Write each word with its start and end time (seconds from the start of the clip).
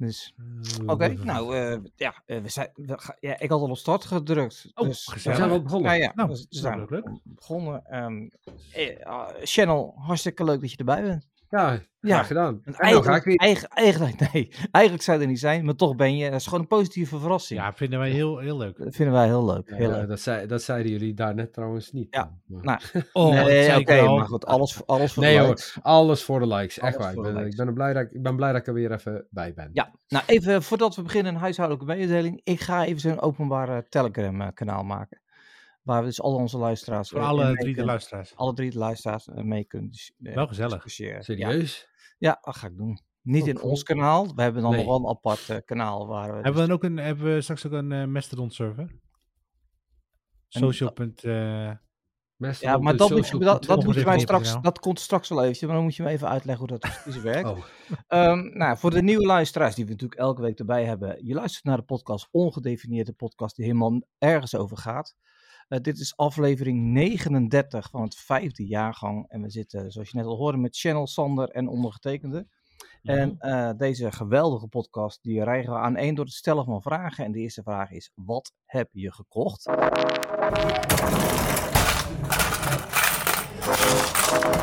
Dus, 0.00 0.32
oké, 0.86 1.08
nou 1.08 1.56
uh, 1.56 1.78
ja, 1.96 2.22
we 2.26 2.48
zijn, 2.48 2.70
we 2.74 2.98
ga, 2.98 3.16
ja, 3.20 3.38
ik 3.38 3.50
had 3.50 3.60
al 3.60 3.70
op 3.70 3.76
start 3.76 4.04
gedrukt. 4.04 4.70
Oh, 4.74 4.86
dus, 4.86 5.06
gezellig. 5.06 5.38
We 5.38 5.44
zijn 5.44 5.56
al 5.56 5.62
begonnen. 5.62 5.90
Ja, 5.90 5.96
ja, 5.96 6.12
nou, 6.14 6.28
dus, 6.28 6.46
we 6.48 6.56
zijn 6.56 6.86
begonnen. 7.24 8.02
Um, 8.04 8.30
eh, 8.72 9.26
Channel, 9.42 9.94
hartstikke 9.96 10.44
leuk 10.44 10.60
dat 10.60 10.70
je 10.70 10.76
erbij 10.76 11.02
bent. 11.02 11.26
Ja, 11.50 11.80
graag 12.00 12.26
gedaan. 12.26 12.60
En 12.64 12.74
eigenlijk, 12.74 13.24
ga 13.24 13.30
ik 13.30 13.40
eigen, 13.40 13.68
eigenlijk, 13.68 14.18
nee, 14.32 14.52
eigenlijk 14.70 15.04
zou 15.04 15.16
je 15.18 15.22
er 15.22 15.30
niet 15.30 15.38
zijn, 15.38 15.64
maar 15.64 15.74
toch 15.74 15.96
ben 15.96 16.16
je. 16.16 16.30
Dat 16.30 16.40
is 16.40 16.44
gewoon 16.44 16.60
een 16.60 16.66
positieve 16.66 17.18
verrassing. 17.18 17.60
Ja, 17.60 17.72
vinden 17.72 17.98
wij 17.98 18.10
heel, 18.10 18.38
heel 18.38 18.56
leuk. 18.56 18.78
Dat 18.78 18.94
vinden 18.94 19.14
wij 19.14 19.26
heel 19.26 19.44
leuk. 19.44 19.70
Heel 19.70 19.90
ja, 19.90 19.96
leuk. 19.96 20.08
Dat, 20.08 20.20
zei, 20.20 20.46
dat 20.46 20.62
zeiden 20.62 20.92
jullie 20.92 21.14
daar 21.14 21.34
net 21.34 21.52
trouwens 21.52 21.92
niet. 21.92 22.06
Ja, 22.10 22.38
maar. 22.46 22.62
nou, 22.64 22.80
oh, 23.12 23.44
nee, 23.44 23.70
oké, 23.70 23.80
okay, 23.80 24.06
maar 24.06 24.26
goed, 24.26 24.46
alles, 24.46 24.86
alles 24.86 25.12
voor 25.12 25.22
nee, 25.22 25.34
de 25.34 25.40
hoor, 25.40 25.48
likes. 25.48 25.78
alles 25.82 26.24
voor 26.24 26.40
de 26.40 26.46
likes, 26.46 26.78
echt 26.78 26.96
Alles 26.96 27.14
waar. 27.14 27.14
Ik 27.14 27.22
ben, 27.22 27.34
likes. 27.34 27.58
ik, 27.58 27.64
ben 27.64 27.74
blij 27.74 27.92
dat, 27.92 28.02
ik, 28.02 28.10
ik 28.10 28.22
ben 28.22 28.36
blij 28.36 28.52
dat 28.52 28.60
ik 28.60 28.66
er 28.66 28.74
weer 28.74 28.92
even 28.92 29.26
bij 29.30 29.54
ben. 29.54 29.70
Ja, 29.72 29.90
nou 30.08 30.24
even 30.26 30.62
voordat 30.62 30.96
we 30.96 31.02
beginnen, 31.02 31.34
een 31.34 31.40
huishoudelijke 31.40 31.92
mededeling. 31.94 32.40
Ik 32.44 32.60
ga 32.60 32.84
even 32.84 33.00
zo'n 33.00 33.20
openbare 33.20 33.86
Telegram 33.88 34.52
kanaal 34.52 34.84
maken. 34.84 35.20
Waar 35.82 36.00
we 36.00 36.06
dus 36.06 36.20
al 36.20 36.34
onze 36.34 36.58
luisteraars... 36.58 37.08
Voor 37.08 37.20
eh, 37.20 37.28
alle 37.28 37.44
drie 37.44 37.56
de 37.56 37.64
kunnen- 37.64 37.84
luisteraars. 37.84 38.36
Alle 38.36 38.54
drie 38.54 38.70
de 38.70 38.78
luisteraars 38.78 39.28
eh, 39.28 39.42
mee 39.42 39.64
kunnen 39.64 39.90
dis- 39.90 40.12
eh, 40.22 40.34
Wel 40.34 40.46
gezellig. 40.46 40.72
discussiëren. 40.72 41.22
Serieus? 41.24 41.88
Ja, 42.18 42.38
dat 42.42 42.56
ga 42.56 42.66
ik 42.66 42.76
doen. 42.76 43.00
Niet 43.22 43.42
Oh, 43.42 43.48
in 43.48 43.60
ons 43.60 43.82
kanaal. 43.82 44.34
We 44.34 44.42
hebben 44.42 44.62
dan 44.62 44.70
Nee. 44.70 44.80
nog 44.84 44.88
wel 44.88 44.98
een 44.98 45.16
apart 45.16 45.64
kanaal 45.64 46.06
waar 46.06 46.28
we... 46.28 46.34
Hebben 46.34 46.52
we 46.52 46.60
dan 46.68 46.70
ook 46.70 46.84
een, 46.84 46.96
hebben 46.96 47.34
we 47.34 47.40
straks 47.40 47.66
ook 47.66 47.72
een 47.72 47.92
eh, 47.92 48.04
Mastodon 48.04 48.50
server? 48.50 48.98
Social. 50.48 50.90
eh, 50.94 51.70
Mastodon, 52.36 52.74
Ja, 52.74 52.78
maar 52.78 52.92
dus 52.96 53.08
dat 53.08 53.10
moet, 53.16 53.28
je, 53.28 53.38
dat, 53.38 53.64
dat 53.64 53.84
moet 53.84 53.94
je 53.94 54.04
mij 54.04 54.18
straks, 54.18 54.60
dat 54.60 54.78
komt 54.78 55.00
straks 55.00 55.28
wel 55.28 55.40
eventjes, 55.40 55.66
maar 55.66 55.74
dan 55.76 55.84
moet 55.84 55.96
je 55.96 56.02
me 56.02 56.08
even 56.08 56.28
uitleggen 56.28 56.68
hoe 56.68 56.78
dat 56.78 56.90
precies 57.02 57.22
werkt. 57.22 57.48
Oh, 57.48 57.64
Ehm, 58.06 58.58
nou, 58.58 58.78
voor 58.78 58.90
de 58.90 59.02
nieuwe 59.02 59.26
luisteraars 59.26 59.74
die 59.74 59.84
we 59.84 59.90
natuurlijk 59.90 60.20
elke 60.20 60.42
week 60.42 60.58
erbij 60.58 60.84
hebben. 60.84 61.26
Je 61.26 61.34
luistert 61.34 61.64
naar 61.64 61.76
de 61.76 61.82
podcast 61.82 62.28
Ongedefinieerde 62.30 63.12
podcast 63.12 63.56
die 63.56 63.64
helemaal 63.64 64.02
ergens 64.18 64.54
over 64.54 64.76
gaat. 64.76 65.14
Eh, 65.70 65.80
dit 65.80 65.98
is 65.98 66.16
aflevering 66.16 66.92
39 66.92 67.90
van 67.90 68.02
het 68.02 68.14
vijfde 68.14 68.66
jaargang. 68.66 69.28
En 69.28 69.42
we 69.42 69.50
zitten, 69.50 69.90
zoals 69.90 70.10
je 70.10 70.16
net 70.16 70.26
al 70.26 70.36
hoorde, 70.36 70.58
met 70.58 70.76
Channel, 70.76 71.06
Sander 71.06 71.48
en 71.48 71.68
ondergetekende. 71.68 72.46
En 73.02 73.38
eh, 73.38 73.70
deze 73.76 74.12
geweldige 74.12 74.66
podcast, 74.66 75.22
die 75.22 75.44
rijgen 75.44 75.72
we 75.72 75.78
aan 75.78 75.96
één 75.96 76.14
door 76.14 76.24
het 76.24 76.34
stellen 76.34 76.64
van 76.64 76.82
vragen. 76.82 77.24
En 77.24 77.32
de 77.32 77.38
eerste 77.38 77.62
vraag 77.62 77.90
is, 77.90 78.12
wat 78.14 78.52
heb 78.64 78.88
je 78.92 79.12
gekocht? 79.12 79.64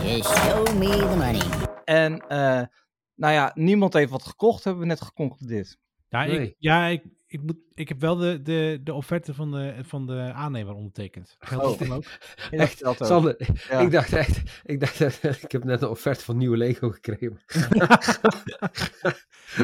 Just 0.03 0.37
show 0.37 0.77
me 0.77 0.89
the 0.89 1.15
money. 1.17 1.41
En 1.83 2.27
eh, 2.27 2.63
nou 3.15 3.33
ja, 3.33 3.51
niemand 3.53 3.93
heeft 3.93 4.11
wat 4.11 4.25
gekocht, 4.25 4.63
hebben 4.63 4.81
we 4.81 4.87
net 4.87 5.01
geconcludeerd. 5.01 5.77
ja, 6.09 6.23
Nee. 6.23 6.39
ik, 6.39 6.55
ja 6.57 6.85
ik, 6.85 7.03
ik, 7.27 7.41
moet, 7.41 7.57
ik 7.73 7.89
heb 7.89 7.99
wel 7.99 8.15
de, 8.15 8.41
de, 8.41 8.79
de 8.83 8.93
offerte 8.93 9.33
van 9.33 9.51
de, 9.51 9.75
van 9.83 10.05
de 10.05 10.31
aannemer 10.33 10.73
ondertekend. 10.73 11.35
Geldt 11.39 11.63
dat 11.63 11.73
Oh. 11.73 11.79
dan 11.79 11.91
ook? 11.97 12.03
Ja, 12.51 12.57
echt, 12.57 12.79
dat 12.79 13.01
ook. 13.01 13.07
Sander, 13.07 13.35
Ja. 13.69 13.79
ik 13.79 13.91
dacht 13.91 14.13
echt, 14.13 14.61
ik 14.63 14.79
dacht 14.79 14.99
dat, 14.99 15.19
ik 15.43 15.51
heb 15.51 15.63
net 15.63 15.81
een 15.81 15.89
offerte 15.89 16.23
van 16.23 16.37
nieuwe 16.37 16.57
Lego 16.57 16.89
gekregen. 16.89 17.39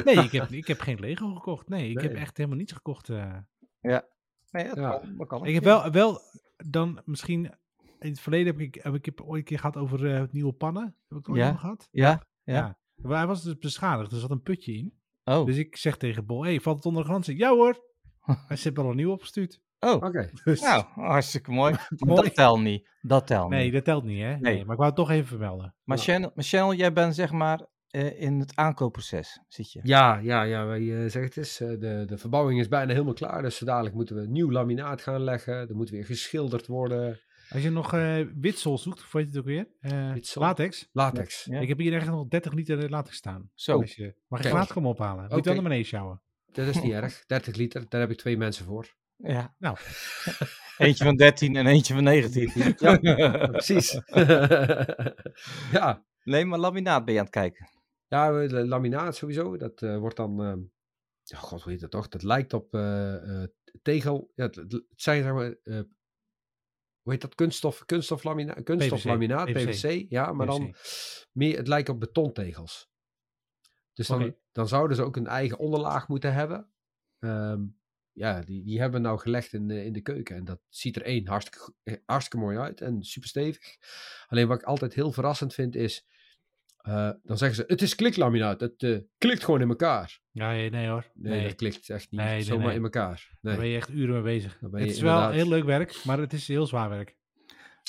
Nee, 0.06 0.16
ik 0.24 0.32
heb, 0.32 0.50
ik 0.52 0.68
heb 0.68 0.80
geen 0.80 1.00
Lego 1.00 1.34
gekocht. 1.34 1.70
Nee, 1.70 1.90
ik 1.90 2.02
heb 2.02 2.14
echt 2.14 2.38
helemaal 2.38 2.58
niets 2.58 2.74
gekocht. 2.74 3.10
eh. 3.10 3.36
Nee, 3.82 4.68
dat 4.68 4.76
Ja. 4.76 4.90
kan, 5.00 5.18
dat 5.18 5.28
kan 5.28 5.46
Ik 5.46 5.54
heb 5.54 5.64
wel, 5.64 5.92
wel 5.92 6.22
dan 6.58 7.02
misschien... 7.06 7.52
In 8.00 8.10
het 8.10 8.20
verleden 8.20 8.52
heb 8.54 8.62
ik, 8.62 8.80
heb 8.84 8.94
ik 8.96 9.22
ooit 9.22 9.38
een 9.40 9.44
keer 9.44 9.60
gehad 9.60 9.78
over 9.78 10.14
eh, 10.16 10.24
nieuwe 10.32 10.54
pannen. 10.54 10.84
Heb 10.84 11.18
ik 11.18 11.20
het 11.26 11.28
ooit 11.28 11.38
Ja. 11.40 11.52
nog 11.52 11.60
gehad? 11.60 11.88
Ja? 11.92 12.24
Ja. 12.44 12.78
Maar 12.96 13.18
hij 13.18 13.28
was 13.28 13.44
dus 13.44 13.58
beschadigd. 13.58 14.12
Er 14.12 14.20
zat 14.20 14.32
een 14.32 14.42
putje 14.42 14.74
in. 14.74 14.94
Oh, 15.24 15.46
Dus 15.46 15.58
ik 15.58 15.78
zeg 15.78 15.98
tegen 15.98 16.26
Bol, 16.26 16.44
hey, 16.44 16.60
valt 16.60 16.76
het 16.76 16.86
onder 16.86 17.02
de 17.02 17.08
garantie? 17.08 17.38
Ja 17.38 17.50
hoor. 17.50 17.92
Hij 18.48 18.58
zit 18.58 18.78
al 18.78 18.90
een 18.90 18.96
nieuw 18.96 19.12
opgestuurd. 19.12 19.62
oh. 19.80 19.94
Oké. 19.94 20.30
Dus, 20.44 20.62
nou, 20.62 20.84
hartstikke 20.94 21.52
mooi. 21.62 21.76
Dat 21.90 22.36
telt 22.36 22.62
niet. 22.62 22.90
Dat 23.02 23.28
telt 23.28 23.50
nee, 23.50 23.64
niet. 23.64 23.74
dat 23.74 23.84
telt 23.84 24.04
niet, 24.04 24.22
hè? 24.22 24.30
Nee. 24.30 24.40
Nee. 24.40 24.66
maar 24.66 24.72
ik 24.72 24.78
wou 24.78 24.86
het 24.86 24.96
toch 24.96 25.10
even 25.10 25.28
vermelden. 25.28 25.76
Maar 25.84 25.98
Channel, 25.98 26.32
maar 26.36 26.44
Channel, 26.44 26.74
jij 26.74 26.94
bent 26.94 27.16
zeg 27.16 27.32
maar 27.32 27.68
eh, 27.94 28.22
in 28.22 28.40
het 28.40 28.56
aankoopproces, 28.56 29.40
zit 29.48 29.72
je? 29.72 29.80
Ja, 29.84 30.18
ja, 30.18 30.44
ja, 30.44 30.66
wij 30.66 30.80
eh, 30.80 31.02
zeggen 31.02 31.24
het 31.24 31.38
is, 31.38 31.62
eh, 31.62 31.70
de, 31.80 32.04
de 32.06 32.18
verbouwing 32.18 32.60
is 32.60 32.68
bijna 32.68 32.92
helemaal 32.92 33.14
klaar. 33.14 33.42
Dus 33.42 33.58
zo 33.58 33.66
dadelijk 33.66 33.96
moeten 33.96 34.16
we 34.16 34.28
nieuw 34.28 34.52
laminaat 34.52 35.02
gaan 35.02 35.24
leggen. 35.24 35.54
Er 35.54 35.76
moet 35.76 35.90
weer 35.90 36.06
geschilderd 36.06 36.68
worden. 36.68 37.20
Als 37.54 37.62
je 37.62 37.70
nog 37.70 37.94
eh 37.94 38.20
witsel 38.36 38.78
zoekt, 38.78 39.00
of 39.00 39.12
weet 39.12 39.24
je 39.24 39.30
het 39.30 39.38
ook 39.40 39.46
weer? 39.46 39.68
Eh, 39.80 40.16
latex. 40.34 40.90
Latex. 40.92 41.46
Ja. 41.46 41.60
Ik 41.60 41.68
heb 41.68 41.78
hier 41.78 41.94
echt 41.94 42.06
nog 42.08 42.28
30 42.28 42.54
liter 42.54 42.90
latex 42.90 43.16
staan. 43.18 43.50
Zo. 43.54 43.80
Als 43.80 43.96
je, 43.96 44.04
mag 44.04 44.40
je 44.40 44.44
Kijk. 44.46 44.56
gratis 44.56 44.74
komen 44.74 44.90
ophalen. 44.90 45.22
Moet 45.22 45.30
je 45.30 45.36
Oké. 45.36 45.44
wel 45.44 45.54
naar 45.54 45.64
beneden 45.64 45.86
sjouwen. 45.86 46.22
Dat 46.52 46.68
is 46.68 46.82
niet 46.82 46.94
erg. 47.02 47.26
30 47.26 47.56
liter, 47.56 47.86
daar 47.90 48.02
heb 48.02 48.12
ik 48.12 48.18
twee 48.18 48.38
mensen 48.38 48.66
voor. 48.66 48.96
Ja. 49.16 49.56
Nou. 49.58 49.78
eentje 50.78 51.04
van 51.04 51.16
13 51.16 51.56
en 51.56 51.68
eentje 51.68 51.94
van 51.94 52.04
19. 52.04 52.52
Ja, 53.02 53.48
precies. 53.48 54.02
ja. 55.72 56.06
nee, 56.24 56.46
maar 56.46 56.60
laminaat 56.60 57.06
ben 57.06 57.14
je 57.14 57.20
aan 57.20 57.26
het 57.26 57.36
kijken. 57.36 57.70
ja, 58.08 58.32
laminaat 58.66 59.16
sowieso. 59.16 59.58
Dat 59.58 59.82
eh, 59.82 59.98
wordt 59.98 60.18
dan... 60.18 60.44
ehm, 60.44 60.60
ja, 61.24 61.38
god, 61.38 61.62
hoe 61.62 61.72
heet 61.72 61.82
dat 61.82 61.92
toch? 61.92 62.08
Dat 62.08 62.24
lijkt 62.24 62.54
op 62.54 62.74
eh, 62.74 63.42
eh, 63.44 63.48
tegel... 63.82 64.32
Ja, 64.36 64.44
het, 64.46 64.56
het 64.56 64.84
zijn 64.96 65.24
zeg 65.24 65.34
maar... 65.34 65.56
hoe 67.04 67.12
heet 67.12 67.22
dat? 67.22 67.36
Kunststof, 67.36 67.86
kunststof, 67.86 68.24
lamina, 68.24 68.54
kunststof 68.54 69.00
PVC. 69.00 69.10
laminaat, 69.10 69.52
PVC. 69.52 70.06
Ja, 70.10 70.34
maar 70.34 70.48
dan 70.48 70.76
meer, 71.32 71.58
het 71.58 71.68
lijkt 71.68 71.90
op 71.90 72.00
betontegels. 72.00 72.92
Dus 73.94 74.08
dan, 74.08 74.36
dan 74.52 74.68
zouden 74.68 74.98
ze 74.98 75.04
ook 75.04 75.16
een 75.16 75.28
eigen 75.28 75.58
onderlaag 75.58 76.08
moeten 76.08 76.34
hebben. 76.34 76.70
Ehm, 77.20 77.62
ja, 78.12 78.42
die, 78.42 78.64
die 78.64 78.80
hebben 78.80 79.02
we 79.02 79.08
nou 79.08 79.20
gelegd 79.20 79.54
in 79.54 79.68
de, 79.68 79.86
in 79.86 79.94
de 79.94 80.02
keuken. 80.02 80.36
En 80.36 80.46
dat 80.46 80.60
ziet 80.70 80.96
er 80.96 81.02
één 81.02 81.28
hartstikke, 81.28 81.74
eh, 81.84 81.98
hartstikke 82.06 82.46
mooi 82.46 82.58
uit 82.58 82.82
en 82.82 83.04
super 83.04 83.30
stevig. 83.30 83.78
Alleen 84.28 84.48
wat 84.48 84.60
ik 84.60 84.66
altijd 84.66 84.94
heel 84.94 85.12
verrassend 85.12 85.54
vind 85.54 85.76
is... 85.76 86.06
eh, 86.84 87.10
dan 87.24 87.38
zeggen 87.38 87.56
ze, 87.58 87.64
het 87.68 87.82
is 87.82 87.96
kliklaminaat. 87.96 88.60
Het 88.60 88.84
eh, 88.84 88.98
klikt 89.18 89.44
gewoon 89.44 89.62
in 89.62 89.70
elkaar. 89.70 90.20
Ja, 90.32 90.50
nee, 90.52 90.70
nee 90.70 90.88
hoor. 90.88 91.06
Nee, 91.14 91.32
Nee, 91.38 91.48
dat 91.48 91.56
klikt 91.56 91.90
echt 91.90 92.12
niet 92.12 92.20
Nee, 92.22 92.30
nee, 92.30 92.44
zomaar 92.44 92.68
nee. 92.68 92.76
in 92.76 92.84
elkaar. 92.84 93.30
daar 93.42 93.58
ben 93.58 93.68
je 93.68 93.76
echt 93.76 93.90
uren 93.90 94.14
mee 94.14 94.22
bezig. 94.24 94.58
Dan 94.62 94.72
ben 94.72 94.82
Het 94.82 94.90
is 94.92 95.00
wel 95.02 95.30
heel 95.30 95.48
leuk 95.48 95.64
werk, 95.66 96.02
maar 96.04 96.18
het 96.20 96.34
is 96.34 96.48
heel 96.48 96.66
zwaar 96.68 96.90
werk. 96.90 97.16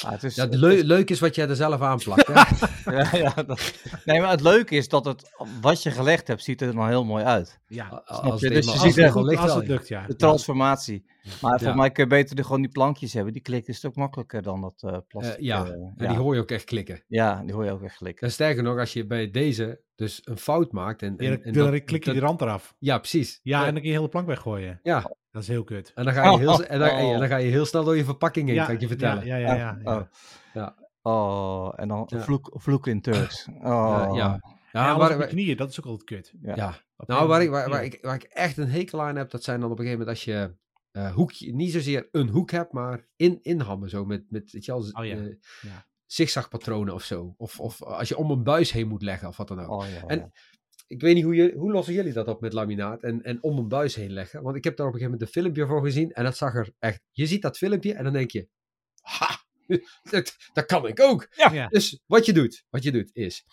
Ah, 0.04 0.10
het 0.10 0.22
is, 0.22 0.34
Ja, 0.34 0.44
het 0.44 0.54
is- 0.54 0.82
leuk 0.82 1.10
is 1.10 1.20
wat 1.20 1.34
jij 1.34 1.48
er 1.48 1.56
zelf 1.56 1.80
aanplakt. 1.80 2.26
Hè? 2.26 2.32
ja, 2.96 3.16
ja, 3.16 3.42
dat- 3.42 3.72
nee, 4.04 4.20
maar 4.20 4.30
het 4.30 4.40
leuke 4.40 4.74
is 4.76 4.88
dat 4.88 5.04
het, 5.04 5.30
wat 5.60 5.82
je 5.82 5.90
gelegd 5.90 6.28
hebt, 6.28 6.42
ziet 6.42 6.60
er 6.60 6.74
dan 6.74 6.88
heel 6.88 7.04
mooi 7.04 7.24
uit. 7.24 7.60
Ja, 7.66 7.88
Als 8.04 8.40
je? 8.40 8.46
het 8.46 8.54
Dus 8.54 8.72
je 8.72 8.78
ziet 8.78 8.96
er 8.96 9.10
goed 9.12 9.36
als 9.36 9.54
het 9.54 9.66
lukt, 9.66 9.88
ja. 9.88 10.06
De 10.06 10.16
transformatie. 10.16 11.12
Maar 11.42 11.58
voor 11.58 11.68
Ja. 11.68 11.74
mij 11.74 11.90
kun 11.90 12.02
je 12.04 12.08
beter 12.10 12.36
de, 12.36 12.42
gewoon 12.44 12.60
die 12.60 12.70
plankjes 12.70 13.12
hebben. 13.12 13.32
Die 13.32 13.42
klikken 13.42 13.68
een 13.70 13.78
stuk 13.78 13.96
makkelijker 13.96 14.42
dan 14.42 14.60
dat 14.60 14.82
eh 14.82 14.98
plastic. 15.08 15.36
Eh, 15.36 15.42
ja, 15.44 15.64
eh, 15.64 15.70
en 15.72 15.94
ja. 15.96 16.08
die 16.08 16.16
hoor 16.18 16.34
je 16.34 16.40
ook 16.40 16.50
echt 16.50 16.64
klikken. 16.64 17.04
ja, 17.08 17.42
die 17.44 17.54
hoor 17.54 17.64
je 17.64 17.70
ook 17.72 17.82
echt 17.82 17.96
klikken. 17.96 18.26
En 18.26 18.32
sterker 18.32 18.62
nog, 18.62 18.78
als 18.78 18.92
je 18.92 19.06
bij 19.06 19.30
deze 19.30 19.82
dus 19.94 20.20
een 20.24 20.38
fout 20.38 20.72
maakt. 20.72 21.02
En, 21.02 21.14
Ja, 21.18 21.30
en, 21.30 21.36
dan, 21.36 21.42
en 21.42 21.52
dan 21.70 21.84
klik 21.84 21.88
je 21.90 22.04
dat- 22.04 22.14
die 22.14 22.22
rand 22.22 22.40
eraf. 22.40 22.74
Ja, 22.78 22.98
precies. 22.98 23.40
Ja, 23.42 23.58
Ja, 23.60 23.66
en 23.66 23.72
dan 23.72 23.80
kun 23.82 23.90
je 23.90 23.96
heel 23.96 24.02
de 24.04 24.08
plank 24.10 24.26
weggooien. 24.26 24.80
ja. 24.82 25.12
Dat 25.30 25.42
is 25.42 25.48
heel 25.48 25.64
kut. 25.64 25.92
En 25.94 26.04
dan 26.04 26.12
ga 26.12 26.30
je 26.30 26.38
heel, 26.38 26.52
Oh, 26.60 26.64
en 26.68 26.78
dan, 26.78 26.88
oh. 26.90 27.12
en 27.12 27.18
dan 27.18 27.28
ga 27.28 27.36
je 27.36 27.50
heel 27.50 27.64
snel 27.66 27.84
door 27.84 27.96
je 27.96 28.04
verpakking 28.04 28.48
heen, 28.48 28.64
kan 28.64 28.74
ik 28.74 28.80
je 28.80 28.86
vertellen. 28.88 29.26
Ja, 29.26 29.36
ja, 29.36 29.54
ja. 29.54 29.78
ja, 29.84 29.94
Oh. 29.96 30.02
Ja. 30.54 30.76
Oh, 31.02 31.72
en 31.76 31.88
dan 31.88 32.04
Ja. 32.06 32.20
vloek, 32.20 32.50
vloek 32.54 32.86
in 32.86 33.00
Turks. 33.00 33.48
Oh. 33.62 33.62
Ja, 33.62 34.04
ja. 34.16 34.40
Ja, 34.72 34.86
Ja, 34.86 34.92
alles 34.92 35.16
waar, 35.16 35.26
knieën, 35.26 35.56
dat 35.56 35.70
is 35.70 35.78
ook 35.80 35.86
altijd 35.86 36.04
kut. 36.04 36.32
Ja. 36.42 36.74
Nou, 36.96 37.28
waar 37.28 37.42
ik, 37.42 37.50
waar, 37.50 37.68
waar, 37.68 37.78
ja. 37.84 37.84
ik, 37.92 37.98
waar 38.02 38.14
ik 38.14 38.22
echt 38.22 38.56
een 38.56 38.68
hekel 38.70 39.02
aan 39.02 39.16
heb, 39.16 39.30
dat 39.30 39.42
zijn 39.44 39.60
dan 39.60 39.70
op 39.70 39.78
een 39.78 39.84
gegeven 39.84 40.06
moment 40.06 40.16
als 40.18 40.24
je 40.34 40.54
eh, 40.94 41.14
hoekje, 41.14 41.54
niet 41.54 41.72
zozeer 41.72 42.08
een 42.10 42.28
hoek 42.28 42.50
hebt, 42.50 42.72
maar 42.72 43.06
in, 43.16 43.38
inhammen 43.42 43.88
zo 43.88 44.04
met, 44.04 44.30
met 44.30 44.52
weet 44.52 44.64
je 44.64 44.72
wel, 44.72 44.80
Oh 44.92 45.04
ja, 45.04 45.16
eh, 45.16 45.34
ja. 45.60 45.86
zigzagpatronen 46.06 46.94
of 46.94 47.04
zo. 47.04 47.34
Of, 47.36 47.60
of 47.60 47.82
als 47.82 48.08
je 48.08 48.16
om 48.16 48.30
een 48.30 48.42
buis 48.42 48.72
heen 48.72 48.88
moet 48.88 49.02
leggen 49.02 49.28
of 49.28 49.36
wat 49.36 49.48
dan 49.48 49.60
ook. 49.60 49.82
Oh, 49.82 49.88
ja, 49.88 50.06
En- 50.06 50.18
ja. 50.18 50.30
Ik 50.86 51.00
weet 51.00 51.14
niet 51.14 51.24
hoe, 51.24 51.34
je, 51.34 51.54
hoe 51.56 51.72
lossen 51.72 51.94
jullie 51.94 52.12
dat 52.12 52.28
op 52.28 52.40
met 52.40 52.52
laminaat 52.52 53.02
en, 53.02 53.22
en 53.22 53.42
om 53.42 53.58
een 53.58 53.68
buis 53.68 53.94
heen 53.94 54.12
leggen. 54.12 54.42
Want 54.42 54.56
ik 54.56 54.64
heb 54.64 54.76
daar 54.76 54.86
op 54.86 54.92
een 54.92 54.98
gegeven 54.98 55.18
moment 55.20 55.36
een 55.36 55.42
filmpje 55.42 55.66
voor 55.66 55.82
gezien 55.84 56.12
en 56.12 56.24
dat 56.24 56.36
zag 56.36 56.54
er 56.54 56.72
echt... 56.78 57.02
Je 57.10 57.26
ziet 57.26 57.42
dat 57.42 57.56
filmpje 57.56 57.94
en 57.94 58.04
dan 58.04 58.12
denk 58.12 58.30
je... 58.30 58.48
Ha, 59.00 59.44
dat, 60.10 60.36
dat 60.52 60.66
kan 60.66 60.86
ik 60.86 61.00
ook. 61.00 61.26
Ja. 61.30 61.52
Ja. 61.52 61.68
Dus 61.68 62.02
wat 62.06 62.26
je 62.26 62.32
doet, 62.32 62.64
wat 62.70 62.82
je 62.82 62.92
doet 62.92 63.10
is... 63.12 63.44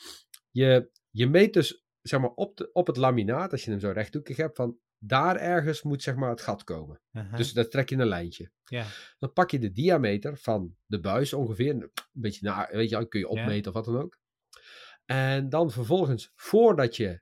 Je, 0.51 0.89
je 1.09 1.27
meet 1.27 1.53
dus 1.53 1.83
zeg 2.01 2.19
maar, 2.19 2.29
op, 2.29 2.57
de, 2.57 2.69
op 2.73 2.88
het 2.88 2.97
laminaat, 2.97 3.51
als 3.51 3.63
je 3.63 3.71
hem 3.71 3.79
zo 3.79 3.91
rechthoekig 3.91 4.38
hebt, 4.38 4.55
van 4.55 4.77
daar 5.03 5.36
ergens 5.36 5.81
moet 5.83 6.03
zeg 6.03 6.15
maar, 6.15 6.30
het 6.30 6.42
gat 6.42 6.63
komen. 6.63 7.01
Dus 7.36 7.53
daar 7.53 7.68
trek 7.68 7.89
je 7.89 7.95
een 7.95 8.07
lijntje. 8.07 8.51
ja. 8.65 8.86
Dan 9.19 9.33
pak 9.33 9.51
je 9.51 9.59
de 9.59 9.71
diameter 9.71 10.38
van 10.38 10.75
de 10.86 11.00
buis 11.00 11.33
ongeveer. 11.33 11.69
Een 11.74 11.92
beetje 12.12 12.45
naar, 12.45 12.69
weet 12.71 12.89
je, 12.89 13.07
kun 13.07 13.19
je 13.19 13.27
opmeten 13.27 13.68
of 13.71 13.74
wat 13.77 13.86
dan 13.94 14.01
ook. 14.03 14.19
En 15.06 15.50
dan 15.50 15.71
vervolgens, 15.71 16.31
voordat 16.36 16.95
je 16.95 17.21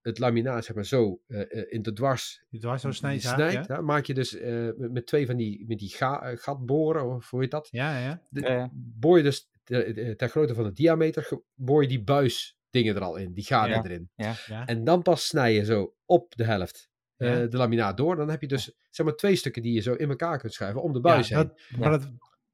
het 0.00 0.18
laminaat 0.18 0.64
zeg 0.64 0.74
maar, 0.74 0.84
zo 0.84 1.22
eh, 1.26 1.40
eh, 1.40 1.72
in 1.72 1.82
de 1.82 1.92
dwars 1.92 2.44
Die 2.48 2.60
dwars 2.60 2.82
zo 2.82 2.90
snijdt. 2.90 3.22
ja, 3.22 3.34
snijdt, 3.34 3.66
Ja, 3.66 3.74
hè, 3.74 3.82
maak 3.82 4.04
je 4.04 4.14
dus 4.14 4.34
eh, 4.36 4.68
met, 4.76 4.92
met 4.92 5.06
twee 5.06 5.26
van 5.26 5.36
die, 5.36 5.64
met 5.68 5.78
die 5.78 5.88
ga, 5.88 6.36
gatboren, 6.36 7.14
of 7.14 7.30
hoe 7.30 7.40
heet 7.40 7.50
dat? 7.50 7.68
ja, 7.70 7.98
ja. 7.98 8.22
De-. 8.28 8.68
Boor 8.72 9.16
je 9.16 9.22
dus 9.22 9.50
ter, 9.64 10.16
ter 10.16 10.28
grootte 10.28 10.54
van 10.54 10.64
de 10.64 10.72
diameter, 10.72 11.28
boor 11.54 11.82
je 11.82 11.88
die 11.88 12.02
buisdingen 12.04 12.94
er 12.94 13.02
al 13.02 13.16
in, 13.16 13.32
die 13.32 13.44
gaten 13.44 13.70
Ja. 13.74 13.84
erin. 13.84 14.10
ja. 14.46 14.66
En 14.66 14.84
dan 14.84 15.02
pas 15.02 15.26
snij 15.26 15.54
je 15.54 15.64
zo 15.64 15.94
op 16.04 16.34
de 16.36 16.44
helft 16.44 16.89
Ja. 17.26 17.46
de 17.46 17.56
laminaat 17.56 17.96
door. 17.96 18.16
Dan 18.16 18.30
heb 18.30 18.40
je 18.40 18.46
dus 18.48 18.72
zeg 18.90 19.06
maar 19.06 19.14
twee 19.14 19.36
stukken 19.36 19.62
die 19.62 19.72
je 19.72 19.80
zo 19.80 19.92
in 19.94 20.08
elkaar 20.08 20.38
kunt 20.38 20.52
schuiven 20.52 20.82
om 20.82 20.92
de 20.92 21.00
buis 21.00 21.28
ja, 21.28 21.36
heen. 21.38 21.46
dat, 21.46 21.78
maar 21.78 21.90
dat, 21.90 22.10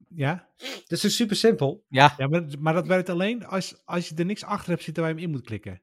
ja, 0.09 0.47
Dat 0.57 0.91
is 0.91 1.01
dus 1.01 1.15
super 1.15 1.35
simpel. 1.35 1.85
Ja, 1.87 2.13
ja 2.17 2.27
maar, 2.27 2.43
maar 2.59 2.73
dat 2.73 2.87
werkt 2.87 3.09
alleen 3.09 3.45
als, 3.45 3.81
als 3.85 4.09
je 4.09 4.15
er 4.15 4.25
niks 4.25 4.43
achter 4.43 4.69
hebt 4.69 4.83
zitten 4.83 5.03
waar 5.03 5.11
je 5.11 5.17
hem 5.19 5.27
in 5.27 5.31
moet 5.35 5.45
klikken. 5.45 5.81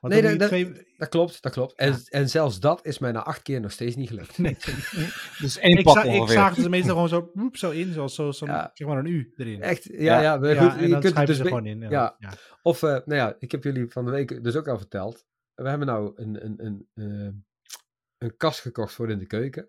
Want 0.00 0.14
Nee, 0.22 0.36
dat- 0.36 0.48
twee... 0.48 0.72
Dat 0.96 1.08
klopt, 1.08 1.42
dat 1.42 1.52
klopt. 1.52 1.74
En, 1.74 1.90
Ja. 1.92 1.98
en 2.08 2.28
zelfs 2.30 2.60
dat 2.60 2.86
is 2.86 2.98
mij 2.98 3.12
na 3.12 3.22
acht 3.24 3.42
keer 3.42 3.60
nog 3.60 3.72
steeds 3.72 3.96
niet 3.96 4.08
gelukt. 4.08 4.38
Nee, 4.38 4.56
dus 5.40 5.58
één 5.58 5.78
ik, 5.78 5.84
pak 5.84 5.94
za 5.94 6.02
ik 6.02 6.28
zaag 6.28 6.54
ze 6.54 6.68
meestal 6.68 6.92
gewoon 6.92 7.08
zo, 7.08 7.30
woep, 7.34 7.56
zo 7.56 7.70
in, 7.70 7.92
zoals 7.92 8.14
zo, 8.14 8.30
Ja. 8.38 8.70
zeg 8.74 8.88
maar 8.88 8.98
een 8.98 9.06
U 9.06 9.32
erin. 9.36 9.62
Echt, 9.62 9.84
ja, 9.84 9.98
Ja. 9.98 10.20
ja. 10.22 10.36
maar 10.36 10.56
goed, 10.56 10.76
en 10.76 10.82
je 10.82 10.88
dan 10.88 11.00
kunt 11.00 11.16
het 11.16 11.26
dus 11.26 11.36
ze 11.36 11.42
be- 11.42 11.48
gewoon 11.48 11.66
in. 11.66 11.80
ja. 11.80 12.16
Of, 12.62 12.82
eh, 12.82 12.90
nou 12.90 13.14
ja, 13.14 13.36
ik 13.38 13.50
heb 13.52 13.64
jullie 13.64 13.90
van 13.90 14.04
de 14.04 14.10
week 14.10 14.44
dus 14.44 14.56
ook 14.56 14.68
al 14.68 14.78
verteld. 14.78 15.24
We 15.54 15.68
hebben 15.68 15.86
nou 15.86 16.12
een, 16.16 16.44
een, 16.44 16.64
een, 16.64 16.86
eh, 16.94 17.28
een 18.24 18.36
kast 18.36 18.60
gekocht 18.60 18.92
voor 18.94 19.10
in 19.10 19.18
de 19.18 19.26
keuken. 19.26 19.68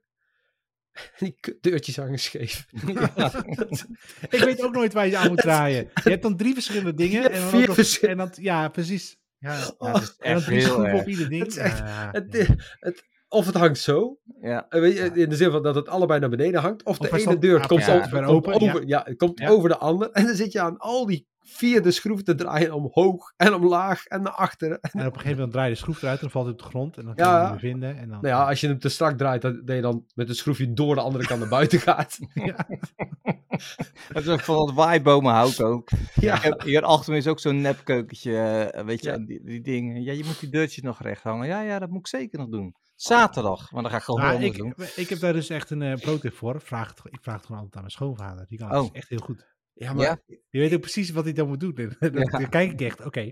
Die 1.20 1.36
deurtjes 1.62 1.96
hangen 1.98 2.20
scheef. 2.20 2.66
Ik 4.30 4.40
weet 4.44 4.64
ook 4.64 4.74
nooit 4.74 4.94
waar 4.94 5.08
je 5.08 5.18
aan 5.18 5.28
moet 5.28 5.38
draaien. 5.42 5.90
Je 6.04 6.10
hebt 6.10 6.22
dan 6.22 6.38
drie 6.38 6.54
verschillende 6.54 6.94
dingen. 6.94 7.22
Ja, 7.22 7.30
en 7.30 7.40
dan 7.42 7.50
vier 7.50 7.60
ook 7.62 7.66
nog- 7.68 7.76
verschil- 7.76 8.10
en 8.10 8.18
dan, 8.18 8.30
ja, 8.34 8.68
precies. 8.70 9.18
Ja, 9.38 9.54
Ja, 9.80 9.92
het 9.94 10.02
is 10.02 10.16
en 10.20 10.34
dan 10.34 10.42
echt 10.44 10.46
heel 10.66 10.86
erg. 10.86 11.02
op 11.02 11.08
ieder 11.08 11.30
ding. 11.30 11.42
Het 11.42 11.52
is 11.52 11.58
echt- 11.58 11.78
Ja, 11.78 12.10
Het, 12.12 12.32
nee. 12.32 12.46
het, 12.80 13.04
of 13.28 13.46
het 13.46 13.56
hangt 13.56 13.78
zo, 13.80 14.20
Ja, 14.42 14.66
weet 14.70 14.98
je, 14.98 15.12
in 15.14 15.30
de 15.30 15.36
zin 15.36 15.52
van 15.52 15.64
dat 15.64 15.76
het 15.76 15.88
allebei 15.88 16.20
naar 16.20 16.30
beneden 16.30 16.62
hangt. 16.62 16.84
Of, 16.84 17.00
Of 17.00 17.10
de 17.10 17.20
ene 17.20 17.38
deur 17.38 17.68
komt, 17.68 17.82
over, 17.90 18.10
ver 18.10 18.24
komt 18.26 18.28
open, 18.48 18.54
ja. 18.54 18.70
over, 18.72 18.88
ja. 18.88 19.02
het 19.06 19.18
komt 19.18 19.40
Ja. 19.40 19.48
over 19.50 19.70
de 19.70 19.78
ander. 19.78 20.12
En 20.12 20.26
dan 20.26 20.36
zit 20.36 20.52
je 20.52 20.62
aan 20.62 20.78
al 20.78 21.06
die 21.06 21.28
vier 21.48 21.82
de 21.82 21.92
schroef 21.92 22.24
te 22.24 22.36
draaien 22.36 22.74
omhoog 22.74 23.34
en 23.38 23.54
omlaag 23.54 24.06
en 24.06 24.22
naar 24.22 24.32
achteren. 24.34 24.80
En 24.82 25.00
op 25.00 25.06
een 25.06 25.12
gegeven 25.14 25.32
moment 25.36 25.52
draai 25.52 25.68
je 25.70 25.74
de 25.74 25.80
schroef 25.80 26.02
eruit 26.02 26.16
en 26.16 26.22
dan 26.22 26.32
valt 26.32 26.46
hij 26.46 26.54
op 26.54 26.60
de 26.60 26.66
grond. 26.66 26.98
En 26.98 27.04
dan 27.06 27.14
Ja. 27.16 27.24
kan 27.24 27.34
je 27.34 27.40
hem 27.42 27.50
weer 27.52 27.60
vinden. 27.60 27.90
En 27.98 28.10
dan, 28.10 28.22
Nou 28.22 28.28
ja, 28.28 28.48
als 28.48 28.62
je 28.62 28.68
hem 28.68 28.80
te 28.80 28.90
strak 28.90 29.18
draait, 29.18 29.42
dat 29.42 29.68
dat 29.68 29.76
je 29.76 29.82
dan 29.82 30.06
met 30.16 30.28
het 30.28 30.38
schroefje 30.38 30.74
door 30.74 30.96
de 30.96 31.02
andere 31.02 31.26
kant 31.26 31.40
naar 31.40 31.50
buiten 31.50 31.80
gaat. 31.90 32.20
Ja. 32.34 32.56
dat 34.14 34.22
is 34.24 34.28
ook 34.28 34.40
van 34.42 34.56
dat 34.66 34.76
waaibomenhout 34.76 35.62
ook. 35.62 35.90
Ja. 36.16 36.36
Ik 36.36 36.42
heb, 36.42 36.62
hier 36.62 36.82
achter 36.84 37.12
me 37.12 37.18
is 37.18 37.28
ook 37.28 37.40
zo'n 37.40 37.62
nepkeukentje, 37.62 38.38
eh, 38.38 38.86
weet 38.86 39.04
je, 39.04 39.10
Ja. 39.12 39.18
die, 39.18 39.44
die 39.44 39.62
dingen. 39.62 40.04
Ja, 40.04 40.12
je 40.14 40.24
moet 40.24 40.40
die 40.40 40.50
deurtjes 40.50 40.84
nog 40.84 41.02
recht 41.02 41.24
hangen. 41.24 41.48
Ja, 41.48 41.62
ja, 41.62 41.80
dat 41.80 41.90
moet 41.90 42.00
ik 42.00 42.08
zeker 42.08 42.40
nog 42.40 42.50
doen. 42.50 42.76
Zaterdag, 42.96 43.72
maar 43.72 43.82
dan 43.82 43.92
ga 43.92 43.98
ik 43.98 44.04
gewoon 44.04 44.22
anders 44.22 44.46
ik, 44.46 44.58
doen. 44.58 44.74
ik 44.96 45.10
heb 45.10 45.20
daar 45.20 45.34
dus 45.34 45.50
echt 45.50 45.70
een 45.70 45.82
uh, 45.82 45.96
pro-tip 45.96 46.34
voor. 46.36 46.62
Vraag 46.62 46.88
het, 46.90 47.00
ik 47.14 47.20
vraag 47.22 47.36
het 47.36 47.46
gewoon 47.46 47.62
altijd 47.62 47.76
aan 47.76 47.82
mijn 47.82 47.94
schoonvader. 47.94 48.46
Die 48.48 48.58
kan 48.58 48.68
het 48.70 48.78
Oh. 48.78 48.84
dus 48.84 48.92
echt 48.92 49.10
heel 49.10 49.20
goed. 49.20 49.55
Ja, 49.78 49.94
maar, 49.94 50.06
Ja. 50.06 50.20
Die 50.50 50.62
weet 50.62 50.74
ook 50.74 50.82
precies 50.82 51.10
wat 51.10 51.24
hij 51.24 51.34
dan 51.34 51.48
moet 51.48 51.60
doen. 51.60 51.74
Dan, 52.00 52.50
kijk 52.50 52.72
ik 52.72 52.82
echt, 52.82 53.06
oké. 53.06 53.20
ja, 53.20 53.32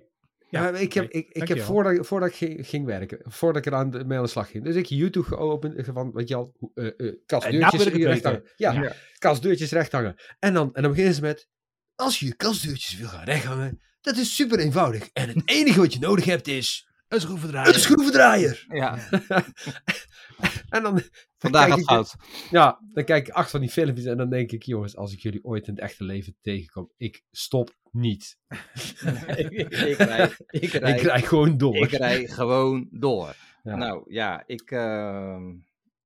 Ja, 0.49 0.61
maar 0.61 0.81
ik 0.81 0.93
heb, 0.93 1.09
ik, 1.11 1.29
ik 1.29 1.47
heb 1.47 1.59
voordat, 1.59 2.07
voordat 2.07 2.29
ik 2.29 2.35
ging, 2.35 2.67
ging 2.67 2.85
werken, 2.85 3.19
voordat 3.23 3.65
ik 3.65 3.71
er 3.71 3.77
aan 3.77 3.89
de, 3.89 4.05
mee 4.05 4.17
aan 4.17 4.23
de 4.23 4.29
slag 4.29 4.49
ging, 4.51 4.63
dus 4.63 4.75
ik 4.75 4.85
YouTube 4.85 5.27
geopend 5.27 5.85
van, 5.93 6.11
weet 6.11 6.27
je 6.27 6.35
al, 6.35 6.53
hoe- 6.57 6.71
eh 6.73 6.85
eh 6.87 6.93
nou 6.97 7.17
kastdeurtjes 7.25 8.03
recht 8.05 8.23
hangen. 8.23 8.43
Ja, 8.55 8.71
Ja. 8.71 8.93
kastdeurtjes 9.17 9.71
recht 9.71 9.91
hangen. 9.91 10.15
En 10.39 10.53
dan, 10.53 10.73
en 10.75 10.81
dan 10.81 10.91
beginnen 10.91 11.15
ze 11.15 11.21
met, 11.21 11.47
als 11.95 12.19
je 12.19 12.25
je 12.25 12.35
kastdeurtjes 12.35 12.97
wil 12.97 13.07
gaan 13.07 13.23
recht 13.23 13.45
hangen, 13.45 13.81
dat 14.01 14.17
is 14.17 14.35
super 14.35 14.59
eenvoudig. 14.59 15.09
En 15.13 15.27
het 15.27 15.41
enige 15.45 15.79
wat 15.79 15.93
je 15.93 15.99
nodig 15.99 16.25
hebt 16.25 16.47
is 16.47 16.89
Een 17.13 17.21
schroevendraaier. 17.21 17.73
een 17.73 17.79
schroevendraaier. 17.79 18.65
Ja, 18.69 18.97
En 20.69 20.83
dan, 20.83 21.01
vandaag 21.37 21.67
gaat 21.69 21.83
fout. 21.83 22.15
Ja, 22.51 22.79
dan 22.93 23.03
kijk 23.03 23.27
ik 23.27 23.33
acht 23.33 23.49
van 23.49 23.59
die 23.59 23.69
filmpjes 23.69 24.05
en 24.05 24.17
dan 24.17 24.29
denk 24.29 24.51
ik, 24.51 24.63
jongens, 24.63 24.95
als 24.95 25.13
ik 25.13 25.19
jullie 25.19 25.43
ooit 25.43 25.67
in 25.67 25.73
het 25.73 25.83
echte 25.83 26.03
leven 26.03 26.35
tegenkom, 26.41 26.91
ik 26.97 27.21
stop 27.31 27.75
niet. 27.91 28.37
ik, 29.35 29.49
ik, 29.49 29.97
rij, 29.97 30.31
ik, 30.47 30.71
rij, 30.71 30.95
Ik 30.95 31.01
rij 31.01 31.21
gewoon 31.21 31.57
door. 31.57 31.75
ik 31.75 31.91
rij 31.91 32.27
gewoon 32.27 32.87
door. 32.91 33.35
Ja. 33.63 33.75
Nou 33.75 34.03
ja, 34.07 34.43
ik. 34.45 34.71
ehm, 34.71 35.43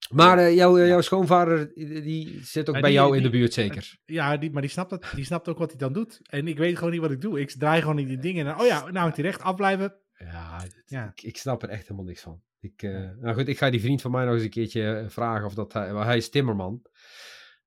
Maar 0.09 0.37
eh, 0.37 0.55
jouw, 0.55 0.85
jouw 0.85 1.01
schoonvader, 1.01 1.71
die 1.75 2.39
zit 2.43 2.69
ook 2.69 2.75
Ja, 2.75 2.81
bij 2.81 2.89
die- 2.89 2.99
jou 2.99 3.17
in 3.17 3.23
de 3.23 3.29
buurt 3.29 3.53
zeker? 3.53 3.97
Ja, 4.05 4.37
die, 4.37 4.51
maar 4.51 4.61
die 4.61 4.71
snapt, 4.71 4.89
dat, 4.89 5.05
die 5.15 5.25
snapt 5.25 5.47
ook 5.47 5.57
wat 5.57 5.69
hij 5.69 5.79
dan 5.79 5.93
doet. 5.93 6.19
En 6.29 6.47
ik 6.47 6.57
weet 6.57 6.77
gewoon 6.77 6.91
niet 6.91 7.01
wat 7.01 7.11
ik 7.11 7.21
doe. 7.21 7.39
Ik 7.39 7.49
draai 7.51 7.81
gewoon 7.81 7.95
niet 7.95 8.07
die 8.07 8.19
dingen. 8.19 8.47
En, 8.47 8.59
oh 8.59 8.65
ja, 8.65 8.89
nou 8.91 9.07
moet 9.07 9.15
hij 9.15 9.25
recht 9.25 9.41
afblijven. 9.41 9.95
Ja, 10.17 10.59
het- 10.61 10.81
Ja. 10.85 11.05
Ik, 11.15 11.21
ik 11.23 11.37
snap 11.37 11.63
er 11.63 11.69
echt 11.69 11.81
helemaal 11.81 12.05
niks 12.05 12.21
van. 12.21 12.41
Ik, 12.59 12.83
eh, 12.83 13.09
nou 13.19 13.33
goed, 13.35 13.47
ik 13.47 13.57
ga 13.57 13.69
die 13.69 13.81
vriend 13.81 14.01
van 14.01 14.11
mij 14.11 14.25
nog 14.25 14.33
eens 14.33 14.43
een 14.43 14.49
keertje 14.49 14.95
eh, 14.97 15.09
vragen 15.09 15.45
of 15.45 15.53
dat 15.53 15.73
hij, 15.73 15.87
hij 15.93 16.17
is 16.17 16.29
timmerman, 16.29 16.81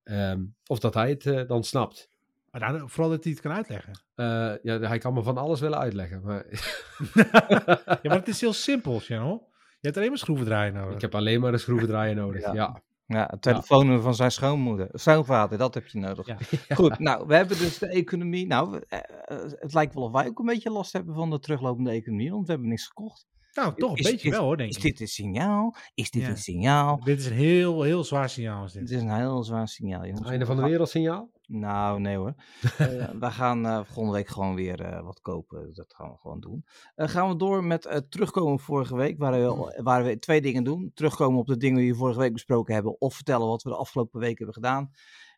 Ehm, 0.03 0.41
of 0.65 0.79
dat 0.79 0.93
hij 0.93 1.09
het 1.09 1.25
eh, 1.25 1.47
dan 1.47 1.63
snapt. 1.63 2.09
Maar 2.51 2.61
dan, 2.61 2.89
vooral 2.89 3.09
dat 3.09 3.23
hij 3.23 3.33
het 3.33 3.41
kan 3.41 3.51
uitleggen. 3.51 3.93
Ja, 4.63 4.79
hij 4.79 4.97
kan 4.97 5.13
me 5.13 5.23
van 5.23 5.37
alles 5.37 5.59
willen 5.59 5.79
uitleggen, 5.79 6.21
maar 6.21 6.45
Ja, 7.85 7.99
maar 8.03 8.17
het 8.17 8.27
is 8.27 8.41
heel 8.41 8.53
simpel, 8.53 8.99
Channel. 8.99 9.49
Je 9.79 9.87
hebt 9.87 9.97
alleen 9.97 10.09
maar 10.09 10.17
schroevendraaier 10.17 10.73
nodig. 10.73 10.95
ik 10.95 11.01
heb 11.01 11.15
alleen 11.15 11.41
maar 11.41 11.53
een 11.53 11.59
schroevendraaier 11.59 12.15
nodig. 12.15 12.41
Ja. 12.41 12.53
Ja. 12.53 12.81
Ja, 13.13 13.27
het 13.29 13.41
telefoonnummer 13.41 14.01
van 14.01 14.15
zijn 14.15 14.31
schoonmoeder. 14.31 14.87
Schoonvader, 14.91 15.57
dat 15.57 15.73
heb 15.73 15.87
je 15.87 15.99
nodig. 15.99 16.27
Ja. 16.27 16.37
Goed, 16.75 16.99
nou, 16.99 17.27
we 17.27 17.35
hebben 17.35 17.57
dus 17.57 17.77
de 17.77 17.87
economie. 17.87 18.47
Nou, 18.47 18.81
eh, 18.87 18.99
eh, 18.99 19.51
het 19.59 19.73
lijkt 19.73 19.93
wel 19.93 20.03
of 20.03 20.11
wij 20.11 20.27
ook 20.27 20.39
een 20.39 20.45
beetje 20.45 20.71
last 20.71 20.93
hebben 20.93 21.15
van 21.15 21.29
de 21.29 21.39
teruglopende 21.39 21.91
economie, 21.91 22.31
want 22.31 22.45
we 22.45 22.51
hebben 22.51 22.69
niks 22.69 22.87
gekocht. 22.87 23.25
Nou, 23.53 23.73
toch 23.75 23.91
een 23.91 23.97
Is- 23.97 24.11
beetje 24.11 24.27
is- 24.29 24.35
wel 24.35 24.43
hoor, 24.43 24.57
denk 24.57 24.69
Is 24.69 24.75
ik. 24.75 24.81
dit 24.83 24.99
een 24.99 25.07
signaal? 25.07 25.75
Is 25.93 26.11
dit 26.11 26.21
Ja. 26.21 26.29
een 26.29 26.37
signaal? 26.37 26.99
Dit 27.03 27.19
is 27.19 27.25
een 27.25 27.33
heel, 27.33 27.81
heel 27.81 28.03
zwaar 28.03 28.29
signaal. 28.29 28.63
Is 28.65 28.71
dit. 28.71 28.81
Het 28.81 28.91
is 28.91 29.01
een 29.01 29.15
heel 29.15 29.43
zwaar 29.43 29.67
signaal, 29.67 30.05
jongens. 30.05 30.29
Einde 30.29 30.45
van 30.45 30.55
de 30.55 30.61
We 30.61 30.67
wereld 30.69 30.89
signaal? 30.89 31.29
Nou, 31.47 31.99
nee 31.99 32.15
hoor. 32.17 32.33
Eh, 32.77 33.09
we 33.19 33.31
gaan 33.31 33.65
eh, 33.65 33.79
volgende 33.83 34.17
week 34.17 34.27
gewoon 34.27 34.55
weer 34.55 34.81
eh, 34.81 35.03
wat 35.03 35.21
kopen. 35.21 35.73
Dat 35.73 35.93
gaan 35.93 36.09
we 36.09 36.17
gewoon 36.17 36.39
doen. 36.39 36.65
Eh, 36.95 37.07
gaan 37.07 37.29
we 37.29 37.35
door 37.35 37.63
met 37.63 37.85
eh, 37.85 37.97
terugkomen 38.09 38.53
op 38.53 38.61
vorige 38.61 38.95
week, 38.95 39.17
waar 39.17 39.31
we, 39.31 39.79
waar 39.83 40.03
we 40.03 40.19
twee 40.19 40.41
dingen 40.41 40.63
doen. 40.63 40.91
Terugkomen 40.93 41.39
op 41.39 41.47
de 41.47 41.57
dingen 41.57 41.79
die 41.79 41.91
we 41.91 41.97
vorige 41.97 42.19
week 42.19 42.33
besproken 42.33 42.73
hebben, 42.73 43.01
of 43.01 43.15
vertellen 43.15 43.47
wat 43.47 43.63
we 43.63 43.69
de 43.69 43.75
afgelopen 43.75 44.19
week 44.19 44.37
hebben 44.37 44.55
gedaan. 44.55 44.91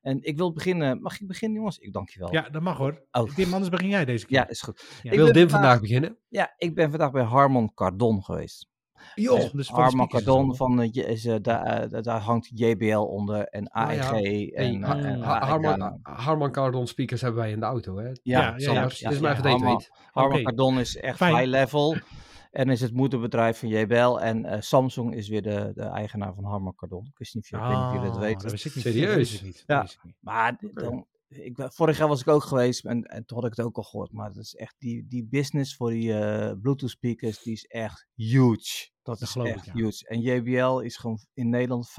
En 0.03 0.17
ik 0.21 0.37
wil 0.37 0.53
beginnen. 0.53 1.01
Mag 1.01 1.19
ik 1.19 1.27
beginnen, 1.27 1.57
jongens? 1.57 1.77
Ik 1.77 1.93
dank 1.93 2.09
je 2.09 2.19
wel. 2.19 2.31
Ja, 2.33 2.49
dat 2.49 2.61
mag 2.61 2.77
hoor. 2.77 3.01
Oh. 3.11 3.35
Dim, 3.35 3.51
anders 3.53 3.69
begin 3.71 3.89
jij 3.89 4.05
deze 4.05 4.25
keer. 4.25 4.37
Ja, 4.37 4.47
is 4.49 4.61
goed. 4.61 4.99
Ja. 5.03 5.11
Ik 5.11 5.17
Wil 5.17 5.25
Dim 5.25 5.33
vandaag- 5.35 5.51
vandaag 5.51 5.79
beginnen? 5.79 6.17
Ja, 6.29 6.53
ik 6.57 6.75
ben 6.75 6.89
vandaag 6.89 7.11
bij 7.11 7.23
Harmon 7.23 7.73
Kardon 7.73 8.23
geweest. 8.23 8.71
Joh, 9.15 9.37
Dus 9.39 9.67
van 9.67 9.75
de 9.75 9.81
Harman 9.81 10.07
Kardon, 10.07 10.55
van, 10.55 10.81
eh, 10.81 10.89
je- 10.91 11.05
is, 11.05 11.25
eh, 11.25 11.35
daar, 11.41 11.65
eh, 11.91 12.01
daar 12.03 12.19
hangt 12.19 12.49
JBL 12.53 12.97
onder 12.97 13.47
en 13.47 13.71
AEG. 13.71 13.89
Ah, 13.89 13.95
ja. 13.95 14.07
en, 14.17 14.23
Hey, 14.23 14.51
eh, 14.53 14.67
en. 14.67 14.81
Ha- 14.83 14.93
AEG. 15.39 15.47
Harman, 15.47 15.99
Harman 16.03 16.51
Kardon 16.51 16.87
speakers 16.87 17.21
hebben 17.21 17.41
wij 17.41 17.51
in 17.51 17.59
de 17.59 17.65
auto, 17.65 17.97
hè? 17.97 18.07
Ja, 18.07 18.13
Ja, 18.23 18.53
ja, 18.57 18.71
ja, 18.73 18.85
precies. 18.85 19.19
maar 19.19 19.31
even 19.37 19.51
het 19.51 19.89
Harman. 20.11 20.43
Kardon 20.43 20.79
is 20.79 20.97
echt 20.97 21.17
Fijn. 21.17 21.35
high 21.35 21.47
level. 21.47 21.95
En 22.53 22.69
is 22.69 22.81
het 22.81 22.93
moederbedrijf 22.93 23.59
van 23.59 23.69
JBL. 23.69 24.17
En 24.19 24.45
eh, 24.45 24.61
Samsung 24.61 25.13
is 25.15 25.27
weer 25.29 25.41
de, 25.41 25.71
de 25.75 25.81
eigenaar 25.83 26.33
van 26.33 26.43
Harman 26.43 26.75
Kardon. 26.75 27.05
Ik 27.05 27.17
wist 27.17 27.35
niet 27.35 27.43
of, 27.43 27.49
je- 27.49 27.55
ik 27.57 27.63
weet 27.63 27.71
niet 27.77 27.85
of 27.85 27.91
jullie 27.93 28.07
dat 28.07 28.15
Oh, 28.15 28.21
weten. 28.21 28.41
dat 28.41 28.51
wist 28.51 28.65
ik 28.65 28.75
niet. 28.75 28.83
Serieus? 28.83 29.31
Dat 29.31 29.41
niet. 29.41 29.63
Ja. 29.67 29.81
niet. 29.81 29.99
Maar 30.19 30.57
dan, 30.73 31.07
ik, 31.27 31.55
vorig 31.57 31.97
jaar 31.97 32.07
was 32.07 32.21
ik 32.21 32.27
ook 32.27 32.43
geweest 32.43 32.85
en, 32.85 33.03
en 33.03 33.25
toen 33.25 33.37
had 33.37 33.45
ik 33.51 33.55
het 33.55 33.65
ook 33.65 33.77
al 33.77 33.83
gehoord. 33.83 34.11
Maar 34.11 34.27
het 34.27 34.37
is 34.37 34.55
echt 34.55 34.75
die, 34.77 35.07
die 35.07 35.25
business 35.25 35.75
voor 35.75 35.89
die 35.89 36.13
eh, 36.19 36.51
Bluetooth 36.61 36.89
speakers, 36.89 37.41
die 37.43 37.53
is 37.53 37.65
echt 37.65 38.07
huge. 38.15 38.89
Dat 39.01 39.19
Dat 39.19 39.21
is 39.21 39.29
geloof 39.31 39.47
ik, 39.47 39.55
echt 39.55 39.65
ja. 39.65 39.73
huge. 39.73 40.07
En 40.07 40.19
JBL 40.21 40.77
is 40.79 40.97
gewoon 40.97 41.19
in 41.33 41.49
Nederland 41.49 41.89
75% 41.91 41.93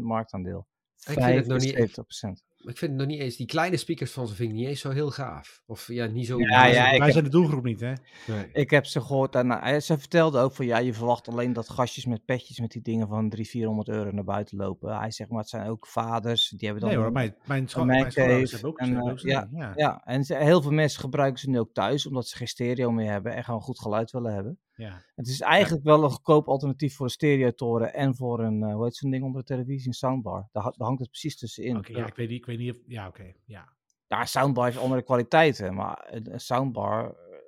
marktaandeel. 0.00 0.66
Ik 1.06 1.12
vind 1.12 1.24
het 1.24 1.46
nog 1.46 1.58
niet- 1.58 1.74
75%. 1.74 2.51
Ik 2.64 2.78
vind 2.78 2.90
het 2.90 3.00
nog 3.00 3.06
niet 3.06 3.20
eens, 3.20 3.36
die 3.36 3.46
kleine 3.46 3.76
speakers 3.76 4.10
van 4.12 4.28
ze 4.28 4.34
vind 4.34 4.48
ik 4.50 4.54
niet 4.56 4.66
eens 4.66 4.80
zo 4.80 4.90
heel 4.90 5.10
gaaf. 5.10 5.62
Of 5.66 5.88
ja, 5.88 6.06
niet 6.06 6.26
zo... 6.26 6.38
Ja, 6.38 6.66
ja, 6.66 6.84
ik 6.84 6.90
Wij 6.90 7.00
heb- 7.00 7.10
zijn 7.12 7.24
de 7.24 7.30
doelgroep 7.30 7.64
niet, 7.64 7.80
hè? 7.80 7.92
Nee. 8.26 8.48
Ik 8.52 8.70
heb 8.70 8.86
ze 8.86 9.00
gehoord 9.00 9.34
en 9.34 9.46
nou, 9.46 9.80
ze 9.80 9.98
vertelde 9.98 10.38
ook 10.38 10.54
van 10.54 10.66
ja, 10.66 10.78
je 10.78 10.94
verwacht 10.94 11.28
alleen 11.28 11.52
dat 11.52 11.68
gastjes 11.68 12.06
met 12.06 12.24
petjes 12.24 12.60
met 12.60 12.70
die 12.70 12.82
dingen 12.82 13.08
van 13.08 13.28
300, 13.28 13.48
400 13.50 13.88
euro 13.88 14.10
naar 14.10 14.24
buiten 14.24 14.56
lopen. 14.56 14.98
Hij 14.98 15.10
zegt 15.10 15.30
maar 15.30 15.40
het 15.40 15.48
zijn 15.48 15.68
ook 15.68 15.86
vaders, 15.86 16.48
die 16.48 16.68
hebben 16.68 16.80
dan... 16.80 16.88
Nee 16.88 16.98
hoor, 16.98 17.06
een- 17.06 17.12
mijn, 17.12 17.34
mijn, 17.44 17.68
een 17.74 17.86
mijn 17.86 18.12
hebben 18.14 18.64
ook, 18.64 18.78
en, 18.78 18.86
hebben 18.86 19.04
eh, 19.06 19.12
ook 19.12 19.18
ja, 19.18 19.48
ja. 19.52 19.72
Ja, 19.76 20.02
en 20.04 20.24
ze, 20.24 20.36
heel 20.36 20.62
veel 20.62 20.70
mensen 20.70 21.00
gebruiken 21.00 21.40
ze 21.40 21.50
nu 21.50 21.58
ook 21.58 21.72
thuis 21.72 22.06
omdat 22.06 22.26
ze 22.26 22.36
geen 22.36 22.48
stereo 22.48 22.90
meer 22.90 23.10
hebben 23.10 23.34
en 23.34 23.44
gewoon 23.44 23.60
goed 23.60 23.80
geluid 23.80 24.10
willen 24.10 24.34
hebben. 24.34 24.58
Ja. 24.74 25.02
Het 25.14 25.26
is 25.28 25.40
eigenlijk 25.40 25.84
wel 25.84 26.02
een 26.04 26.10
goedkoop 26.10 26.48
alternatief 26.48 26.94
voor 26.96 27.06
een 27.06 27.12
stereotoren 27.12 27.94
en 27.94 28.16
voor 28.16 28.40
een, 28.40 28.62
eh, 28.62 28.74
hoe 28.74 28.84
heet 28.84 28.96
zo'n 28.96 29.10
ding 29.10 29.24
onder 29.24 29.40
de 29.40 29.46
televisie, 29.46 29.88
een 29.88 29.94
soundbar. 29.94 30.48
Daar, 30.52 30.62
ha- 30.62 30.74
daar 30.76 30.86
hangt 30.86 31.00
het 31.00 31.10
precies 31.10 31.36
tussenin. 31.36 31.76
Oké, 31.76 31.92
ja, 31.92 32.06
ik 32.06 32.14
weet 32.14 32.28
niet, 32.28 32.38
ik 32.38 32.46
weet 32.46 32.58
niet 32.58 32.70
of... 32.70 32.78
Ja, 32.86 33.06
oké, 33.06 33.32
ja. 33.44 33.72
Ja, 34.06 34.24
soundbar 34.24 34.64
heeft 34.64 34.78
andere 34.78 35.02
kwaliteiten, 35.02 35.74
maar 35.74 36.06
een, 36.10 36.40
soundbar... 36.40 37.04
eh, 37.04 37.38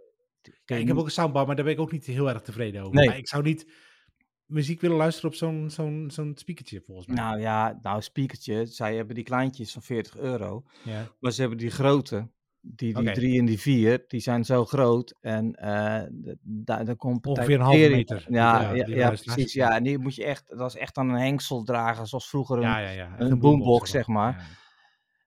Ja, 0.64 0.76
ik 0.76 0.86
heb 0.86 0.96
ook 0.96 1.04
een 1.04 1.10
soundbar, 1.10 1.46
maar 1.46 1.56
daar 1.56 1.64
ben 1.64 1.74
ik 1.74 1.80
ook 1.80 1.92
niet 1.92 2.04
heel 2.06 2.28
erg 2.28 2.42
tevreden 2.42 2.82
over. 2.82 2.94
Nee. 2.94 3.06
Maar 3.08 3.16
ik 3.18 3.28
zou 3.28 3.42
niet 3.42 3.66
muziek 4.46 4.80
willen 4.80 4.96
luisteren 4.96 5.30
op 5.30 5.36
zo'n 5.36 5.70
zo'n 5.70 6.10
zo'n 6.12 6.32
speakertje, 6.34 6.80
volgens 6.86 7.06
mij. 7.06 7.16
Nou 7.16 7.40
ja, 7.40 7.78
nou 7.82 8.02
speakertje, 8.02 8.66
zij 8.66 8.96
hebben 8.96 9.14
die 9.14 9.24
kleintjes 9.24 9.72
van 9.72 9.82
40 9.82 10.16
euro. 10.16 10.64
ja. 10.84 11.08
Maar 11.20 11.32
ze 11.32 11.40
hebben 11.40 11.58
die 11.58 11.70
grote. 11.70 12.28
Die, 12.66 12.94
die 12.94 13.04
drie 13.14 13.38
en 13.38 13.44
die 13.44 13.60
vier, 13.60 14.04
die 14.08 14.20
zijn 14.20 14.44
zo 14.44 14.64
groot. 14.64 15.14
En 15.20 15.54
eh, 15.54 16.02
d- 16.02 16.36
daar 16.42 16.84
daar 16.84 16.96
komt 16.96 17.26
Ongeveer 17.26 17.54
een 17.54 17.60
halve 17.64 17.78
meter. 17.96 18.24
Ja, 18.28 18.60
Ja, 18.96 19.10
precies. 19.24 19.52
Ja, 19.52 19.76
en 19.76 19.82
die 19.82 19.98
moet 19.98 20.14
je 20.14 20.24
echt, 20.24 20.44
dat 20.48 20.74
is 20.74 20.80
echt 20.80 20.96
aan 20.96 21.08
een 21.08 21.20
hengsel 21.20 21.62
dragen, 21.62 22.06
zoals 22.06 22.28
vroeger 22.28 22.56
een, 22.56 22.62
een 23.18 23.28
boombox, 23.40 23.90
zeg 23.90 24.06
maar. 24.06 24.58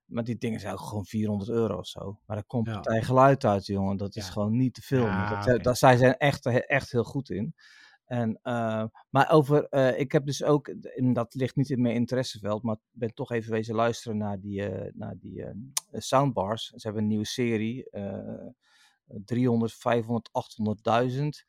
Maar 0.04 0.24
die 0.24 0.36
dingen 0.38 0.60
zijn 0.60 0.72
ook 0.72 0.80
gewoon 0.80 1.04
400 1.04 1.50
euro 1.50 1.78
of 1.78 1.86
zo. 1.86 2.20
Maar 2.26 2.36
daar 2.36 2.46
komt 2.46 2.66
partij 2.72 3.02
geluid 3.02 3.44
uit, 3.44 3.66
jongen. 3.66 3.96
Dat 3.96 4.16
is 4.16 4.24
gewoon 4.32 4.56
niet 4.56 4.74
te. 4.74 4.82
Ja, 5.04 5.28
dat, 5.62 5.66
eh, 5.66 5.74
zij 5.74 5.96
zijn 5.96 6.16
echt, 6.16 6.46
echt 6.46 6.92
heel 6.92 7.04
goed 7.04 7.30
in. 7.30 7.54
En, 8.08 8.38
eh, 8.42 8.84
maar 9.10 9.30
over, 9.30 9.64
eh, 9.68 9.98
ik 9.98 10.12
heb 10.12 10.26
dus 10.26 10.42
ook, 10.42 10.68
en 10.68 11.12
dat 11.12 11.34
ligt 11.34 11.56
niet 11.56 11.70
in 11.70 11.82
mijn 11.82 11.94
interesseveld, 11.94 12.62
maar 12.62 12.76
ben 12.90 13.14
toch 13.14 13.30
even 13.30 13.52
wezen 13.52 13.74
luisteren 13.74 14.16
naar 14.16 14.40
die, 14.40 14.62
eh, 14.62 14.92
naar 14.94 15.14
die 15.18 15.44
soundbars. 15.92 16.66
Ze 16.66 16.80
hebben 16.80 17.02
een 17.02 17.08
nieuwe 17.08 17.26
serie, 17.26 17.90
eh 17.90 18.46
300, 19.24 19.74
500, 19.74 20.28
800.000. 20.32 21.44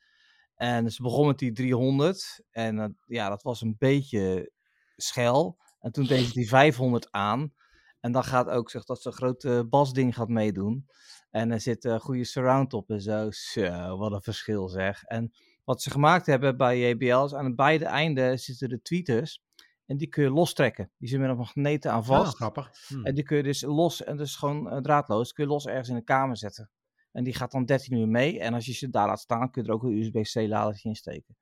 En 0.55 0.91
ze 0.91 1.01
begon 1.01 1.27
met 1.27 1.37
die 1.39 1.51
300. 1.51 2.43
En 2.51 2.97
ja, 3.05 3.29
dat 3.29 3.43
was 3.43 3.61
een 3.61 3.75
beetje 3.77 4.51
schel. 4.95 5.57
En 5.79 5.91
toen 5.91 6.05
deed 6.05 6.25
ze 6.25 6.33
die 6.33 6.47
500 6.47 7.11
aan. 7.11 7.53
En 7.99 8.11
dan 8.11 8.23
gaat 8.23 8.47
ook 8.49 8.69
zeg 8.69 8.83
dat 8.83 9.01
zo'n 9.01 9.13
grote 9.13 9.65
basding 9.69 10.15
gaat 10.15 10.29
meedoen. 10.29 10.87
En 11.29 11.51
er 11.51 11.61
zit 11.61 11.83
een 11.83 11.99
goede 11.99 12.23
surround 12.23 12.73
op 12.73 12.89
en 12.89 13.01
zo. 13.01 13.31
Zo, 13.31 13.97
wat 13.97 14.11
een 14.11 14.21
verschil 14.21 14.67
zeg. 14.67 15.03
En 15.03 15.31
wat 15.69 15.81
ze 15.81 15.89
gemaakt 15.89 16.25
hebben 16.25 16.57
bij 16.57 16.89
JBL 16.89 17.23
is 17.25 17.33
aan 17.33 17.55
beide 17.55 17.85
einden 17.85 18.39
zitten 18.39 18.69
de 18.69 18.81
tweeters. 18.81 19.41
En 19.85 19.97
die 19.97 20.07
kun 20.07 20.23
je 20.23 20.29
lostrekken. 20.29 20.91
Die 20.97 21.09
zitten 21.09 21.27
met 21.27 21.37
een 21.37 21.43
magneten 21.43 21.91
aan 21.91 21.99
Ah, 21.99 22.05
vast. 22.05 22.35
grappig. 22.35 22.71
Hm. 22.87 23.05
En 23.05 23.15
die 23.15 23.23
kun 23.23 23.37
je 23.37 23.43
dus 23.43 23.61
los, 23.61 24.03
en 24.03 24.17
dus 24.17 24.35
gewoon 24.35 24.69
eh, 24.69 24.77
draadloos, 24.77 25.33
kun 25.33 25.43
je 25.43 25.49
los 25.49 25.65
ergens 25.67 25.89
in 25.89 25.95
de 25.95 26.03
kamer 26.03 26.37
zetten. 26.37 26.69
En 27.11 27.23
die 27.23 27.33
gaat 27.33 27.51
dan 27.51 27.65
13 27.65 27.97
uur 27.97 28.07
mee. 28.07 28.39
En 28.39 28.53
als 28.53 28.65
je 28.65 28.73
ze 28.73 28.89
daar 28.89 29.07
laat 29.07 29.19
staan, 29.19 29.51
kun 29.51 29.61
je 29.61 29.67
er 29.67 29.73
ook 29.73 29.83
een 29.83 29.97
USB-C-ladertje 29.97 30.89
in 30.89 30.95
steken. 30.95 31.37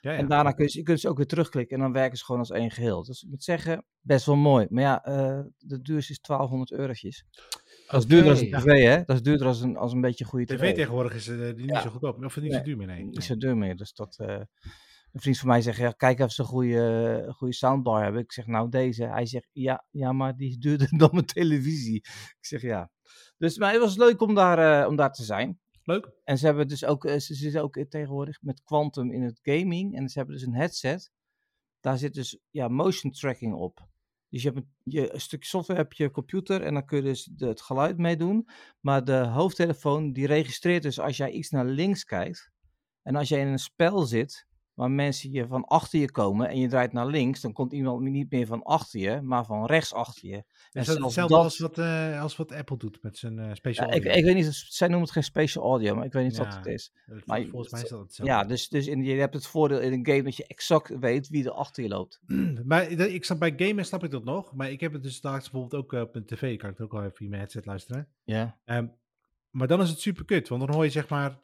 Ja, 0.00 0.12
ja. 0.12 0.18
En 0.18 0.28
daarna 0.28 0.52
kun 0.52 0.64
je, 0.64 0.70
ze- 0.70 0.78
je 0.78 0.84
kunt 0.84 1.00
ze 1.00 1.08
ook 1.08 1.16
weer 1.16 1.26
terugklikken 1.26 1.76
en 1.76 1.82
dan 1.82 1.92
werken 1.92 2.18
ze 2.18 2.24
gewoon 2.24 2.40
als 2.40 2.50
één 2.50 2.70
geheel. 2.70 3.04
Dus 3.04 3.22
ik 3.22 3.28
moet 3.30 3.44
zeggen, 3.44 3.84
best 4.00 4.26
wel 4.26 4.36
mooi. 4.36 4.66
Maar 4.70 4.82
ja, 4.82 5.04
eh, 5.04 5.40
de 5.58 5.82
duurste 5.82 6.12
is 6.12 6.20
1200 6.20 6.72
eurotjes. 6.72 7.24
Dat 7.86 8.00
is 8.02 8.06
duurder 8.06 8.30
als 8.30 8.40
een 8.40 8.50
tv, 8.50 8.82
hè? 8.84 9.02
Dat 9.04 9.16
is 9.16 9.22
duurder 9.22 9.46
als 9.46 9.60
een, 9.60 9.76
als 9.76 9.92
een 9.92 10.00
beetje 10.00 10.24
goede 10.24 10.46
tv. 10.46 10.56
TV 10.58 10.74
tegenwoordig 10.74 11.14
is 11.14 11.28
eh, 11.28 11.36
die 11.38 11.54
niet 11.54 11.70
Ja. 11.70 11.80
zo 11.80 11.90
goedkoop. 11.90 12.24
Of 12.24 12.36
niet 12.36 12.50
zo 12.50 12.56
Nee. 12.56 12.64
duur 12.64 12.76
meer, 12.76 12.86
nee. 12.86 13.04
Niet 13.04 13.24
zo 13.24 13.36
duur 13.36 13.56
meer. 13.56 13.76
Dus 13.76 13.92
dat... 13.94 14.18
eh, 14.18 14.40
een 15.12 15.20
vriend 15.20 15.38
van 15.38 15.48
mij 15.48 15.60
zegt, 15.62 15.78
ja, 15.78 15.90
kijk 15.90 16.18
of 16.20 16.32
ze 16.32 16.40
een 16.40 16.46
goede, 16.48 17.24
goede 17.36 17.54
soundbar 17.54 18.02
hebben. 18.02 18.22
Ik 18.22 18.32
zeg, 18.32 18.46
nou 18.46 18.68
deze. 18.68 19.04
Hij 19.04 19.26
zegt, 19.26 19.48
ja, 19.52 19.86
ja 19.90 20.12
maar 20.12 20.36
die 20.36 20.48
is 20.48 20.56
duurder 20.58 20.88
dan 20.98 21.08
mijn 21.12 21.24
televisie. 21.26 21.96
Ik 21.96 22.36
zeg, 22.40 22.62
ja. 22.62 22.90
Dus 23.38 23.58
maar 23.58 23.72
het 23.72 23.80
was 23.80 23.96
leuk 23.96 24.20
om 24.20 24.34
daar, 24.34 24.82
eh, 24.82 24.88
om 24.88 24.96
daar 24.96 25.12
te 25.12 25.24
zijn. 25.24 25.60
Leuk. 25.84 26.10
En 26.24 26.38
ze 26.38 26.46
hebben 26.46 26.68
dus 26.68 26.84
ook, 26.84 27.04
eh, 27.04 27.18
ze 27.18 27.34
zitten 27.34 27.62
ook 27.62 27.84
tegenwoordig 27.88 28.38
met 28.42 28.62
Quantum 28.64 29.10
in 29.12 29.22
het 29.22 29.38
gaming. 29.42 29.96
En 29.96 30.08
ze 30.08 30.18
hebben 30.18 30.36
dus 30.36 30.46
een 30.46 30.54
headset. 30.54 31.10
Daar 31.80 31.98
zit 31.98 32.14
dus 32.14 32.38
ja, 32.50 32.68
motion 32.68 33.12
tracking 33.12 33.54
op. 33.54 33.88
Dus 34.32 34.42
je 34.42 34.48
hebt 34.48 34.60
een, 34.60 34.92
je, 34.92 35.12
stukje 35.14 35.48
software 35.48 35.80
op 35.80 35.92
je 35.92 36.10
computer 36.10 36.62
en 36.62 36.74
dan 36.74 36.84
kun 36.84 36.96
je 36.96 37.02
dus 37.02 37.30
het 37.36 37.60
geluid 37.60 37.98
mee 37.98 38.16
doen. 38.16 38.48
Maar 38.80 39.04
de 39.04 39.16
hoofdtelefoon 39.16 40.12
die 40.12 40.26
registreert 40.26 40.82
dus 40.82 41.00
als 41.00 41.16
jij 41.16 41.30
iets 41.30 41.50
naar 41.50 41.64
links 41.64 42.04
kijkt. 42.04 42.50
En 43.02 43.16
als 43.16 43.28
jij 43.28 43.40
in 43.40 43.46
een 43.46 43.58
spel 43.58 44.02
zit 44.02 44.46
waar 44.74 44.90
mensen 44.90 45.30
je 45.30 45.46
van 45.46 45.64
achter 45.64 45.98
je 46.00 46.10
komen 46.10 46.48
en 46.48 46.58
je 46.60 46.68
draait 46.68 46.92
naar 46.92 47.06
links, 47.06 47.40
dan 47.40 47.52
komt 47.52 47.72
iemand 47.72 48.00
niet 48.00 48.30
meer 48.30 48.46
van 48.46 48.62
achter 48.62 49.00
je, 49.00 49.20
maar 49.20 49.44
van 49.44 49.66
rechts 49.66 49.94
achter 49.94 50.28
je. 50.28 50.34
En 50.34 50.80
Is 50.80 50.86
dat 50.86 50.98
hetzelfde 50.98 51.34
dat- 51.34 51.44
als, 51.44 51.58
wat, 51.58 51.78
eh, 51.78 52.20
als 52.22 52.36
wat 52.36 52.52
Apple 52.52 52.76
doet 52.76 53.02
met 53.02 53.18
zijn 53.18 53.38
eh 53.38 53.50
special 53.54 53.86
Ja, 53.86 53.92
ik, 53.94 54.04
audio? 54.04 54.18
ik 54.20 54.24
weet 54.24 54.44
niet, 54.44 54.54
zij 54.68 54.86
noemen 54.88 55.04
het 55.06 55.14
geen 55.14 55.24
special 55.24 55.64
audio, 55.64 55.94
maar 55.94 56.04
ik 56.04 56.12
weet 56.12 56.24
niet 56.24 56.36
wat 56.36 56.54
het 56.54 56.66
is. 56.66 56.92
Maar 57.24 57.42
Volgens 57.50 57.72
mij 57.72 57.82
is 57.82 57.88
dat 57.88 58.00
hetzelfde. 58.00 58.34
Ja, 58.34 58.44
dus, 58.44 58.68
dus 58.68 58.86
in, 58.86 59.04
je 59.04 59.14
hebt 59.14 59.34
het 59.34 59.46
voordeel 59.46 59.80
in 59.80 59.92
een 59.92 60.06
game 60.06 60.22
dat 60.22 60.36
je 60.36 60.46
exact 60.46 60.98
weet 60.98 61.28
wie 61.28 61.44
er 61.44 61.50
achter 61.50 61.82
je 61.82 61.88
loopt. 61.88 62.20
maar 62.64 62.90
ik- 62.90 63.24
snap, 63.24 63.38
bij 63.38 63.52
gamen 63.56 63.84
snap 63.84 64.04
ik 64.04 64.10
dat 64.10 64.24
nog. 64.24 64.52
Maar 64.54 64.70
ik 64.70 64.80
heb 64.80 64.92
het 64.92 65.02
dus 65.02 65.14
straks 65.14 65.50
bijvoorbeeld 65.50 65.82
ook 65.82 65.92
eh, 65.92 66.00
op 66.00 66.14
een 66.14 66.26
tv. 66.26 66.56
Kan 66.58 66.70
ik 66.70 66.76
het 66.76 66.86
ook 66.86 66.92
wel 66.92 67.04
even 67.04 67.18
in 67.24 67.28
mijn 67.28 67.40
headset 67.40 67.66
luisteren. 67.66 68.08
Ja. 68.24 68.58
Ehm, 68.64 68.86
maar 69.50 69.66
dan 69.68 69.80
is 69.80 69.90
het 69.90 70.00
super 70.00 70.24
kut. 70.24 70.48
Want 70.48 70.66
dan 70.66 70.74
hoor 70.74 70.84
je 70.84 70.90
zeg 70.90 71.08
maar... 71.08 71.38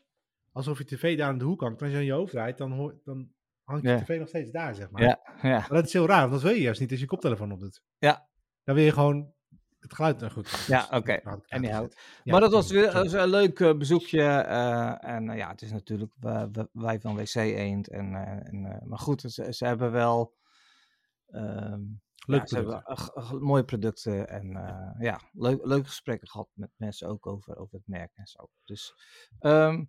Alsof 0.53 0.79
je 0.79 0.85
tv 0.85 1.19
daar 1.19 1.29
aan 1.29 1.39
de 1.39 1.45
hoek 1.45 1.61
hangt. 1.61 1.83
Als 1.83 1.91
je 1.91 1.97
aan 1.97 2.05
je 2.05 2.13
hoofd 2.13 2.33
draait, 2.33 2.59
dan, 2.59 2.73
hoor, 2.73 3.01
dan 3.05 3.33
hangt 3.63 3.83
je 3.83 3.89
Ja. 3.89 3.99
tv 4.03 4.19
nog 4.19 4.29
steeds 4.29 4.51
daar, 4.51 4.75
zeg 4.75 4.91
maar. 4.91 5.03
Ja, 5.03 5.19
ja. 5.43 5.59
Maar 5.59 5.69
dat 5.69 5.85
is 5.87 5.93
heel 5.93 6.07
raar. 6.07 6.21
Want 6.21 6.33
dat 6.33 6.43
wil 6.43 6.51
je 6.53 6.61
juist 6.61 6.81
niet 6.81 6.91
als 6.91 7.01
je 7.01 7.07
koptelefoon 7.07 7.53
op 7.53 7.61
doet. 7.61 7.83
Ja. 7.99 8.29
Dan 8.65 8.75
wil 8.75 8.85
je 8.85 8.93
gewoon 8.93 9.33
het 9.79 9.95
geluid... 9.95 10.21
Nou 10.21 10.33
goed. 10.33 10.65
Ja, 10.67 10.89
oké. 10.91 11.21
nou, 11.25 11.41
Anyhow. 11.49 11.91
Ja, 12.25 12.33
maar 12.33 12.41
dat 12.41 12.53
was 12.53 12.71
weer 12.71 12.93
was 12.93 13.13
een 13.13 13.29
leuk 13.29 13.61
eh, 13.61 13.77
bezoekje. 13.77 14.23
eh, 14.23 15.05
en 15.05 15.29
eh, 15.31 15.37
ja, 15.37 15.49
het 15.51 15.63
is 15.63 15.73
natuurlijk 15.73 16.13
wij 16.73 17.01
van 17.01 17.17
WC 17.17 17.35
Eend. 17.35 17.89
En, 17.89 18.15
en, 18.45 18.83
maar 18.85 18.99
goed, 18.99 19.21
ze, 19.21 19.53
ze 19.53 19.67
hebben 19.67 19.93
wel... 19.93 20.37
ja, 22.27 22.47
ze 22.47 22.55
hebben 22.57 22.83
g- 22.99 23.33
mooie 23.41 23.65
producten. 23.65 24.29
En 24.29 24.47
ja, 24.99 25.21
leuk, 25.33 25.65
leuke 25.67 25.87
gesprekken 25.89 26.29
gehad 26.29 26.49
met 26.55 26.71
mensen 26.77 27.09
ook 27.09 27.27
over, 27.27 27.57
over 27.57 27.75
het 27.77 27.87
merk 27.87 28.11
en 28.15 28.27
zo. 28.27 28.49
Dus 28.65 28.95
ehm, 29.39 29.85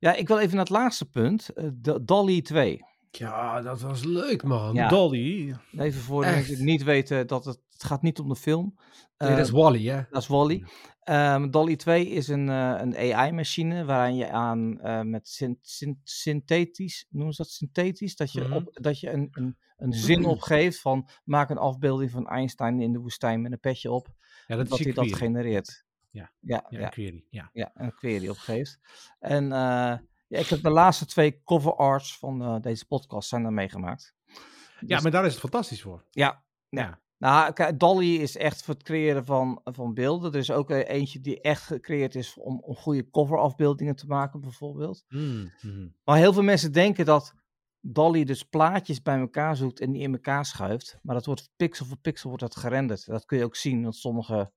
ja, 0.00 0.14
ik 0.14 0.28
wil 0.28 0.38
even 0.38 0.50
naar 0.56 0.64
het 0.64 0.74
laatste 0.74 1.08
punt. 1.10 1.48
eh, 1.48 1.68
Dolly 2.02 2.42
2. 2.42 2.80
Ja, 3.10 3.60
dat 3.60 3.80
was 3.80 4.04
leuk, 4.04 4.42
man. 4.42 4.74
Ja. 4.74 4.88
Dolly. 4.88 5.54
Even 5.78 6.00
voor 6.00 6.24
de 6.24 6.30
mensen 6.30 6.54
die 6.56 6.64
niet 6.64 6.82
weten 6.82 7.26
dat 7.26 7.44
het, 7.44 7.60
het 7.70 7.82
gaat 7.84 8.02
niet 8.02 8.18
om 8.18 8.28
de 8.28 8.36
film. 8.36 8.74
Nee, 9.18 9.30
dat 9.30 9.38
is 9.38 9.48
Eh, 9.48 9.54
Wally, 9.54 9.84
hè? 9.88 10.02
dat 10.10 10.22
is 10.22 10.28
Wally. 10.28 10.64
Ehm 11.00 11.50
Dolly 11.50 11.76
2 11.76 12.08
is 12.08 12.28
een, 12.28 12.48
eh, 12.48 12.74
een 12.78 12.96
AI-machine 12.96 13.84
waaraan 13.84 14.16
je 14.16 14.30
aan 14.30 14.80
eh, 14.80 15.00
met 15.00 15.28
syn- 15.28 15.58
syn- 15.62 16.00
synthetisch, 16.04 17.06
noemen 17.10 17.34
ze 17.34 17.42
dat 17.42 17.50
synthetisch, 17.50 18.16
dat 18.16 18.32
je, 18.32 18.40
Mhm. 18.40 18.52
op, 18.52 18.68
dat 18.80 19.00
je 19.00 19.10
een, 19.10 19.28
een, 19.32 19.56
een 19.76 19.92
zin 19.92 20.24
opgeeft 20.24 20.80
van 20.80 21.08
maak 21.24 21.50
een 21.50 21.58
afbeelding 21.58 22.10
van 22.10 22.28
Einstein 22.28 22.80
in 22.80 22.92
de 22.92 22.98
woestijn 22.98 23.42
met 23.42 23.52
een 23.52 23.60
petje 23.60 23.90
op, 23.90 24.08
Ja, 24.46 24.56
dat 24.56 24.70
is 24.78 24.84
hij 24.84 24.92
dat 24.92 25.14
genereert. 25.16 25.84
Ja. 26.10 26.32
ja, 26.40 26.66
Ja, 26.68 26.78
ja, 26.78 26.84
een 26.84 26.90
query. 26.90 27.26
Ja. 27.30 27.50
ja, 27.52 27.70
een 27.74 27.94
query 27.94 28.28
opgeeft. 28.28 28.78
En 29.18 29.44
eh, 29.44 29.98
ja, 30.28 30.38
ik 30.38 30.46
heb 30.46 30.62
de 30.62 30.70
laatste 30.70 31.06
twee 31.06 31.42
cover 31.44 31.74
arts 31.74 32.18
van 32.18 32.42
eh, 32.42 32.60
deze 32.60 32.86
podcast 32.86 33.28
zijn 33.28 33.44
er 33.44 33.52
meegemaakt. 33.52 34.14
ja, 34.26 34.34
Dus- 34.80 35.02
maar 35.02 35.12
daar 35.12 35.24
is 35.24 35.30
het 35.32 35.40
fantastisch 35.40 35.82
voor. 35.82 36.04
ja, 36.10 36.44
Ja. 36.68 37.00
Nou, 37.18 37.52
kijk, 37.52 37.78
Dolly 37.78 38.14
is 38.16 38.36
echt 38.36 38.62
voor 38.62 38.74
het 38.74 38.82
creëren 38.82 39.24
van, 39.24 39.60
van 39.64 39.94
beelden. 39.94 40.32
Er 40.32 40.38
is 40.38 40.50
ook 40.50 40.70
eh, 40.70 40.88
eentje 40.88 41.20
die 41.20 41.40
echt 41.40 41.62
gecreëerd 41.62 42.14
is 42.14 42.34
om, 42.38 42.58
om 42.60 42.74
goede 42.76 43.10
coverafbeeldingen 43.10 43.96
te 43.96 44.06
maken, 44.06 44.40
bijvoorbeeld. 44.40 45.04
Mm, 45.08 45.50
mhm. 45.62 45.88
Maar 46.04 46.16
heel 46.16 46.32
veel 46.32 46.42
mensen 46.42 46.72
denken 46.72 47.04
dat 47.04 47.34
Dolly 47.80 48.24
dus 48.24 48.42
plaatjes 48.42 49.02
bij 49.02 49.18
elkaar 49.18 49.56
zoekt 49.56 49.80
en 49.80 49.92
die 49.92 50.02
in 50.02 50.12
elkaar 50.12 50.44
schuift. 50.44 50.98
Maar 51.02 51.14
dat 51.14 51.26
wordt 51.26 51.50
pixel 51.56 51.86
voor 51.86 51.96
pixel 51.98 52.28
wordt 52.28 52.44
dat 52.44 52.56
gerenderd. 52.56 53.06
Dat 53.06 53.24
kun 53.24 53.38
je 53.38 53.44
ook 53.44 53.56
zien, 53.56 53.82
want 53.82 53.96
sommige... 53.96 54.52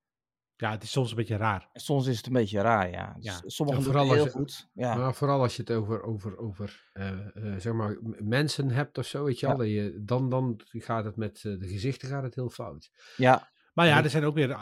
Ja, 0.63 0.71
het 0.71 0.83
is 0.83 0.91
soms 0.91 1.09
een 1.09 1.15
beetje 1.15 1.37
raar. 1.37 1.69
Soms 1.73 2.07
is 2.07 2.17
het 2.17 2.25
een 2.25 2.33
beetje 2.33 2.61
raar, 2.61 2.89
ja. 2.91 3.13
Dus 3.15 3.23
Ja. 3.25 3.41
Sommige 3.45 3.77
Ja, 3.79 3.83
doen 3.85 3.95
het 4.01 4.11
heel 4.13 4.23
je- 4.23 4.29
goed. 4.29 4.69
Ja, 4.73 4.95
Maar 4.95 5.13
vooral 5.13 5.41
als 5.41 5.55
je 5.55 5.61
het 5.61 5.71
over, 5.71 6.03
over, 6.03 6.37
over 6.37 6.89
eh, 6.93 7.09
eh, 7.09 7.59
zeg 7.59 7.73
maar, 7.73 7.97
mensen 8.19 8.69
hebt 8.69 8.97
of 8.97 9.05
zo, 9.05 9.23
weet 9.23 9.39
je 9.39 9.47
Ja. 9.47 9.55
dat 9.55 9.67
je, 9.67 10.01
dan, 10.01 10.29
dan 10.29 10.61
gaat 10.65 11.05
het 11.05 11.15
met 11.15 11.35
eh, 11.43 11.59
de 11.59 11.67
gezichten 11.67 12.07
gaat 12.09 12.23
het 12.23 12.35
heel 12.35 12.49
fout. 12.49 12.91
ja, 13.17 13.51
Maar 13.73 13.87
ja, 13.87 14.03
er 14.03 14.09
zijn 14.09 14.23
ook 14.23 14.35
weer 14.35 14.57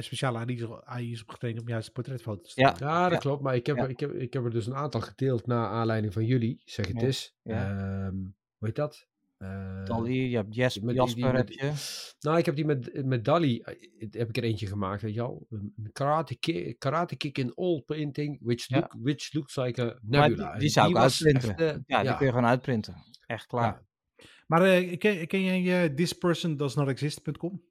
speciale 0.00 0.38
AI's, 0.84 1.20
opgetraind 1.22 1.60
om 1.60 1.68
juist 1.68 1.92
portretfoto's 1.92 2.54
te 2.54 2.60
Ja. 2.60 2.66
maken. 2.70 2.86
Ja, 2.86 3.02
dat 3.02 3.12
Ja. 3.12 3.18
klopt, 3.18 3.42
maar 3.42 3.54
ik 3.54 3.66
heb, 3.66 3.76
Ja. 3.76 3.82
er, 3.82 3.90
ik, 3.90 4.00
heb, 4.00 4.12
ik 4.12 4.32
heb 4.32 4.44
er 4.44 4.50
dus 4.50 4.66
een 4.66 4.74
aantal 4.74 5.00
gedeeld 5.00 5.46
naar 5.46 5.66
aanleiding 5.68 6.12
van 6.12 6.24
jullie, 6.24 6.62
zeg 6.64 6.86
het 6.86 7.00
Ja. 7.00 7.06
eens. 7.06 7.36
Ja. 7.42 7.68
Ehm, 7.70 8.16
hoe 8.58 8.66
heet 8.68 8.76
dat? 8.76 9.06
Eh, 9.38 9.84
Dolly, 9.84 10.12
je 10.30 10.36
hebt 10.36 10.54
Jes- 10.54 10.80
met 10.80 10.94
Jasper, 10.94 11.22
die- 11.32 11.36
heb 11.36 11.48
je. 11.48 11.72
Nou, 12.20 12.38
ik 12.38 12.46
heb 12.46 12.56
die 12.56 12.64
met, 12.64 13.04
met 13.04 13.24
Dali, 13.24 13.60
eh, 13.60 13.74
heb 14.10 14.28
ik 14.28 14.36
er 14.36 14.42
eentje 14.42 14.66
gemaakt, 14.66 15.02
weet 15.02 15.14
je 15.14 15.20
al. 15.20 15.46
Een 15.50 15.90
karate, 15.92 16.36
ki- 16.38 16.74
karate 16.78 17.16
kick 17.16 17.38
in 17.38 17.54
all 17.54 17.82
painting, 17.86 18.38
which, 18.42 18.68
Ja. 18.68 18.76
look, 18.78 18.94
which 19.02 19.32
looks 19.32 19.56
like 19.56 19.82
a 19.82 19.98
Maar 20.02 20.28
nebula. 20.28 20.58
die, 20.58 20.68
zou 20.68 20.90
ik 20.90 20.96
uitprinten. 20.96 21.48
echt, 21.56 21.60
eh, 21.60 21.76
ja, 21.86 22.02
die 22.02 22.16
kun 22.16 22.26
je 22.26 22.32
gewoon 22.32 22.48
uitprinten. 22.48 22.94
Echt 23.26 23.46
klaar. 23.46 23.82
Ja. 24.16 24.24
Maar 24.46 24.62
eh, 24.62 24.98
ken, 24.98 25.26
ken 25.26 25.42
jij 25.42 25.84
uh, 25.88 25.94
thispersondoesnotexist.com? 25.94 27.62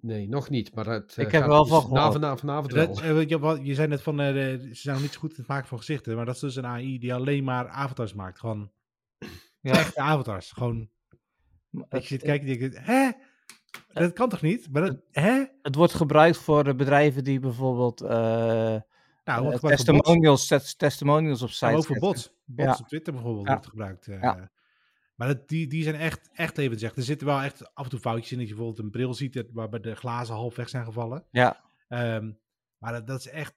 Nee, 0.00 0.28
nog 0.28 0.48
niet, 0.50 0.74
maar 0.74 0.86
het 0.86 1.16
Ik 1.16 1.26
eh, 1.26 1.32
heb 1.32 1.46
wel 1.46 1.62
dus 1.62 1.68
van 1.72 1.82
na 1.92 1.96
gehoord. 1.96 2.12
vanavond, 2.12 2.40
vanavond. 2.40 2.70
Dat, 2.74 3.00
eh, 3.00 3.28
je, 3.28 3.38
wat- 3.38 3.60
je 3.66 3.74
zei 3.74 3.88
net 3.88 4.02
van, 4.02 4.20
eh, 4.20 4.34
ze 4.34 4.68
zijn 4.72 4.94
nog 4.94 5.02
niet 5.04 5.12
zo 5.12 5.18
goed 5.20 5.30
in 5.30 5.36
het 5.38 5.46
maken 5.48 5.68
van 5.68 5.78
gezichten, 5.78 6.16
maar 6.16 6.24
dat 6.24 6.34
is 6.34 6.40
dus 6.40 6.56
een 6.56 6.66
AI 6.66 6.98
die 6.98 7.14
alleen 7.14 7.44
maar 7.44 7.68
avatars 7.68 8.14
maakt. 8.14 8.38
Gewoon 8.38 8.70
Ja. 9.60 9.72
echte 9.72 10.00
avatars. 10.00 10.52
Gewoon, 10.52 10.90
Je 11.90 12.00
zit 12.00 12.22
kijken 12.22 12.48
en 12.48 12.58
denkt, 12.58 12.78
hè? 12.86 13.10
Dat 13.92 14.12
kan 14.12 14.28
toch 14.28 14.42
niet? 14.42 14.68
Maar 14.72 14.82
dat, 14.82 14.96
hè? 15.10 15.44
Het 15.62 15.74
wordt 15.74 15.94
gebruikt 15.94 16.36
voor 16.36 16.64
de 16.64 16.74
bedrijven 16.74 17.24
die 17.24 17.40
bijvoorbeeld 17.40 18.00
eh, 18.00 18.08
Nou, 19.24 19.52
eh, 19.52 19.58
testimonials, 19.58 20.46
tes- 20.46 20.74
testimonials 20.76 21.42
op 21.42 21.48
Maar 21.48 21.56
site 21.56 21.66
ook 21.66 21.72
voor 21.76 21.82
zetten. 21.84 22.00
bots. 22.00 22.32
Bots 22.44 22.78
Ja. 22.78 22.82
op 22.84 22.88
Twitter 22.88 23.12
bijvoorbeeld 23.12 23.46
Ja. 23.46 23.52
wordt 23.52 23.68
gebruikt. 23.68 24.06
eh. 24.08 24.20
Ja. 24.22 24.50
Maar 25.14 25.28
dat, 25.28 25.48
die, 25.48 25.66
die 25.66 25.82
zijn 25.82 25.94
echt, 25.94 26.30
echt 26.32 26.56
levensecht. 26.56 26.96
Er 26.96 27.02
zitten 27.02 27.26
wel 27.26 27.40
echt 27.40 27.74
af 27.74 27.84
en 27.84 27.90
toe 27.90 27.98
foutjes 28.00 28.32
in 28.32 28.38
dat 28.38 28.48
je 28.48 28.54
bijvoorbeeld 28.54 28.84
een 28.84 28.90
bril 28.92 29.14
ziet 29.14 29.44
waarbij 29.52 29.80
de 29.80 29.94
glazen 29.94 30.34
half 30.34 30.56
weg 30.56 30.68
zijn 30.68 30.84
gevallen. 30.84 31.24
Ja, 31.30 31.64
Ehm, 31.88 32.30
maar 32.78 32.92
dat, 32.92 33.06
dat 33.06 33.18
is 33.18 33.28
echt, 33.28 33.54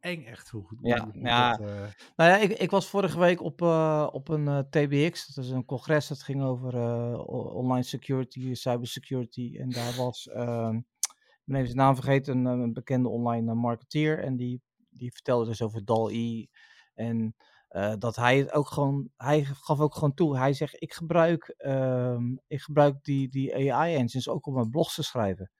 eng 0.00 0.24
echt 0.24 0.48
hoe 0.48 0.64
goed. 0.64 0.78
Ja, 0.82 1.04
hoe 1.04 1.12
goed 1.12 1.22
ja. 1.22 1.56
dat, 1.56 1.68
eh, 1.68 1.82
Nou 2.16 2.30
ja, 2.30 2.36
ik, 2.36 2.50
ik 2.50 2.70
was 2.70 2.88
vorige 2.88 3.18
week 3.18 3.42
op, 3.42 3.62
eh, 3.62 4.08
op 4.12 4.28
een 4.28 4.48
eh, 4.48 4.58
TBX. 4.58 5.34
Dat 5.34 5.44
is 5.44 5.50
een 5.50 5.64
congres 5.64 6.08
dat 6.08 6.22
ging 6.22 6.42
over 6.42 6.74
eh, 6.76 7.26
online 7.54 7.82
security, 7.82 8.54
cybersecurity. 8.54 9.56
En 9.58 9.70
daar 9.70 9.94
was, 9.96 10.28
ehm, 10.28 10.76
ik 10.76 11.42
ben 11.44 11.56
even 11.56 11.66
zijn 11.66 11.76
naam 11.78 11.94
vergeten, 11.94 12.44
een, 12.44 12.60
een 12.60 12.72
bekende 12.72 13.08
online 13.08 13.54
marketeer. 13.54 14.24
En 14.24 14.36
die, 14.36 14.62
die 14.90 15.12
vertelde 15.12 15.46
dus 15.46 15.62
over 15.62 15.84
DAL-E. 15.84 16.46
En 16.94 17.34
eh, 17.70 17.92
dat 17.98 18.16
hij 18.16 18.38
het 18.38 18.52
ook 18.52 18.68
gewoon, 18.68 19.10
hij 19.16 19.44
gaf 19.44 19.80
ook 19.80 19.94
gewoon 19.94 20.14
toe. 20.14 20.38
Hij 20.38 20.52
zegt, 20.52 20.82
ik 20.82 20.92
gebruik, 20.92 21.54
ehm, 21.56 22.36
ik 22.46 22.60
gebruik 22.60 23.04
die, 23.04 23.28
die 23.28 23.72
AI-engines 23.72 24.28
ook 24.28 24.46
om 24.46 24.54
mijn 24.54 24.70
blogs 24.70 24.94
te 24.94 25.02
schrijven. 25.02 25.50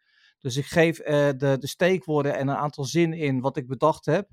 Dus 0.40 0.56
ik 0.56 0.64
geef 0.66 0.98
eh, 0.98 1.28
de, 1.36 1.56
de 1.58 1.66
steekwoorden 1.66 2.36
en 2.36 2.48
een 2.48 2.56
aantal 2.56 2.84
zinnen 2.84 3.18
in 3.18 3.40
wat 3.40 3.56
ik 3.56 3.66
bedacht 3.66 4.04
heb. 4.04 4.28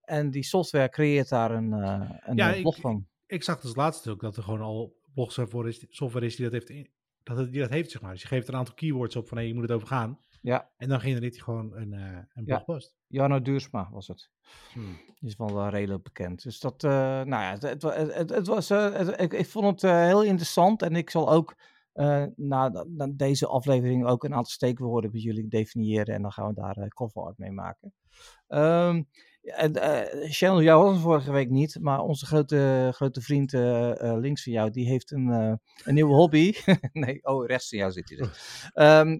En 0.00 0.30
die 0.30 0.42
software 0.44 0.88
creëert 0.88 1.28
daar 1.28 1.50
een, 1.50 1.72
eh, 1.72 2.10
een 2.24 2.36
Ja, 2.36 2.54
eh, 2.54 2.60
blog 2.60 2.74
ik- 2.76 2.80
van. 2.82 3.06
ik 3.26 3.42
zag 3.42 3.60
dus 3.60 3.74
laatst 3.76 4.08
ook 4.08 4.20
dat 4.20 4.36
er 4.36 4.42
gewoon 4.42 4.60
al 4.60 4.96
blogsoftware 5.14 5.68
is, 5.68 5.86
software 5.88 6.26
is 6.26 6.36
die 6.36 6.44
dat 6.44 6.54
heeft, 6.54 6.70
in- 6.70 6.90
dat, 7.22 7.36
het- 7.36 7.52
die 7.52 7.60
dat 7.60 7.70
heeft, 7.70 7.90
zeg 7.90 8.02
maar. 8.02 8.12
Dus 8.12 8.22
je 8.22 8.28
geeft 8.28 8.48
een 8.48 8.56
aantal 8.56 8.74
keywords 8.74 9.16
op 9.16 9.28
van, 9.28 9.38
hé, 9.38 9.44
je 9.44 9.54
moet 9.54 9.62
het 9.62 9.72
over 9.72 9.86
gaan. 9.86 10.18
Ja, 10.40 10.70
En 10.76 10.88
dan 10.88 11.00
genereert 11.00 11.34
hij 11.34 11.42
gewoon 11.44 11.76
een, 11.76 11.92
een 11.92 12.26
Ja. 12.34 12.42
blogpost. 12.44 12.96
Jarno 13.06 13.42
Duursma 13.42 13.88
was 13.92 14.08
het. 14.08 14.30
Hmm. 14.72 14.96
Die 15.18 15.28
is 15.28 15.36
wel 15.36 15.68
redelijk 15.68 16.02
bekend. 16.02 16.42
Dus 16.42 16.60
dat, 16.60 16.82
nou 16.82 17.28
ja, 17.28 17.50
het, 17.50 17.62
het, 17.82 18.30
het, 18.30 18.46
was, 18.46 18.70
ik, 19.16 19.32
ik 19.32 19.46
vond 19.46 19.80
het 19.80 19.90
heel 19.90 20.22
interessant. 20.22 20.82
En 20.82 20.96
ik 20.96 21.10
zal 21.10 21.30
ook 21.30 21.54
eh, 21.92 22.24
na, 22.36 22.84
na 22.88 23.06
deze 23.12 23.46
aflevering 23.46 24.06
ook 24.06 24.24
een 24.24 24.34
aantal 24.34 24.50
steekwoorden 24.50 25.10
bij 25.10 25.20
jullie 25.20 25.48
definiëren. 25.48 26.14
En 26.14 26.22
dan 26.22 26.32
gaan 26.32 26.48
we 26.48 26.54
daar 26.54 26.76
eh, 26.76 26.88
cover 26.88 27.22
art 27.22 27.38
mee 27.38 27.50
maken. 27.50 27.92
Ehm 28.48 29.02
en, 29.42 29.74
eh, 29.74 30.30
Channel, 30.30 30.62
jou 30.62 30.84
was 30.84 31.00
vorige 31.00 31.32
week 31.32 31.50
niet, 31.50 31.78
maar 31.80 32.00
onze 32.00 32.26
grote, 32.26 32.90
grote 32.94 33.20
vriend 33.20 33.52
links 34.20 34.42
van 34.42 34.52
jou, 34.52 34.70
die 34.70 34.88
heeft 34.88 35.10
een, 35.10 35.28
een 35.84 35.94
nieuwe 35.94 36.14
hobby. 36.14 36.52
nee, 36.92 37.24
oh, 37.24 37.46
rechts 37.46 37.68
van 37.68 37.78
jou 37.78 37.92
zit 37.92 38.08
hij 38.08 38.18
dus. 38.18 38.70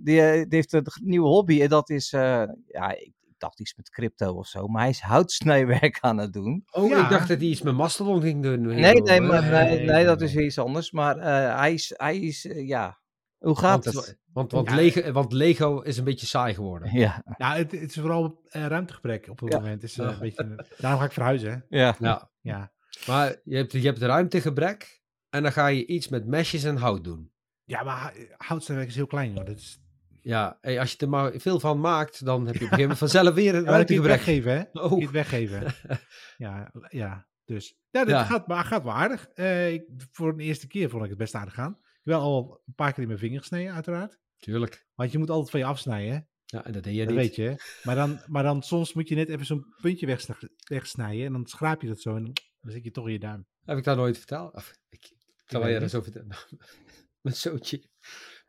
Die, 0.02 0.46
die 0.46 0.56
heeft 0.58 0.72
een 0.72 0.86
nieuwe 1.00 1.28
hobby 1.28 1.62
en 1.62 1.68
dat 1.68 1.90
is, 1.90 2.10
ja, 2.10 2.96
ik 2.96 3.12
dacht 3.42 3.60
iets 3.60 3.74
met 3.74 3.90
crypto 3.90 4.32
of 4.34 4.46
zo, 4.46 4.66
maar 4.66 4.80
hij 4.80 4.90
is 4.90 5.00
houtsnijwerk 5.00 5.98
aan 6.00 6.18
het 6.18 6.32
doen. 6.32 6.62
Oh, 6.70 6.88
Ja. 6.88 7.02
ik 7.04 7.10
dacht 7.10 7.28
dat 7.28 7.38
hij 7.38 7.46
iets 7.46 7.62
met 7.62 7.74
Mastodon 7.74 8.20
ging 8.22 8.42
doen. 8.42 8.60
Nee, 8.66 9.02
nee, 9.02 9.20
maar, 9.20 9.42
nee, 9.42 9.50
nee, 9.50 9.76
nee, 9.76 9.86
nee, 9.86 10.04
dat 10.04 10.20
is 10.20 10.36
iets 10.36 10.58
anders. 10.58 10.90
Maar 10.90 11.16
eh, 11.18 11.58
hij 11.58 11.72
is, 11.72 11.92
hij 11.96 12.18
is 12.18 12.46
eh, 12.46 12.66
ja, 12.68 13.00
hoe 13.38 13.58
gaat 13.58 13.84
Want, 13.84 13.96
het? 14.06 14.18
want, 14.32 14.52
want, 14.52 14.68
Ja. 14.68 14.74
Lego, 14.74 15.12
want 15.12 15.32
Lego 15.32 15.80
is 15.80 15.96
een 15.98 16.04
beetje 16.04 16.26
saai 16.26 16.54
geworden. 16.54 16.92
Ja, 16.98 17.22
Ja, 17.36 17.54
het, 17.56 17.70
het 17.72 17.90
is 17.90 17.94
vooral 17.94 18.40
eh, 18.48 18.66
ruimtegebrek 18.66 19.28
op 19.28 19.40
het 19.40 19.52
Ja. 19.52 19.58
moment. 19.58 19.82
Is, 19.82 19.98
eh, 19.98 20.06
Ja. 20.06 20.12
een 20.12 20.18
beetje, 20.18 20.66
daarom 20.78 21.00
ga 21.00 21.06
ik 21.06 21.12
verhuizen, 21.12 21.66
ja. 21.68 21.96
Ja. 21.98 22.30
Ja. 22.40 22.72
Maar 23.06 23.36
je 23.44 23.56
hebt, 23.56 23.72
je 23.72 23.80
hebt 23.80 23.98
ruimtegebrek 23.98 25.02
en 25.30 25.42
dan 25.42 25.52
ga 25.52 25.66
je 25.66 25.86
iets 25.86 26.08
met 26.08 26.26
mesjes 26.26 26.64
en 26.64 26.76
hout 26.76 27.04
doen. 27.04 27.30
Ja, 27.64 27.82
maar 27.82 28.14
houtsnijwerk 28.36 28.88
is 28.90 28.94
heel 28.96 29.06
klein, 29.06 29.34
hoor. 29.34 29.44
Dat 29.44 29.56
is, 29.56 29.81
Ja, 30.22 30.58
hey, 30.60 30.80
als 30.80 30.92
je 30.92 30.98
er 30.98 31.08
maar 31.08 31.32
veel 31.36 31.60
van 31.60 31.80
maakt, 31.80 32.24
dan 32.24 32.46
heb 32.46 32.54
je 32.54 32.64
op 32.64 32.70
een 32.70 32.78
gegeven 32.78 32.80
moment 32.80 32.98
vanzelf 32.98 33.34
weer 33.34 33.54
een 33.54 33.64
ja, 33.64 33.68
maar 33.70 33.76
dan 33.76 33.86
kun 33.86 33.94
je 33.94 34.00
het 34.00 34.08
ruimtegebrek. 34.10 34.44
weggeven, 34.44 34.70
hè. 34.72 34.80
Oh. 34.84 34.88
Kun 34.88 34.98
je 34.98 35.02
het 35.02 35.12
weggeven. 35.12 35.74
ja, 36.46 36.72
ja, 36.88 37.26
dus. 37.44 37.76
Ja, 37.90 38.00
dit 38.04 38.10
Ja. 38.10 38.24
Gaat, 38.24 38.46
maar 38.46 38.64
gaat 38.64 38.82
wel 38.82 38.92
aardig. 38.92 39.28
Eh, 39.28 39.72
ik, 39.72 39.84
voor 40.10 40.36
de 40.36 40.42
eerste 40.42 40.66
keer 40.66 40.90
vond 40.90 41.02
ik 41.02 41.08
het 41.08 41.18
best 41.18 41.34
aardig 41.34 41.54
gaan. 41.54 41.70
Ik 41.72 42.08
heb 42.08 42.14
wel 42.14 42.20
al 42.20 42.62
een 42.66 42.74
paar 42.74 42.92
keer 42.92 43.02
in 43.02 43.08
mijn 43.08 43.18
vinger 43.20 43.38
gesneden, 43.40 43.74
uiteraard. 43.74 44.18
Tuurlijk. 44.38 44.86
Want 44.94 45.12
je 45.12 45.18
moet 45.18 45.30
altijd 45.30 45.50
van 45.50 45.60
je 45.60 45.66
afsnijden, 45.66 46.14
hè. 46.14 46.20
Ja, 46.44 46.64
en 46.64 46.72
dat 46.72 46.82
deed 46.82 46.94
je 46.94 47.04
Dat 47.04 47.14
niet. 47.14 47.18
weet 47.22 47.34
je. 47.36 47.62
Maar 47.82 47.94
dan, 47.94 48.20
maar 48.26 48.42
dan 48.42 48.62
soms 48.62 48.92
moet 48.92 49.08
je 49.08 49.14
net 49.14 49.28
even 49.28 49.46
zo'n 49.46 49.74
puntje 49.80 50.18
wegsnijden. 50.64 51.26
En 51.26 51.32
dan 51.32 51.46
schraap 51.46 51.82
je 51.82 51.88
dat 51.88 52.00
zo 52.00 52.16
en 52.16 52.32
dan 52.60 52.72
zit 52.72 52.84
je 52.84 52.90
toch 52.90 53.06
in 53.06 53.12
je 53.12 53.18
duim. 53.18 53.46
Heb 53.64 53.78
ik 53.78 53.84
dat 53.84 53.96
nooit 53.96 54.18
verteld? 54.18 54.54
Of, 54.54 54.74
ik, 54.88 55.12
terwijl 55.44 55.62
weet 55.64 55.72
jij 55.72 55.78
dat 55.78 55.90
zo 55.90 56.00
vertelt. 56.02 56.46
Mijn 57.22 57.36
zootje 57.36 57.88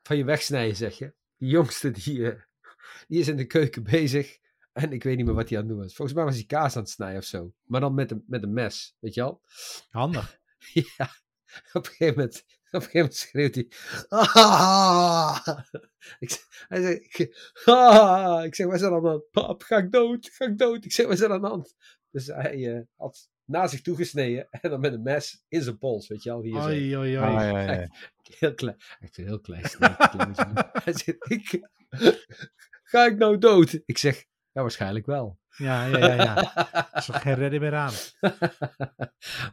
van 0.01 0.17
je 0.17 0.23
wegsnijden, 0.23 0.75
zeg 0.75 0.97
je. 0.97 1.13
Die 1.43 1.51
jongste, 1.51 1.91
die, 1.91 2.31
eh, 2.31 2.41
die 3.07 3.19
is 3.19 3.27
in 3.27 3.35
de 3.37 3.45
keuken 3.45 3.83
bezig. 3.83 4.37
En 4.73 4.91
ik 4.91 5.03
weet 5.03 5.17
niet 5.17 5.25
meer 5.25 5.35
wat 5.35 5.49
hij 5.49 5.57
aan 5.57 5.63
het 5.63 5.73
doen 5.73 5.81
was. 5.83 5.95
Volgens 5.95 6.17
mij 6.17 6.25
was 6.25 6.35
hij 6.35 6.45
kaas 6.45 6.75
aan 6.75 6.81
het 6.81 6.91
snijden 6.91 7.17
of 7.17 7.25
zo. 7.25 7.53
Maar 7.63 7.81
dan 7.81 7.93
met 7.93 8.11
een, 8.11 8.23
met 8.27 8.43
een 8.43 8.53
mes, 8.53 8.95
weet 8.99 9.13
je 9.13 9.21
wel? 9.21 9.41
Handig. 9.89 10.39
Ja, 10.97 11.09
op 11.73 11.85
een 11.85 11.91
gegeven 11.91 12.15
moment, 12.15 12.43
op 12.71 12.73
een 12.73 12.81
gegeven 12.81 12.99
moment 12.99 13.15
schreeuwt 13.15 13.55
hij. 13.55 13.67
"Ah!" 14.09 15.47
Ik, 16.19 16.29
zeg- 16.29 16.65
hij 16.67 16.81
zegt, 16.81 17.37
"Ah!" 17.65 18.43
ik 18.45 18.55
zeg, 18.55 18.65
wat 18.65 18.75
is 18.75 18.81
er 18.81 18.93
aan 18.93 19.01
de 19.01 19.07
hand? 19.07 19.31
Pap, 19.31 19.61
ga 19.63 19.77
ik 19.77 19.91
dood, 19.91 20.29
ga 20.29 20.45
ik 20.45 20.57
dood. 20.57 20.85
Ik 20.85 20.91
zeg, 20.91 21.05
wat 21.05 21.15
is 21.15 21.21
er 21.21 21.31
aan 21.31 21.41
de 21.41 21.47
hand? 21.47 21.75
Dus 22.11 22.27
hij 22.27 22.75
eh, 22.75 22.81
had 22.95 23.29
na 23.45 23.67
zich 23.67 23.81
toegesneden 23.81 24.47
en 24.61 24.69
dan 24.69 24.79
met 24.79 24.93
een 24.93 25.01
mes 25.01 25.43
in 25.47 25.61
zijn 25.61 25.77
pols, 25.77 26.07
weet 26.07 26.23
je 26.23 26.29
wel. 26.29 26.41
Hier 26.41 26.61
zo. 26.61 26.67
Oei, 26.67 26.97
oei, 26.97 27.17
oei. 27.17 27.27
Ah, 27.27 27.33
ja, 27.33 27.59
ja, 27.59 27.71
ja. 27.71 27.87
Heel 28.39 28.53
klein, 28.53 28.77
echt 28.99 29.17
een 29.17 29.25
heel 29.25 29.39
klein. 29.39 29.63
Hij 30.83 30.93
zegt, 30.93 31.31
ik, 31.31 31.69
ga 32.83 33.05
ik 33.05 33.17
nou 33.17 33.37
dood? 33.37 33.79
Ik 33.85 33.97
zeg, 33.97 34.25
ja, 34.51 34.61
waarschijnlijk 34.61 35.05
wel. 35.05 35.39
Ja, 35.57 35.85
ja, 35.85 35.97
ja. 35.97 36.15
ja. 36.15 36.55
Er 36.91 36.97
is 36.97 37.09
geen 37.11 37.35
redden 37.35 37.59
meer 37.59 37.75
aan. 37.75 37.93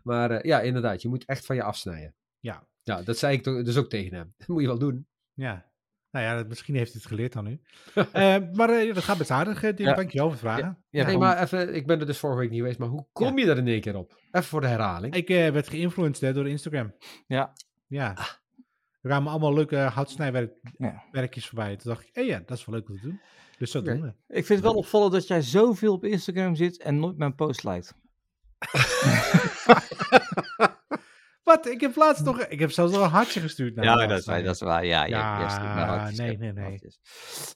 maar 0.02 0.30
eh, 0.30 0.42
ja, 0.42 0.60
inderdaad, 0.60 1.02
je 1.02 1.08
moet 1.08 1.24
echt 1.24 1.46
van 1.46 1.56
je 1.56 1.62
afsnijden. 1.62 2.14
Ja. 2.38 2.68
Ja, 2.82 3.02
dat 3.02 3.18
zei 3.18 3.36
ik 3.36 3.42
toch, 3.42 3.62
dus 3.62 3.76
ook 3.76 3.88
tegen 3.88 4.14
hem. 4.14 4.34
Dat 4.36 4.48
moet 4.48 4.60
je 4.60 4.66
wel 4.66 4.78
doen. 4.78 5.08
Ja. 5.32 5.69
Nou 6.10 6.24
ja, 6.24 6.44
misschien 6.48 6.74
heeft 6.74 6.92
hij 6.92 7.00
het 7.02 7.10
geleerd 7.10 7.32
dan 7.32 7.44
nu. 7.44 7.60
Eh, 8.12 8.36
maar 8.52 8.70
eh, 8.70 8.94
dat 8.94 9.04
gaat 9.04 9.18
best 9.18 9.30
aardig, 9.30 9.62
uh, 9.62 9.76
Ja. 9.76 9.94
Dankjewel 9.94 10.26
voor 10.26 10.36
het 10.36 10.40
vragen. 10.40 10.78
Ja, 10.90 11.06
nee, 11.06 11.18
maar 11.18 11.42
even, 11.42 11.74
ik 11.74 11.86
ben 11.86 12.00
er 12.00 12.06
dus 12.06 12.18
vorige 12.18 12.38
week 12.38 12.50
niet 12.50 12.58
geweest, 12.58 12.78
maar 12.78 12.88
hoe 12.88 13.06
kom 13.12 13.38
je 13.38 13.50
er 13.50 13.58
in 13.58 13.68
één 13.68 13.80
keer 13.80 13.96
op? 13.96 14.20
Even 14.30 14.48
voor 14.48 14.60
de 14.60 14.66
herhaling. 14.66 15.14
Ik 15.14 15.28
eh, 15.30 15.50
werd 15.50 15.68
geïnfluenced 15.68 16.34
door 16.34 16.48
Instagram. 16.48 16.94
Ja. 17.26 17.52
Ja. 17.86 18.16
Er 19.00 19.08
kwamen 19.08 19.30
allemaal 19.30 19.54
leuke 19.54 19.76
houtsnijwerkjes 19.76 20.74
Ja. 20.78 21.02
voorbij. 21.48 21.76
Toen 21.76 21.92
dacht 21.92 22.02
ik, 22.06 22.10
hé 22.12 22.20
ja, 22.22 22.42
dat 22.46 22.58
is 22.58 22.64
wel 22.64 22.74
leuk 22.74 22.88
om 22.88 22.96
te 22.96 23.02
doen. 23.02 23.20
Dus 23.58 23.70
zo 23.70 23.82
doen 23.82 24.02
we. 24.02 24.08
Ik 24.08 24.46
vind 24.46 24.48
het 24.48 24.60
wel 24.60 24.74
opvallend 24.74 25.12
dat 25.12 25.26
jij 25.26 25.42
zoveel 25.42 25.92
op 25.92 26.04
Instagram 26.04 26.54
zit 26.54 26.82
en 26.82 26.98
nooit 26.98 27.16
mijn 27.16 27.34
post 27.34 27.64
lijkt. 27.64 27.94
Wat? 31.62 31.72
Ik 31.72 31.80
heb 31.80 31.96
laatst 31.96 32.24
nog... 32.24 32.40
Ik 32.40 32.58
heb 32.58 32.70
zelfs 32.70 32.92
nog 32.92 33.02
een 33.02 33.08
hartje 33.10 33.40
gestuurd. 33.40 33.74
naar 33.74 33.84
de 33.92 34.00
laatste. 34.14 34.30
is 34.54 34.60
waar. 34.60 34.84
Ja, 34.84 35.04
Ja, 35.06 36.10
nee, 36.16 36.38
nee, 36.38 36.52
nee. 36.52 36.80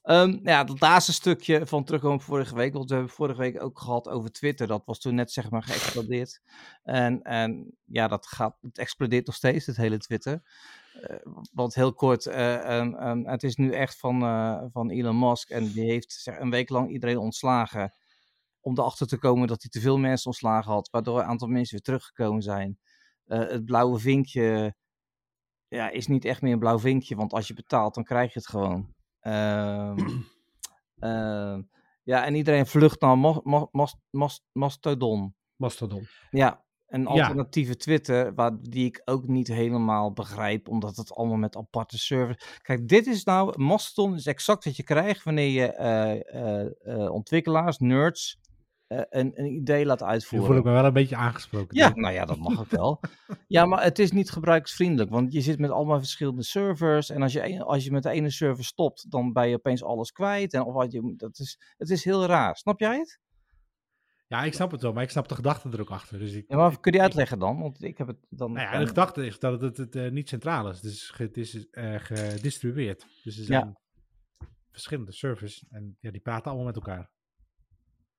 Ehm, 0.02 0.38
ja, 0.42 0.64
dat 0.64 0.80
laatste 0.80 1.12
stukje 1.12 1.66
van 1.66 1.84
terugkomen 1.84 2.20
vorige 2.20 2.54
week, 2.54 2.72
want 2.72 2.88
we 2.88 2.94
hebben 2.94 3.12
vorige 3.12 3.38
week 3.38 3.62
ook 3.62 3.78
gehad 3.78 4.08
over 4.08 4.30
Twitter. 4.32 4.66
Dat 4.66 4.82
was 4.84 4.98
toen 4.98 5.14
net 5.14 5.32
zeg 5.32 5.50
maar 5.50 5.62
geëxplodeerd. 5.62 6.40
En, 6.82 7.22
en 7.22 7.76
ja, 7.84 8.08
dat 8.08 8.26
gaat, 8.26 8.56
het 8.60 8.78
explodeert 8.78 9.26
nog 9.26 9.34
steeds, 9.34 9.66
het 9.66 9.76
hele 9.76 9.98
Twitter. 9.98 10.42
Eh, 11.02 11.16
want 11.52 11.74
heel 11.74 11.92
kort, 11.94 12.26
eh, 12.26 12.78
en- 12.78 12.96
en 12.98 13.26
het 13.28 13.42
is 13.42 13.56
nu 13.56 13.72
echt 13.72 13.98
van, 13.98 14.22
eh, 14.22 14.62
van 14.72 14.90
Elon 14.90 15.18
Musk 15.18 15.50
en 15.50 15.72
die 15.72 15.84
heeft 15.90 16.12
zeg, 16.12 16.38
een 16.38 16.50
week 16.50 16.68
lang 16.68 16.90
iedereen 16.90 17.18
ontslagen. 17.18 17.94
Om 18.60 18.78
erachter 18.78 19.06
te 19.06 19.18
komen 19.18 19.48
dat 19.48 19.62
hij 19.62 19.70
te 19.70 19.80
veel 19.80 19.98
mensen 19.98 20.26
ontslagen 20.26 20.72
had, 20.72 20.88
waardoor 20.90 21.18
een 21.18 21.24
aantal 21.26 21.48
mensen 21.48 21.72
weer 21.74 21.84
teruggekomen 21.84 22.42
zijn. 22.42 22.78
Eh, 23.24 23.38
het 23.38 23.64
blauwe 23.64 23.98
vinkje 23.98 24.74
ja, 25.68 25.90
is 25.90 26.06
niet 26.06 26.24
echt 26.24 26.42
meer 26.42 26.52
een 26.52 26.58
blauw 26.58 26.78
vinkje, 26.78 27.16
want 27.16 27.32
als 27.32 27.48
je 27.48 27.54
betaalt, 27.54 27.94
dan 27.94 28.04
krijg 28.04 28.32
je 28.32 28.38
het 28.38 28.48
gewoon. 28.48 28.94
Ehm, 29.20 29.96
ehm, 30.98 31.62
ja, 32.02 32.24
en 32.24 32.34
iedereen 32.34 32.66
vlucht 32.66 33.00
naar 33.00 33.18
Ma- 33.18 33.40
Ma- 33.42 33.68
Mas- 33.70 33.96
Mas- 34.10 34.44
Mastodon. 34.52 35.34
Mastodon. 35.56 36.06
Ja, 36.30 36.64
een 36.86 37.00
Ja. 37.02 37.06
alternatieve 37.08 37.76
Twitter, 37.76 38.34
waar, 38.34 38.60
die 38.60 38.86
ik 38.86 39.02
ook 39.04 39.26
niet 39.26 39.48
helemaal 39.48 40.12
begrijp, 40.12 40.68
omdat 40.68 40.96
het 40.96 41.14
allemaal 41.14 41.36
met 41.36 41.56
aparte 41.56 41.98
servers... 41.98 42.58
Kijk, 42.62 42.88
dit 42.88 43.06
is 43.06 43.24
nou, 43.24 43.60
Mastodon 43.62 44.14
is 44.14 44.26
exact 44.26 44.64
wat 44.64 44.76
je 44.76 44.82
krijgt 44.82 45.22
wanneer 45.24 45.48
je 45.50 45.72
eh, 45.72 46.62
eh, 47.02 47.12
ontwikkelaars, 47.12 47.78
nerds, 47.78 48.38
een, 48.88 49.32
een 49.40 49.52
idee 49.52 49.86
laat 49.86 50.00
Nu 50.00 50.06
uitvoeren. 50.06 50.48
voel 50.48 50.56
ik 50.58 50.64
me 50.64 50.72
wel 50.72 50.84
een 50.84 50.92
beetje 50.92 51.16
aangesproken. 51.16 51.76
Ja, 51.76 51.94
nou 51.94 52.14
ja, 52.14 52.24
dat 52.24 52.38
mag 52.38 52.58
ook 52.60 52.70
wel. 52.70 53.00
Ja, 53.46 53.64
maar 53.66 53.82
het 53.82 53.98
is 53.98 54.12
niet 54.12 54.30
gebruiksvriendelijk, 54.30 55.10
want 55.10 55.32
je 55.32 55.40
zit 55.40 55.58
met 55.58 55.70
allemaal 55.70 55.98
verschillende 55.98 56.42
servers. 56.42 57.10
En 57.10 57.22
als 57.22 57.32
je, 57.32 57.64
als 57.64 57.84
je 57.84 57.90
met 57.90 58.02
de 58.02 58.10
ene 58.10 58.30
server 58.30 58.64
stopt, 58.64 59.10
dan 59.10 59.32
ben 59.32 59.48
je 59.48 59.54
opeens 59.54 59.82
alles 59.84 60.10
kwijt. 60.12 60.54
En 60.54 60.62
of 60.64 60.74
wat 60.74 60.92
je, 60.92 61.14
dat 61.16 61.38
is, 61.38 61.58
het 61.76 61.90
is 61.90 62.04
heel 62.04 62.26
raar. 62.26 62.56
Snap 62.56 62.80
jij 62.80 62.98
het? 62.98 63.20
Ja, 64.26 64.42
ik 64.44 64.54
snap 64.54 64.70
het 64.70 64.82
wel, 64.82 64.92
maar 64.92 65.02
ik 65.02 65.10
snap 65.10 65.28
de 65.28 65.34
gedachte 65.34 65.68
er 65.70 65.80
ook 65.80 65.90
achter. 65.90 66.18
Dus 66.18 66.32
ik, 66.32 66.44
Ja, 66.48 66.56
maar 66.56 66.80
kun 66.80 66.92
je 66.92 67.00
uitleggen 67.00 67.38
dan? 67.38 67.60
Want 67.60 67.82
ik 67.82 67.98
heb 67.98 68.06
het 68.06 68.26
dan. 68.28 68.52
Nou 68.52 68.72
ja, 68.72 68.78
de 68.78 68.86
gedachte 68.86 69.26
is 69.26 69.38
dat 69.38 69.60
het, 69.60 69.76
het, 69.76 69.94
eh, 69.96 70.10
niet 70.10 70.28
centraal 70.28 70.68
is. 70.70 70.80
Dus 70.80 71.12
het 71.16 71.36
is 71.36 71.68
eh, 71.70 71.94
gedistribueerd. 71.98 73.06
Dus 73.22 73.36
er 73.38 73.42
Ja. 73.52 73.60
zijn 73.60 73.76
verschillende 74.70 75.12
servers 75.12 75.64
en 75.70 75.96
ja, 76.00 76.10
die 76.10 76.20
praten 76.20 76.46
allemaal 76.46 76.66
met 76.66 76.76
elkaar. 76.76 77.10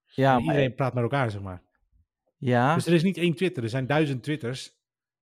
Ja, 0.08 0.30
En 0.38 0.44
maar, 0.44 0.54
iedereen 0.54 0.76
praat 0.76 0.94
met 0.94 1.04
elkaar, 1.04 1.32
zeg 1.32 1.42
maar. 1.42 1.64
ja, 2.38 2.76
Dus 2.76 2.86
er 2.88 2.94
is 2.94 3.04
niet 3.04 3.18
één 3.18 3.36
Twitter, 3.36 3.64
er 3.64 3.70
zijn 3.70 3.88
duizend 3.88 4.24
Twitters. 4.24 4.74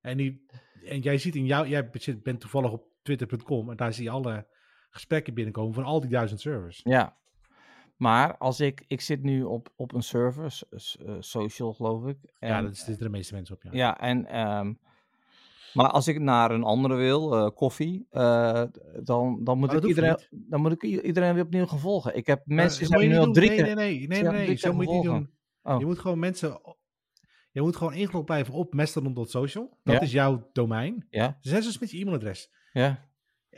En, 0.01 0.17
die, 0.17 0.45
en 0.85 0.99
jij 0.99 1.17
ziet 1.17 1.35
in 1.35 1.45
jou, 1.45 1.67
jij 1.67 1.89
bent 2.23 2.39
toevallig 2.39 2.71
op 2.71 2.85
twitter.com 3.01 3.69
en 3.69 3.75
daar 3.77 3.93
zie 3.93 4.03
je 4.03 4.09
alle 4.09 4.47
gesprekken 4.89 5.33
binnenkomen 5.33 5.73
van 5.73 5.83
al 5.83 5.99
die 6.01 6.09
duizend 6.09 6.39
servers. 6.41 6.81
ja. 6.83 7.21
Maar 7.95 8.37
als 8.37 8.59
ik, 8.59 8.83
ik 8.87 9.01
zit 9.01 9.23
nu 9.23 9.43
op, 9.43 9.73
op 9.75 9.93
een 9.93 10.01
server, 10.01 10.59
eh, 10.69 11.15
social 11.19 11.73
geloof 11.73 12.05
ik. 12.05 12.17
ja, 12.39 12.57
en- 12.57 12.63
dat 12.63 12.77
zitten 12.77 13.05
de 13.05 13.09
meeste 13.11 13.33
mensen 13.33 13.55
op. 13.55 13.63
Ja. 13.63 13.69
Ja, 13.73 13.99
en, 13.99 14.25
ehm, 14.25 14.73
maar 15.73 15.89
als 15.89 16.07
ik 16.07 16.19
naar 16.19 16.51
een 16.51 16.63
andere 16.63 16.95
wil, 16.95 17.33
eh, 17.35 17.49
koffie, 17.55 18.05
eh, 18.09 18.63
dan, 19.03 19.43
dan, 19.43 19.57
moet 19.57 19.73
ik 19.73 19.83
iedereen, 19.83 20.09
niet. 20.09 20.29
dan 20.49 20.61
moet 20.61 20.71
ik 20.71 20.83
iedereen 20.83 21.33
weer 21.33 21.43
opnieuw 21.43 21.65
gaan 21.65 21.79
volgen. 21.79 22.15
Ik 22.15 22.27
heb 22.27 22.41
mensen 22.45 22.97
die 22.99 23.07
nu 23.07 23.17
al 23.17 23.31
drie 23.31 23.49
nee, 23.49 23.57
keer... 23.63 23.75
Nee, 23.75 23.75
nee, 23.75 24.07
nee, 24.07 24.23
nee, 24.31 24.47
nee, 24.47 24.55
zo 24.57 24.73
moet 24.73 24.85
je 24.85 24.91
niet 24.91 25.01
gevolgen. 25.01 25.29
doen. 25.63 25.73
Oh. 25.73 25.79
Je 25.79 25.85
moet 25.85 25.99
gewoon 25.99 26.19
mensen... 26.19 26.61
Je 27.51 27.61
moet 27.61 27.75
gewoon 27.75 27.93
ingelogd 27.93 28.25
blijven 28.25 28.53
op 28.53 28.73
mastodon.social. 28.73 29.77
Dat 29.83 29.93
Ja. 29.95 30.01
is 30.01 30.11
jouw 30.11 30.49
domein. 30.53 31.05
Ja, 31.09 31.37
Zet 31.41 31.65
eens 31.65 31.79
met 31.79 31.91
je 31.91 31.99
e-mailadres. 31.99 32.49
ja, 32.71 33.09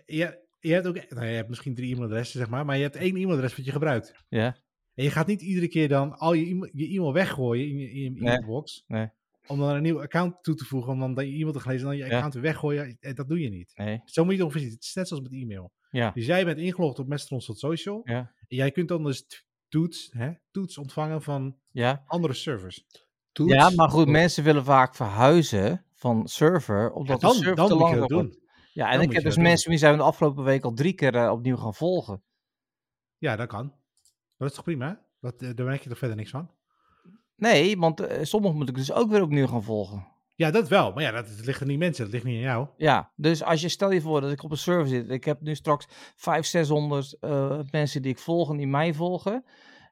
Je, 0.05 0.39
je 0.59 0.73
hebt 0.73 0.87
ook... 0.87 1.09
Nou, 1.09 1.25
je 1.25 1.35
hebt 1.35 1.49
misschien 1.49 1.75
drie 1.75 1.91
e-mailadressen, 1.93 2.39
zeg 2.39 2.49
maar. 2.49 2.65
Maar 2.65 2.75
je 2.77 2.83
hebt 2.83 2.95
één 2.95 3.15
e-mailadres 3.15 3.55
wat 3.55 3.65
je 3.65 3.71
gebruikt. 3.71 4.13
ja, 4.29 4.55
En 4.93 5.03
je 5.03 5.09
gaat 5.11 5.27
niet 5.27 5.41
iedere 5.41 5.67
keer 5.67 5.87
dan 5.87 6.17
al 6.17 6.33
je 6.33 6.45
e-mail, 6.45 6.71
je 6.73 6.87
e-mail 6.87 7.13
weggooien 7.13 7.67
in 7.69 7.77
je, 7.77 7.89
in 7.91 8.01
je 8.01 8.09
Nee. 8.09 8.19
e-mailbox. 8.35 8.83
Nee. 8.87 9.09
Om 9.47 9.59
dan 9.59 9.69
een 9.69 9.81
nieuw 9.81 10.01
account 10.01 10.43
toe 10.43 10.55
te 10.55 10.65
voegen. 10.65 10.91
Om 11.01 11.15
dan 11.15 11.27
je 11.29 11.33
e-mail 11.35 11.51
te 11.53 11.59
gaan 11.59 11.71
lezen 11.71 11.89
en 11.89 11.93
dan 11.97 12.03
je 12.05 12.09
Ja. 12.09 12.15
account 12.15 12.33
weer 12.33 12.43
weggooien. 12.43 12.97
Eh, 12.99 13.13
Dat 13.15 13.27
doe 13.27 13.39
je 13.39 13.49
niet. 13.49 13.71
nee, 13.75 14.01
Zo 14.05 14.23
moet 14.23 14.31
je 14.33 14.37
het 14.37 14.45
ongeveer 14.47 14.61
zien. 14.67 14.75
Het 14.75 14.83
is 14.83 14.93
net 14.93 15.07
zoals 15.07 15.23
met 15.23 15.31
e-mail. 15.31 15.71
ja, 15.89 16.11
Dus 16.11 16.25
jij 16.25 16.45
bent 16.45 16.57
ingelogd 16.57 16.99
op 16.99 17.07
mastodon.social. 17.07 18.01
ja, 18.03 18.17
En 18.47 18.57
jij 18.57 18.71
kunt 18.71 18.87
dan 18.87 19.03
dus 19.03 19.45
toets, 19.67 20.09
hè, 20.11 20.31
toets 20.51 20.77
ontvangen 20.77 21.21
van 21.21 21.57
ja. 21.71 22.03
andere 22.07 22.33
servers. 22.33 22.85
Toets. 23.31 23.53
Ja, 23.53 23.69
maar 23.69 23.89
goed, 23.89 24.07
mensen 24.07 24.43
willen 24.43 24.63
vaak 24.63 24.95
verhuizen 24.95 25.85
van 25.93 26.27
server, 26.27 26.91
omdat 26.91 27.21
dan 27.21 27.29
de 27.31 27.35
server 27.37 27.55
dan 27.55 27.67
te 27.67 27.75
lang 27.75 27.93
wordt. 27.95 28.09
doen. 28.09 28.43
Ja, 28.73 28.85
en 28.89 28.97
Dan 28.97 29.01
ik 29.07 29.11
heb 29.13 29.23
dus 29.23 29.35
doen. 29.35 29.43
mensen 29.43 29.69
die 29.69 29.79
zijn 29.79 29.97
de 29.97 30.03
afgelopen 30.03 30.43
week 30.43 30.63
al 30.63 30.73
drie 30.73 30.93
keer 30.93 31.15
eh, 31.15 31.31
opnieuw 31.31 31.55
gaan 31.57 31.73
volgen. 31.73 32.23
Ja, 33.17 33.35
dat 33.35 33.47
kan. 33.47 33.73
Dat 34.37 34.49
is 34.49 34.55
toch 34.55 34.63
prima? 34.63 35.05
Dat, 35.19 35.41
eh, 35.41 35.49
daar 35.55 35.65
merk 35.65 35.81
je 35.83 35.89
toch 35.89 35.97
verder 35.97 36.17
niks 36.17 36.29
van? 36.29 36.49
Nee, 37.35 37.77
want 37.77 37.99
eh, 37.99 38.23
sommigen 38.23 38.57
moet 38.57 38.69
ik 38.69 38.75
dus 38.75 38.91
ook 38.91 39.09
weer 39.09 39.21
opnieuw 39.21 39.47
gaan 39.47 39.63
volgen. 39.63 40.07
Ja, 40.35 40.51
dat 40.51 40.67
wel. 40.67 40.93
Maar 40.93 41.03
ja, 41.03 41.11
dat, 41.11 41.27
dat 41.27 41.45
ligt 41.45 41.59
er 41.59 41.67
niet 41.67 41.79
mensen. 41.79 42.03
Dat 42.03 42.13
ligt 42.13 42.25
niet 42.25 42.35
aan 42.35 42.41
jou. 42.41 42.67
Ja, 42.77 43.11
dus 43.15 43.43
als 43.43 43.61
je 43.61 43.69
stel 43.69 43.91
je 43.91 44.01
voor 44.01 44.21
dat 44.21 44.31
ik 44.31 44.43
op 44.43 44.51
een 44.51 44.57
server 44.57 44.87
zit. 44.87 45.09
Ik 45.09 45.23
heb 45.23 45.41
nu 45.41 45.55
straks 45.55 45.85
500, 46.15 46.47
600 46.47 47.17
eh, 47.19 47.59
mensen 47.71 48.01
die 48.01 48.11
ik 48.11 48.19
volg 48.19 48.49
en 48.49 48.57
die 48.57 48.67
mij 48.67 48.93
volgen. 48.93 49.43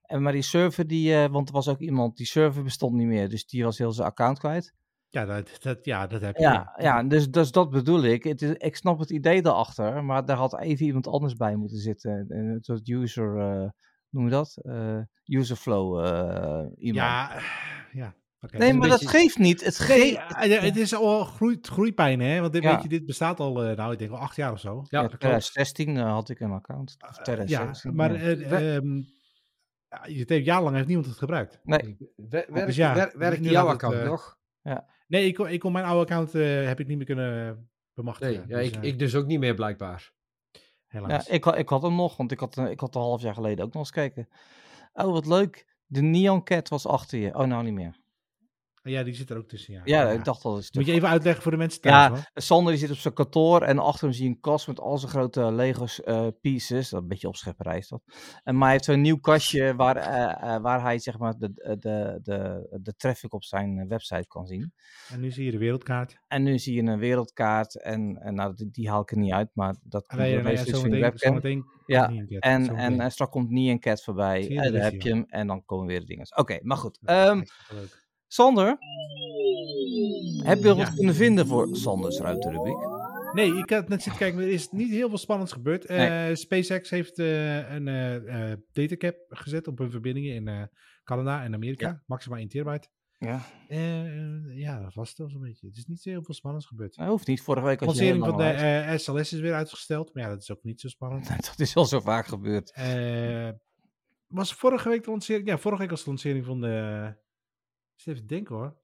En 0.03 0.21
maar 0.21 0.31
die 0.31 0.41
server, 0.41 0.87
die, 0.87 1.15
eh, 1.15 1.31
want 1.31 1.47
er 1.47 1.53
was 1.53 1.67
ook 1.67 1.79
iemand, 1.79 2.17
die 2.17 2.25
server 2.25 2.63
bestond 2.63 2.95
niet 2.95 3.07
meer. 3.07 3.29
Dus 3.29 3.45
die 3.45 3.63
was 3.63 3.77
heel 3.77 3.91
zijn 3.91 4.07
account 4.07 4.39
kwijt. 4.39 4.73
Ja, 5.09 5.25
dat, 5.25 5.57
dat, 5.61 5.85
ja, 5.85 6.07
dat 6.07 6.21
heb 6.21 6.35
je. 6.35 6.43
Ja, 6.43 6.73
ja 6.77 7.03
dus, 7.03 7.29
dus 7.29 7.51
dat 7.51 7.69
bedoel 7.69 8.03
ik. 8.03 8.23
Het 8.23 8.41
is, 8.41 8.53
ik 8.53 8.75
snap 8.75 8.99
het 8.99 9.09
idee 9.09 9.41
daarachter, 9.41 10.03
maar 10.03 10.25
daar 10.25 10.37
had 10.37 10.59
even 10.59 10.85
iemand 10.85 11.07
anders 11.07 11.35
bij 11.35 11.55
moeten 11.55 11.77
zitten. 11.77 12.25
Een 12.29 12.57
soort 12.61 12.89
user, 12.89 13.73
noem 14.13 14.23
je 14.25 14.31
dat? 14.31 14.57
Eh 14.61 14.99
user 15.25 15.55
flow 15.55 16.05
eh, 16.05 16.65
iemand. 16.77 17.05
Ja, 17.07 17.39
ja. 17.93 18.15
oké. 18.41 18.57
nee, 18.57 18.69
een 18.69 18.77
maar 18.77 18.89
dat 18.89 19.07
geeft 19.07 19.37
niet. 19.37 19.63
Het 19.65 19.79
Nee, 19.79 19.87
geeft... 19.87 20.13
ja, 20.15 20.43
ja, 20.43 20.59
het 20.61 20.75
is 20.77 20.95
al 20.95 21.23
groeit, 21.25 21.67
groeipijn, 21.67 22.19
hè? 22.19 22.39
Want 22.39 22.53
dit, 22.53 22.63
Ja. 22.63 22.73
weet 22.73 22.83
je, 22.83 22.89
dit 22.89 23.05
bestaat 23.05 23.39
al, 23.39 23.63
eh, 23.63 23.77
nou, 23.77 23.91
ik 23.93 23.99
denk 23.99 24.11
al 24.11 24.17
acht 24.17 24.35
jaar 24.35 24.51
of 24.51 24.59
zo. 24.59 24.75
Ja, 24.75 24.81
Ja, 24.89 24.99
dat 24.99 25.07
klopt. 25.07 25.19
2016 25.19 25.97
eh, 25.97 26.11
had 26.11 26.29
ik 26.29 26.39
een 26.39 26.51
account. 26.51 26.95
Of 27.09 27.15
Ja, 27.17 27.23
2016, 27.23 27.95
maar 27.95 28.13
ja. 28.13 28.19
eh, 28.19 28.75
ehm, 28.75 28.95
ja, 29.87 30.01
het 30.19 30.29
heeft 30.29 30.45
jarenlang 30.45 30.75
heeft 30.75 30.87
niemand 30.87 31.07
het 31.07 31.17
gebruikt. 31.17 31.59
Nee, 31.63 31.97
Wer- 32.15 32.45
Werkt 32.49 32.65
Dus 32.67 32.75
ja, 32.75 32.93
wer- 32.93 33.13
werkt 33.17 33.41
nu 33.41 33.49
jouw 33.49 33.63
het, 33.65 33.73
account 33.73 33.95
eh, 33.95 34.05
nog? 34.05 34.37
Nee, 35.07 35.25
ik 35.27 35.33
kon, 35.35 35.47
ik 35.47 35.59
kon 35.59 35.71
mijn 35.71 35.85
oude 35.85 36.01
account 36.01 36.35
eh, 36.35 36.65
heb 36.65 36.79
ik 36.79 36.87
niet 36.87 36.97
meer 36.97 37.05
kunnen 37.05 37.69
bemachtigen. 37.93 38.33
Nee, 38.33 38.47
ja, 38.47 38.57
Dus, 38.57 38.67
ik, 38.67 38.75
eh, 38.75 38.83
ik 38.83 38.99
dus 38.99 39.15
ook 39.15 39.25
niet 39.25 39.39
meer 39.39 39.53
blijkbaar. 39.55 40.12
Helaas. 40.93 41.25
Ja, 41.27 41.33
ik, 41.33 41.43
had- 41.43 41.57
ik 41.57 41.69
had 41.69 41.81
hem 41.81 41.95
nog, 41.95 42.17
want 42.17 42.31
ik 42.31 42.39
had, 42.39 42.57
eh, 42.57 42.69
ik 42.69 42.79
had 42.79 42.95
een 42.95 43.01
half 43.01 43.21
jaar 43.21 43.33
geleden 43.33 43.65
ook 43.65 43.73
nog 43.73 43.81
eens 43.81 43.91
gekeken. 43.91 44.29
Oh, 44.93 45.11
wat 45.11 45.25
leuk. 45.25 45.65
De 45.85 46.01
Neon 46.01 46.43
Cat 46.43 46.69
was 46.69 46.87
achter 46.87 47.19
je. 47.19 47.35
Oh, 47.35 47.45
nou 47.45 47.63
niet 47.63 47.73
meer. 47.73 47.99
Ja, 48.83 49.03
die 49.03 49.13
zit 49.13 49.29
er 49.29 49.37
ook 49.37 49.47
tussen, 49.47 49.73
ja. 49.73 49.81
Ja, 49.83 50.09
ik 50.09 50.23
dacht 50.23 50.43
al. 50.43 50.61
Moet 50.71 50.85
je 50.85 50.91
even 50.91 51.07
uitleggen 51.07 51.43
voor 51.43 51.51
de 51.51 51.57
mensen 51.57 51.81
thuis, 51.81 51.95
Ja, 51.95 52.09
hoor. 52.09 52.29
Sander 52.33 52.71
die 52.71 52.81
zit 52.81 52.91
op 52.91 52.97
zijn 52.97 53.13
kantoor 53.13 53.61
en 53.61 53.79
achter 53.79 54.03
hem 54.03 54.13
zie 54.13 54.23
je 54.23 54.29
een 54.29 54.39
kast 54.39 54.67
met 54.67 54.79
al 54.79 54.97
zijn 54.97 55.11
grote 55.11 55.51
Legos 55.51 56.03
eh, 56.03 56.27
pieces. 56.41 56.89
Dat 56.89 57.01
een 57.01 57.07
beetje 57.07 57.27
opschepperij 57.27 57.77
is 57.77 57.87
dat. 57.87 58.01
En 58.43 58.55
maar 58.55 58.63
hij 58.63 58.71
heeft 58.71 58.85
zo'n 58.85 59.01
nieuw 59.01 59.19
kastje 59.19 59.75
waar, 59.75 59.95
eh, 59.95 60.55
eh, 60.55 60.61
waar 60.61 60.81
hij 60.81 60.99
zeg 60.99 61.17
maar 61.17 61.33
de, 61.37 61.51
de, 61.53 62.19
de, 62.23 62.67
de, 62.81 62.95
traffic 62.95 63.33
op 63.33 63.43
zijn 63.43 63.87
website 63.87 64.27
kan 64.27 64.47
zien. 64.47 64.73
En 65.09 65.19
nu 65.19 65.31
zie 65.31 65.45
je 65.45 65.51
de 65.51 65.57
wereldkaart. 65.57 66.19
En 66.27 66.43
nu 66.43 66.59
zie 66.59 66.75
je 66.75 66.81
een 66.81 66.99
wereldkaart 66.99 67.81
en, 67.81 68.17
en 68.21 68.35
nou, 68.35 68.55
die, 68.55 68.69
die 68.71 68.89
haal 68.89 69.01
ik 69.01 69.11
er 69.11 69.17
niet 69.17 69.33
uit, 69.33 69.49
maar 69.53 69.75
dat 69.83 70.07
komt 70.07 70.21
Nee, 70.21 70.33
door 70.33 70.43
nee, 70.43 70.55
deze 70.55 70.71
nee, 70.71 70.81
van 70.81 70.89
je 70.89 70.99
webcam. 70.99 71.29
zometeen 71.29 71.65
Ja, 71.85 72.07
niet 72.07 72.29
in 72.29 72.35
het, 72.35 72.43
En, 72.43 72.75
en, 72.75 72.99
en 72.99 73.11
straks 73.11 73.31
komt 73.31 73.49
Nie 73.49 73.71
en 73.71 73.79
Cat 73.79 74.03
voorbij. 74.03 74.57
En 74.57 74.71
dan 74.71 74.81
heb 74.81 75.01
je 75.01 75.09
hem 75.09 75.25
en 75.27 75.47
dan 75.47 75.65
komen 75.65 75.87
weer 75.87 75.99
de 75.99 76.05
dingen. 76.05 76.37
Oké, 76.37 76.59
maar 76.61 76.77
goed. 76.77 76.97
Ja, 77.01 77.27
Ehm, 77.27 77.43
leuk. 77.69 78.02
Sander, 78.33 78.77
heb 80.43 80.59
je 80.59 80.67
Ja. 80.67 80.75
wat 80.75 80.93
kunnen 80.95 81.15
vinden 81.15 81.47
voor 81.47 81.75
Sanders 81.75 82.19
ruimterubriek? 82.19 82.75
Nee, 83.33 83.53
ik 83.57 83.69
had 83.69 83.87
net 83.89 84.01
zitten 84.01 84.21
kijken, 84.21 84.39
er 84.41 84.49
is 84.49 84.69
niet 84.71 84.89
heel 84.89 85.09
veel 85.09 85.17
spannends 85.17 85.51
gebeurd. 85.53 85.85
Eh, 85.85 85.97
Nee. 85.97 86.35
SpaceX 86.35 86.89
heeft 86.89 87.19
eh, 87.19 87.71
een 87.73 87.87
eh, 87.87 88.51
eh, 88.51 88.57
datacap 88.71 89.15
gezet 89.29 89.67
op 89.67 89.77
hun 89.77 89.91
verbindingen 89.91 90.33
in 90.35 90.47
eh, 90.47 90.61
Canada 91.03 91.43
en 91.43 91.53
Amerika. 91.53 92.03
Maximaal 92.05 92.39
1 92.39 92.47
terabyte. 92.47 92.87
Ja, 93.17 93.41
Eh, 93.67 94.57
ja, 94.57 94.81
dat 94.81 94.93
was 94.93 95.09
het 95.09 95.17
wel 95.17 95.29
zo'n 95.29 95.41
beetje. 95.41 95.67
Het 95.67 95.77
is 95.77 95.85
niet 95.85 96.01
zo 96.01 96.09
heel 96.09 96.23
veel 96.23 96.33
spannends 96.33 96.65
gebeurd. 96.65 96.95
dat 96.95 97.07
hoeft 97.07 97.27
niet. 97.27 97.41
Vorige 97.41 97.65
week 97.65 97.79
De 97.79 97.85
had 97.85 97.97
je 97.97 98.01
lancering 98.15 98.25
van 98.25 98.37
de 98.37 98.43
eh, 98.89 98.97
SLS 98.97 99.33
is 99.33 99.39
weer 99.39 99.53
uitgesteld, 99.53 100.13
maar 100.13 100.23
ja, 100.23 100.29
dat 100.29 100.41
is 100.41 100.51
ook 100.51 100.63
niet 100.63 100.79
zo 100.81 100.87
spannend. 100.87 101.29
uit. 101.29 101.45
Dat 101.49 101.59
is 101.59 101.75
al 101.75 101.85
zo 101.85 101.99
vaak 101.99 102.25
gebeurd. 102.25 102.71
Eh, 102.73 103.49
was 104.27 104.53
vorige 104.53 104.89
week 104.89 105.03
de 105.03 105.09
lancering? 105.09 105.47
Ja, 105.47 105.57
vorige 105.57 105.81
week 105.81 105.89
was 105.91 106.03
de 106.03 106.09
lancering 106.09 106.45
van 106.45 106.61
de... 106.61 107.21
Even 108.05 108.27
denken 108.27 108.55
hoor. 108.55 108.75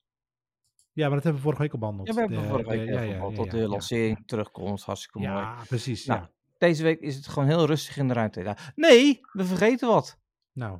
Ja, 0.93 1.05
maar 1.05 1.15
dat 1.15 1.23
hebben 1.23 1.41
we 1.41 1.47
vorige 1.47 1.61
week 1.61 1.73
al 1.73 1.79
behandeld. 1.79 2.07
Ja, 2.07 2.13
we 2.13 2.19
hebben 2.19 2.41
De- 2.41 2.47
vorige 2.47 2.69
week 2.69 2.85
de- 2.87 2.93
ja, 2.93 3.01
ja, 3.01 3.31
tot 3.31 3.51
de 3.51 3.67
lancering 3.67 4.23
terugkomt. 4.25 4.81
Hartstikke 4.83 5.17
mooi. 5.19 5.29
Ja, 5.31 5.55
precies. 5.67 6.05
Nou, 6.05 6.19
ja. 6.19 6.31
Deze 6.57 6.83
week 6.83 6.99
is 6.99 7.15
het 7.15 7.27
gewoon 7.27 7.47
heel 7.47 7.65
rustig 7.65 7.97
in 7.97 8.07
de 8.07 8.13
ruimte. 8.13 8.55
Nee, 8.75 9.19
we 9.31 9.45
vergeten 9.45 9.87
wat. 9.87 10.19
Nou, 10.53 10.79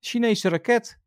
Chinese 0.00 0.48
raket. 0.48 1.00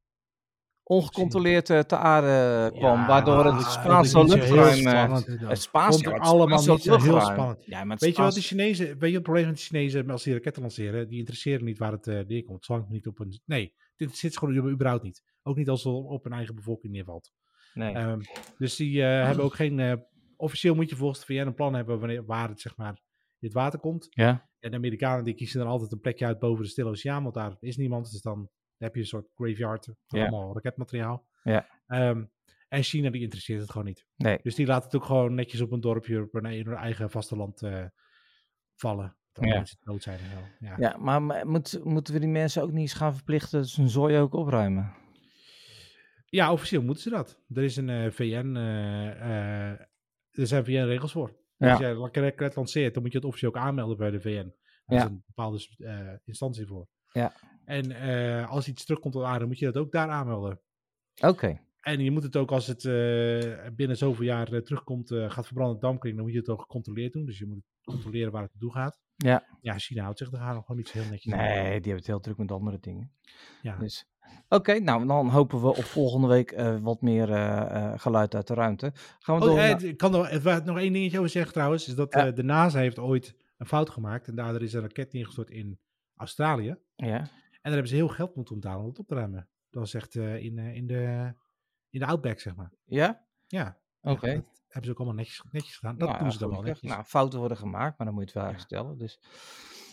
Ongecontroleerd 0.88 1.70
eh, 1.70 1.80
te 1.80 1.98
aarde 1.98 2.72
kwam, 2.78 3.00
Ja, 3.00 3.08
waardoor 3.08 3.46
het 3.46 3.66
Spaanse 3.66 4.24
luchtruim... 4.24 4.88
eh. 4.88 5.48
Het 5.50 5.62
Spaanse, 5.62 6.18
allemaal 6.20 6.58
niet 6.58 6.66
zo 6.66 6.76
heel 6.78 6.92
luchtruim. 7.14 7.22
spannend. 7.34 7.66
Ja, 7.66 7.84
maar 7.84 7.92
het 7.96 8.06
Weet 8.06 8.16
je 8.16 8.22
wat 8.22 8.34
de 8.34 8.42
Chinezen, 8.42 8.86
weet 8.86 8.96
je 8.96 9.00
wat 9.06 9.12
het 9.14 9.24
probleem 9.24 9.46
met 9.46 9.56
de 9.56 9.62
Chinezen 9.62 10.10
als 10.10 10.24
die 10.24 10.34
raketten 10.34 10.62
lanceren? 10.62 11.08
Die 11.08 11.20
interesseren 11.20 11.66
niet 11.66 11.78
waar 11.78 11.92
het 11.92 12.08
eh, 12.08 12.20
neerkomt. 12.28 12.66
Zolang 12.66 12.84
het 12.84 12.94
niet 12.94 13.08
op 13.08 13.20
een. 13.20 13.42
Nee, 13.46 13.74
dit 13.96 14.18
zit 14.18 14.38
gewoon 14.38 14.70
überhaupt 14.70 15.04
niet. 15.04 15.24
Ook 15.44 15.56
niet 15.56 15.70
als 15.70 15.84
het 15.84 15.94
op 15.94 16.24
hun 16.24 16.34
eigen 16.34 16.56
bevolking 16.56 16.94
neervalt. 16.94 17.32
Nee. 17.74 17.94
Ehm, 17.94 18.20
dus 18.58 18.76
die 18.76 19.02
eh, 19.04 19.08
hebben 19.26 19.44
ook 19.46 19.56
geen. 19.56 19.80
eh, 19.80 19.94
officieel 20.38 20.76
moet 20.76 20.90
je 20.90 20.96
volgens 20.96 21.20
de 21.20 21.26
VN 21.26 21.48
een 21.48 21.54
plan 21.54 21.74
hebben 21.74 22.00
wanneer, 22.00 22.26
waar 22.26 22.50
het 22.50 22.60
zeg 22.62 22.78
maar 22.78 23.02
in 23.40 23.48
het 23.48 23.54
water 23.54 23.80
komt. 23.80 24.08
ja? 24.10 24.50
En 24.60 24.72
de 24.72 24.78
Amerikanen 24.78 25.24
die 25.24 25.34
kiezen 25.34 25.60
dan 25.60 25.70
altijd 25.70 25.92
een 25.92 26.00
plekje 26.00 26.26
uit 26.26 26.40
boven 26.40 26.64
de 26.64 26.70
Stille 26.70 26.90
Oceaan, 26.90 27.24
want 27.24 27.36
daar 27.36 27.56
is 27.60 27.78
niemand. 27.78 28.12
Dus 28.12 28.22
dan 28.22 28.50
heb 28.78 28.94
je 28.96 29.00
een 29.02 29.08
soort 29.08 29.28
graveyard 29.36 29.86
van 30.06 30.20
Ja. 30.20 30.26
allemaal 30.28 30.54
raketmateriaal. 30.54 31.28
Ja. 31.44 31.68
Ehm, 31.88 32.26
en 32.68 32.84
China 32.84 33.10
die 33.10 33.22
interesseert 33.22 33.62
het 33.62 33.72
gewoon 33.72 33.88
niet. 33.88 34.06
Nee. 34.16 34.40
Dus 34.42 34.56
die 34.56 34.66
laat 34.66 34.84
het 34.84 34.96
ook 34.96 35.06
gewoon 35.06 35.34
netjes 35.34 35.62
op 35.62 35.72
een 35.72 35.80
dorpje 35.82 36.22
op 36.22 36.32
hun, 36.34 36.46
hun 36.46 36.74
eigen 36.76 37.10
vasteland 37.10 37.62
eh 37.62 37.86
vallen. 38.76 39.18
Dan 39.36 39.48
Ja. 39.48 39.66
zijn 40.00 40.20
zo. 40.20 40.66
Ja. 40.66 40.76
Ja, 40.78 40.98
maar 40.98 41.22
maar 41.24 41.48
moet, 41.48 41.80
moeten 41.84 42.14
we 42.14 42.20
die 42.20 42.30
mensen 42.30 42.62
ook 42.62 42.72
niet 42.72 42.80
eens 42.82 42.94
gaan 42.94 43.14
verplichten 43.16 43.60
dat 43.60 43.70
ze 43.70 43.82
hun 43.82 43.90
zooi 43.90 44.18
ook 44.18 44.34
opruimen? 44.34 44.94
Ja, 46.26 46.52
officieel 46.52 46.82
moeten 46.82 47.04
ze 47.04 47.10
dat. 47.10 47.40
Er 47.54 47.64
is 47.64 47.76
een 47.76 47.90
eh, 47.90 48.12
VN, 48.12 48.56
eh, 48.56 49.10
eh, 49.72 49.80
er 50.32 50.48
zijn 50.48 50.66
VN-regels 50.66 51.12
voor. 51.12 51.36
Ja. 51.58 51.70
Als 51.72 51.80
jij 51.80 51.92
een 51.92 52.12
raket 52.14 52.56
lanceert, 52.56 52.94
dan 52.94 53.04
moet 53.04 53.12
je 53.12 53.18
het 53.18 53.28
officieel 53.28 53.50
ook 53.56 53.58
aanmelden 53.62 53.98
bij 53.98 54.12
de 54.12 54.20
VN. 54.22 54.54
Daar 54.86 54.98
Ja. 55.00 55.04
is 55.06 55.10
een 55.12 55.24
bepaalde 55.26 55.68
eh, 55.78 56.14
instantie 56.26 56.66
voor. 56.66 56.88
Ja. 57.12 57.34
En 57.66 57.92
eh, 57.92 58.50
als 58.50 58.68
iets 58.68 58.86
terugkomt 58.86 59.16
op 59.16 59.24
aarde, 59.24 59.46
moet 59.46 59.60
je 59.60 59.66
dat 59.66 59.78
ook 59.78 59.92
daar 59.92 60.10
aanmelden. 60.10 60.60
Oké. 61.22 61.60
En 61.82 62.00
je 62.00 62.12
moet 62.12 62.24
het 62.24 62.36
ook 62.36 62.52
als 62.52 62.68
het 62.68 62.86
eh, 62.86 63.68
binnen 63.76 63.98
zoveel 63.98 64.26
jaar 64.26 64.64
terugkomt, 64.64 65.12
eh, 65.12 65.30
gaat 65.32 65.46
verbranden 65.46 65.80
dampkring, 65.80 66.16
dan 66.16 66.24
moet 66.24 66.34
je 66.34 66.40
het 66.40 66.50
ook 66.50 66.62
gecontroleerd 66.62 67.14
doen. 67.14 67.26
Dus 67.26 67.38
je 67.38 67.46
moet 67.46 67.64
controleren 67.84 68.32
waar 68.32 68.42
het 68.42 68.52
naartoe 68.52 68.72
gaat. 68.72 69.00
Ja. 69.16 69.44
Ja, 69.62 69.78
China 69.78 70.04
houdt 70.04 70.18
zich 70.18 70.30
daar 70.30 70.54
nog 70.54 70.62
gewoon 70.66 70.78
niet 70.78 70.88
zo 70.88 71.00
heel 71.00 71.10
netjes 71.10 71.34
aan. 71.34 71.40
Nee, 71.40 71.56
die 71.64 71.72
hebben 71.72 71.96
het 71.96 72.08
heel 72.08 72.20
druk 72.20 72.38
met 72.38 72.52
andere 72.52 72.80
dingen. 72.80 73.12
Ja. 73.62 73.78
Dus. 73.78 74.08
Oké, 74.50 74.80
nou 74.80 75.08
dan 75.08 75.30
hopen 75.30 75.62
we 75.62 75.68
op 75.68 75.84
volgende 75.84 76.28
week 76.28 76.52
eh, 76.52 76.78
wat 76.80 77.02
meer 77.02 77.32
eh, 77.32 77.62
eh, 77.62 78.00
geluid 78.00 78.36
uit 78.36 78.48
de 78.48 78.54
ruimte. 78.54 78.92
Gaan 79.20 79.36
we 79.36 79.42
Oh, 79.42 79.48
door 79.48 79.58
eh, 79.60 79.70
naar- 79.82 79.94
kan 79.96 80.16
er 80.16 80.42
waar 80.42 80.66
nog 80.66 80.78
één 80.80 80.94
dingetje 80.94 81.18
over 81.18 81.30
zeggen 81.30 81.54
trouwens. 81.54 81.88
Is 81.88 81.96
dat 81.96 82.14
Ja. 82.14 82.32
de 82.32 82.44
NASA 82.44 82.80
heeft 82.80 83.00
ooit 83.00 83.36
een 83.58 83.66
fout 83.66 83.90
gemaakt. 83.90 84.28
En 84.28 84.36
daardoor 84.36 84.62
is 84.62 84.74
een 84.74 84.82
raket 84.82 85.14
neergestort 85.14 85.50
in 85.50 85.80
Australië. 86.16 86.76
Ja, 86.96 87.18
En 87.18 87.30
daar 87.62 87.72
hebben 87.74 87.88
ze 87.88 87.96
heel 87.96 88.08
geld 88.08 88.36
moeten 88.36 88.56
betalen 88.56 88.82
om 88.82 88.88
het 88.90 89.00
op 89.00 89.08
te 89.08 89.16
ruimen. 89.16 89.48
Dat 89.70 89.82
was 89.82 89.94
echt 89.94 90.16
in, 90.16 90.58
in, 90.58 90.88
de, 90.88 91.34
in 91.90 92.00
de 92.00 92.06
Outback, 92.06 92.40
zeg 92.40 92.56
maar. 92.56 92.72
ja? 92.86 93.26
Ja. 93.48 93.78
Oké. 94.02 94.44
Hebben 94.76 94.84
ze 94.84 94.92
ook 94.92 94.98
allemaal 95.06 95.16
netjes, 95.26 95.44
netjes 95.52 95.76
gedaan. 95.76 95.98
Dat 95.98 96.10
Nou, 96.10 96.22
doen 96.22 96.32
ze 96.32 96.38
dan 96.38 96.50
wel 96.50 96.62
netjes. 96.62 96.90
Nou, 96.92 97.04
fouten 97.04 97.40
worden 97.40 97.58
gemaakt, 97.58 97.98
maar 97.98 98.08
dan 98.08 98.16
moet 98.16 98.32
je 98.32 98.40
het 98.40 98.44
wel 98.44 98.44
Ja. 98.46 98.52
herstellen. 98.52 98.98
Dus. 98.98 99.20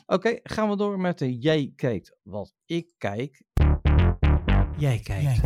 Oké, 0.06 0.38
gaan 0.42 0.68
we 0.68 0.76
door 0.76 0.98
met 1.00 1.18
de 1.18 1.38
Jij 1.38 1.72
kijkt 1.76 2.16
wat 2.22 2.54
ik 2.66 2.94
kijk. 2.98 3.42
Jij 4.76 4.98
kijkt. 5.00 5.40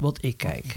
Wat 0.00 0.22
ik 0.24 0.36
kijk. 0.36 0.76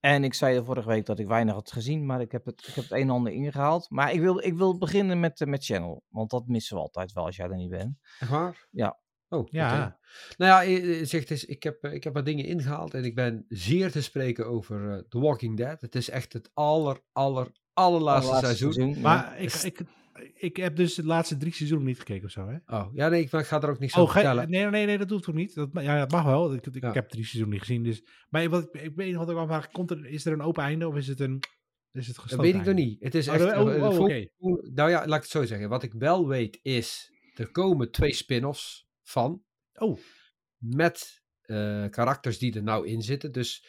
En 0.00 0.24
ik 0.24 0.34
zei 0.34 0.54
de 0.58 0.64
vorige 0.64 0.88
week 0.88 1.06
dat 1.06 1.18
ik 1.18 1.26
weinig 1.26 1.54
had 1.54 1.72
gezien, 1.72 2.06
maar 2.06 2.20
ik 2.20 2.32
heb 2.32 2.44
het, 2.44 2.66
ik 2.68 2.74
heb 2.74 2.84
het 2.84 2.92
een 2.92 3.00
en 3.00 3.10
ander 3.10 3.32
ingehaald. 3.32 3.90
Maar 3.90 4.12
ik 4.12 4.20
wil, 4.20 4.38
ik 4.44 4.54
wil 4.54 4.78
beginnen 4.78 5.20
met, 5.20 5.40
eh, 5.40 5.48
met 5.48 5.64
Channel, 5.64 6.02
want 6.08 6.30
dat 6.30 6.46
missen 6.46 6.76
we 6.76 6.82
altijd 6.82 7.12
wel 7.12 7.24
als 7.24 7.36
jij 7.36 7.48
er 7.48 7.56
niet 7.56 7.70
bent. 7.70 7.98
Echt 8.18 8.30
waar? 8.30 8.66
Ja. 8.70 8.98
Oh, 9.28 9.48
Ja. 9.50 9.98
Nou 10.36 10.68
ja, 10.70 11.04
zegt 11.04 11.30
eens, 11.30 11.44
ik 11.44 11.62
heb, 11.62 11.82
eh, 11.84 11.92
ik 11.92 12.04
heb 12.04 12.14
wat 12.14 12.24
dingen 12.24 12.44
ingehaald 12.44 12.94
en 12.94 13.04
ik 13.04 13.14
ben 13.14 13.44
zeer 13.48 13.90
te 13.90 14.02
spreken 14.02 14.46
over 14.46 14.90
eh, 14.92 14.98
The 15.08 15.18
Walking 15.20 15.56
Dead. 15.56 15.80
Het 15.80 15.94
is 15.94 16.10
echt 16.10 16.32
het 16.32 16.50
aller, 16.54 17.00
aller, 17.12 17.52
allerlaatste 17.72 18.32
Laatste 18.32 18.56
seizoen. 18.56 18.94
ja. 18.94 19.00
Maar 19.00 19.40
ik, 19.40 19.52
ik, 19.54 19.80
ik 20.34 20.56
heb 20.56 20.76
dus 20.76 20.94
de 20.94 21.04
laatste 21.04 21.36
drie 21.36 21.52
seizoenen 21.52 21.86
niet 21.86 21.98
gekeken 21.98 22.24
of 22.24 22.30
zo, 22.30 22.48
hè? 22.48 22.76
Oh, 22.76 22.86
ja, 22.94 23.08
nee, 23.08 23.22
ik, 23.22 23.28
ga 23.30 23.62
er 23.62 23.70
ook 23.70 23.78
niks 23.78 23.94
Oh, 23.94 24.00
over 24.00 24.12
vertellen. 24.14 24.50
nee, 24.50 24.66
nee, 24.66 24.86
nee, 24.86 24.98
dat 24.98 25.08
doet 25.08 25.22
toch 25.22 25.34
niet? 25.34 25.54
Dat, 25.54 25.68
ja, 25.72 25.98
dat 25.98 26.10
mag 26.10 26.24
wel. 26.24 26.54
Ik, 26.54 26.66
ik 26.66 26.82
Ja. 26.82 26.92
heb 26.92 27.08
drie 27.08 27.24
seizoenen 27.24 27.50
niet 27.58 27.60
gezien. 27.66 27.82
Dus, 27.82 28.02
maar 28.28 28.48
wat, 28.48 28.62
ik, 28.62 28.82
ik 28.82 28.92
weet 28.94 29.06
niet 29.06 29.16
wat 29.16 29.30
ik 29.30 29.36
vragen. 29.36 29.72
Komt 29.72 29.90
er, 29.90 30.06
is 30.06 30.24
er 30.26 30.32
een 30.32 30.42
open 30.42 30.62
einde 30.62 30.88
of 30.88 30.96
is 30.96 31.06
het 31.08 31.20
een 31.20 31.40
is 31.92 32.06
het 32.06 32.16
Dat 32.28 32.40
weet 32.40 32.54
ik 32.54 32.64
nog 32.64 32.74
niet. 32.74 33.02
Het 33.02 33.14
is 33.14 33.28
Oh, 33.28 33.34
echt... 33.34 33.56
oh, 33.56 33.98
oh. 34.38 34.62
Nou 34.74 34.90
ja, 34.90 35.06
laat 35.06 35.16
ik 35.16 35.22
het 35.22 35.30
zo 35.30 35.44
zeggen. 35.44 35.68
Wat 35.68 35.82
ik 35.82 35.92
wel 35.92 36.28
weet 36.28 36.58
is, 36.62 37.12
er 37.34 37.50
komen 37.50 37.90
twee 37.90 38.12
spin-offs 38.14 38.87
van. 39.08 39.44
Oh, 39.74 39.98
met 40.56 41.22
eh, 41.40 41.84
karakters 41.90 42.38
die 42.38 42.54
er 42.54 42.62
nou 42.62 42.86
in 42.86 43.02
zitten. 43.02 43.32
Dus 43.32 43.66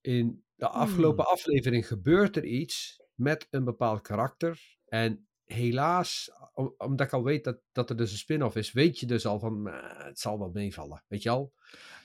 in 0.00 0.44
de 0.54 0.68
afgelopen 0.68 1.26
aflevering 1.26 1.86
gebeurt 1.86 2.36
er 2.36 2.44
iets 2.44 3.02
met 3.14 3.46
een 3.50 3.64
bepaald 3.64 4.00
karakter. 4.00 4.78
En 4.86 5.28
helaas, 5.44 6.30
om- 6.54 6.74
omdat 6.78 7.06
ik 7.06 7.12
al 7.12 7.24
weet 7.24 7.44
dat, 7.44 7.60
dat 7.72 7.90
er 7.90 7.96
dus 7.96 8.12
een 8.12 8.18
spin-off 8.18 8.56
is, 8.56 8.72
weet 8.72 8.98
je 8.98 9.06
dus 9.06 9.26
al 9.26 9.38
van, 9.38 9.66
het 10.04 10.18
zal 10.18 10.38
wel 10.38 10.50
meevallen. 10.50 11.04
Weet 11.08 11.22
je 11.22 11.30
al? 11.30 11.52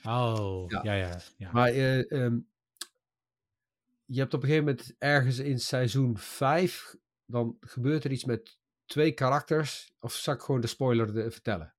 oh, 0.04 0.64
Ja. 0.70 0.80
ja, 0.82 0.94
ja. 0.94 1.20
ja, 1.36 1.52
Maar 1.52 1.68
eh, 1.68 2.12
ehm, 2.12 2.38
je 4.04 4.18
hebt 4.20 4.34
op 4.34 4.42
een 4.42 4.48
gegeven 4.48 4.68
moment 4.68 4.94
ergens 4.98 5.38
in 5.38 5.58
seizoen 5.60 6.18
5, 6.18 6.96
dan 7.24 7.56
gebeurt 7.60 8.04
er 8.04 8.10
iets 8.12 8.24
met 8.24 8.58
twee 8.86 9.12
karakters. 9.12 9.92
Of 10.00 10.12
zal 10.14 10.34
ik 10.34 10.40
gewoon 10.40 10.60
de 10.60 10.66
spoiler 10.66 11.12
de- 11.14 11.30
vertellen? 11.30 11.74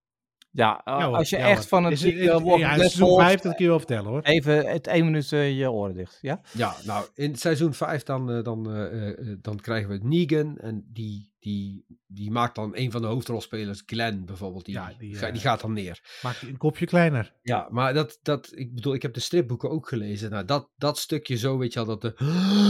Ja, 0.57 0.81
uh, 0.85 0.99
Ja, 0.99 1.05
hoor, 1.07 1.15
als 1.15 1.29
je 1.29 1.37
ja, 1.37 1.47
echt 1.47 1.67
van 1.67 1.83
het 1.83 1.93
Is 1.93 2.03
uh, 2.05 2.21
is- 2.23 2.27
Walking 2.29 2.59
ja, 2.59 2.67
Dead 2.69 2.79
seizoen 2.79 3.07
volgt, 3.07 3.23
5, 3.25 3.39
dat 3.41 3.55
kun 3.55 3.63
je 3.63 3.69
wel 3.69 3.79
vertellen 3.79 4.09
hoor. 4.09 4.21
even 4.21 4.67
het 4.67 4.87
één 4.87 5.05
minuut 5.05 5.31
eh, 5.31 5.57
je 5.57 5.71
oren 5.71 5.93
dicht, 5.95 6.17
ja? 6.21 6.41
Ja, 6.53 6.75
nou, 6.85 7.05
in 7.13 7.35
seizoen 7.35 7.73
5 7.73 8.03
dan, 8.03 8.31
eh, 8.31 8.43
dan, 8.43 8.71
eh, 8.73 8.85
eh, 8.85 9.09
eh, 9.19 9.37
dan 9.41 9.59
krijgen 9.59 9.89
we 9.89 9.99
Negan. 10.07 10.57
En 10.57 10.85
die, 10.93 11.31
die, 11.39 11.85
die 12.07 12.31
maakt 12.31 12.55
dan 12.55 12.71
een 12.75 12.91
van 12.91 13.01
de 13.01 13.07
hoofdrolspelers, 13.07 13.83
Glenn 13.85 14.25
bijvoorbeeld. 14.25 14.65
Die, 14.65 14.73
Ja, 14.73 14.93
die, 14.97 15.15
ga- 15.15 15.27
eh, 15.27 15.31
die 15.33 15.41
gaat 15.41 15.61
dan 15.61 15.73
neer. 15.73 16.01
Maak 16.21 16.35
je 16.35 16.47
een 16.47 16.57
kopje 16.57 16.85
kleiner. 16.85 17.33
Ja, 17.41 17.67
maar 17.71 17.93
dat, 17.93 18.19
dat, 18.21 18.51
ik 18.55 18.73
bedoel, 18.75 18.93
ik 18.93 19.01
heb 19.01 19.13
de 19.13 19.19
stripboeken 19.19 19.69
ook 19.69 19.87
gelezen. 19.87 20.29
Nou, 20.29 20.45
dat, 20.45 20.69
dat 20.77 20.97
stukje 20.97 21.37
zo, 21.37 21.57
weet 21.57 21.73
je 21.73 21.79
al, 21.79 21.85
dat, 21.85 22.01
de, 22.01 22.13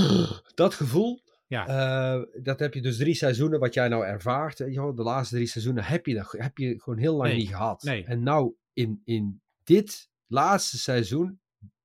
dat 0.56 0.74
gevoel. 0.74 1.26
Ja. 1.48 1.68
eh, 1.68 2.24
dat 2.44 2.60
heb 2.60 2.74
je 2.74 2.82
dus 2.82 2.98
drie 2.98 3.14
seizoenen, 3.16 3.60
wat 3.60 3.74
jij 3.74 3.88
nou 3.88 4.06
ervaart. 4.06 4.58
De 4.58 4.94
laatste 4.96 5.36
drie 5.36 5.48
seizoenen 5.48 5.84
heb 5.84 6.06
je, 6.06 6.14
dat, 6.14 6.32
heb 6.38 6.58
je 6.58 6.80
gewoon 6.82 7.00
heel 7.00 7.16
lang 7.16 7.30
Nee, 7.30 7.38
niet 7.38 7.48
gehad. 7.48 7.84
nee. 7.84 8.06
En 8.06 8.24
nou, 8.24 8.54
in, 8.74 9.02
in 9.06 9.42
dit 9.64 10.10
laatste 10.28 10.78
seizoen, 10.78 11.40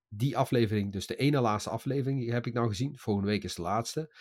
die 0.08 0.36
aflevering, 0.36 0.92
dus 0.92 1.06
de 1.06 1.16
ene 1.16 1.40
laatste 1.40 1.70
aflevering, 1.70 2.30
heb 2.30 2.46
ik 2.46 2.52
nou 2.54 2.68
gezien. 2.68 2.98
Volgende 2.98 3.28
week 3.30 3.44
is 3.44 3.54
de 3.54 3.62
laatste. 3.62 4.14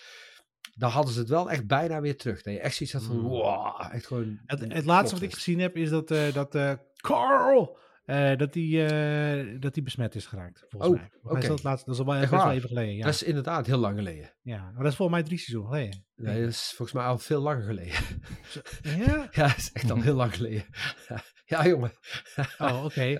Dan 0.75 0.89
hadden 0.91 1.13
ze 1.13 1.19
het 1.19 1.29
wel 1.29 1.51
echt 1.51 1.67
bijna 1.67 2.01
weer 2.01 2.17
terug. 2.17 2.41
Dat 2.41 2.53
je 2.53 2.59
echt 2.59 2.75
zoiets 2.75 2.95
had 2.95 3.03
van, 3.03 3.15
Mm. 3.17 3.27
wow, 3.27 3.89
echt 3.91 4.05
gewoon... 4.07 4.39
Het, 4.45 4.85
laatste 4.85 5.15
wat 5.15 5.23
ik 5.23 5.33
gezien 5.33 5.59
heb 5.59 5.75
is 5.77 5.89
dat, 5.89 6.11
eh, 6.11 6.33
dat 6.33 6.55
eh, 6.55 6.73
Carl, 6.95 7.77
eh, 8.05 8.37
dat 8.37 8.53
die, 8.53 8.85
eh, 8.85 9.59
dat 9.59 9.73
die 9.73 9.83
besmet 9.83 10.15
is 10.15 10.25
geraakt, 10.25 10.65
volgens 10.69 10.91
Oh, 10.91 10.97
mij. 11.31 11.41
Is 11.41 11.47
dat, 11.47 11.63
laatste, 11.63 11.85
dat 11.85 11.99
is 11.99 12.05
al 12.05 12.13
wel, 12.13 12.51
even 12.51 12.67
geleden. 12.69 12.95
Ja. 12.95 13.03
Dat 13.03 13.13
is 13.13 13.23
inderdaad 13.23 13.65
heel 13.65 13.77
lang 13.77 13.97
geleden. 13.97 14.33
ja, 14.41 14.63
maar 14.63 14.83
dat 14.83 14.91
is 14.91 14.95
volgens 14.95 15.17
mij 15.17 15.27
drie 15.27 15.37
seizoenen 15.39 15.71
geleden. 15.71 16.05
Nee, 16.15 16.39
dat 16.41 16.49
is 16.49 16.73
volgens 16.75 16.97
mij 16.97 17.05
al 17.07 17.17
veel 17.17 17.41
langer 17.41 17.63
geleden. 17.63 17.93
Ja? 18.81 19.29
Ja, 19.31 19.47
dat 19.47 19.57
is 19.57 19.71
echt 19.73 19.91
al 19.91 20.01
heel 20.01 20.15
lang 20.15 20.35
geleden. 20.35 20.65
Ja, 21.45 21.67
jongen. 21.67 21.91
Oh, 22.57 22.83
oké. 22.85 23.01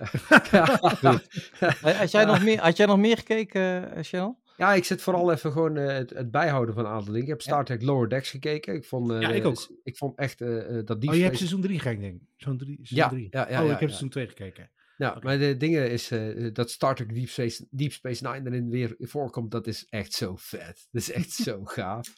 Eh, 1.82 1.98
Had 1.98 2.10
jij, 2.10 2.24
nog 2.24 2.42
meer, 2.42 2.60
had 2.60 2.76
jij 2.76 2.86
nog 2.86 2.98
meer 2.98 3.16
gekeken, 3.16 3.96
uh, 3.96 4.02
Channel? 4.02 4.40
Ja, 4.56 4.74
ik 4.74 4.84
zit 4.84 5.02
vooral 5.02 5.32
even 5.32 5.52
gewoon 5.52 5.76
eh, 5.76 5.86
het, 5.96 6.10
het 6.10 6.30
bijhouden 6.30 6.74
van 6.74 6.84
een 6.84 6.90
aantal 6.90 7.06
dingen. 7.12 7.22
Ik 7.22 7.28
heb. 7.28 7.40
Star 7.42 7.64
Trek 7.64 7.82
Lower 7.82 8.08
Decks 8.08 8.30
gekeken. 8.30 8.74
Ik 8.74 8.84
vond, 8.84 9.10
eh, 9.10 9.20
Ja, 9.20 9.28
ik 9.30 9.42
de- 9.42 9.48
ook. 9.48 9.68
Ik 9.82 9.96
vond 9.96 10.18
echt 10.18 10.40
eh, 10.40 10.58
eh, 10.78 10.86
dat 10.86 10.96
Oh, 10.96 11.00
Deep 11.02 11.14
je 11.14 11.22
hebt 11.22 11.36
seizoen 11.36 11.60
drie 11.60 11.78
gekeken, 11.78 12.00
denk 12.02 12.14
ik. 12.14 12.20
Seizoen 12.36 12.58
drie. 12.66 12.78
Ja, 12.80 12.86
Seizoen 12.86 13.10
drie. 13.18 13.28
ja, 13.30 13.50
ja, 13.50 13.60
oh, 13.60 13.66
ja, 13.66 13.72
ik 13.74 13.80
heb 13.80 13.88
seizoen 13.88 14.08
twee 14.08 14.28
gekeken. 14.28 14.70
Ja, 14.96 15.18
maar 15.20 15.38
de 15.38 15.56
dingen 15.56 15.90
is 15.90 16.10
eh, 16.10 16.48
dat 16.52 16.70
Star 16.70 16.94
Trek 16.94 17.14
Deep 17.14 17.28
Space, 17.28 17.66
Deep 17.70 17.92
Space 17.92 18.26
Nine 18.28 18.50
erin 18.50 18.70
weer 18.70 18.94
voorkomt. 18.98 19.50
Dat 19.50 19.66
is 19.66 19.86
echt 19.88 20.12
zo 20.12 20.36
vet. 20.36 20.88
Dat 20.90 21.02
is 21.02 21.10
echt 21.12 21.30
zo 21.30 21.64
gaaf. 21.64 22.08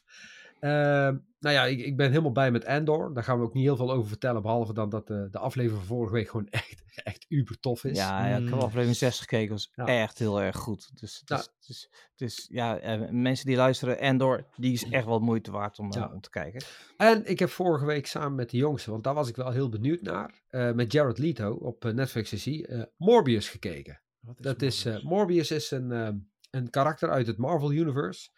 Ehm, 0.65 1.17
nou 1.39 1.55
ja, 1.55 1.65
ik, 1.65 1.79
ik 1.81 1.97
ben 1.97 2.11
helemaal 2.11 2.33
bij 2.33 2.51
met 2.51 2.65
Andor. 2.67 3.15
Daar 3.15 3.25
gaan 3.25 3.39
we 3.39 3.45
ook 3.45 3.55
niet 3.55 3.65
heel 3.65 3.77
veel 3.77 3.93
over 3.93 4.09
vertellen. 4.09 4.43
Behalve 4.43 4.73
dan 4.75 4.89
dat 4.89 5.11
eh, 5.11 5.23
de 5.31 5.39
aflevering 5.39 5.79
van 5.81 5.97
vorige 5.97 6.13
week 6.15 6.29
gewoon 6.29 6.49
echt, 6.61 6.83
echt 6.95 7.25
uber 7.29 7.61
tof 7.61 7.85
is. 7.85 7.97
Ja, 7.97 8.27
ja, 8.29 8.37
ik 8.37 8.45
heb 8.45 8.55
Mm. 8.55 8.61
aflevering 8.61 8.97
6 8.97 9.21
gekeken, 9.21 9.51
was 9.53 9.71
Ja. 9.75 9.87
echt 9.87 10.19
heel 10.19 10.41
erg 10.43 10.57
goed. 10.57 10.91
Dus, 11.01 11.19
het 11.21 11.29
Ja. 11.29 11.37
is, 11.37 11.43
het 11.59 11.69
is, 11.69 11.91
het 12.17 12.21
is- 12.21 12.47
ja, 12.51 12.79
eh, 12.79 13.11
mensen 13.11 13.47
die 13.47 13.57
luisteren, 13.57 13.99
Endor, 13.99 14.47
die 14.57 14.73
is 14.73 14.85
echt 14.91 15.07
wel 15.07 15.19
moeite 15.19 15.51
waard 15.51 15.79
om, 15.79 15.93
eh, 15.93 16.11
om 16.15 16.21
te 16.21 16.31
kijken. 16.31 16.63
En 16.97 17.27
ik 17.27 17.39
heb 17.39 17.49
vorige 17.49 17.85
week 17.85 18.07
samen 18.07 18.35
met 18.35 18.51
de 18.51 18.57
jongste, 18.57 18.91
want 18.91 19.05
daar 19.05 19.15
was 19.15 19.29
ik 19.29 19.37
wel 19.37 19.51
heel 19.51 19.69
benieuwd 19.69 20.01
naar, 20.03 20.43
eh, 20.49 20.73
met 20.73 20.93
Jared 20.93 21.19
Leto 21.19 21.53
op 21.53 21.85
Netflix 21.85 22.33
is 22.33 22.45
hij, 22.45 22.65
eh, 22.67 22.83
Morbius 22.97 23.49
gekeken. 23.49 24.01
Wat 24.21 24.37
Dat 24.43 24.63
is, 24.63 24.79
eh, 24.85 24.93
Morbius? 24.93 25.11
Morbius 25.11 25.51
is 25.51 25.71
een, 25.71 25.91
een 26.51 26.71
karakter 26.71 27.11
uit 27.11 27.27
het 27.27 27.37
Marvel 27.37 27.73
Universe. 27.73 28.29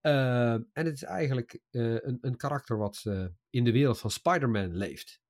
Eh, 0.00 0.52
en 0.52 0.68
het 0.72 0.94
is 0.94 1.02
eigenlijk 1.02 1.60
eh, 1.70 1.94
een, 1.94 2.18
een 2.20 2.36
karakter 2.36 2.76
wat 2.78 3.00
eh, 3.04 3.26
in 3.50 3.64
de 3.64 3.72
wereld 3.72 3.98
van 3.98 4.10
Spider-Man 4.10 4.76
leeft. 4.76 5.20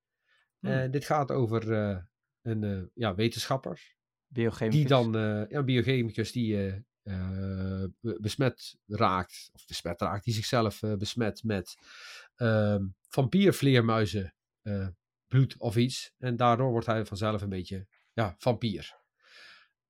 Hmm. 0.59 0.91
Dit 0.91 1.05
gaat 1.05 1.31
over 1.31 1.73
eh, 1.73 1.99
een 2.43 2.91
ja, 2.95 3.15
wetenschapper 3.15 3.97
Biochemicus. 4.27 4.79
die 4.79 4.89
dan, 4.89 5.13
ja, 5.49 5.63
biochemicus 5.63 6.33
die 6.33 6.85
be- 7.03 8.19
besmet 8.21 8.79
raakt, 8.87 9.51
of 9.53 9.67
besmet 9.67 10.01
raakt, 10.01 10.25
die 10.25 10.35
zichzelf 10.35 10.81
besmet 10.99 11.45
met 11.45 11.77
ehm 12.35 12.87
vampiervleermuizen 13.09 14.35
bloed 15.27 15.57
of 15.59 15.77
iets. 15.77 16.15
En 16.19 16.37
daardoor 16.37 16.71
wordt 16.71 16.87
hij 16.87 17.05
vanzelf 17.07 17.43
een 17.43 17.49
beetje, 17.49 17.87
ja, 18.13 18.35
vampier. 18.39 18.99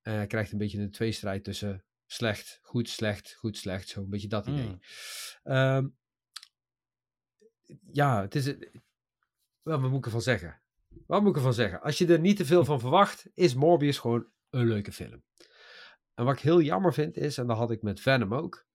En 0.01 0.13
hij 0.13 0.27
krijgt 0.27 0.51
een 0.51 0.57
beetje 0.57 0.79
een 0.79 0.91
tweestrijd 0.91 1.43
tussen 1.43 1.85
slecht, 2.11 2.59
goed, 2.61 2.89
slecht, 2.89 3.33
goed, 3.33 3.57
slecht, 3.57 3.87
zo 3.87 4.01
een 4.01 4.09
beetje 4.09 4.27
dat 4.27 4.47
idee. 4.47 4.67
Mm. 4.67 4.79
Ehm, 5.43 5.87
ja, 7.91 8.21
het 8.21 8.35
is, 8.35 8.45
wel, 9.61 9.81
wat 9.81 9.89
moet 9.89 9.99
ik 9.99 10.05
ervan 10.05 10.21
zeggen? 10.21 10.61
Wat 11.07 11.21
moet 11.21 11.29
ik 11.29 11.35
ervan 11.35 11.53
zeggen? 11.53 11.81
Als 11.81 11.97
je 11.97 12.07
er 12.07 12.19
niet 12.19 12.37
te 12.37 12.45
veel 12.45 12.65
van 12.65 12.79
verwacht, 12.79 13.29
is 13.33 13.53
Morbius 13.53 13.97
gewoon 13.97 14.27
een 14.49 14.67
leuke 14.67 14.91
film. 14.91 15.23
En 16.13 16.25
wat 16.25 16.33
ik 16.33 16.41
heel 16.41 16.61
jammer 16.61 16.93
vind 16.93 17.17
is, 17.17 17.37
en 17.37 17.47
dat 17.47 17.57
had 17.57 17.71
ik 17.71 17.81
met 17.81 17.99
Venom 17.99 18.33
ook, 18.33 18.67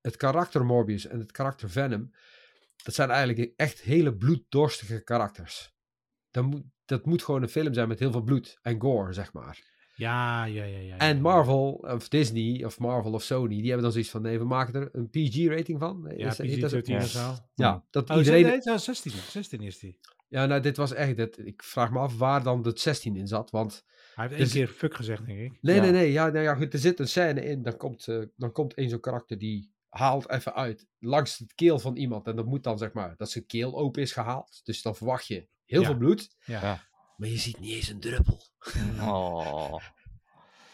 het 0.00 0.16
karakter 0.16 0.64
Morbius 0.64 1.06
en 1.06 1.18
het 1.18 1.32
karakter 1.32 1.70
Venom, 1.70 2.14
dat 2.82 2.94
zijn 2.94 3.10
eigenlijk 3.10 3.52
echt 3.56 3.80
hele 3.80 4.16
bloeddorstige 4.16 5.02
karakters. 5.02 5.74
Dat 6.30 6.44
moet, 6.44 6.62
dat 6.84 7.06
moet 7.06 7.22
gewoon 7.22 7.42
een 7.42 7.48
film 7.48 7.74
zijn 7.74 7.88
met 7.88 7.98
heel 7.98 8.12
veel 8.12 8.22
bloed 8.22 8.58
en 8.62 8.80
gore, 8.80 9.12
zeg 9.12 9.32
maar. 9.32 9.73
Ja, 9.96 10.44
ja, 10.44 10.64
ja, 10.64 10.78
ja. 10.78 10.96
En 10.98 11.16
ja. 11.16 11.22
Marvel, 11.22 11.72
of 11.72 12.08
Disney, 12.08 12.64
of 12.64 12.78
Marvel 12.78 13.12
of 13.12 13.22
Sony, 13.22 13.48
die 13.56 13.64
hebben 13.64 13.82
dan 13.82 13.92
zoiets 13.92 14.10
van, 14.10 14.22
nee, 14.22 14.38
we 14.38 14.44
maken 14.44 14.74
er 14.74 14.88
een 14.92 15.10
PG-rating 15.10 15.78
van. 15.78 16.12
Ja, 16.16 16.26
is- 16.28 16.38
heet 16.38 16.60
dat 16.60 16.70
zo? 16.70 16.80
PG-13 16.80 16.94
of 16.96 17.06
zo. 17.08 17.34
Ja, 17.54 17.84
dat 17.90 18.10
Oh, 18.10 18.16
iedereen... 18.16 18.42
nee, 18.64 18.78
16, 18.78 19.12
16 19.30 19.60
is 19.60 19.78
die. 19.78 19.98
Ja, 20.28 20.46
nou, 20.46 20.60
dit 20.60 20.76
was 20.76 20.92
echt, 20.92 21.16
dit, 21.16 21.38
ik 21.46 21.62
vraag 21.62 21.90
me 21.90 21.98
af 21.98 22.18
waar 22.18 22.42
dan 22.42 22.66
het 22.66 22.80
16 22.80 23.16
in 23.16 23.26
zat, 23.26 23.50
want... 23.50 23.84
Hij 24.14 24.26
heeft 24.28 24.38
Dus- 24.40 24.54
één 24.54 24.64
keer 24.66 24.74
fuck 24.74 24.94
gezegd, 24.94 25.26
denk 25.26 25.38
ik. 25.38 25.58
Nee, 25.60 25.76
Ja. 25.76 25.82
nee, 25.82 25.90
nee, 25.90 26.12
ja, 26.12 26.28
nou 26.28 26.44
ja, 26.44 26.54
goed, 26.54 26.72
er 26.72 26.78
zit 26.78 26.98
een 27.00 27.08
scène 27.08 27.44
in, 27.44 27.62
dan 27.62 27.76
komt, 27.76 28.08
eh, 28.08 28.18
dan 28.36 28.52
komt 28.52 28.74
één 28.74 28.88
zo'n 28.88 29.00
karakter 29.00 29.38
die 29.38 29.72
haalt 29.88 30.30
even 30.30 30.54
uit 30.54 30.86
langs 30.98 31.38
het 31.38 31.54
keel 31.54 31.78
van 31.78 31.96
iemand. 31.96 32.26
En 32.26 32.36
dat 32.36 32.46
moet 32.46 32.62
dan, 32.62 32.78
zeg 32.78 32.92
maar, 32.92 33.14
dat 33.16 33.30
zijn 33.30 33.46
keel 33.46 33.78
open 33.78 34.02
is 34.02 34.12
gehaald. 34.12 34.60
Dus 34.64 34.82
dan 34.82 34.96
verwacht 34.96 35.26
je 35.26 35.48
heel 35.64 35.80
Ja. 35.80 35.86
veel 35.86 35.96
bloed, 35.96 36.36
Ja. 36.44 36.80
Maar 37.16 37.28
je 37.28 37.38
ziet 37.38 37.60
niet 37.60 37.72
eens 37.74 37.88
een 37.88 38.00
druppel. 38.00 38.40
Oh. 39.00 39.76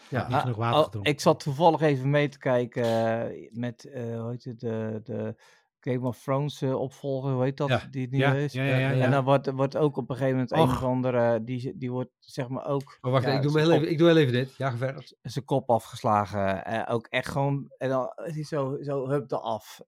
Ja, 0.09 0.27
Niet 0.27 0.37
genoeg 0.37 0.55
water 0.57 0.77
Oh, 0.79 0.83
gedronken. 0.85 1.11
ik 1.13 1.19
zat 1.19 1.39
toevallig 1.39 1.81
even 1.81 2.09
mee 2.09 2.29
te 2.29 2.37
kijken 2.37 2.83
eh, 2.83 3.49
met, 3.51 3.85
eh 3.85 4.19
hoe 4.21 4.29
heet 4.29 4.43
het, 4.43 4.59
de, 4.59 4.99
de 5.03 5.35
Game 5.79 6.07
of 6.07 6.21
Thrones 6.23 6.61
eh, 6.61 6.75
opvolger, 6.79 7.31
hoe 7.31 7.43
heet 7.43 7.57
dat, 7.57 7.69
Ja. 7.69 7.81
die 7.91 8.01
het 8.01 8.11
nu 8.11 8.17
Ja, 8.17 8.33
is. 8.33 8.53
ja, 8.53 8.63
ja, 8.63 8.69
ja, 8.71 8.77
Ja, 8.79 8.89
ja. 8.95 9.03
En 9.05 9.11
dan 9.11 9.23
wordt, 9.23 9.51
wordt 9.51 9.77
ook 9.77 9.97
op 9.97 10.09
een 10.09 10.15
gegeven 10.15 10.33
moment 10.33 10.51
een 10.51 10.59
of 10.59 10.83
andere, 10.83 11.43
die, 11.43 11.77
die 11.77 11.91
wordt 11.91 12.11
zeg 12.19 12.47
maar 12.47 12.65
ook 12.65 12.97
maar 13.01 13.11
wacht, 13.11 13.25
ja, 13.25 13.31
ik, 13.31 13.41
doe 13.41 13.59
heel 13.59 13.69
kop- 13.69 13.77
even, 13.77 13.91
ik 13.91 13.97
doe 13.97 14.07
heel 14.07 14.17
even 14.17 14.33
dit. 14.33 14.55
Ja, 14.55 14.69
ga 14.69 14.77
verder. 14.77 15.11
zijn 15.21 15.45
kop 15.45 15.69
afgeslagen. 15.69 16.65
eh, 16.65 16.93
ook 16.93 17.07
echt 17.07 17.27
gewoon, 17.29 17.65
en 17.77 17.89
dan 17.89 18.11
is 18.25 18.33
hij 18.35 18.43
zo, 18.43 18.77
zo 18.81 19.09
hup 19.09 19.31
eraf. 19.31 19.79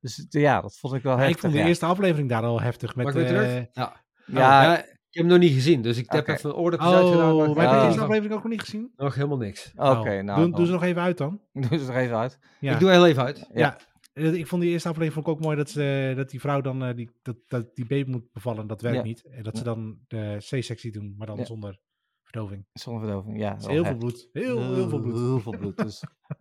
Dus 0.00 0.26
ja, 0.28 0.60
dat 0.60 0.78
vond 0.78 0.94
ik 0.94 1.02
wel 1.02 1.12
Ja, 1.12 1.18
heftig. 1.18 1.36
ik 1.36 1.42
vond 1.42 1.52
de 1.52 1.58
ja. 1.58 1.66
eerste 1.66 1.86
aflevering 1.86 2.28
daar 2.28 2.42
al 2.42 2.60
heftig. 2.60 2.96
Met, 2.96 3.04
Mag 3.06 3.14
ik 3.14 3.20
weer 3.20 3.36
eh, 3.42 3.48
terug? 3.48 3.66
Ja. 3.72 4.04
Ja, 4.26 4.62
ja. 4.62 4.84
Ik 5.10 5.14
heb 5.14 5.22
hem 5.24 5.32
nog 5.32 5.38
niet 5.38 5.52
gezien, 5.52 5.82
dus 5.82 5.96
ik 5.98 6.10
heb 6.10 6.20
Oké. 6.20 6.32
even 6.32 6.56
oordopjes 6.56 6.92
uitgedaan. 6.92 7.32
Oh, 7.32 7.38
maar 7.38 7.48
maar 7.48 7.64
heb 7.64 7.72
je 7.74 7.78
de 7.80 7.84
eerste 7.86 8.00
aflevering 8.00 8.34
ook 8.34 8.42
nog 8.42 8.52
niet 8.52 8.60
gezien? 8.60 8.92
Nog 8.96 9.14
helemaal 9.14 9.36
niks. 9.36 9.72
oké, 9.76 9.88
Oh, 9.88 10.02
nou. 10.04 10.24
doe, 10.24 10.24
dan- 10.24 10.50
doe 10.50 10.66
ze 10.66 10.72
nog 10.72 10.82
even 10.82 11.02
uit 11.02 11.18
dan. 11.18 11.40
Doe 11.68 11.78
ze 11.78 11.92
er 11.92 11.96
even 11.98 12.16
uit. 12.16 12.38
Ja. 12.60 12.72
Ik 12.72 12.78
doe 12.80 12.90
heel 12.90 13.06
even 13.06 13.22
uit. 13.22 13.38
Ja. 13.38 13.46
Ja. 13.54 13.78
Eh, 14.12 14.34
Ik 14.34 14.46
vond 14.46 14.62
die 14.62 14.70
eerste 14.70 14.88
aflevering 14.88 15.14
vond 15.24 15.26
ik 15.26 15.32
ook 15.32 15.40
mooi 15.48 15.56
dat, 15.56 15.70
ze, 15.70 16.12
dat 16.16 16.30
die 16.30 16.40
vrouw 16.40 16.60
dan 16.60 16.84
eh, 16.84 16.94
die, 16.96 17.10
dat, 17.22 17.36
dat 17.46 17.74
die 17.74 17.86
baby 17.86 18.10
moet 18.10 18.32
bevallen. 18.32 18.66
Dat 18.66 18.80
werkt 18.82 18.96
Ja. 18.98 19.02
niet. 19.04 19.24
En 19.30 19.42
dat 19.42 19.56
ze 19.56 19.64
dan 19.64 19.98
de 20.08 20.36
C-sectie 20.38 20.92
doen, 20.92 21.14
maar 21.18 21.26
dan 21.26 21.36
Ja. 21.36 21.44
zonder 21.44 21.78
verdoving. 22.22 22.66
Zonder 22.72 23.02
verdoving, 23.02 23.38
ja. 23.38 23.54
Dus 23.54 23.64
wel 23.64 23.74
heel 23.74 23.84
veel 23.84 23.96
bloed. 23.96 24.28
Heel, 24.32 24.74
heel 24.74 24.88
veel 24.88 25.00
bloed. 25.00 25.14
Heel 25.18 25.40
veel 25.40 25.56
bloed. 25.58 25.76
Dus. 25.76 26.02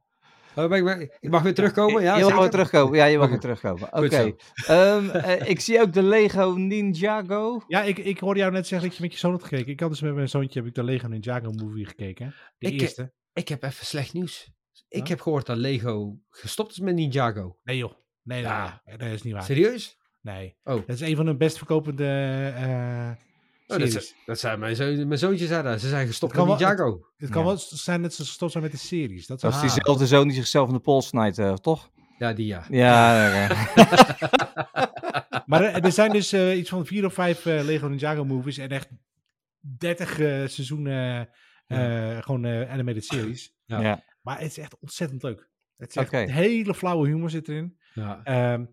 Oh, 0.58 0.76
ik, 1.20 1.30
mag 1.30 1.42
weer 1.42 1.54
terugkomen? 1.54 2.02
Ja, 2.02 2.18
je 2.18 2.24
mag 2.24 2.40
weer 2.40 2.50
terugkomen. 2.50 2.98
Ja, 2.98 3.06
je 3.06 3.18
mag 3.18 3.24
Oké. 3.24 3.32
weer 3.32 3.56
terugkomen. 3.56 3.94
Oké. 3.94 4.36
Ehm, 4.68 5.10
eh, 5.10 5.50
ik 5.50 5.60
zie 5.60 5.82
ook 5.82 5.94
de 5.94 6.04
Lego 6.04 6.54
Ninjago. 6.58 7.62
Ja, 7.68 7.84
ik, 7.84 7.98
ik 7.98 8.20
hoorde 8.20 8.40
jou 8.40 8.52
net 8.52 8.68
zeggen 8.68 8.88
dat 8.88 8.98
je 8.98 9.04
met 9.04 9.14
je 9.14 9.20
zoon 9.20 9.32
had 9.32 9.44
gekeken. 9.44 9.72
Ik 9.72 9.80
had 9.80 9.90
dus 9.90 10.02
met 10.02 10.16
mijn 10.16 10.30
zoontje 10.30 10.60
heb 10.60 10.68
ik 10.68 10.76
de 10.76 10.84
Lego 10.84 11.08
Ninjago 11.08 11.52
movie 11.52 11.86
gekeken. 11.86 12.36
De 12.58 12.72
Ik- 12.72 12.82
eerste. 12.82 13.14
Ik 13.34 13.48
heb 13.48 13.64
even 13.64 13.86
slecht 13.86 14.14
nieuws. 14.14 14.52
Ik 14.88 15.08
heb 15.08 15.22
gehoord 15.22 15.46
dat 15.46 15.58
Lego 15.58 16.20
gestopt 16.30 16.72
is 16.72 16.80
met 16.80 16.96
Ninjago. 16.96 17.58
Nee 17.64 17.78
joh. 17.78 17.92
Nee, 18.24 18.42
nee, 18.42 18.52
Ja. 18.52 18.82
nee, 18.86 18.98
dat 18.98 19.08
is 19.10 19.22
niet 19.22 19.34
waar. 19.34 19.44
Serieus? 19.44 19.98
Nee. 20.22 20.58
Oh. 20.64 20.74
Dat 20.76 20.90
is 20.96 21.02
een 21.02 21.16
van 21.16 21.26
de 21.26 21.36
best 21.38 21.58
verkopende 21.58 22.06
eh 22.56 23.12
Oh, 23.68 23.78
dat, 23.78 23.92
ze- 23.92 24.14
dat 24.26 24.40
zijn 24.40 24.60
mijn, 24.60 24.76
zoon, 24.76 25.08
mijn 25.08 25.20
zoontje 25.20 25.48
zei 25.48 25.64
dat. 25.64 25.82
Ze 25.82 25.90
zijn 25.90 26.08
gestopt 26.08 26.32
met 26.34 26.42
kan 26.42 26.50
wel- 26.50 26.58
Ninjago. 26.58 27.08
Het 27.18 27.30
kan 27.30 27.42
Ja. 27.42 27.48
wel 27.48 27.58
zijn 27.58 28.02
dat 28.02 28.14
ze 28.14 28.24
gestopt 28.26 28.52
zijn 28.52 28.64
met 28.64 28.72
de 28.72 28.78
series. 28.80 29.28
Dat 29.28 29.40
Dat 29.42 29.54
is 29.54 29.60
diezelfde 29.62 30.08
zoon 30.08 30.28
die 30.28 30.36
zichzelf 30.38 30.68
in 30.68 30.74
de 30.74 30.80
pols 30.80 31.08
snijdt, 31.08 31.38
eh, 31.38 31.54
toch? 31.54 31.90
Ja, 32.18 32.34
die 32.34 32.46
ja. 32.46 32.66
Ja, 32.70 33.28
ja, 33.28 33.48
ja. 33.48 33.56
Maar 35.46 35.64
er, 35.64 35.84
er 35.84 35.92
zijn 35.92 36.12
dus 36.12 36.32
eh, 36.34 36.58
iets 36.58 36.70
van 36.70 36.86
vier 36.86 37.06
of 37.06 37.14
vijf 37.14 37.46
eh, 37.46 37.64
Lego 37.64 37.88
Ninjago 37.88 38.26
movies 38.26 38.58
en 38.58 38.70
echt 38.70 38.90
30 39.60 40.20
eh, 40.20 40.28
seizoenen 40.48 41.30
eh, 41.68 42.18
gewoon 42.22 42.46
eh, 42.46 42.72
animated 42.72 43.06
series. 43.06 43.56
Ja. 43.66 43.80
Ja. 43.82 44.04
Maar 44.22 44.40
het 44.40 44.48
is 44.52 44.58
echt 44.58 44.78
ontzettend 44.80 45.24
leuk. 45.24 45.50
Het 45.78 45.90
is 45.90 45.96
echt 45.96 46.12
hele 46.32 46.74
flauwe 46.74 47.08
humor 47.08 47.30
zit 47.30 47.48
erin. 47.48 47.78
ja. 47.94 48.22
Ehm 48.24 48.66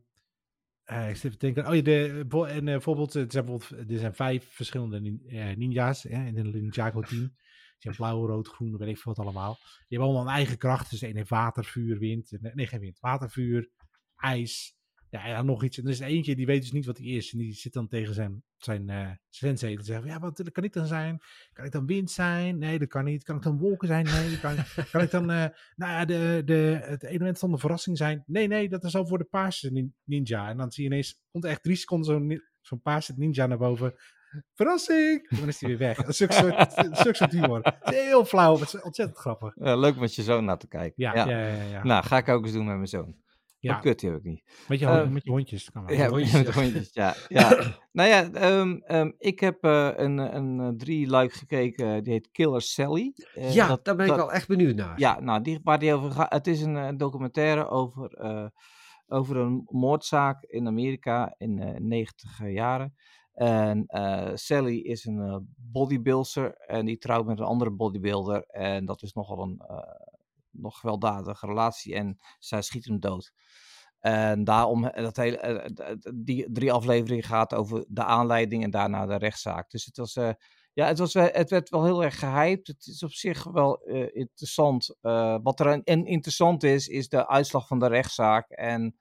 eh, 0.85 1.09
ik 1.09 1.17
zit 1.17 1.33
te 1.33 1.39
denken. 1.39 1.67
Oh 1.69 1.75
ja, 1.75 1.83
de, 1.83 2.25
en 2.31 2.57
eh, 2.57 2.63
bijvoorbeeld, 2.65 3.15
er 3.15 3.25
zijn 3.29 3.45
bijvoorbeeld, 3.45 3.91
er 3.91 3.99
zijn 3.99 4.15
vijf 4.15 4.53
verschillende 4.53 5.01
nin- 5.01 5.23
eh, 5.27 5.57
ninja's 5.57 6.03
hè, 6.03 6.27
in 6.27 6.39
een 6.39 6.51
Ninjago 6.51 7.01
team. 7.01 7.21
Die 7.21 7.93
zijn 7.93 7.95
blauw, 7.95 8.27
rood, 8.27 8.49
groen, 8.49 8.77
weet 8.77 8.89
ik 8.89 8.99
veel 8.99 9.15
wat 9.15 9.25
allemaal. 9.25 9.55
Die 9.55 9.85
hebben 9.89 10.09
allemaal 10.09 10.27
een 10.27 10.37
eigen 10.37 10.59
kracht. 10.59 10.91
Dus 10.91 11.01
de 11.01 11.07
ene 11.07 11.17
heeft 11.19 11.31
water, 11.31 11.65
vuur, 11.65 11.99
wind. 11.99 12.33
en- 12.33 12.53
Nee, 12.55 12.67
geen 12.67 12.81
wind. 12.81 13.01
Water, 13.01 13.31
vuur, 13.31 13.71
ijs. 14.17 14.77
Ja, 15.23 15.43
nog 15.43 15.65
iets. 15.65 15.79
En 15.79 15.85
er 15.85 15.91
is 15.91 16.01
eentje 16.01 16.37
die 16.37 16.47
weet 16.47 16.61
dus 16.61 16.73
niet 16.73 16.87
wat 16.87 16.99
hij 16.99 17.07
is. 17.07 17.33
En 17.33 17.39
die 17.39 17.53
zit 17.53 17.73
dan 17.73 17.89
tegen 17.89 18.15
zijn, 18.15 18.43
zijn 18.57 18.89
eh 18.89 19.11
sensei 19.29 19.77
te 19.77 19.85
zeggen. 19.85 20.07
Ja, 20.07 20.19
wat 20.19 20.51
kan 20.53 20.65
ik 20.65 20.73
dan 20.73 20.87
zijn? 20.87 21.19
Kan 21.53 21.65
ik 21.65 21.73
dan 21.73 21.87
wind 21.87 22.11
zijn? 22.11 22.59
Nee, 22.59 22.79
dat 22.79 22.89
kan 22.89 23.05
niet. 23.05 23.25
Kan 23.25 23.37
ik 23.37 23.43
dan 23.43 23.59
wolken 23.59 23.89
zijn? 23.89 24.05
Nee, 24.05 24.39
kan, 24.41 24.57
kan 24.93 25.03
ik 25.03 25.11
dan 25.11 25.31
eh, 25.31 25.47
nou 25.75 25.93
ja, 25.93 26.05
de, 26.05 26.43
de, 26.45 26.79
het 26.83 27.03
element 27.03 27.39
van 27.39 27.51
de 27.51 27.59
verrassing 27.59 27.97
zijn? 27.97 28.23
Nee, 28.27 28.47
nee, 28.47 28.69
dat 28.69 28.85
is 28.85 28.97
al 28.97 29.07
voor 29.07 29.19
de 29.19 29.25
paarse 29.25 29.73
nin- 29.73 29.95
ninja. 30.05 30.49
En 30.49 30.57
dan 30.57 30.73
zie 30.73 30.85
je 30.85 30.91
ineens, 30.91 31.21
komt 31.31 31.45
er 31.45 31.51
echt 31.51 31.63
drie 31.63 31.77
seconden 31.77 32.07
zo'n 32.07 32.43
zo'n 32.61 32.81
paarse 32.81 33.13
ninja 33.17 33.47
naar 33.47 33.59
boven. 33.59 33.95
Verrassing! 34.55 35.29
En 35.29 35.39
dan 35.39 35.49
is 35.49 35.61
hij 35.61 35.69
weer 35.69 35.79
weg. 35.79 35.97
Dat 35.97 36.09
is 36.09 36.23
ook 36.23 36.33
soort, 36.33 37.31
humor. 37.31 37.61
Het 37.63 37.95
is 37.95 38.01
heel 38.01 38.25
flauw, 38.25 38.53
maar 38.53 38.61
het 38.61 38.75
is 38.75 38.83
ontzettend 38.83 39.19
grappig. 39.19 39.55
Ja, 39.55 39.77
leuk 39.77 39.97
met 39.97 40.15
je 40.15 40.23
zoon 40.23 40.45
naar 40.45 40.59
te 40.59 40.69
kijken. 40.69 40.93
Ja, 40.97 41.15
ja. 41.15 41.29
ja, 41.29 41.63
ja. 41.63 41.85
Nou, 41.85 42.05
ga 42.05 42.19
ik 42.19 42.29
ook 42.29 42.45
eens 42.45 42.53
doen 42.53 42.67
met 42.67 42.75
mijn 42.75 42.87
zoon. 42.89 43.23
Ja, 43.65 43.75
Oh, 43.77 43.81
kut, 43.81 44.01
die 44.01 44.11
heb 44.11 44.19
ik 44.19 44.25
niet. 44.25 44.43
met, 44.69 44.79
je, 44.79 44.87
hond- 44.87 44.99
eh, 44.99 45.09
met 45.09 45.25
je 45.25 45.31
hondjes. 45.31 45.71
Kan 45.71 45.87
wel. 45.87 45.97
Ja, 45.97 46.09
hondjes, 46.09 46.33
met 46.33 46.47
ja. 46.47 46.61
hondjes, 46.63 46.91
ja. 46.93 47.15
ja. 47.41 47.49
nou 47.93 48.09
ja, 48.09 48.31
ehm, 48.33 48.77
ehm, 48.87 49.11
ik 49.19 49.41
heb 49.41 49.65
eh, 49.65 49.91
een, 49.95 50.19
een 50.37 50.61
eh, 50.61 50.69
drie 50.77 51.07
luik 51.09 51.33
gekeken, 51.33 52.05
die 52.05 52.13
heet 52.13 52.31
Killer 52.31 52.63
Sally. 52.63 53.13
Eh, 53.35 53.55
ja, 53.55 53.69
dat- 53.69 53.85
daar 53.85 53.97
ben 53.97 54.07
ik 54.07 54.15
wel 54.15 54.33
echt 54.33 54.49
benieuwd 54.49 54.75
naar. 54.77 54.99
Ja, 54.99 55.21
nou, 55.21 55.43
die, 55.43 55.61
waar 55.63 55.79
die 55.79 55.95
over 55.95 56.11
gaat. 56.11 56.33
Het 56.33 56.47
is 56.47 56.63
een 56.63 56.77
eh, 56.77 56.89
documentaire 56.97 57.69
over, 57.69 58.15
eh, 58.15 58.47
over 59.09 59.37
een 59.37 59.63
moordzaak 59.71 60.43
in 60.43 60.67
Amerika 60.67 61.35
in 61.39 61.57
de 61.57 61.75
90 61.81 62.51
jaren. 62.51 62.95
En 63.35 63.85
eh, 63.87 64.31
Sally 64.35 64.77
is 64.79 65.05
een 65.05 65.21
eh, 65.21 65.37
bodybuilder 65.73 66.55
en 66.57 66.85
die 66.87 66.99
trouwt 66.99 67.27
met 67.27 67.39
een 67.39 67.45
andere 67.45 67.71
bodybuilder. 67.71 68.45
En 68.47 68.85
dat 68.85 69.03
is 69.03 69.13
nogal 69.13 69.43
een 69.43 69.63
eh, 69.69 69.77
nog 70.55 70.79
gewelddadige 70.81 71.47
relatie 71.47 71.95
en 71.95 72.19
zij 72.39 72.63
schiet 72.63 72.85
hem 72.85 73.01
dood. 73.01 73.33
En 73.99 74.45
daarom, 74.45 74.85
eh, 74.87 75.03
dat 75.05 75.17
hele, 75.17 75.37
eh, 75.37 75.67
d- 75.97 76.13
die 76.15 76.53
drie 76.53 76.73
afleveringen 76.73 77.25
gaat 77.25 77.55
over 77.55 77.85
de 77.89 78.05
aanleiding 78.05 78.63
en 78.63 78.71
daarna 78.71 79.07
de 79.07 79.17
rechtszaak. 79.17 79.71
Dus 79.71 79.85
het 79.85 79.97
was, 79.97 80.17
eh, 80.17 80.31
ja, 80.73 80.87
het, 80.87 80.99
was, 80.99 81.15
het 81.15 81.51
werd 81.51 81.69
wel 81.69 81.85
heel 81.85 82.05
erg 82.05 82.19
gehyped. 82.19 82.67
Het 82.67 82.87
is 82.87 83.03
op 83.03 83.13
zich 83.13 83.45
wel 83.45 83.81
eh, 83.83 84.07
interessant. 84.17 84.97
Eh, 85.01 85.39
wat 85.43 85.61
er 85.61 85.83
en 85.85 86.07
interessant 86.07 86.63
is, 86.63 86.89
is 86.89 87.09
de 87.09 87.29
uitslag 87.29 87.67
van 87.67 87.79
de 87.79 87.87
rechtszaak. 87.87 88.51
En 88.51 88.97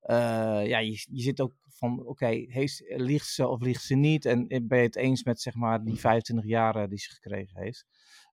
eh, 0.00 0.66
ja, 0.66 0.78
je, 0.78 1.06
je 1.10 1.22
zit 1.22 1.40
ook 1.40 1.54
van, 1.68 2.06
oké, 2.06 2.26
heeft- 2.48 2.82
liegt 2.86 3.26
ze 3.28 3.46
of 3.48 3.60
liegt 3.60 3.82
ze 3.82 3.94
niet? 3.94 4.24
En 4.24 4.46
eh, 4.48 4.60
ben 4.62 4.78
je 4.78 4.84
het 4.84 4.96
eens 4.96 5.24
met, 5.24 5.40
zeg 5.40 5.54
maar, 5.54 5.84
die 5.84 6.00
25 6.00 6.46
jaar 6.46 6.76
eh, 6.76 6.88
die 6.88 6.98
ze 6.98 7.10
gekregen 7.10 7.60
heeft? 7.62 7.84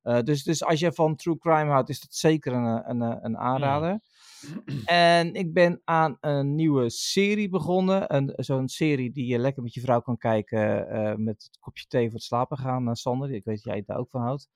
Eh, 0.01 0.19
dus, 0.21 0.43
dus 0.43 0.63
als 0.63 0.79
je 0.79 0.91
van 0.91 1.15
true 1.15 1.37
crime 1.37 1.71
houdt, 1.71 1.89
is 1.89 1.99
dat 1.99 2.13
zeker 2.15 2.53
een, 2.53 2.89
een, 2.89 3.25
een 3.25 3.37
aanrader. 3.37 3.99
En 4.85 5.33
ik 5.33 5.53
ben 5.53 5.81
aan 5.83 6.17
een 6.19 6.55
nieuwe 6.55 6.89
serie 6.89 7.49
begonnen. 7.49 8.15
Een- 8.15 8.33
Zo'n 8.35 8.67
serie 8.67 9.11
die 9.11 9.25
je 9.25 9.37
lekker 9.39 9.63
met 9.63 9.73
je 9.73 9.81
vrouw 9.81 9.99
kan 10.01 10.17
kijken 10.17 10.87
eh, 10.89 11.15
met 11.15 11.43
het 11.43 11.57
kopje 11.59 11.85
thee 11.87 12.05
voor 12.05 12.13
het 12.13 12.23
slapen 12.23 12.57
gaan, 12.57 12.87
eh, 12.87 12.93
Sander. 12.93 13.33
Ik 13.33 13.43
weet 13.43 13.63
dat 13.63 13.73
jij 13.73 13.83
daar 13.85 13.97
ook 13.97 14.09
van 14.09 14.21
houdt. 14.21 14.49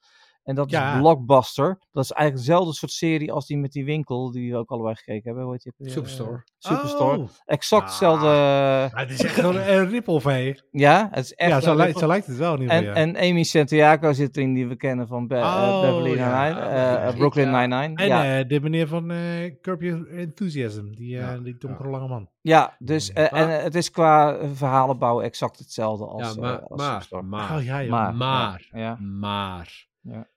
En 0.46 0.56
dat 0.56 0.70
Ja. 0.70 0.94
is 0.94 1.00
Blockbuster. 1.00 1.80
Dat 1.92 2.04
is 2.04 2.12
eigenlijk 2.12 2.48
dezelfde 2.48 2.74
soort 2.74 2.92
serie 2.92 3.32
als 3.32 3.48
die 3.48 3.58
met 3.58 3.72
die 3.72 3.86
winkel, 3.86 4.32
die 4.32 4.52
we 4.52 4.58
ook 4.58 4.70
allebei 4.70 4.96
gekeken 4.96 5.24
hebben. 5.24 5.44
Hoe 5.44 5.52
heet 5.54 5.62
die 5.64 5.72
ook 5.72 5.78
weer? 5.86 5.92
Superstore. 5.92 6.32
Eh, 6.60 6.72
Superstore. 6.72 7.18
Oh. 7.18 7.30
Exact 7.46 7.82
Ah. 7.84 7.88
hetzelfde. 7.90 8.28
Ja, 8.28 8.90
het 8.94 9.12
is 9.12 9.24
echt 9.24 9.34
gewoon 9.34 9.56
een 9.56 9.90
rip-off, 9.90 10.26
hè? 10.26 10.54
Ja, 10.72 11.08
het 11.12 11.24
is 11.26 11.34
echt. 11.34 11.50
Ja, 11.52 11.60
zo, 11.62 11.76
lijkt, 11.76 11.98
zo 12.00 12.08
lijkt 12.08 12.28
het 12.28 12.38
wel 12.38 12.54
in 12.56 12.62
ieder 12.62 12.76
en, 12.76 12.84
geval, 12.84 12.96
ja. 13.06 13.14
en 13.14 13.30
Amy 13.30 13.44
Santiago 13.44 14.14
zit 14.14 14.38
erin, 14.38 14.54
die 14.54 14.68
we 14.68 14.76
kennen 14.76 15.08
van 15.08 15.28
Be- 15.28 15.36
eh, 15.36 15.42
Oh, 15.44 15.82
Beverly 15.82 16.16
ja. 16.18 16.46
Ja, 16.48 16.98
eh, 17.08 17.16
Brooklyn 17.16 17.50
ja. 17.50 17.60
Nine-Nine. 17.66 17.96
En 17.96 18.08
ja. 18.08 18.40
eh, 18.40 18.48
de 18.48 18.60
meneer 18.62 18.88
van 18.88 19.12
eh 19.12 19.18
Curb 19.62 19.82
Your 19.82 20.08
Enthusiasm, 20.18 20.92
die, 20.96 21.16
eh 21.18 21.22
Ja, 21.22 21.38
die 21.38 21.58
donkere 21.58 21.84
ja. 21.90 21.94
lange 21.96 22.08
man. 22.08 22.30
Ja, 22.42 22.76
dus 22.80 23.14
eh, 23.14 23.34
en 23.34 23.64
het 23.64 23.76
is 23.76 23.92
qua 23.92 24.38
verhalenbouw 24.54 25.22
exact 25.22 25.58
hetzelfde 25.60 26.06
als, 26.06 26.34
Ja, 26.36 26.42
maar, 26.42 26.60
als 26.60 26.80
maar, 26.82 26.88
Superstore. 26.90 27.22
maar, 27.22 27.56
Oh 27.58 27.64
ja. 27.64 27.82
Maar, 27.90 28.16
maar, 28.16 28.68
ja, 28.72 28.80
ja. 28.80 28.96
maar. 29.00 29.88
Ja. 30.02 30.28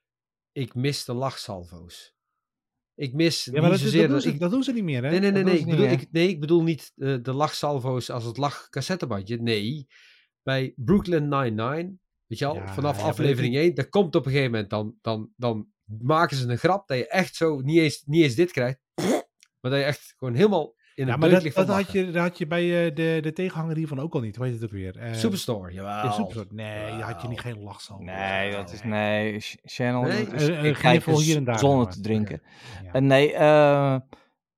Ik 0.58 0.74
mis 0.74 1.04
de 1.04 1.14
lachsalvo's. 1.14 2.16
Ik 2.94 3.12
mis 3.14 3.44
Ja, 3.44 3.60
maar 3.60 3.70
dat, 3.70 3.80
dat, 3.80 4.08
doen 4.08 4.20
ze, 4.20 4.28
ik, 4.28 4.40
dat 4.40 4.50
doen 4.50 4.62
ze 4.62 4.72
niet 4.72 4.84
meer, 4.84 5.02
hè? 5.04 5.10
nee, 5.10 5.20
nee, 5.20 5.30
nee, 5.30 5.44
nee, 5.44 5.58
ik 5.58 5.64
bedoel, 5.66 5.86
meer. 5.86 6.00
ik, 6.00 6.12
nee, 6.12 6.28
ik 6.28 6.40
bedoel 6.40 6.62
niet 6.62 6.92
eh, 6.96 7.16
de 7.22 7.32
lachsalvo's 7.32 8.10
als 8.10 8.24
het 8.24 8.36
lachcassettebandje. 8.36 9.42
Nee, 9.42 9.86
bij 10.42 10.72
Brooklyn 10.76 11.28
Nine-Nine, 11.28 11.96
weet 12.26 12.38
je 12.38 12.46
al, 12.46 12.54
Ja, 12.54 12.74
vanaf 12.74 12.98
ja, 12.98 13.02
aflevering 13.02 13.56
1, 13.56 13.74
daar 13.74 13.88
komt 13.88 14.14
op 14.14 14.24
een 14.26 14.30
gegeven 14.30 14.50
moment, 14.50 14.70
dan, 14.70 14.98
dan, 15.00 15.32
dan 15.36 15.68
maken 15.84 16.36
ze 16.36 16.48
een 16.48 16.58
grap 16.58 16.88
dat 16.88 16.98
je 16.98 17.08
echt 17.08 17.34
zo 17.34 17.60
niet 17.60 17.78
eens, 17.78 18.02
niet 18.06 18.22
eens 18.22 18.34
dit 18.34 18.50
krijgt, 18.50 18.80
maar 19.60 19.70
dat 19.70 19.80
je 19.80 19.84
echt 19.86 20.14
gewoon 20.16 20.34
helemaal 20.34 20.74
in 20.98 21.06
Ja, 21.06 21.16
maar 21.16 21.28
dat, 21.30 21.66
had 21.68 21.92
je, 21.92 22.10
dat 22.10 22.22
had 22.22 22.38
je 22.38 22.46
bij 22.46 22.86
eh, 22.86 22.94
de, 22.94 23.18
de 23.22 23.32
tegenhanger 23.32 23.76
hiervan 23.76 24.00
ook 24.00 24.14
al 24.14 24.20
niet. 24.20 24.36
Hoe 24.36 24.44
heet 24.44 24.54
het 24.54 24.64
ook 24.64 24.70
weer? 24.70 24.96
Eh, 24.98 25.12
Superstore, 25.12 25.72
jawel. 25.72 25.90
ja, 26.04 26.10
Superstore. 26.10 26.46
Nee, 26.50 26.90
daar 26.98 27.12
had 27.12 27.22
je 27.22 27.28
niet 27.28 27.40
geen 27.40 27.62
lachsal. 27.62 27.98
Nee, 27.98 28.50
dat 28.50 28.72
is 28.72 28.82
nee. 28.82 29.40
Ch- 29.40 29.54
Channel 29.64 30.02
Nee, 30.02 30.26
is 30.26 30.48
eh, 30.48 30.64
ik 30.64 30.74
kniffel 30.74 31.12
kijk 31.14 31.24
hier 31.24 31.36
en 31.36 31.44
daar, 31.44 31.58
zonder 31.58 31.88
te 31.90 32.00
drinken. 32.00 32.42
Ja. 32.84 32.92
En 32.92 33.06
nee, 33.06 33.32
eh, 33.34 33.96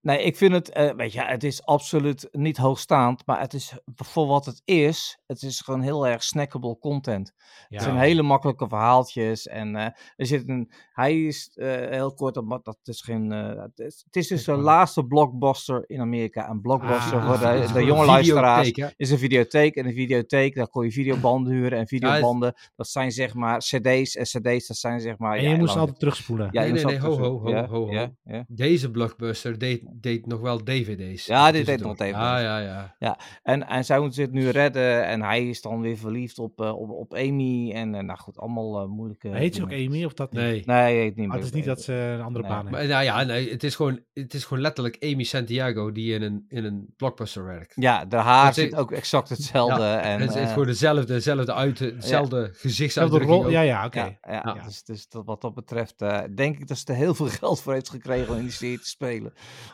nee, 0.00 0.22
ik 0.22 0.36
vind 0.36 0.52
het, 0.52 0.70
eh, 0.70 0.90
weet 0.94 1.12
je, 1.12 1.20
het 1.22 1.44
is 1.44 1.64
absoluut 1.64 2.28
niet 2.32 2.56
hoogstaand, 2.56 3.26
maar 3.26 3.40
het 3.40 3.52
is 3.54 3.72
voor 3.94 4.26
wat 4.26 4.46
het 4.46 4.62
is, 4.64 5.18
het 5.26 5.42
is 5.42 5.60
gewoon 5.60 5.80
heel 5.82 6.06
erg 6.06 6.22
snackable 6.22 6.78
content. 6.78 7.32
Ja. 7.36 7.44
Het 7.68 7.82
zijn 7.82 7.96
hele 7.96 8.22
makkelijke 8.22 8.68
verhaaltjes 8.68 9.46
en 9.46 9.76
eh, 9.76 9.84
er 10.16 10.26
zit 10.26 10.48
een, 10.48 10.72
hij 11.00 11.22
is 11.26 11.50
eh, 11.54 11.68
heel 11.88 12.14
kort, 12.14 12.40
maar 12.44 12.58
dat 12.62 12.78
is 12.82 13.00
geen, 13.00 13.32
eh, 13.32 13.62
het, 13.62 13.78
is, 13.78 14.02
het 14.04 14.16
is 14.16 14.28
dus 14.28 14.44
de 14.44 14.56
laatste 14.56 15.04
blockbuster 15.06 15.84
in 15.86 16.00
Amerika. 16.00 16.48
En 16.48 16.60
blockbuster 16.60 17.18
Ah, 17.18 17.26
voor 17.26 17.38
de, 17.78 17.84
jonge 17.84 18.00
een 18.00 18.06
luisteraars 18.06 18.70
hè? 18.74 18.86
is 18.96 19.10
een 19.10 19.18
videotheek. 19.18 19.74
En 19.74 19.86
een 19.86 19.94
videotheek, 19.94 20.54
daar 20.54 20.68
kon 20.68 20.84
je 20.84 20.90
videobanden 20.92 21.52
huren. 21.52 21.78
En 21.78 21.86
videobanden, 21.86 22.54
dat 22.76 22.88
zijn 22.88 23.12
zeg 23.12 23.34
maar 23.34 23.58
cd's. 23.58 24.16
En 24.16 24.24
cd's, 24.24 24.66
dat 24.66 24.76
zijn 24.76 25.00
zeg 25.00 25.18
maar... 25.18 25.36
En 25.36 25.42
ja, 25.42 25.50
je 25.50 25.56
moest 25.56 25.76
altijd 25.76 25.98
terugspoelen. 25.98 26.48
Ja, 26.52 26.60
Nee, 26.60 26.74
je 26.74 26.84
nee, 26.84 26.98
ho, 26.98 27.08
ho, 27.08 27.14
terug- 27.14 27.28
ho, 27.40 27.48
ja, 27.50 27.66
ho, 27.66 27.86
ho. 27.86 27.92
ja, 27.92 28.10
ja. 28.24 28.44
Deze 28.48 28.90
blockbuster 28.90 29.58
deed 29.58 29.82
deed 29.92 30.26
nog 30.26 30.40
wel 30.40 30.62
dvd's. 30.62 31.26
Ja, 31.26 31.52
die 31.52 31.64
deed 31.64 31.80
nog 31.80 31.96
DVD's. 31.96 32.10
Ja, 32.10 32.38
ja, 32.38 32.94
ja. 32.98 33.18
En, 33.42 33.68
en 33.68 33.84
zij 33.84 33.96
moeten 33.98 34.22
zich 34.22 34.30
nu 34.30 34.48
redden 34.48 35.06
en 35.06 35.22
hij 35.22 35.48
is 35.48 35.60
dan 35.60 35.80
weer 35.80 35.96
verliefd 35.96 36.38
op, 36.38 36.60
eh, 36.60 36.78
op, 36.80 36.90
op 36.90 37.14
Amy. 37.14 37.72
En 37.72 37.90
nou 37.90 38.18
goed, 38.18 38.38
allemaal 38.38 38.88
moeilijke... 38.88 39.28
Heet 39.28 39.54
ze 39.54 39.62
ook. 39.62 39.72
Amy 39.72 40.04
of 40.04 40.12
dat 40.14 40.32
niet? 40.32 40.40
Nee. 40.40 40.62
Nee, 40.66 40.89
niet 40.94 41.16
Maar 41.16 41.36
het 41.36 41.44
is 41.46 41.50
meer 41.52 41.60
niet 41.60 41.68
dat 41.68 41.82
ze 41.82 41.92
een 41.92 42.20
andere 42.20 42.44
Nee. 42.44 42.52
baan 42.52 42.60
heeft. 42.66 42.78
Maar, 42.78 42.86
nou 42.86 43.04
ja, 43.04 43.22
nee, 43.22 43.50
het 43.50 43.64
is, 43.64 43.74
gewoon, 43.76 44.00
het 44.14 44.34
is 44.34 44.44
gewoon 44.44 44.62
letterlijk 44.62 44.96
Amy 45.04 45.22
Santiago 45.22 45.92
die 45.92 46.14
in 46.14 46.22
een, 46.22 46.44
in 46.48 46.64
een 46.64 46.94
blockbuster 46.96 47.44
werkt. 47.44 47.72
Ja, 47.76 48.04
de 48.04 48.16
haar 48.16 48.46
Het 48.46 48.54
zit 48.54 48.74
ook 48.74 48.92
exact 48.92 49.28
hetzelfde. 49.28 49.82
Ja, 49.82 50.00
en, 50.00 50.20
het 50.20 50.30
is 50.30 50.36
eh, 50.36 50.48
gewoon 50.52 50.66
dezelfde, 50.66 51.04
dezelfde 51.04 51.54
uiten, 51.54 52.00
dezelfde 52.00 52.36
Zelfde 52.36 52.58
gezichtsuitdrukking. 52.58 53.30
rol, 53.42 53.50
ja, 53.50 53.60
ja, 53.60 53.84
oké. 53.86 53.98
Ja, 54.00 54.18
ja, 54.22 54.42
Ja. 54.56 54.62
Dus, 54.64 54.82
dus 54.84 55.08
dat, 55.08 55.24
wat 55.24 55.40
dat 55.40 55.54
betreft 55.54 56.02
eh, 56.02 56.18
denk 56.34 56.58
ik 56.58 56.68
dat 56.68 56.78
ze 56.78 56.84
er 56.86 56.94
heel 56.94 57.14
veel 57.14 57.26
geld 57.26 57.60
voor 57.62 57.72
heeft 57.72 57.90
gekregen 57.90 58.28
om 58.32 58.36
in 58.36 58.42
die 58.42 58.52
serie 58.52 58.78
te 58.80 58.88
spelen. 58.88 59.32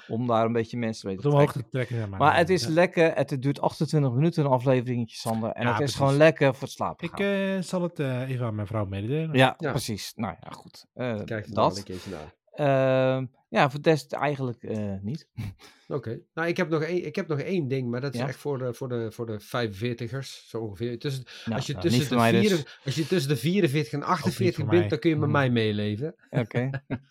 Om 0.08 0.26
daar 0.26 0.44
een 0.44 0.52
beetje 0.52 0.76
mensen 0.76 1.08
mee 1.08 1.16
te 1.16 1.28
trekken. 1.28 1.62
te 1.62 1.68
trekken. 1.70 2.08
maar. 2.08 2.18
Maar 2.18 2.36
het 2.36 2.50
is 2.50 2.62
Ja. 2.64 2.70
lekker, 2.70 3.12
het 3.14 3.42
duurt 3.42 3.60
28 3.60 4.12
minuten 4.12 4.44
een 4.44 4.50
afleveringetje, 4.50 5.16
Sander. 5.16 5.50
En 5.50 5.62
Ja, 5.62 5.68
het 5.68 5.72
is 5.72 5.76
precies. 5.78 5.96
gewoon 5.96 6.16
lekker 6.16 6.52
voor 6.54 6.62
het 6.62 6.70
slapen 6.70 7.06
Ik 7.06 7.12
gaan. 7.14 7.56
eh, 7.56 7.62
zal 7.62 7.82
het 7.82 7.98
eh, 7.98 8.28
even 8.30 8.46
aan 8.46 8.54
mijn 8.54 8.66
vrouw 8.66 8.84
mededelen. 8.84 9.36
ja, 9.36 9.54
ja. 9.58 9.70
precies. 9.70 10.12
Nou 10.16 10.34
ja, 10.42 10.50
goed. 10.50 10.86
Eh, 11.14 11.24
Kijk 11.24 11.46
er 11.46 11.54
dat. 11.54 11.76
een 11.76 11.84
keertje 11.84 12.10
naar. 12.10 12.34
Ehm, 12.52 13.26
ja, 13.48 13.70
voor 13.70 13.80
de 13.80 13.90
rest 13.90 14.12
eigenlijk 14.12 14.62
eh, 14.62 14.94
niet. 15.00 15.28
Oké. 15.88 16.20
Nou, 16.34 16.48
ik 16.48 16.56
heb, 16.56 16.68
nog 16.68 16.82
één, 16.82 17.06
ik 17.06 17.16
heb 17.16 17.28
nog 17.28 17.40
één 17.40 17.68
ding, 17.68 17.90
maar 17.90 18.00
dat 18.00 18.14
is 18.14 18.20
Ja? 18.20 18.26
echt 18.28 18.36
voor 18.38 18.58
de, 18.58 18.74
voor 18.74 18.88
de, 18.88 19.10
voor 19.12 19.26
de 19.26 19.40
45ers, 19.40 20.46
zo 20.48 20.58
ongeveer. 20.60 20.98
Tussen, 20.98 21.24
Nou, 21.44 21.56
als, 21.56 21.66
je 21.66 21.72
nou, 21.72 21.84
tussen 21.88 22.08
de 22.08 22.14
mij 22.14 22.32
dus. 22.32 22.52
vier- 22.52 22.78
als 22.84 22.94
je 22.94 23.06
tussen 23.06 23.28
de 23.30 23.36
44 23.36 23.92
en 23.92 24.02
48 24.02 24.54
voor 24.56 24.68
bent, 24.74 24.90
dan 24.90 24.98
kun 24.98 25.10
je 25.10 25.16
met 25.16 25.26
Mm. 25.26 25.32
mij 25.32 25.50
meeleven. 25.50 26.14
Oké. 26.30 26.70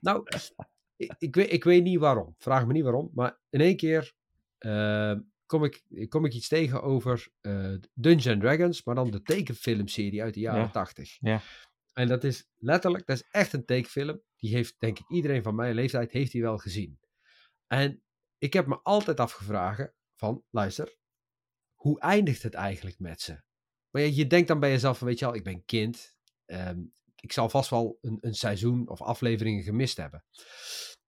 Nou, 0.00 0.22
ik, 0.96 1.14
ik, 1.18 1.34
weet, 1.34 1.52
ik 1.52 1.64
weet 1.64 1.82
niet 1.82 1.98
waarom. 1.98 2.34
Vraag 2.38 2.66
me 2.66 2.72
niet 2.72 2.82
waarom. 2.82 3.10
Maar 3.14 3.38
in 3.50 3.60
één 3.60 3.76
keer 3.76 4.12
eh, 4.58 5.14
kom, 5.46 5.64
ik, 5.64 5.82
kom 6.08 6.24
ik 6.24 6.34
iets 6.34 6.48
tegen 6.48 6.82
over 6.82 7.28
eh 7.40 7.72
Dungeons 7.94 8.40
Dragons, 8.40 8.84
maar 8.84 8.94
dan 8.94 9.10
de 9.10 9.22
tekenfilmserie 9.22 10.22
uit 10.22 10.34
de 10.34 10.40
jaren 10.40 10.60
Ja. 10.60 10.68
80. 10.68 11.16
Ja. 11.20 11.40
En 11.92 12.08
dat 12.08 12.24
is 12.24 12.48
letterlijk, 12.56 13.06
dat 13.06 13.16
is 13.16 13.28
echt 13.30 13.52
een 13.52 13.64
tekenfilm. 13.64 14.22
Die 14.36 14.54
heeft, 14.54 14.74
denk 14.78 14.98
ik, 14.98 15.08
iedereen 15.08 15.42
van 15.42 15.54
mijn 15.54 15.74
leeftijd 15.74 16.12
heeft 16.12 16.32
die 16.32 16.42
wel 16.42 16.58
gezien. 16.58 16.98
En 17.66 18.02
ik 18.38 18.52
heb 18.52 18.66
me 18.66 18.80
altijd 18.82 19.20
afgevragen 19.20 19.94
van, 20.16 20.44
luister, 20.50 20.96
hoe 21.74 22.00
eindigt 22.00 22.42
het 22.42 22.54
eigenlijk 22.54 22.98
met 22.98 23.20
ze? 23.20 23.42
Maar 23.90 24.02
je, 24.02 24.26
denkt 24.26 24.48
dan 24.48 24.60
bij 24.60 24.70
jezelf 24.70 24.98
van, 24.98 25.06
weet 25.06 25.18
je 25.18 25.24
wel, 25.24 25.34
ik 25.34 25.44
ben 25.44 25.64
kind. 25.64 26.16
ehm, 26.44 26.80
ik 27.20 27.32
zal 27.32 27.48
vast 27.48 27.70
wel 27.70 27.98
een, 28.00 28.18
een 28.20 28.34
seizoen 28.34 28.88
of 28.88 29.02
afleveringen 29.02 29.62
gemist 29.62 29.96
hebben. 29.96 30.24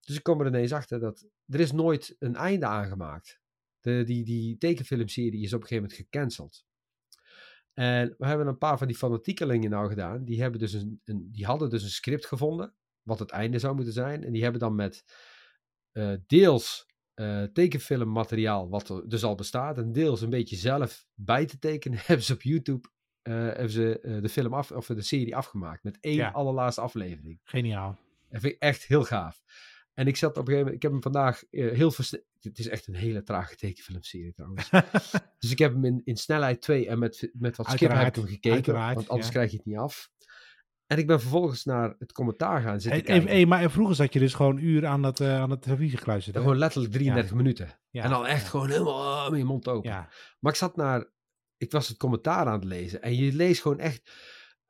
Dus 0.01 0.17
ik 0.17 0.23
kom 0.23 0.41
er 0.41 0.47
ineens 0.47 0.73
achter 0.73 1.01
dat 1.01 1.27
er 1.47 1.61
is 1.61 1.73
nooit 1.73 2.17
een 2.19 2.37
einde 2.37 2.67
aangemaakt. 2.67 3.41
De, 3.81 4.05
die, 4.05 4.25
die 4.25 4.59
tekenfilmserie 4.59 5.43
is 5.43 5.53
op 5.53 5.61
een 5.61 5.67
gegeven 5.67 5.89
moment 5.89 6.01
gecanceld. 6.01 6.65
En 7.75 8.15
we 8.19 8.27
hebben 8.27 8.47
een 8.47 8.59
paar 8.59 8.79
van 8.79 8.87
die 8.87 8.97
fanatiekelingen 8.97 9.71
nou 9.71 9.89
gedaan. 9.89 10.25
Die, 10.25 10.41
hebben 10.41 10.61
dus 10.61 10.73
een, 10.73 11.01
een, 11.05 11.29
die 11.33 11.45
hadden 11.45 11.71
dus 11.71 11.83
een 11.83 11.89
script 11.91 12.27
gevonden. 12.27 12.75
Wat 13.03 13.19
het 13.19 13.31
einde 13.31 13.59
zou 13.59 13.75
moeten 13.75 13.93
zijn. 13.93 14.25
En 14.25 14.33
die 14.33 14.43
hebben 14.43 14.61
dan 14.61 14.75
met 14.75 15.05
eh, 15.93 16.13
deels 16.27 16.87
eh, 17.15 17.43
tekenfilmmateriaal. 17.43 18.69
Wat 18.69 18.89
er 18.89 19.09
dus 19.09 19.25
al 19.25 19.35
bestaat. 19.35 19.79
En 19.79 19.93
deels 19.93 20.21
een 20.21 20.31
beetje 20.31 20.57
zelf 20.57 21.07
bij 21.15 21.47
te 21.47 21.59
tekenen. 21.59 21.99
Hebben 22.07 22.27
ze 22.27 22.33
op 22.33 22.43
YouTube 22.43 22.89
eh, 23.23 23.35
hebben 23.35 23.71
ze, 23.71 24.19
de, 24.23 24.29
film 24.29 24.55
af, 24.55 24.71
of 24.71 24.87
de 24.87 25.03
serie 25.03 25.37
afgemaakt. 25.37 25.83
Met 25.83 25.99
één 26.01 26.15
Ja. 26.15 26.31
allerlaatste 26.31 26.81
aflevering. 26.81 27.41
Geniaal. 27.43 27.99
Dat 28.29 28.41
vind 28.41 28.53
ik 28.55 28.61
echt 28.63 28.85
heel 28.85 29.05
gaaf. 29.05 29.43
En 29.95 30.07
ik 30.07 30.17
zat 30.17 30.31
op 30.31 30.37
een 30.37 30.45
gegeven 30.45 30.65
moment, 30.65 30.77
ik 30.77 30.83
heb 30.83 30.93
hem 30.93 31.03
vandaag 31.03 31.45
eh, 31.51 31.73
heel. 31.73 31.93
Het 32.41 32.59
is 32.59 32.69
echt 32.69 32.87
een 32.87 32.95
hele 32.95 33.23
trage 33.23 33.57
tekenfilmserie 33.57 34.33
trouwens. 34.33 34.71
dus 35.39 35.51
ik 35.51 35.59
heb 35.59 35.73
hem 35.73 35.85
in, 35.85 36.01
in 36.05 36.17
snelheid 36.17 36.61
2 36.61 36.89
en 36.89 36.99
met, 36.99 37.31
met 37.33 37.57
wat 37.57 37.71
skip 37.71 37.91
heb 37.91 38.07
ik 38.07 38.15
hem 38.15 38.27
gekeken. 38.27 38.75
want 38.75 39.09
anders 39.09 39.27
ja. 39.27 39.33
krijg 39.33 39.51
je 39.51 39.57
het 39.57 39.67
niet 39.67 39.77
af. 39.77 40.11
En 40.87 40.99
ik 40.99 41.07
ben 41.07 41.21
vervolgens 41.21 41.65
naar 41.65 41.95
het 41.99 42.13
commentaar 42.13 42.63
gaan 42.63 42.81
zitten 42.81 43.13
Hey, 43.13 43.23
hey, 43.23 43.35
hey, 43.35 43.47
maar 43.47 43.71
vroeger 43.71 43.95
zat 43.95 44.13
je 44.13 44.19
dus 44.19 44.35
gewoon 44.35 44.57
een 44.57 44.65
uur 44.65 44.87
aan 44.87 45.03
dat, 45.03 45.21
eh 45.21 45.41
aan 45.41 45.51
het 45.51 45.63
televisie 45.63 45.99
gekluisterd. 45.99 46.37
Gewoon 46.37 46.59
letterlijk 46.59 46.93
33 46.93 47.35
minuten. 47.35 47.79
Ja, 47.91 48.05
en 48.05 48.11
dan 48.11 48.27
echt 48.27 48.49
gewoon 48.49 48.71
helemaal 48.71 49.25
ah, 49.25 49.31
met 49.31 49.39
je 49.39 49.45
mond 49.45 49.69
open. 49.69 49.91
Maar 50.39 50.53
ik 50.53 50.59
zat 50.59 50.77
naar, 50.77 51.11
ik 51.57 51.73
was 51.73 51.89
het 51.89 51.97
commentaar 51.97 52.47
aan 52.47 52.53
het 52.53 52.65
lezen. 52.65 53.03
En 53.03 53.15
je 53.15 53.33
leest 53.33 53.63
gewoon 53.63 53.79
echt 53.79 54.11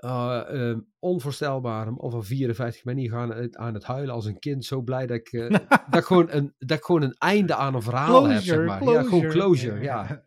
eh, 0.03 0.43
ehm, 0.71 0.81
onvoorstelbaar. 0.99 1.89
Om 1.89 2.11
van 2.11 2.25
54 2.25 2.83
ben 2.83 2.97
hier 2.97 3.11
gaan 3.11 3.57
aan 3.59 3.75
het 3.75 3.85
huilen 3.85 4.15
als 4.15 4.25
een 4.27 4.39
kind. 4.39 4.65
Zo 4.65 4.81
blij 4.83 5.07
dat 5.07 5.17
ik, 5.17 5.33
eh, 5.33 5.49
dat 5.91 6.01
ik, 6.01 6.05
gewoon, 6.05 6.27
een, 6.31 6.55
dat 6.59 6.79
ik 6.79 6.85
gewoon 6.85 7.03
een 7.03 7.15
einde 7.19 7.55
aan 7.55 7.75
een 7.75 7.83
verhaal 7.83 8.25
heb. 8.29 8.41
Zeg 8.43 8.65
maar. 8.67 8.83
Ja, 8.85 9.03
gewoon 9.03 9.29
closure. 9.29 9.81
Ja. 9.83 10.25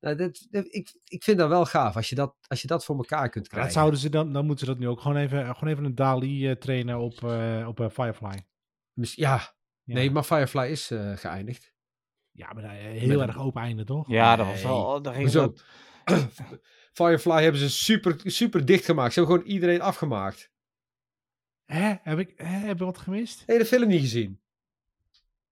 Nou, 0.00 0.16
dat, 0.16 0.46
dat- 0.50 0.66
ik, 0.74 0.92
ik 1.04 1.22
vind 1.22 1.38
dat 1.38 1.48
wel 1.48 1.64
gaaf 1.64 1.96
als 1.96 2.08
je 2.08 2.14
dat, 2.14 2.34
als 2.46 2.60
je 2.62 2.66
dat 2.66 2.84
voor 2.84 2.96
elkaar 2.96 3.28
kunt 3.28 3.34
Maar 3.34 3.60
krijgen. 3.60 3.62
dat 3.72 3.72
zouden 3.78 4.00
ze 4.00 4.08
dan, 4.10 4.32
dan 4.32 4.46
moeten 4.46 4.66
ze 4.66 4.72
dat 4.72 4.80
nu 4.80 4.88
ook 4.88 5.00
gewoon 5.00 5.16
even, 5.16 5.56
gewoon 5.56 5.72
even 5.72 5.84
een 5.84 5.94
DALI 5.94 6.48
eh, 6.48 6.54
trainen 6.56 6.98
op, 6.98 7.24
eh, 7.24 7.64
op 7.68 7.88
Firefly. 7.92 8.42
Ja, 8.94 9.40
Ja. 9.84 9.94
nee, 9.94 10.10
maar 10.10 10.22
Firefly 10.22 10.66
is 10.66 10.90
eh, 10.90 11.12
geëindigd. 11.16 11.74
Ja, 12.30 12.52
maar 12.52 12.70
heel 12.70 13.18
Met 13.18 13.26
erg 13.28 13.36
een- 13.36 13.42
open 13.42 13.62
einde, 13.62 13.84
toch? 13.84 14.08
Ja, 14.08 14.36
dat 14.36 14.46
was 14.46 14.62
wel... 14.62 14.84
oh, 14.84 15.02
Daar 15.02 15.12
ging 15.14 15.24
Hoezo? 15.24 15.40
dat- 15.46 15.64
Firefly 16.92 17.42
hebben 17.42 17.60
ze 17.60 17.70
super, 17.70 18.16
super 18.24 18.64
dicht 18.64 18.84
gemaakt. 18.84 19.12
Ze 19.12 19.20
hebben 19.20 19.36
gewoon 19.36 19.52
iedereen 19.54 19.80
afgemaakt. 19.80 20.50
Hè? 21.64 21.94
Heb 22.02 22.18
ik, 22.18 22.32
hè? 22.36 22.44
Heb 22.66 22.78
je 22.78 22.84
wat 22.84 22.98
gemist? 22.98 23.38
Heb 23.38 23.48
je 23.56 23.58
de 23.58 23.66
film 23.68 23.88
niet 23.88 24.00
gezien? 24.00 24.40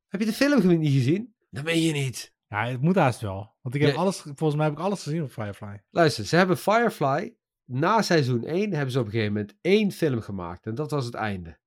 Heb 0.08 0.20
je 0.20 0.26
de 0.26 0.32
film 0.32 0.78
niet 0.78 0.92
gezien? 0.92 1.34
Dat 1.50 1.64
meen 1.64 1.80
je 1.82 1.92
niet. 1.92 2.34
Ja, 2.48 2.66
het 2.66 2.80
moet 2.80 2.96
haast 2.96 3.20
wel. 3.20 3.54
Want 3.62 3.74
ik 3.74 3.80
heb 3.80 3.90
Ja. 3.90 3.96
alles, 3.96 4.16
volgens 4.16 4.54
mij 4.54 4.64
heb 4.64 4.74
ik 4.74 4.80
alles 4.82 5.02
gezien 5.02 5.22
op 5.22 5.32
Firefly. 5.32 5.82
Luister, 5.90 6.24
ze 6.24 6.36
hebben 6.36 6.58
Firefly, 6.58 7.34
na 7.64 8.02
seizoen 8.02 8.44
1, 8.44 8.72
hebben 8.72 8.90
ze 8.92 8.98
op 8.98 9.04
een 9.04 9.10
gegeven 9.10 9.32
moment 9.32 9.54
één 9.60 9.92
film 9.92 10.20
gemaakt. 10.20 10.66
En 10.66 10.74
dat 10.74 10.90
was 10.90 11.04
het 11.04 11.14
einde. 11.14 11.58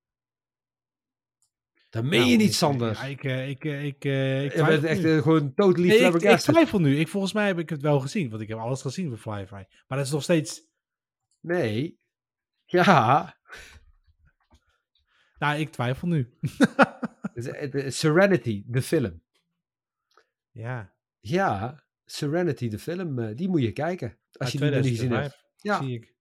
Dat 1.93 2.03
meen 2.03 2.19
Nou, 2.19 2.31
je 2.31 2.37
niet, 2.37 2.55
Sander. 2.55 2.93
Ja, 2.93 3.03
ik, 3.03 3.23
ik, 3.23 3.63
ik, 3.63 4.03
ik 4.43 4.51
twijfel 4.51 4.89
echt 4.89 5.01
nu. 5.01 5.21
gewoon 5.21 5.53
totally 5.53 5.87
Nee, 5.87 5.99
ik, 5.99 6.21
ik 6.21 6.39
twijfel 6.39 6.79
nu. 6.79 6.97
Ik, 6.99 7.07
volgens 7.07 7.33
mij 7.33 7.47
heb 7.47 7.59
ik 7.59 7.69
het 7.69 7.81
wel 7.81 7.99
gezien, 7.99 8.29
want 8.29 8.41
ik 8.41 8.47
heb 8.47 8.57
alles 8.57 8.81
gezien 8.81 9.09
van 9.09 9.33
Firefly. 9.33 9.67
Maar 9.87 9.97
dat 9.97 10.07
is 10.07 10.11
nog 10.11 10.23
steeds... 10.23 10.61
Nee. 11.39 11.99
Ja. 12.65 13.37
Nou, 15.37 15.59
ik 15.59 15.69
twijfel 15.69 16.07
nu. 16.07 16.37
Serenity, 17.87 18.63
de 18.65 18.81
film. 18.81 19.23
Ja. 20.51 20.93
Ja, 21.19 21.83
Serenity, 22.05 22.69
de 22.69 22.79
film, 22.79 23.19
eh, 23.19 23.35
die 23.35 23.49
moet 23.49 23.61
je 23.61 23.71
kijken. 23.71 24.17
Als 24.31 24.51
je 24.51 24.57
die 24.57 24.69
nog 24.69 24.83
niet 24.83 24.95
gezien 24.95 25.11
hebt. 25.11 25.45
Ja, 25.55 25.81
zie 25.81 25.93
ik. 25.93 26.13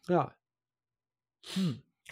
ja. 0.00 0.36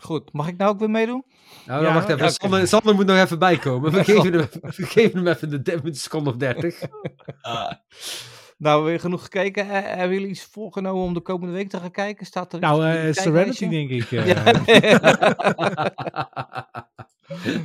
Goed, 0.01 0.33
mag 0.33 0.49
ik 0.49 0.57
nou 0.57 0.71
ook 0.73 0.79
weer 0.79 0.91
meedoen? 0.91 1.25
Nou, 1.67 1.85
Ja, 1.85 1.95
wacht 1.95 2.09
even. 2.09 2.25
ja, 2.25 2.31
Sander, 2.31 2.67
Sander 2.69 2.95
moet 2.95 3.07
nog 3.07 3.17
even 3.19 3.39
bijkomen. 3.39 3.93
We 3.93 4.05
geven 4.05 4.33
hem, 4.33 4.49
we 4.77 4.87
geven 4.87 5.19
hem 5.19 5.27
even 5.29 5.51
de 5.51 5.63
de- 5.63 5.81
een 5.85 5.95
seconde 5.95 6.31
of 6.31 6.37
dertig. 6.37 6.81
Nou, 8.59 8.85
weer 8.85 9.01
genoeg 9.01 9.23
gekeken. 9.23 9.65
Eh, 9.65 9.71
hebben 9.97 10.13
jullie 10.17 10.29
iets 10.31 10.45
voorgenomen 10.45 11.03
om 11.03 11.15
de 11.15 11.21
komende 11.21 11.55
week 11.55 11.69
te 11.69 11.79
gaan 11.79 11.91
kijken? 11.91 12.27
Staat 12.27 12.53
er 12.53 12.61
Nou, 12.61 13.09
iets 13.09 13.19
eh, 13.19 13.25
Serenity 13.25 13.69
denk 13.69 13.91
ik. 13.91 14.13
eh. 14.13 14.27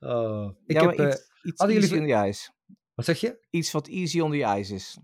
oh, 0.00 0.50
ik 0.66 0.80
ja, 0.80 0.86
heb, 0.90 1.00
iets, 1.00 1.30
iets 1.42 1.58
hadden 1.58 1.76
easy 1.76 1.94
jullie- 1.94 2.14
on 2.16 2.22
the 2.22 2.28
ice. 2.28 2.50
wat 2.94 3.04
zeg 3.04 3.20
je? 3.20 3.38
Iets 3.50 3.70
wat 3.72 3.88
easy 3.88 4.20
on 4.20 4.30
the 4.30 4.56
ice 4.58 4.74
is. 4.74 4.98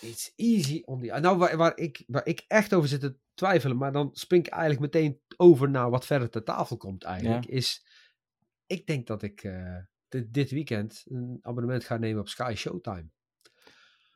It's 0.00 0.32
easy 0.36 0.82
on 0.84 1.00
the... 1.00 1.06
Nou, 1.20 1.38
waar, 1.38 1.56
waar, 1.56 1.76
ik, 1.78 2.02
waar 2.06 2.26
ik 2.26 2.44
echt 2.48 2.74
over 2.74 2.88
zit 2.88 3.00
te 3.00 3.16
twijfelen, 3.36 3.76
maar 3.76 3.92
dan 3.92 4.10
spring 4.12 4.46
ik 4.46 4.52
eigenlijk 4.52 4.80
meteen 4.94 5.20
over 5.36 5.70
naar 5.70 5.90
wat 5.90 6.06
verder 6.06 6.30
ter 6.30 6.42
tafel 6.42 6.76
komt 6.76 7.04
eigenlijk, 7.04 7.46
is... 7.46 7.84
Ik 8.66 8.86
denk 8.86 9.06
dat 9.06 9.22
ik 9.22 9.42
eh, 9.42 9.76
dit, 10.08 10.32
dit 10.34 10.50
weekend 10.50 11.02
een 11.04 11.38
abonnement 11.42 11.84
ga 11.84 11.96
nemen 11.96 12.20
op 12.20 12.28
Sky 12.28 12.52
Showtime. 12.56 13.10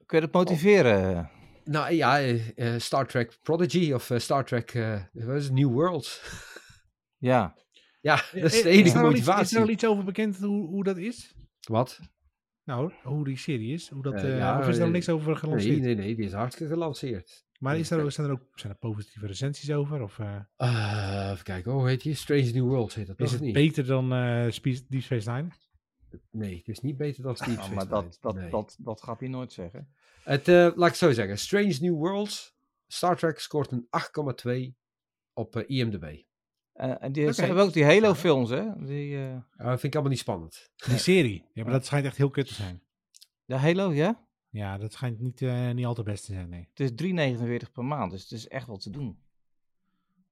Kun 0.07 0.21
je 0.21 0.27
dat 0.27 0.33
motiveren? 0.33 1.31
Nou 1.65 1.93
ja, 1.93 2.19
eh, 2.19 2.75
eh, 2.75 2.81
Star 2.81 3.07
Trek 3.07 3.39
Prodigy 3.43 3.93
of 3.93 4.11
Star 4.17 4.45
Trek 4.45 4.75
eh? 4.75 5.03
New 5.51 5.73
Worlds. 5.73 6.21
Ja. 7.23 7.57
ja, 8.01 8.17
dat 8.33 8.53
is 8.53 8.63
de 8.63 8.69
enige 8.69 8.89
is 8.89 8.95
er 8.95 9.01
al 9.03 9.11
iets- 9.11 9.19
motivatie. 9.19 9.43
Is 9.43 9.53
er 9.53 9.61
al 9.61 9.69
iets 9.69 9.85
over 9.85 10.05
bekend 10.05 10.37
hoe, 10.39 10.67
hoe 10.67 10.85
dat 10.85 10.97
is? 10.97 11.35
Wat? 11.61 12.01
Nou, 12.65 12.93
hoe 13.03 13.25
die 13.25 13.37
serie 13.37 13.73
is? 13.73 13.89
Hoe 13.89 14.03
dat, 14.03 14.21
ja, 14.21 14.59
of 14.59 14.69
is 14.69 14.77
er 14.77 14.85
al 14.85 14.91
niks 14.91 15.09
over 15.09 15.37
gelanceerd? 15.37 15.81
Nee, 15.81 15.95
nee, 15.95 16.05
nee, 16.05 16.17
die 16.17 16.25
is 16.25 16.33
hartstikke 16.33 16.73
gelanceerd. 16.73 17.45
Maar 17.61 17.79
is 17.79 17.91
er, 17.91 18.13
zijn 18.13 18.27
er 18.27 18.33
ook 18.33 18.43
zijn 18.55 18.73
er 18.73 18.79
positieve 18.79 19.27
recensies 19.27 19.71
over? 19.73 20.03
Of 20.03 20.19
eh, 20.19 20.37
Eh, 20.57 21.31
even 21.33 21.45
kijken, 21.45 21.73
hoe 21.73 21.89
heet 21.89 22.03
die? 22.03 22.15
Strange 22.15 22.51
New 22.51 22.65
Worlds 22.69 22.95
heet 22.95 23.07
dat 23.07 23.21
is 23.21 23.33
het 23.33 23.41
niet? 23.41 23.53
beter 23.53 23.87
dan 23.87 24.13
eh 24.13 24.51
Spe- 24.51 24.81
Deep 24.89 25.03
Space 25.03 25.31
Nine? 25.33 25.49
Nee, 26.31 26.57
het 26.57 26.69
is 26.69 26.81
niet 26.81 26.97
beter 26.97 27.23
dan 27.23 27.35
Ja, 27.39 27.45
Space 27.45 27.57
maar 27.75 27.85
Nine. 27.85 27.89
dat, 27.89 28.19
dat, 28.21 28.35
Nee. 28.35 28.51
dat, 28.51 28.77
dat 28.79 29.03
gaat 29.03 29.21
hij 29.21 29.29
nooit 29.29 29.53
zeggen. 29.53 29.95
Het, 30.25 30.49
eh, 30.49 30.55
laat 30.55 30.75
ik 30.77 30.83
het 30.83 30.97
zo 30.97 31.13
zeggen. 31.13 31.39
Strange 31.39 31.77
New 31.81 31.95
Worlds, 31.95 32.57
Star 32.87 33.17
Trek 33.17 33.39
scoort 33.39 33.71
een 33.73 33.87
8,2 33.91 34.77
op 35.33 35.57
IMDb. 35.67 36.23
Eh, 36.73 37.03
en 37.03 37.13
die, 37.13 37.25
hebben 37.25 37.63
ook 37.65 37.73
die 37.73 37.85
Halo-films, 37.85 38.51
hè? 38.51 38.85
Die, 38.85 39.17
vind 39.57 39.83
ik 39.85 39.93
allemaal 39.93 40.11
niet 40.11 40.19
spannend. 40.19 40.71
Die 40.87 40.99
serie. 40.99 41.49
Ja, 41.53 41.63
maar 41.65 41.73
dat 41.73 41.87
schijnt 41.87 42.07
echt 42.07 42.17
heel 42.17 42.31
kut 42.31 42.47
te 42.47 42.55
zijn. 42.55 42.83
de 43.45 43.55
Halo, 43.57 43.93
ja? 43.93 44.29
Ja, 44.51 44.79
dat 44.79 44.93
schijnt 44.93 45.21
niet, 45.21 45.43
eh, 45.43 45.71
niet 45.71 45.87
al 45.87 45.95
te 45.95 46.03
best 46.03 46.25
te 46.25 46.33
zijn, 46.33 46.49
nee. 46.49 46.69
Het 46.75 46.81
is 46.81 46.91
3,49 46.95 47.73
per 47.73 47.85
maand, 47.85 48.11
dus 48.11 48.23
het 48.23 48.33
is 48.33 48.49
echt 48.49 48.67
wat 48.67 48.81
te 48.83 48.91
doen. 48.91 49.19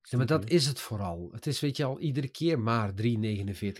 Ja, 0.03 0.17
maar 0.19 0.27
dat 0.27 0.51
is 0.51 0.67
het 0.67 0.81
vooral. 0.81 1.29
Het 1.33 1.47
is, 1.47 1.61
weet 1.61 1.77
je 1.77 1.85
al, 1.85 2.01
iedere 2.01 2.29
keer 2.29 2.59
maar 2.61 2.91
3,49 2.91 2.95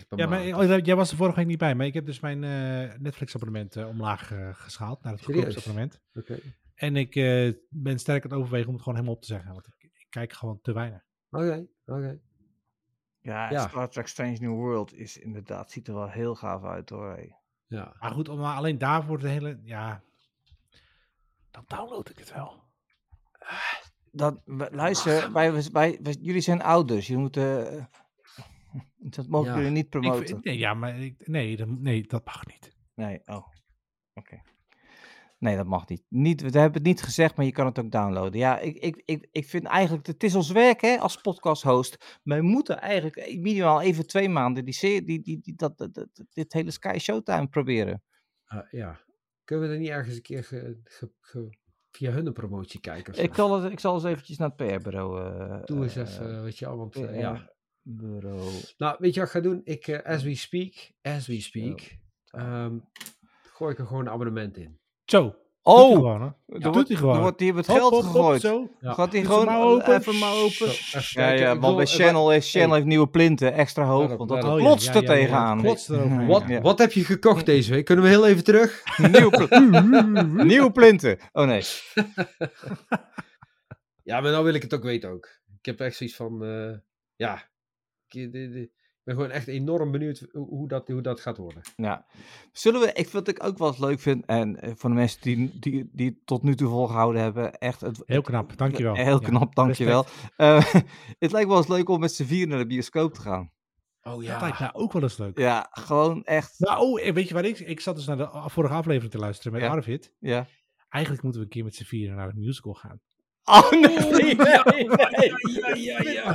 per 0.07 0.17
Ja, 0.17 0.27
maar 0.27 0.39
maand. 0.51 0.71
oh, 0.71 0.85
jij 0.85 0.95
was 0.95 1.11
er 1.11 1.17
vorige 1.17 1.35
week 1.37 1.47
niet 1.47 1.57
bij, 1.57 1.75
maar 1.75 1.85
ik 1.85 1.93
heb 1.93 2.05
dus 2.05 2.19
mijn 2.19 2.43
eh, 2.43 2.97
Netflix-abonnement 2.99 3.75
eh, 3.75 3.87
omlaag 3.87 4.31
eh, 4.31 4.49
geschaald 4.53 5.03
naar 5.03 5.13
het 5.13 5.23
goedkoopste 5.23 5.59
abonnement. 5.59 6.01
Oké. 6.13 6.39
En 6.75 6.95
ik 6.95 7.15
eh, 7.15 7.53
ben 7.69 7.99
sterk 7.99 8.23
aan 8.23 8.29
het 8.29 8.39
overwegen 8.39 8.67
om 8.67 8.73
het 8.73 8.81
gewoon 8.83 8.97
helemaal 8.97 9.17
op 9.17 9.21
te 9.25 9.33
zeggen, 9.33 9.51
want 9.53 9.67
ik, 9.67 9.73
ik 9.93 10.07
kijk 10.09 10.33
gewoon 10.33 10.59
te 10.61 10.73
weinig. 10.73 11.05
Oké, 11.29 11.67
oké. 11.85 12.19
Ja, 13.19 13.49
Ja. 13.51 13.67
Star 13.67 13.89
Trek 13.89 14.07
Strange 14.07 14.37
New 14.39 14.53
World 14.53 14.93
is 14.93 15.17
inderdaad, 15.17 15.71
ziet 15.71 15.87
er 15.87 15.93
wel 15.93 16.09
heel 16.09 16.35
gaaf 16.35 16.63
uit 16.63 16.89
hoor. 16.89 17.15
hé. 17.15 17.27
Ja. 17.67 17.95
Maar 17.99 18.11
goed, 18.11 18.29
om 18.29 18.39
maar 18.39 18.55
alleen 18.55 18.77
daarvoor 18.77 19.19
de 19.19 19.27
hele, 19.29 19.59
ja, 19.63 20.03
dan 21.51 21.63
download 21.67 22.09
ik 22.09 22.17
het 22.17 22.33
wel. 22.33 22.63
Dat, 24.11 24.41
luister, 24.71 25.31
wij, 25.33 25.51
wij, 25.53 25.99
wij- 26.01 26.17
jullie 26.21 26.41
zijn 26.41 26.61
ouders, 26.61 27.07
jullie 27.07 27.21
moeten... 27.21 27.71
eh, 27.77 27.85
dat 29.15 29.27
mogen 29.27 29.49
Ja. 29.51 29.55
jullie 29.57 29.71
niet 29.71 29.83
Ik 29.83 29.89
promoten. 29.89 30.27
vind- 30.27 30.43
nee, 30.43 30.57
ja, 30.57 30.73
maar 30.73 30.99
ik, 30.99 31.27
nee, 31.27 31.57
dat, 31.57 31.67
nee, 31.67 32.07
dat 32.07 32.25
mag 32.25 32.45
niet. 32.45 32.75
Nee, 32.95 33.21
oh. 33.25 33.47
Oké. 34.13 34.41
Nee, 35.37 35.55
dat 35.55 35.65
mag 35.65 35.87
niet. 35.87 36.03
niet. 36.09 36.41
We 36.41 36.45
hebben 36.59 36.73
het 36.77 36.83
niet 36.83 37.01
gezegd, 37.01 37.35
maar 37.35 37.45
je 37.45 37.51
kan 37.51 37.65
het 37.65 37.79
ook 37.79 37.91
downloaden. 37.91 38.39
Ja, 38.39 38.57
ik, 38.59 38.75
ik, 38.77 39.01
ik, 39.05 39.27
ik 39.31 39.45
vind 39.45 39.65
eigenlijk, 39.65 40.07
het 40.07 40.23
is 40.23 40.35
ons 40.35 40.51
werk 40.51 40.81
hè, 40.81 40.97
als 40.97 41.15
podcast-host. 41.15 42.19
Wij 42.23 42.41
moeten 42.41 42.79
eigenlijk 42.81 43.15
eh, 43.15 43.39
minimaal 43.41 43.81
even 43.81 44.07
twee 44.07 44.29
maanden 44.29 44.65
die 44.65 45.03
die, 45.05 45.21
die, 45.21 45.39
die, 45.39 45.55
dat, 45.55 45.77
dat, 45.77 45.93
dat- 45.93 46.23
dit 46.29 46.53
hele 46.53 46.71
Sky 46.71 46.97
Showtime 46.97 47.47
proberen. 47.47 48.03
Ah, 48.45 48.71
ja. 48.71 48.99
Kunnen 49.49 49.67
we 49.67 49.73
er 49.73 49.79
niet 49.79 49.89
ergens 49.89 50.15
een 50.15 50.21
keer 50.21 50.43
ge- 50.43 50.79
ge- 50.83 51.11
ge- 51.19 51.49
via 51.91 52.11
hun 52.11 52.25
een 52.25 52.33
promotie 52.33 52.79
kijken? 52.79 53.13
of 53.13 53.19
zo? 53.19 53.25
Ik 53.25 53.35
zal, 53.35 53.61
het, 53.61 53.71
ik 53.71 53.79
zal 53.79 53.93
eens 53.93 54.03
eventjes 54.03 54.37
naar 54.37 54.51
het 54.55 54.57
PR-bureau. 54.57 55.21
eh 55.21 55.63
Doe 55.65 55.83
eens 55.83 55.95
eh, 55.95 56.01
even, 56.01 56.43
weet 56.43 56.57
je 56.57 56.65
wel, 56.65 56.77
want 56.77 56.95
eh, 56.95 57.19
ja. 57.19 57.51
PR-bureau. 57.83 58.51
Nou, 58.77 58.95
weet 58.99 59.13
je 59.13 59.19
wat 59.19 59.29
ik 59.29 59.35
ga 59.35 59.39
doen? 59.41 59.61
Ik, 59.63 59.87
eh, 59.87 60.13
as 60.15 60.23
we 60.23 60.35
speak, 60.35 60.91
as 61.01 61.27
we 61.27 61.41
speak, 61.41 61.97
ehm, 62.25 62.79
gooi 63.43 63.71
ik 63.73 63.79
er 63.79 63.85
gewoon 63.87 64.05
een 64.05 64.11
abonnement 64.11 64.57
in. 64.57 64.79
Zo, 65.05 65.35
Oh! 65.69 65.85
hij 65.87 65.93
gewoon, 65.95 66.21
hè? 66.21 66.55
Er 66.65 66.71
doet 66.71 66.87
hij 66.87 66.97
gewoon. 66.97 67.15
er 67.15 67.21
wordt 67.21 67.39
hier 67.39 67.55
het 67.55 67.67
Hop, 67.67 67.77
geld 67.77 67.91
hop, 67.93 68.03
hop, 68.03 68.11
gegooid. 68.11 68.41
zo. 68.41 68.69
Ja. 68.79 68.93
Gaat 68.93 69.11
hij 69.11 69.21
Doet 69.21 69.29
gewoon 69.31 69.45
ze 69.45 69.51
maar 69.51 69.61
open. 69.61 69.95
even 69.99 70.17
maar 70.19 70.33
open? 70.33 70.51
Zo, 70.73 70.97
even 70.97 71.21
Ja, 71.21 71.31
ja, 71.31 71.47
want 71.59 71.75
bij 71.75 71.85
wil- 71.85 71.85
Channel, 72.05 72.29
heeft, 72.29 72.49
Channel 72.49 72.67
hey. 72.67 72.75
heeft 72.77 72.87
nieuwe 72.89 73.07
plinten, 73.09 73.53
extra 73.53 73.83
hoog, 73.85 74.15
want 74.17 74.29
dat 74.29 74.43
let 74.43 74.51
op. 74.51 74.57
klotst 74.59 74.87
Ja, 74.87 74.93
er 74.93 75.05
tegenaan. 75.05 75.61
klotst. 75.61 75.87
Wat, 76.61 76.79
heb 76.79 76.91
je 76.91 77.03
gekocht 77.03 77.45
deze 77.45 77.71
week? 77.71 77.85
Kunnen 77.85 78.03
we 78.05 78.09
heel 78.11 78.27
even 78.27 78.43
terug? 78.43 78.83
Nieuwe, 79.11 79.47
pl- 79.47 79.55
nieuwe 80.53 80.71
plinten. 80.71 81.17
Oh 81.31 81.45
nee. 81.45 81.63
Ja, 84.03 84.19
maar 84.21 84.31
nou 84.31 84.43
wil 84.43 84.53
ik 84.53 84.61
het 84.61 84.73
ook 84.73 84.83
weten 84.83 85.09
ook. 85.09 85.25
Ik 85.59 85.65
heb 85.65 85.79
echt 85.79 85.95
zoiets 85.95 86.15
van, 86.15 86.43
eh, 86.43 86.77
ja, 87.15 87.49
de- 88.07 88.29
de- 88.29 88.71
ben 89.09 89.17
gewoon 89.17 89.35
echt 89.37 89.47
enorm 89.47 89.91
benieuwd 89.91 90.27
hoe 90.31 90.67
dat, 90.67 90.87
hoe 90.87 91.01
dat 91.01 91.19
gaat 91.19 91.37
worden. 91.37 91.61
Ja. 91.75 92.05
Zullen 92.51 92.81
we, 92.81 92.93
ik, 92.93 93.09
wat 93.09 93.27
ik 93.27 93.43
ook 93.43 93.57
wel 93.57 93.67
eens 93.67 93.77
leuk 93.77 93.99
vind, 93.99 94.25
en 94.25 94.61
eh, 94.61 94.71
voor 94.75 94.89
de 94.89 94.95
mensen 94.95 95.21
die, 95.21 95.59
die, 95.59 95.89
die 95.91 96.09
het 96.09 96.25
tot 96.25 96.43
nu 96.43 96.55
toe 96.55 96.69
volgehouden 96.69 97.21
hebben, 97.21 97.53
echt 97.59 97.81
het, 97.81 98.03
Heel 98.05 98.21
knap, 98.21 98.57
dankjewel. 98.57 98.95
Heel 98.95 99.21
Ja, 99.21 99.27
knap, 99.27 99.55
dankjewel. 99.55 100.05
Eh 100.35 100.73
het 101.19 101.31
lijkt 101.31 101.47
wel 101.47 101.57
eens 101.57 101.67
leuk 101.67 101.89
om 101.89 101.99
met 101.99 102.13
z'n 102.13 102.23
vier 102.23 102.47
naar 102.47 102.57
de 102.57 102.67
bioscoop 102.67 103.13
te 103.13 103.21
gaan. 103.21 103.51
Oh 104.01 104.25
Dat 104.25 104.41
lijkt 104.41 104.59
mij 104.59 104.73
ook 104.73 104.93
wel 104.93 105.01
eens 105.01 105.17
leuk. 105.17 105.37
Ja, 105.37 105.67
gewoon 105.71 106.23
echt. 106.23 106.59
Nou, 106.59 106.81
oh, 106.81 107.05
en 107.05 107.13
weet 107.13 107.27
je 107.27 107.33
waar 107.33 107.45
ik... 107.45 107.59
Ik 107.59 107.79
zat 107.79 107.95
dus 107.95 108.05
naar 108.05 108.17
de 108.17 108.29
vorige 108.45 108.73
aflevering 108.73 109.11
te 109.11 109.17
luisteren 109.17 109.51
met 109.51 109.61
Ja. 109.61 109.69
Arvid. 109.69 110.13
Ja. 110.19 110.47
Eigenlijk 110.89 111.23
moeten 111.23 111.41
we 111.41 111.47
een 111.47 111.53
keer 111.53 111.63
met 111.63 111.75
z'n 111.75 111.83
vieren 111.83 112.15
naar 112.15 112.29
een 112.29 112.39
musical 112.39 112.73
gaan. 112.73 112.99
Oh 113.49 113.71
nee, 113.71 114.35
nee, 114.35 114.35
nee. 114.35 114.89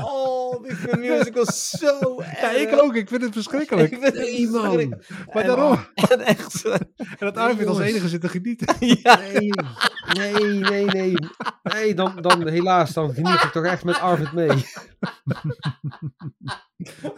Oh, 0.04 0.66
ik 0.66 0.76
vind 0.76 0.98
musicals 0.98 1.70
zo 1.70 2.22
Ja, 2.40 2.50
ik 2.50 2.82
ook. 2.82 2.94
Ik 2.94 3.08
vind 3.08 3.22
het 3.22 3.32
verschrikkelijk. 3.32 3.92
Ik 3.92 3.98
vind 4.00 4.14
het 4.14 4.24
Nee, 4.24 4.48
man. 4.48 5.02
Maar 5.32 5.44
daarom. 5.44 5.78
En 5.94 6.20
echt. 6.20 6.64
En 6.64 6.78
dat 7.18 7.36
Arvid 7.36 7.66
als 7.66 7.78
enige 7.78 8.08
zit 8.08 8.20
te 8.20 8.28
genieten. 8.28 8.76
Ja. 9.02 9.18
Nee, 9.18 9.50
nee, 10.32 10.54
nee, 10.54 10.84
nee. 10.84 11.14
Nee, 11.62 11.94
dan, 11.94 12.16
dan 12.20 12.48
helaas, 12.48 12.92
dan 12.92 13.14
geniet 13.14 13.42
ik 13.42 13.50
toch 13.52 13.64
echt 13.64 13.84
met 13.84 14.00
Arvid 14.00 14.32
mee. 14.32 14.48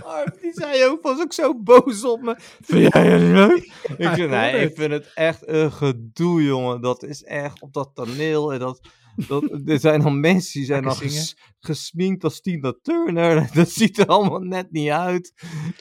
Arp, 0.04 0.40
die 0.40 0.52
zei 0.52 0.84
ook, 0.84 1.02
was 1.02 1.20
ook 1.20 1.32
zo 1.32 1.62
boos 1.62 2.04
op 2.04 2.22
me. 2.22 2.34
Vind 2.60 2.92
jij 2.92 3.06
het 3.06 3.22
niet 3.22 3.30
leuk? 3.30 3.72
Ik 4.16 4.28
nee, 4.28 4.60
ik 4.60 4.76
vind 4.76 4.92
het 4.92 5.10
echt 5.14 5.48
een 5.48 5.72
gedoe, 5.72 6.44
jongen. 6.44 6.80
Dat 6.80 7.02
is 7.02 7.22
echt 7.22 7.62
op 7.62 7.72
dat 7.72 7.90
toneel. 7.94 8.52
En 8.52 8.58
dat, 8.58 8.80
dat, 9.28 9.60
er 9.66 9.78
zijn 9.78 10.00
dan 10.00 10.20
mensen 10.20 10.52
die 10.60 10.68
zijn 10.68 10.90
ges- 10.90 11.36
gesminkt 11.58 12.24
als 12.24 12.40
Tina 12.40 12.74
Turner. 12.82 13.48
Dat 13.54 13.68
ziet 13.70 13.98
er 13.98 14.06
allemaal 14.06 14.38
net 14.40 14.70
niet 14.70 14.90
uit. 14.90 15.32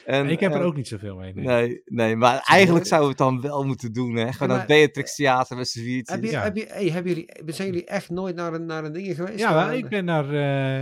En, 0.04 0.28
ik 0.28 0.40
heb 0.40 0.52
er 0.52 0.60
en- 0.60 0.64
ook 0.66 0.76
niet 0.76 0.88
zoveel 0.88 1.16
mee. 1.16 1.34
nee. 1.34 1.44
Nee, 1.46 1.82
nee, 1.84 2.16
maar 2.16 2.40
eigenlijk 2.44 2.86
zouden 2.86 3.16
we 3.16 3.22
het 3.24 3.32
dan 3.32 3.40
wel 3.50 3.64
moeten 3.64 3.92
doen. 3.92 4.14
Hè? 4.16 4.32
Gewoon 4.32 4.56
dat 4.58 4.66
Beatrix 4.66 5.14
Theater 5.14 5.56
met 5.56 5.68
z'n 5.68 6.02
Heb 6.04 6.24
je, 6.24 6.30
Ja. 6.30 6.42
heb 6.42 6.56
je, 6.56 6.64
hey, 6.68 6.88
hebben 6.90 7.12
jullie, 7.12 7.30
zijn 7.46 7.68
jullie 7.68 7.84
echt 7.84 8.10
nooit 8.10 8.34
naar 8.34 8.52
een, 8.52 8.66
naar 8.66 8.84
een 8.84 8.92
ding 8.92 9.14
geweest? 9.16 9.38
Ja, 9.38 9.50
maar 9.54 9.76
ik 9.76 9.88
ben 9.88 10.04
naar... 10.04 10.30
eh, 10.30 10.80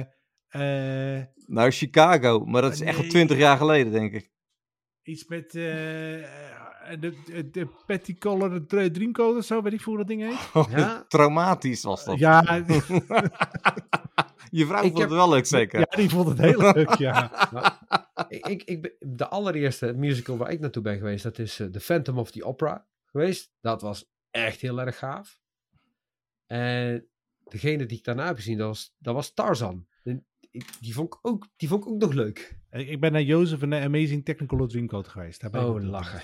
eh, 1.18 1.24
Naar 1.46 1.72
Chicago, 1.72 2.44
maar 2.44 2.62
dat 2.62 2.72
is 2.72 2.80
echt 2.80 2.96
al 2.96 3.02
Nee. 3.02 3.11
twintig 3.11 3.38
jaar 3.38 3.57
geleden, 3.57 3.92
denk 3.92 4.12
ik. 4.12 4.30
iets 5.02 5.26
met 5.26 5.55
eh, 5.55 6.53
de, 7.01 7.22
de, 7.26 7.51
de 7.51 7.68
Petty 7.87 8.18
Color 8.18 8.66
Dr- 8.66 8.91
Dreamcoat 8.93 9.37
of 9.37 9.45
zo. 9.45 9.62
Weet 9.62 9.72
ik 9.72 9.80
hoe 9.80 9.97
dat 9.97 10.07
ding 10.07 10.22
heet. 10.22 10.66
Ja? 10.76 11.05
Traumatisch 11.09 11.82
was 11.82 12.05
dat. 12.05 12.18
Ja, 12.18 12.43
Je 14.51 14.66
vrouw 14.66 14.82
Ik 14.82 14.87
vond 14.87 14.99
heb- 14.99 15.09
het 15.09 15.18
wel 15.18 15.28
leuk, 15.28 15.47
zeker? 15.47 15.78
ja, 15.78 15.87
die 15.97 16.09
vond 16.09 16.28
het 16.28 16.39
heel 16.39 16.59
leuk, 16.72 16.95
ja. 16.95 17.30
ik, 18.28 18.62
ik, 18.62 18.95
de 19.01 19.28
allereerste 19.28 19.93
musical 19.93 20.37
waar 20.37 20.51
ik 20.51 20.61
naartoe 20.61 20.82
ben 20.82 20.97
geweest, 20.97 21.22
dat 21.22 21.39
is 21.39 21.61
eh, 21.61 21.66
The 21.66 21.80
Phantom 21.80 22.18
of 22.18 22.30
the 22.30 22.45
Opera 22.45 22.87
geweest. 23.05 23.51
Dat 23.61 23.82
was 23.82 24.11
echt 24.30 24.61
heel 24.61 24.80
erg 24.80 24.99
gaaf. 24.99 25.39
En 26.47 27.07
degene 27.45 27.87
die 27.87 27.99
ik 27.99 28.05
daarna 28.05 28.26
heb 28.26 28.37
gezien, 28.37 28.59
dat 28.59 28.66
was, 28.66 28.95
dat 28.99 29.14
was 29.14 29.32
Tarzan. 29.35 29.87
Ik- 30.55 30.72
die, 30.80 30.94
vond 30.94 31.14
ik 31.14 31.18
ook, 31.22 31.48
die 31.57 31.68
vond 31.68 31.84
ik 31.84 31.90
ook 31.90 32.00
nog 32.00 32.12
leuk. 32.12 32.59
Ik 32.70 32.88
ik 32.88 33.00
ben 33.00 33.12
naar 33.12 33.22
Jozef 33.22 33.62
en 33.62 33.70
de 33.70 33.80
Amazing 33.80 34.24
Technicolor 34.24 34.68
Dreamcoat 34.68 35.09
geweest. 35.09 35.40
Daar 35.40 35.50
ben 35.50 35.61
ik 35.61 35.66
Oh, 35.66 35.72
naartoe 35.72 35.90
lachen. 35.90 36.22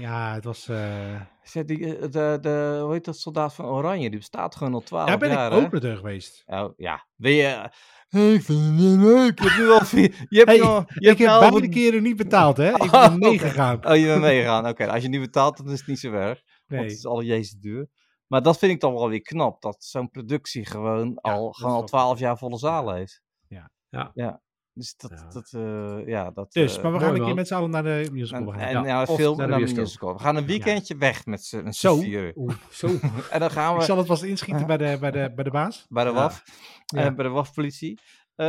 Ja, 0.00 0.34
het 0.34 0.44
was... 0.44 0.68
eh, 0.68 1.20
Zeg, 1.42 1.64
die, 1.64 1.96
eh, 1.96 2.02
de, 2.10 2.38
de, 2.40 2.78
hoe 2.82 2.92
heet 2.92 3.04
dat 3.04 3.18
soldaat 3.18 3.54
van 3.54 3.64
Oranje? 3.64 4.10
Die 4.10 4.18
bestaat 4.18 4.56
gewoon 4.56 4.74
al 4.74 4.80
twaalf 4.82 5.08
daar 5.08 5.18
ben 5.18 5.30
jaar, 5.30 5.52
ik 5.52 5.58
ook 5.58 5.72
naartoe 5.72 5.96
geweest. 5.96 6.42
Oh, 6.46 6.72
ja. 6.76 7.06
Wil 7.16 7.32
je... 7.32 7.70
Hey, 8.08 8.32
ik 8.34 8.42
vind 8.42 8.60
het 8.64 8.72
niet 8.72 8.98
leuk. 9.00 9.38
Je 9.40 9.44
hebt 9.48 9.58
nu 9.58 9.70
al 9.70 9.84
vier... 9.94 10.26
Je 10.28 10.36
hebt 10.36 10.48
Hey, 10.48 10.58
nu 10.58 10.64
al... 10.64 10.84
Je 10.86 10.94
Ik 11.00 11.06
hebt 11.06 11.18
heb 11.18 11.28
al 11.28 11.38
beide 11.40 11.60
wat- 11.60 11.68
keren 11.68 12.02
niet 12.02 12.16
betaald, 12.16 12.56
hè? 12.56 12.68
Ik 12.74 12.82
Oh, 12.82 12.90
ben 12.90 13.02
oké. 13.14 13.16
meegegaan. 13.28 13.86
Oh, 13.86 13.96
je 13.96 14.04
bent 14.04 14.20
meegegaan. 14.20 14.66
Oké, 14.68 14.86
als 14.90 15.02
je 15.02 15.08
niet 15.08 15.20
betaalt, 15.20 15.56
dan 15.56 15.70
is 15.70 15.78
het 15.78 15.88
niet 15.88 15.98
zo 15.98 16.12
erg. 16.12 16.40
Want 16.66 16.80
het 16.80 16.80
Nee. 16.80 16.86
is 16.98 17.06
alle 17.06 17.24
jezus 17.24 17.52
duur. 17.60 17.88
Maar 18.32 18.42
dat 18.42 18.58
vind 18.58 18.72
ik 18.72 18.80
dan 18.80 18.94
wel 18.94 19.08
weer 19.08 19.22
knap. 19.22 19.62
Dat 19.62 19.84
zo'n 19.84 20.10
productie 20.10 20.66
gewoon 20.66 21.18
al, 21.20 21.52
gewoon 21.52 21.74
al 21.74 21.84
twaalf 21.84 22.18
jaar 22.18 22.38
volle 22.38 22.58
zaal 22.58 22.92
heeft. 22.92 23.22
Ja. 23.48 23.70
Ja. 23.88 24.10
Ja. 24.14 24.40
Dus 24.72 24.96
dat... 24.96 25.10
Ja. 25.10 25.28
dat 25.28 25.52
eh, 25.52 26.06
ja, 26.06 26.30
dat 26.30 26.52
Dus, 26.52 26.76
eh, 26.76 26.82
maar 26.82 26.92
we 26.92 26.98
gaan 26.98 27.14
een 27.14 27.24
keer 27.24 27.34
met 27.34 27.46
z'n 27.46 27.54
allen 27.54 27.70
naar 27.70 27.82
de 27.82 28.08
musical. 28.12 28.40
En, 28.40 28.46
we 28.46 28.52
gaan. 28.52 28.60
en 28.60 28.72
Ja, 28.72 28.84
ja, 28.84 29.06
film 29.06 29.36
naar 29.36 29.48
naar 29.48 29.58
de 29.64 29.74
musical. 29.74 30.12
We 30.12 30.18
gaan 30.20 30.36
een 30.36 30.46
weekendje 30.46 30.96
weg 30.96 31.26
met 31.26 31.44
z'n 31.44 31.62
z'n 31.62 31.70
Zo. 31.70 31.96
vieren. 31.96 32.32
Oeh, 32.36 32.54
zo. 32.70 32.86
En 33.30 33.40
dan 33.40 33.50
gaan 33.50 33.72
Ik 33.74 33.78
we 33.80 33.84
zal 33.84 33.96
het 33.96 34.06
vast 34.06 34.22
inschieten 34.22 34.66
bij 34.72 34.76
de, 34.76 34.96
bij 35.00 35.10
de, 35.10 35.32
bij 35.34 35.44
de 35.44 35.50
baas. 35.50 35.86
bij 35.88 36.04
de 36.04 36.10
Ja. 36.10 36.16
WAF. 36.16 36.42
Ja. 36.86 37.04
eh, 37.04 37.14
bij 37.14 37.24
de 37.24 37.30
WAF-politie. 37.30 38.00
Eh, 38.34 38.46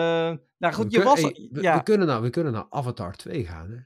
nou 0.58 0.74
goed, 0.74 0.86
We 0.86 0.92
je 0.92 0.98
kun- 0.98 1.06
was... 1.06 1.22
hey, 1.22 1.50
we, 1.52 1.62
ja. 1.62 1.78
we, 1.78 1.84
kunnen 1.84 2.08
nou, 2.08 2.22
we 2.22 2.30
kunnen 2.30 2.54
naar 2.54 2.66
Avatar 2.70 3.16
2 3.16 3.46
gaan. 3.46 3.70
Hè? 3.70 3.78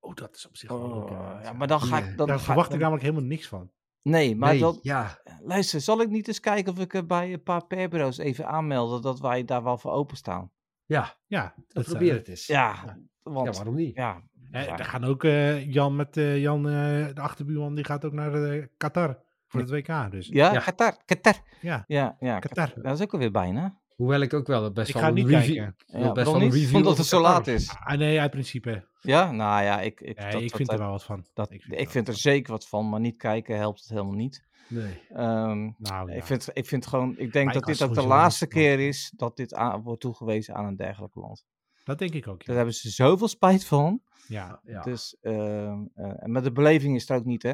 Oh, 0.00 0.14
dat 0.14 0.34
is 0.34 0.46
op 0.46 0.56
zich 0.56 0.68
wel 0.68 0.88
leuk. 0.94 1.10
Oh, 1.10 1.38
ja, 1.42 1.52
maar 1.52 1.66
dan 1.68 1.80
ga 1.80 1.98
Ja. 1.98 2.04
ik... 2.06 2.16
Dan 2.16 2.26
Daar 2.26 2.38
ga- 2.38 2.44
verwacht 2.44 2.72
ik 2.72 2.78
namelijk 2.80 3.02
helemaal 3.04 3.24
niks 3.28 3.48
van. 3.48 3.70
Nee, 4.06 4.36
maar 4.36 4.50
nee, 4.50 4.60
dat, 4.60 4.78
ja. 4.82 5.18
luister, 5.42 5.80
zal 5.80 6.00
ik 6.00 6.08
niet 6.08 6.28
eens 6.28 6.40
kijken 6.40 6.72
of 6.72 6.78
ik 6.78 7.06
bij 7.06 7.32
een 7.32 7.42
paar 7.42 7.66
perbureaus 7.66 8.18
even 8.18 8.46
aanmelden 8.46 9.02
dat 9.02 9.20
wij 9.20 9.44
daar 9.44 9.62
wel 9.62 9.78
voor 9.78 9.92
openstaan? 9.92 10.50
Ja, 10.84 11.16
Ja, 11.26 11.54
dat 11.68 11.84
probeer 11.84 12.14
het 12.14 12.28
eens. 12.28 12.46
Ja, 12.46 12.74
Ja. 12.86 12.98
want... 13.22 13.46
Ja, 13.46 13.52
waarom 13.52 13.74
niet? 13.74 13.96
Ja, 13.96 14.22
Eh, 14.50 14.66
daar 14.76 14.84
gaan 14.84 15.04
ook 15.04 15.24
eh, 15.24 15.72
Jan 15.72 15.96
met 15.96 16.16
eh, 16.16 16.40
Jan, 16.42 16.68
eh, 16.68 17.06
de 17.14 17.20
achterbuurman, 17.20 17.74
die 17.74 17.84
gaat 17.84 18.04
ook 18.04 18.12
naar 18.12 18.34
eh, 18.34 18.66
Qatar 18.76 19.18
voor 19.46 19.60
het 19.60 19.70
WK. 19.70 20.10
Dus 20.10 20.26
Ja, 20.28 20.52
Ja. 20.52 20.60
Qatar, 20.60 20.96
Qatar. 21.04 21.34
ja, 21.60 21.84
Ja, 21.86 22.16
ja, 22.20 22.38
Qatar. 22.38 22.72
Dat 22.82 22.94
is 22.98 23.02
ook 23.02 23.12
alweer 23.12 23.30
bijna. 23.30 23.80
Hoewel 23.96 24.20
ik 24.20 24.34
ook 24.34 24.46
wel 24.46 24.72
best 24.72 24.88
Ik 24.88 24.94
wel 24.94 25.02
ga 25.02 25.10
niet 25.10 25.26
review... 25.28 25.54
kijken. 25.56 25.74
ik 25.86 25.92
wil 25.92 26.00
Ja, 26.02 26.12
best 26.12 26.26
wel 26.26 26.34
een 26.36 26.42
niet? 26.42 26.52
review 26.52 26.76
Omdat 26.76 26.98
het 26.98 27.06
zo 27.06 27.20
laat 27.20 27.46
is. 27.46 27.70
Ah, 27.84 27.98
nee, 27.98 28.20
uit 28.20 28.30
principe. 28.30 28.88
Ja, 29.00 29.32
nou 29.32 29.62
ja, 29.64 29.80
ik, 29.80 30.00
ik, 30.00 30.16
Nee, 30.18 30.32
dat- 30.32 30.40
ik 30.42 30.48
dat- 30.48 30.56
vind 30.56 30.68
er 30.70 30.76
dat- 30.76 30.78
wel 30.84 30.90
wat 30.90 31.04
van. 31.04 31.26
dat- 31.34 31.50
Ik 31.52 31.54
ik 31.54 31.62
vind 31.62 31.80
er 31.80 31.90
vind 31.90 32.08
er 32.08 32.14
zeker 32.16 32.52
wat 32.52 32.68
van, 32.68 32.88
maar 32.88 33.00
niet 33.00 33.16
kijken 33.16 33.56
helpt 33.56 33.80
het 33.80 33.88
helemaal 33.88 34.12
niet. 34.12 34.44
Nee. 34.68 35.00
Ehm, 35.08 35.70
Nou, 35.78 36.10
ja. 36.10 36.16
ik, 36.16 36.24
vind, 36.24 36.48
ik 36.52 36.66
vind 36.66 36.86
gewoon, 36.86 37.10
ik 37.18 37.32
denk 37.32 37.44
Maar 37.44 37.54
dat 37.54 37.68
ik 37.68 37.78
dit 37.78 37.82
ook 37.88 37.94
de 37.94 38.06
laatste 38.06 38.46
keer 38.46 38.80
is 38.80 39.12
dat 39.16 39.36
dit 39.36 39.54
aan, 39.54 39.82
wordt 39.82 40.00
toegewezen 40.00 40.54
aan 40.54 40.64
een 40.66 40.76
dergelijk 40.76 41.14
land. 41.14 41.44
Dat 41.84 41.98
denk 41.98 42.12
ik 42.14 42.28
ook. 42.28 42.38
Ja. 42.40 42.46
Daar 42.46 42.56
hebben 42.56 42.74
ze 42.74 42.90
zoveel 42.90 43.28
spijt 43.28 43.64
van. 43.64 44.02
ja. 44.28 44.60
Ja. 44.64 44.82
Dus, 44.82 45.16
ehm, 45.20 45.78
eh, 45.94 46.22
en 46.22 46.30
met 46.32 46.44
de 46.44 46.52
beleving 46.52 46.94
is 46.94 47.00
het 47.00 47.10
er 47.10 47.16
ook 47.16 47.24
niet, 47.24 47.42
hè? 47.42 47.52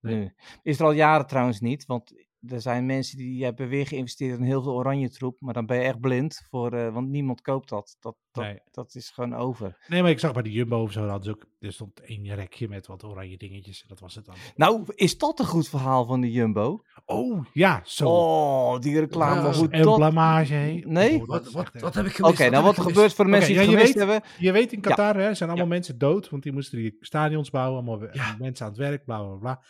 Nee. 0.00 0.14
Nu. 0.14 0.34
Is 0.62 0.78
er 0.78 0.84
al 0.84 0.92
jaren 0.92 1.26
trouwens 1.26 1.60
niet, 1.60 1.86
want 1.86 2.12
er 2.48 2.60
zijn 2.60 2.86
mensen 2.86 3.16
die 3.16 3.44
hebben 3.44 3.68
weer 3.68 3.86
geïnvesteerd 3.86 4.38
in 4.38 4.44
heel 4.44 4.62
veel 4.62 4.72
oranje 4.74 5.10
troep, 5.10 5.40
maar 5.40 5.54
dan 5.54 5.66
ben 5.66 5.76
je 5.76 5.82
echt 5.82 6.00
blind, 6.00 6.46
voor, 6.50 6.72
eh, 6.72 6.92
want 6.92 7.08
niemand 7.08 7.40
koopt 7.40 7.68
dat. 7.68 7.96
Dat, 8.00 8.16
dat, 8.32 8.44
Nee. 8.44 8.58
dat 8.70 8.94
is 8.94 9.10
gewoon 9.10 9.34
over. 9.34 9.76
Nee, 9.88 10.02
maar 10.02 10.10
ik 10.10 10.18
zag 10.18 10.32
bij 10.32 10.42
de 10.42 10.50
Jumbo 10.52 10.82
of 10.82 10.92
zo, 10.92 11.00
dat 11.00 11.10
hadden 11.10 11.26
ze 11.26 11.30
ook, 11.40 11.46
er 11.58 11.72
stond 11.72 12.00
één 12.00 12.34
rekje 12.34 12.68
met 12.68 12.86
wat 12.86 13.04
oranje 13.04 13.36
dingetjes. 13.36 13.82
en 13.82 13.88
Dat 13.88 14.00
was 14.00 14.14
het 14.14 14.24
dan. 14.24 14.34
Nou, 14.56 14.82
is 14.94 15.18
dat 15.18 15.38
een 15.38 15.46
goed 15.46 15.68
verhaal 15.68 16.04
van 16.04 16.20
de 16.20 16.30
Jumbo? 16.30 16.82
Oh, 17.04 17.44
ja, 17.52 17.80
zo. 17.84 18.08
Oh, 18.08 18.78
die 18.78 18.98
reclame, 19.00 19.48
Ja, 19.48 19.54
hoe 19.54 19.68
en 19.70 19.82
dat... 19.82 19.96
blamage, 19.96 20.54
hé. 20.54 20.80
Nee? 20.84 21.20
Oh, 21.20 21.26
Wat, 21.26 21.50
wat, 21.52 21.62
echt, 21.64 21.74
eh, 21.74 21.80
wat 21.82 21.94
heb 21.94 22.04
ik 22.06 22.10
Oké, 22.18 22.22
gemist? 22.22 22.38
nou 22.38 22.54
heb 22.54 22.62
wat 22.64 22.76
er 22.76 22.82
gebeurt 22.92 23.14
voor 23.14 23.24
de 23.24 23.30
Oké, 23.30 23.38
mensen 23.40 23.56
die 23.58 23.64
ja, 23.64 23.70
het 23.70 23.70
je 23.70 23.76
gemist 23.76 24.08
weet- 24.08 24.20
hebben. 24.20 24.44
Je 24.46 24.52
weet 24.52 24.72
in 24.72 24.80
Ja. 24.82 24.88
Qatar, 24.88 25.16
hè, 25.16 25.34
zijn 25.34 25.48
allemaal 25.50 25.68
mensen 25.68 25.98
dood, 25.98 26.28
want 26.28 26.42
die 26.42 26.52
moesten 26.52 26.78
die 26.78 26.96
stadions 27.00 27.50
bouwen, 27.50 27.74
allemaal 27.86 28.08
mensen 28.38 28.64
aan 28.66 28.70
het 28.72 28.80
werk, 28.80 29.04
bla 29.04 29.22
bla 29.22 29.36
bla. 29.36 29.62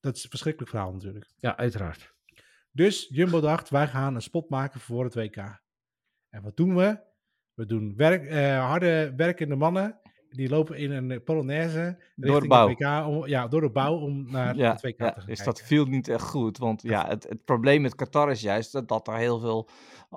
Dat 0.00 0.16
is 0.16 0.24
een 0.24 0.30
verschrikkelijk 0.30 0.70
verhaal 0.70 0.92
natuurlijk. 0.92 1.26
Ja, 1.36 1.56
uiteraard. 1.56 2.11
Dus 2.72 3.08
Jumbo 3.08 3.40
dacht, 3.40 3.68
wij 3.70 3.88
gaan 3.88 4.14
een 4.14 4.22
spot 4.22 4.48
maken 4.48 4.80
voor 4.80 5.04
het 5.04 5.14
WK. 5.14 5.36
En 6.28 6.42
wat 6.42 6.56
doen 6.56 6.76
we? 6.76 6.98
We 7.54 7.66
doen 7.66 7.96
werk, 7.96 8.24
eh, 8.24 8.66
harde 8.66 9.12
werkende 9.16 9.56
mannen, 9.56 10.00
die 10.32 10.48
lopen 10.48 10.76
in 10.76 10.90
een 10.90 11.10
eh, 11.10 11.18
Polonaise 11.24 11.98
de 12.14 12.26
richting 12.26 12.48
bouw. 12.48 12.68
WK, 12.68 13.06
om, 13.06 13.26
ja, 13.26 13.48
door 13.48 13.60
de 13.60 13.70
bouw 13.70 13.94
om 13.98 14.30
naar 14.30 14.56
Ja, 14.56 14.70
het 14.72 14.82
WK 14.82 14.98
ja, 14.98 15.06
te 15.06 15.14
gaan 15.14 15.14
dus 15.14 15.24
kijken. 15.24 15.44
dat 15.44 15.62
viel 15.62 15.84
niet 15.84 16.08
echt 16.08 16.22
goed. 16.24 16.58
Want 16.58 16.82
ja, 16.82 17.08
het, 17.08 17.26
het 17.28 17.44
probleem 17.44 17.82
met 17.82 17.94
Qatar 17.94 18.30
is 18.30 18.40
juist 18.40 18.72
dat, 18.72 18.88
dat 18.88 19.08
er 19.08 19.16
heel 19.16 19.38
veel 19.38 19.68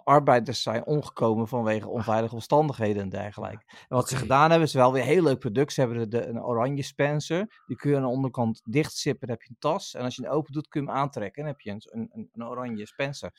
arbeiders 0.03 0.61
zijn 0.61 0.85
omgekomen 0.85 1.47
vanwege 1.47 1.87
onveilige 1.89 2.33
omstandigheden 2.35 3.01
en 3.01 3.09
dergelijke. 3.09 3.63
En 3.67 3.95
wat 3.95 4.09
ze 4.09 4.15
gedaan 4.15 4.49
hebben, 4.49 4.67
is 4.67 4.73
wel 4.73 4.91
weer 4.93 5.01
een 5.01 5.07
heel 5.07 5.23
leuk 5.23 5.39
product. 5.39 5.73
Ze 5.73 5.79
hebben 5.81 5.99
de, 5.99 6.07
de- 6.07 6.25
een 6.27 6.43
oranje 6.43 6.83
spencer. 6.83 7.61
Die 7.65 7.75
kun 7.75 7.89
je 7.89 7.95
aan 7.95 8.01
de 8.01 8.07
onderkant 8.09 8.61
dichtsippen, 8.63 9.27
dan 9.27 9.35
heb 9.37 9.45
je 9.45 9.49
een 9.49 9.59
tas. 9.59 9.93
En 9.95 10.01
als 10.03 10.15
je 10.15 10.21
hem 10.21 10.31
open 10.31 10.53
doet, 10.53 10.67
kun 10.67 10.81
je 10.81 10.87
hem 10.87 10.95
aantrekken. 10.97 11.43
En 11.43 11.47
dan 11.49 11.57
heb 11.57 11.61
je 11.61 11.71
een, 11.71 11.99
een, 12.01 12.09
een, 12.13 12.29
een 12.33 12.47
oranje 12.47 12.85
spencer. 12.87 13.31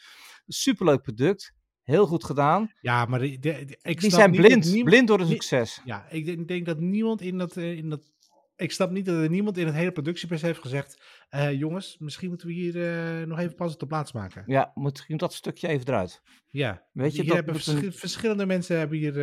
Superleuk 0.47 1.03
product. 1.03 1.55
Heel 1.87 2.07
goed 2.07 2.25
gedaan. 2.25 2.71
Ja, 2.81 3.05
maar 3.05 3.23
ik 3.23 3.43
die 3.43 4.11
zijn 4.11 4.31
niet 4.31 4.41
dat 4.41 4.47
blind. 4.49 4.65
niemand- 4.65 4.85
Blind 4.85 5.09
door 5.09 5.19
het 5.19 5.29
succes. 5.29 5.81
Ja, 5.85 6.07
ik 6.11 6.25
denk, 6.25 6.49
denk 6.49 6.67
dat 6.67 6.81
niemand 6.81 7.21
in 7.21 7.39
dat, 7.39 7.57
eh, 7.57 7.77
in 7.77 7.89
dat. 7.91 8.15
Ik 8.57 8.73
snap 8.73 8.91
niet 8.91 9.05
dat 9.07 9.15
er 9.23 9.31
niemand 9.31 9.59
in 9.59 9.67
het 9.67 9.75
hele 9.75 9.93
productieproces 9.93 10.43
heeft 10.47 10.61
gezegd. 10.61 11.03
eh, 11.29 11.53
jongens, 11.59 11.97
misschien 11.99 12.29
moeten 12.29 12.47
we 12.47 12.53
hier 12.53 12.89
eh, 13.21 13.27
nog 13.27 13.39
even 13.39 13.55
pas 13.55 13.73
op 13.75 13.81
de 13.81 13.87
plaats 13.87 14.13
maken. 14.13 14.43
Ja, 14.47 14.73
misschien 14.75 15.17
dat 15.17 15.35
stukje 15.35 15.69
even 15.69 15.87
eruit. 15.89 16.23
Ja, 16.47 16.83
Weet 16.93 17.17
je, 17.17 17.25
dat 17.25 17.35
hebben 17.37 17.55
een- 17.55 17.93
verschillende 17.93 18.47
mensen 18.47 18.79
hebben 18.79 18.99
hier 18.99 19.21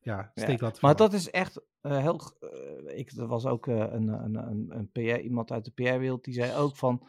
ja, 0.00 0.30
steek 0.34 0.60
laten 0.60 0.78
Maar 0.80 0.96
dat 0.96 1.12
is 1.12 1.30
echt 1.30 1.60
heel. 1.80 2.20
ik, 2.94 3.10
er 3.16 3.26
was 3.26 3.46
ook 3.46 3.66
een, 3.66 4.08
een, 4.08 4.34
een, 4.34 4.66
een 4.70 4.90
PR, 4.92 5.20
iemand 5.20 5.50
uit 5.52 5.64
de 5.64 5.70
PR-wereld 5.70 6.24
die 6.24 6.34
zei 6.34 6.54
ook 6.56 6.76
van. 6.76 7.06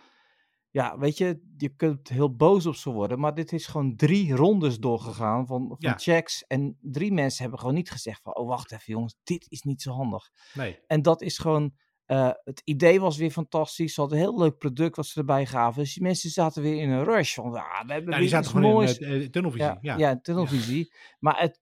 Ja, 0.72 0.98
weet 0.98 1.18
je, 1.18 1.42
je 1.58 1.70
kunt 1.76 2.10
heel 2.10 2.36
boos 2.36 2.66
op 2.66 2.76
ze 2.76 2.90
worden, 2.90 3.20
maar 3.20 3.34
dit 3.34 3.52
is 3.52 3.68
gewoon 3.68 3.96
drie 3.96 4.36
rondes 4.36 4.80
doorgegaan 4.80 5.46
van, 5.48 5.68
van 5.68 5.76
Ja. 5.80 5.94
checks. 5.98 6.44
En 6.48 6.78
drie 6.82 7.12
mensen 7.14 7.42
hebben 7.42 7.60
gewoon 7.60 7.76
niet 7.76 7.92
gezegd 7.92 8.22
van, 8.22 8.36
oh 8.36 8.48
wacht 8.48 8.72
even 8.72 8.94
jongens, 8.94 9.16
dit 9.24 9.46
is 9.52 9.62
niet 9.62 9.82
zo 9.82 9.92
handig. 9.92 10.30
Nee. 10.54 10.80
En 10.88 11.02
dat 11.02 11.22
is 11.22 11.38
gewoon, 11.38 11.74
eh, 12.06 12.32
het 12.44 12.62
idee 12.64 13.00
was 13.00 13.18
weer 13.18 13.32
fantastisch. 13.32 13.94
Ze 13.94 14.00
hadden 14.02 14.20
een 14.20 14.24
heel 14.26 14.38
leuk 14.40 14.58
product 14.58 14.96
wat 14.96 15.06
ze 15.06 15.20
erbij 15.20 15.46
gaven. 15.46 15.82
Dus 15.84 15.94
die 15.94 16.04
mensen 16.04 16.30
zaten 16.30 16.62
weer 16.62 16.82
in 16.82 16.90
een 16.90 17.04
rush 17.04 17.34
van, 17.36 17.46
ah, 17.56 17.86
we 17.86 17.94
hebben 17.94 17.96
Ja, 18.04 18.04
weer 18.04 18.20
die 18.20 18.28
zaten 18.30 18.46
iets 18.46 18.54
gewoon 18.56 18.72
moois. 18.74 18.98
in 18.98 19.22
eh, 19.22 19.28
tunnelvisie. 19.30 19.66
Ja, 19.68 19.78
Ja, 19.82 19.98
ja. 19.98 20.20
tunnelvisie. 20.22 20.94
Maar, 21.20 21.40
het, 21.40 21.60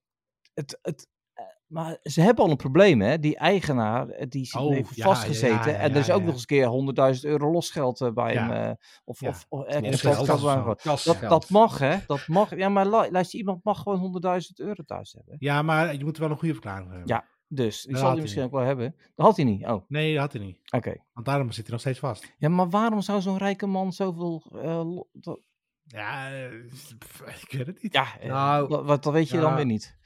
het, 0.54 0.78
het, 0.82 1.08
maar 1.68 1.98
ze 2.02 2.20
hebben 2.20 2.44
al 2.44 2.50
een 2.50 2.56
probleem, 2.56 3.00
hè? 3.00 3.18
Die 3.18 3.36
eigenaar, 3.36 4.08
eh, 4.08 4.26
die 4.28 4.44
zit 4.44 4.60
Oh, 4.60 4.76
even 4.76 4.92
ja, 4.94 5.04
vastgezeten. 5.04 5.56
ja, 5.56 5.68
ja, 5.68 5.76
en 5.78 5.90
er 5.90 5.96
is 5.96 6.10
ook 6.10 6.22
nog 6.22 6.32
eens 6.32 6.40
een 6.40 6.46
keer 6.46 6.66
100.000 7.16 7.24
euro 7.24 7.50
losgeld 7.50 8.00
eh, 8.00 8.10
bij 8.12 8.34
hem. 8.34 8.50
eh, 8.50 8.70
of, 9.04 9.22
of, 9.22 9.46
of 9.48 9.66
losgeld. 9.84 10.82
Dat, 11.04 11.20
dat 11.20 11.50
mag, 11.50 11.78
hè? 11.78 11.96
Dat 12.06 12.26
mag. 12.26 12.56
Ja, 12.56 12.68
maar 12.68 12.84
lu- 12.88 13.10
luister, 13.10 13.38
iemand 13.38 13.64
mag 13.64 13.82
gewoon 13.82 14.00
100.000 14.00 14.54
euro 14.56 14.82
thuis 14.82 15.12
hebben. 15.12 15.36
Ja, 15.38 15.62
maar 15.62 15.94
je 15.96 16.04
moet 16.04 16.18
wel 16.18 16.30
een 16.30 16.38
goede 16.38 16.54
verklaring 16.54 16.88
hebben. 16.88 17.06
Ja. 17.08 17.24
Dus, 17.50 17.82
die 17.82 17.90
Dat 17.92 18.00
zal 18.00 18.10
hij 18.12 18.20
misschien 18.20 18.42
niet. 18.42 18.52
ook 18.52 18.58
wel 18.58 18.66
hebben. 18.66 18.94
Dat 19.14 19.26
had 19.26 19.36
hij 19.36 19.44
niet. 19.44 19.64
Oh, 19.64 19.72
oké. 19.72 19.84
Nee, 19.88 20.12
dat 20.12 20.22
had 20.22 20.32
hij 20.32 20.42
niet. 20.42 20.58
Want 21.12 21.26
daarom 21.26 21.50
zit 21.50 21.62
hij 21.62 21.72
nog 21.72 21.80
steeds 21.80 21.98
vast. 21.98 22.34
Ja, 22.38 22.48
maar 22.48 22.68
waarom 22.68 23.00
zou 23.00 23.20
zo'n 23.20 23.36
rijke 23.38 23.66
man 23.66 23.92
zoveel... 23.92 24.42
dat- 25.12 25.40
Ja, 25.84 26.28
ik 27.40 27.48
weet 27.50 27.66
het 27.66 27.82
niet. 27.82 27.92
ja, 27.92 28.06
Nou, 28.26 28.68
wat- 28.84 29.02
dat 29.02 29.12
weet 29.12 29.28
je 29.28 29.40
dan 29.40 29.54
weer 29.54 29.64
niet. 29.66 29.96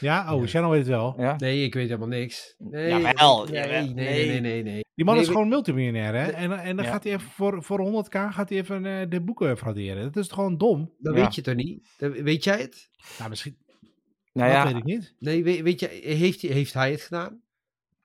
Ja, 0.00 0.34
oh, 0.34 0.40
Ja. 0.40 0.46
Shannon 0.46 0.70
weet 0.70 0.80
het 0.80 0.88
wel. 0.88 1.14
Ja? 1.18 1.34
Nee, 1.38 1.64
ik 1.64 1.74
weet 1.74 1.86
helemaal 1.86 2.08
niks. 2.08 2.54
Nee, 2.58 2.88
Jawel, 2.88 3.44
nee, 3.44 3.54
jawel, 3.54 3.84
nee, 3.84 3.94
nee. 3.94 4.04
nee, 4.04 4.26
nee, 4.26 4.40
nee, 4.40 4.62
nee. 4.62 4.84
Die 4.94 5.04
man 5.04 5.14
Nee, 5.14 5.22
is 5.22 5.28
we- 5.28 5.34
gewoon 5.34 5.48
multimiljonair, 5.48 6.14
hè? 6.14 6.30
En, 6.30 6.52
en 6.60 6.76
dan 6.76 6.84
Ja. 6.84 6.90
gaat 6.90 7.04
hij 7.04 7.12
even 7.12 7.30
voor, 7.30 7.62
voor 7.62 7.78
100k 7.80 8.08
gaat 8.32 8.48
hij 8.48 8.58
even 8.58 8.86
eh, 8.86 9.08
de 9.10 9.20
boeken 9.20 9.58
frauderen. 9.58 10.02
Dat 10.02 10.16
is 10.16 10.26
toch 10.28 10.36
gewoon 10.38 10.56
dom? 10.58 10.94
Dat 10.98 11.14
Ja. 11.16 11.22
weet 11.22 11.34
je 11.34 11.42
toch 11.42 11.54
niet? 11.54 11.88
Dat- 11.96 12.12
weet 12.12 12.44
jij 12.44 12.58
het? 12.60 12.88
Nou, 13.18 13.30
misschien. 13.30 13.56
Nou 14.32 14.48
dat 14.52 14.56
ja, 14.58 14.66
weet 14.66 14.76
ik 14.76 14.84
niet. 14.84 15.14
Nee, 15.18 15.44
weet, 15.44 15.60
weet 15.60 15.80
je, 15.80 15.86
heeft, 16.02 16.40
heeft 16.42 16.74
hij 16.74 16.90
het 16.90 17.02
gedaan? 17.02 17.40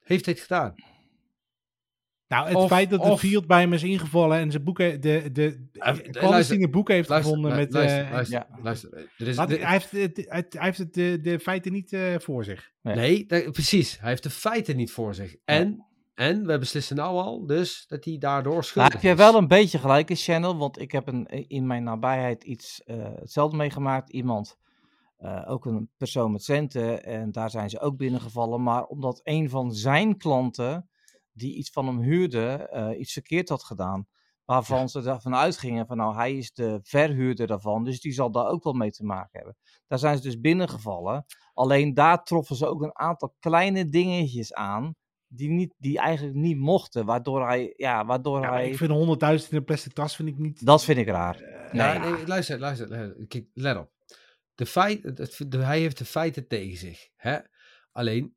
Heeft 0.03 0.25
hij 0.25 0.33
het 0.33 0.43
gedaan? 0.43 0.73
Nou, 2.33 2.47
het 2.47 2.55
Of- 2.55 2.67
feit 2.67 2.89
dat 2.89 3.03
de 3.03 3.17
field 3.17 3.47
bij 3.47 3.59
hem 3.61 3.73
is 3.73 3.83
ingevallen 3.83 4.37
en 4.37 4.51
zijn 4.51 4.63
boeken, 4.63 5.01
de, 5.01 5.29
de, 5.31 5.67
Eh, 5.73 5.95
de, 5.95 6.67
boek 6.71 6.87
heeft 6.87 7.11
gevonden 7.11 7.55
met. 7.55 7.73
luister, 7.73 8.05
eh, 8.05 8.63
luister, 8.63 8.89
hij 9.61 9.71
heeft, 9.71 9.91
het, 9.91 10.25
het- 10.29 10.53
hij 10.53 10.63
heeft 10.65 10.77
het, 10.77 10.93
de, 10.93 11.19
de 11.21 11.39
feiten 11.39 11.71
niet 11.71 11.93
eh, 11.93 12.01
voor 12.19 12.43
zich. 12.43 12.71
Nee. 12.81 12.95
nee, 12.95 13.25
dat- 13.25 13.51
precies. 13.51 13.99
Hij 13.99 14.09
heeft 14.09 14.23
de 14.23 14.29
feiten 14.29 14.75
niet 14.75 14.91
voor 14.91 15.15
zich. 15.15 15.35
En, 15.45 15.85
en 16.13 16.45
we 16.45 16.57
beslissen 16.57 16.95
nou 16.95 17.17
al, 17.17 17.45
dus 17.45 17.85
dat 17.87 18.05
hij 18.05 18.17
daardoor 18.17 18.51
Nou, 18.51 18.63
schuldig 18.63 18.93
heb 18.93 19.01
je 19.01 19.15
wel 19.15 19.35
een 19.35 19.47
beetje 19.47 19.77
gelijk 19.79 20.09
in 20.09 20.15
Channel, 20.15 20.57
want 20.57 20.79
ik 20.81 20.91
heb 20.91 21.07
een, 21.07 21.25
in 21.47 21.67
mijn 21.67 21.83
nabijheid 21.83 22.43
iets 22.43 22.83
eh, 22.83 22.95
hetzelfde 23.15 23.57
meegemaakt. 23.57 24.09
Iemand, 24.11 24.57
eh, 25.17 25.41
ook 25.45 25.65
een 25.65 25.89
persoon 25.97 26.31
met 26.31 26.43
centen, 26.43 27.03
en 27.03 27.31
daar 27.31 27.49
zijn 27.49 27.69
ze 27.69 27.79
ook 27.79 27.97
binnengevallen. 27.97 28.63
Maar 28.63 28.83
omdat 28.83 29.19
een 29.23 29.49
van 29.49 29.71
zijn 29.73 30.17
klanten, 30.17 30.87
die 31.33 31.55
iets 31.55 31.69
van 31.69 31.87
hem 31.87 31.99
huurde, 32.01 32.49
eh, 32.71 32.99
iets 32.99 33.13
verkeerd 33.13 33.49
had 33.49 33.63
gedaan. 33.63 34.07
Waarvan 34.45 34.89
ze 34.89 35.01
ervan 35.09 35.35
uitgingen 35.35 35.87
van 35.87 35.97
nou, 35.97 36.15
hij 36.15 36.37
is 36.37 36.53
de 36.53 36.79
verhuurder 36.83 37.47
daarvan, 37.47 37.83
dus 37.83 37.99
die 38.01 38.11
zal 38.11 38.31
daar 38.31 38.47
ook 38.47 38.63
wel 38.63 38.73
mee 38.73 38.91
te 38.91 39.03
maken 39.03 39.29
hebben. 39.31 39.57
Daar 39.87 39.99
zijn 39.99 40.17
ze 40.17 40.23
dus 40.23 40.39
binnengevallen. 40.39 41.25
Alleen 41.53 41.93
daar 41.93 42.23
troffen 42.23 42.55
ze 42.55 42.65
ook 42.67 42.81
een 42.81 42.97
aantal 42.97 43.35
kleine 43.39 43.89
dingetjes 43.89 44.53
aan, 44.53 44.95
die, 45.27 45.49
niet, 45.49 45.73
die 45.77 45.97
eigenlijk 45.99 46.37
niet 46.37 46.57
mochten, 46.57 47.05
waardoor 47.05 47.45
hij, 47.47 47.73
ja, 47.77 48.05
waardoor 48.05 48.41
Ja, 48.41 48.51
hij... 48.51 48.69
ik 48.69 48.77
vind 48.77 48.91
100.000 49.43 49.49
in 49.51 49.57
een 49.57 49.63
plastic 49.63 49.93
tas 49.93 50.15
vind 50.15 50.29
ik 50.29 50.37
niet. 50.37 50.65
Dat 50.65 50.83
vind 50.83 50.97
ik 50.97 51.07
raar. 51.07 51.41
Ja, 51.71 51.99
Nee. 51.99 52.11
nee, 52.11 52.27
luister, 52.27 52.59
luister, 52.59 52.87
luister. 52.87 53.27
Kijk, 53.27 53.45
let 53.53 53.77
op. 53.77 53.91
De 54.55 54.65
feit, 54.65 55.03
het- 55.03 55.17
het- 55.17 55.45
de, 55.51 55.57
hij 55.57 55.79
heeft 55.79 55.97
de 55.97 56.05
feiten 56.05 56.47
tegen 56.47 56.77
zich. 56.77 57.09
Hè? 57.15 57.37
Alleen, 57.91 58.35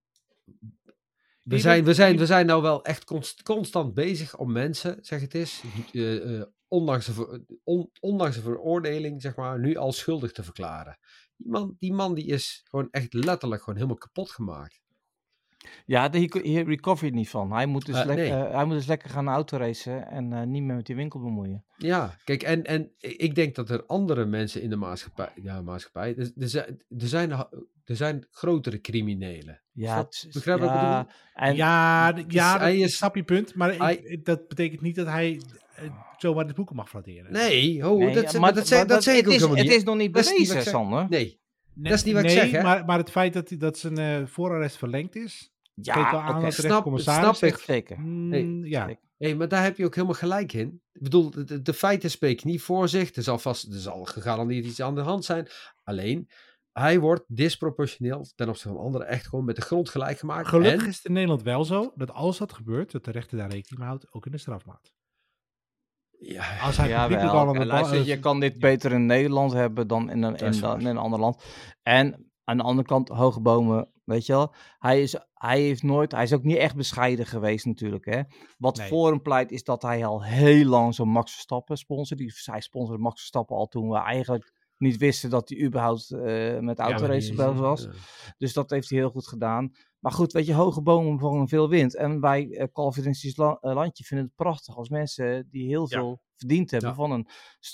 we 1.49 1.59
zijn, 1.59 1.85
we, 1.85 1.95
zijn, 1.95 2.17
we 2.17 2.27
zijn 2.27 2.47
nou 2.47 2.63
wel 2.63 2.85
echt 2.85 3.05
const- 3.05 3.43
constant 3.43 3.95
bezig 3.95 4.37
om 4.37 4.53
mensen, 4.53 4.99
zeg 5.01 5.21
het 5.21 5.35
eens, 5.35 5.63
eh, 5.93 6.39
eh, 6.41 6.47
ondanks, 6.69 7.07
de, 7.07 7.13
ver- 7.13 7.41
on- 7.65 7.91
ondanks 8.01 8.37
de 8.37 8.43
veroordeling, 8.43 9.23
zeg 9.23 9.37
maar, 9.37 9.61
nu 9.61 9.77
al 9.77 9.93
schuldig 9.93 10.33
te 10.33 10.43
verklaren. 10.43 10.99
Die 11.37 11.49
man, 11.51 11.77
die 11.79 11.93
man 11.93 12.15
die 12.15 12.27
is 12.27 12.63
gewoon 12.65 12.89
echt 12.91 13.15
letterlijk 13.15 13.61
gewoon 13.63 13.75
helemaal 13.79 13.99
kapot 13.99 14.31
gemaakt. 14.31 14.81
Ja, 15.85 16.13
hier 16.13 16.41
hier 16.43 16.65
recover 16.65 17.07
je 17.07 17.13
niet 17.13 17.29
van. 17.31 17.53
Hij 17.53 17.67
moet 17.67 17.87
dus, 17.87 17.97
Eh, 17.97 18.07
nee. 18.07 18.31
hij 18.33 18.65
moet 18.65 18.77
dus 18.77 18.87
lekker 18.87 19.11
gaan 19.11 19.29
autoracen 19.29 20.07
en 20.09 20.33
eh, 20.33 20.43
niet 20.43 20.63
meer 20.63 20.77
met 20.77 20.87
die 20.87 20.97
winkel 20.97 21.21
bemoeien. 21.21 21.65
Ja, 21.77 22.17
kijk, 22.25 22.43
en, 22.43 22.65
en 22.65 22.93
ik 22.99 23.35
denk 23.35 23.55
dat 23.55 23.71
er 23.71 23.87
andere 23.87 24.25
mensen 24.25 24.63
in 24.63 24.71
de 24.71 24.77
maatschappij, 24.77 25.31
ja, 25.43 25.63
maatschappij 25.63 26.17
er, 26.17 26.33
er, 26.37 27.09
zijn, 27.09 27.31
er, 27.87 27.97
zijn, 27.97 28.17
er 28.17 28.27
grotere 28.31 28.81
criminelen. 28.81 29.61
Ja, 29.73 30.09
begrijp 30.33 30.59
wat 30.61 30.69
ik 30.69 30.75
ja, 30.75 30.99
bedoel? 30.99 31.13
En, 31.35 31.57
ja, 31.57 32.59
hij 32.59 32.79
is- 32.79 32.97
snap 32.97 33.17
je 33.17 33.23
punt. 33.25 33.55
Maar 33.55 33.73
ik- 33.75 33.81
hij- 33.81 33.97
ik- 33.97 34.25
dat 34.25 34.49
betekent 34.49 34.81
niet 34.81 34.95
dat 34.97 35.07
hij 35.07 35.41
eh, 35.75 35.85
zomaar 36.17 36.47
de 36.47 36.53
boeken 36.55 36.77
mag 36.77 36.89
frauderen. 36.89 37.33
Nee, 37.33 37.89
oh, 37.91 37.99
nee, 37.99 38.15
dat, 38.15 38.39
maar, 38.39 38.55
dat, 38.55 38.89
dat 38.89 39.03
zei 39.03 39.19
ik 39.19 39.27
ook 39.27 39.33
is, 39.33 39.39
helemaal 39.39 39.57
Het 39.57 39.67
niet. 39.67 39.77
is 39.77 39.83
nog 39.85 39.97
niet 39.97 40.15
niet 40.15 40.25
bewezen. 40.27 40.63
Sander. 40.63 41.07
Nee, 41.09 41.41
Nee, 41.75 41.91
dat 41.91 41.99
is 41.99 42.05
niet 42.05 42.15
wat 42.15 42.23
ik 42.25 42.29
nee, 42.29 42.39
zeg, 42.39 42.51
hè? 42.51 42.63
Maar, 42.63 42.85
maar 42.85 42.99
het 42.99 43.11
feit 43.11 43.33
dat, 43.33 43.49
hij- 43.49 43.59
dat 43.59 43.79
zijn 43.79 43.99
eh 43.99 44.27
voorarrest 44.27 44.77
verlengd 44.77 45.17
is, 45.17 45.53
Ja, 45.75 45.95
geeft 45.95 46.11
wel 46.11 46.21
aan 46.21 46.31
oké, 46.35 46.41
dat 46.45 46.55
de 46.57 46.63
snap- 46.63 46.99
snap 46.99 47.37
ik. 47.37 47.59
zeker. 47.59 48.01
mm, 48.01 48.29
Nee, 48.29 48.71
ja, 48.71 48.87
zeker. 48.87 49.03
nee, 49.19 49.35
maar 49.37 49.49
daar 49.49 49.63
heb 49.63 49.77
je 49.77 49.85
ook 49.85 49.95
helemaal 49.95 50.17
gelijk 50.17 50.53
in. 50.53 50.81
Ik 50.93 51.03
bedoel, 51.03 51.31
de, 51.31 51.45
de- 51.45 51.63
de 51.63 51.75
feiten 51.75 52.11
spreken 52.11 52.49
niet 52.49 52.63
voor 52.63 52.89
zich. 52.89 53.15
Er 53.15 53.23
zal 53.23 53.39
vast, 53.39 53.65
er 53.73 53.79
zal 53.79 54.05
gegarandeerd 54.05 54.65
iets 54.65 54.81
aan 54.83 54.95
de 54.95 55.01
hand 55.01 55.25
zijn. 55.25 55.49
Alleen, 55.85 56.29
hij 56.79 57.01
wordt 57.01 57.25
disproportioneel 57.27 58.27
ten 58.35 58.49
opzichte 58.49 58.77
van 58.77 58.85
anderen 58.85 59.07
echt 59.07 59.27
gewoon 59.27 59.45
met 59.45 59.57
de 59.57 59.63
grond 59.63 59.89
gelijk 59.89 60.19
gemaakt. 60.19 60.49
Gelukkig 60.49 60.83
En- 60.83 60.89
is 60.89 60.97
het 60.97 61.05
in 61.05 61.13
Nederland 61.13 61.43
wel 61.43 61.65
zo 61.65 61.93
dat 61.95 62.11
als 62.13 62.39
dat 62.39 62.53
gebeurt, 62.53 62.93
dat 62.93 63.05
de 63.05 63.11
rechter 63.11 63.39
daar 63.39 63.51
rekening 63.51 63.79
mee 63.79 63.89
houdt, 63.89 64.13
ook 64.13 64.27
in 64.27 64.33
de 64.33 64.39
strafmaat. 64.39 64.93
ja, 66.19 66.59
Als 66.61 66.77
hij 66.77 66.89
Ja, 66.89 67.09
wel. 67.09 67.29
al 67.29 67.49
aan 67.57 67.67
luister, 67.67 68.05
je 68.07 68.19
kan 68.19 68.41
dit 68.41 68.59
beter 68.59 68.93
in 68.93 69.07
Nederland 69.07 69.53
hebben 69.53 69.87
dan 69.87 70.11
in 70.11 70.23
een, 70.23 70.37
in, 70.37 70.87
een 70.87 70.97
ander 70.97 71.21
land. 71.21 71.45
En 71.83 72.31
aan 72.45 72.57
de 72.57 72.63
andere 72.63 72.89
kant, 72.89 73.09
hoge 73.09 73.41
bomen, 73.41 73.91
weet 74.05 74.27
je 74.27 74.33
wel. 74.33 74.55
Hij 74.79 75.03
is, 75.03 75.17
hij 75.35 75.61
heeft 75.61 75.83
nooit, 75.83 76.13
hij 76.13 76.23
is 76.23 76.33
ook 76.33 76.43
niet 76.43 76.57
echt 76.57 76.77
bescheiden 76.77 77.27
geweest 77.27 77.67
natuurlijk, 77.67 78.05
hè. 78.05 78.23
Wat 78.59 78.77
Nee. 78.77 78.89
voor 78.89 79.09
hem 79.09 79.23
pleit, 79.23 79.51
is 79.51 79.65
dat 79.65 79.83
hij 79.83 80.07
al 80.07 80.25
heel 80.25 80.65
lang 80.65 80.95
zo'n 80.95 81.09
Max 81.09 81.33
Verstappen 81.33 81.77
sponsort. 81.77 82.21
Die, 82.21 82.33
hij 82.45 82.61
sponsorde 82.61 83.03
Max 83.03 83.19
Verstappen 83.19 83.57
al 83.57 83.67
toen 83.67 83.89
we 83.89 83.97
eigenlijk 83.99 84.53
niet 84.79 84.97
wisten 84.97 85.31
dat 85.31 85.49
hij 85.49 85.63
überhaupt 85.63 86.11
eh, 86.11 86.59
met 86.59 86.79
autoracen 86.79 87.37
bezig 87.37 87.59
was. 87.59 87.83
Ja. 87.83 87.91
Dus 88.39 88.53
dat 88.53 88.71
heeft 88.71 88.91
hij 88.91 88.99
heel 88.99 89.11
goed 89.11 89.27
gedaan. 89.29 89.71
Maar 89.99 90.13
goed, 90.13 90.33
weet 90.33 90.47
je, 90.47 90.55
hoge 90.55 90.83
bomen 90.83 91.19
vangen 91.19 91.49
veel 91.49 91.69
wind. 91.69 91.97
En 91.97 92.21
wij, 92.21 92.47
uh, 92.47 92.65
Calvinistisch 92.73 93.37
la- 93.37 93.59
eh, 93.61 93.75
landje, 93.75 94.05
vinden 94.05 94.27
het 94.27 94.35
prachtig 94.35 94.77
als 94.77 94.89
mensen 94.89 95.49
die 95.51 95.67
heel 95.67 95.87
Ja. 95.89 95.99
veel 95.99 96.21
verdiend 96.35 96.71
hebben 96.71 96.91
Ja. 96.91 96.97
van 96.97 97.11
een, 97.11 97.29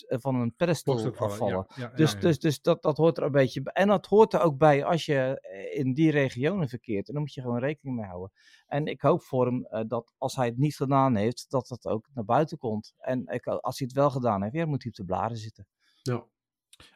eh, 0.08 0.18
van 0.20 0.34
een 0.34 0.54
pedestal 0.56 1.12
afvallen. 1.16 1.66
ja, 1.68 1.74
ja, 1.82 1.88
Dus, 1.94 2.10
ja, 2.10 2.16
ja. 2.16 2.22
dus, 2.22 2.38
dus 2.38 2.60
dat, 2.60 2.82
dat 2.82 2.96
hoort 2.96 3.16
er 3.18 3.22
een 3.24 3.32
beetje 3.32 3.62
bij. 3.62 3.72
En 3.72 3.88
dat 3.88 4.06
hoort 4.06 4.32
er 4.32 4.40
ook 4.40 4.58
bij 4.58 4.84
als 4.84 5.06
je 5.06 5.40
eh, 5.40 5.78
in 5.78 5.92
die 5.92 6.10
regionen 6.10 6.68
verkeert. 6.68 7.06
En 7.06 7.12
daar 7.12 7.22
moet 7.22 7.34
je 7.34 7.40
gewoon 7.40 7.58
rekening 7.58 7.96
mee 7.96 8.06
houden. 8.06 8.32
En 8.66 8.86
ik 8.86 9.00
hoop 9.00 9.22
voor 9.22 9.46
hem 9.46 9.64
eh, 9.66 9.82
dat 9.86 10.14
als 10.18 10.36
hij 10.36 10.46
het 10.46 10.58
niet 10.58 10.76
gedaan 10.76 11.16
heeft, 11.16 11.46
dat 11.50 11.66
dat 11.68 11.86
ook 11.86 12.08
naar 12.14 12.24
buiten 12.24 12.58
komt. 12.58 12.94
En 12.98 13.26
ik, 13.26 13.46
als 13.46 13.78
hij 13.78 13.86
het 13.86 13.96
wel 13.96 14.10
gedaan 14.10 14.42
heeft, 14.42 14.54
ja, 14.54 14.60
dan 14.60 14.68
moet 14.68 14.82
hij 14.82 14.90
op 14.90 14.96
de 14.96 15.04
blaren 15.04 15.36
zitten. 15.36 15.66
Ja. 16.02 16.24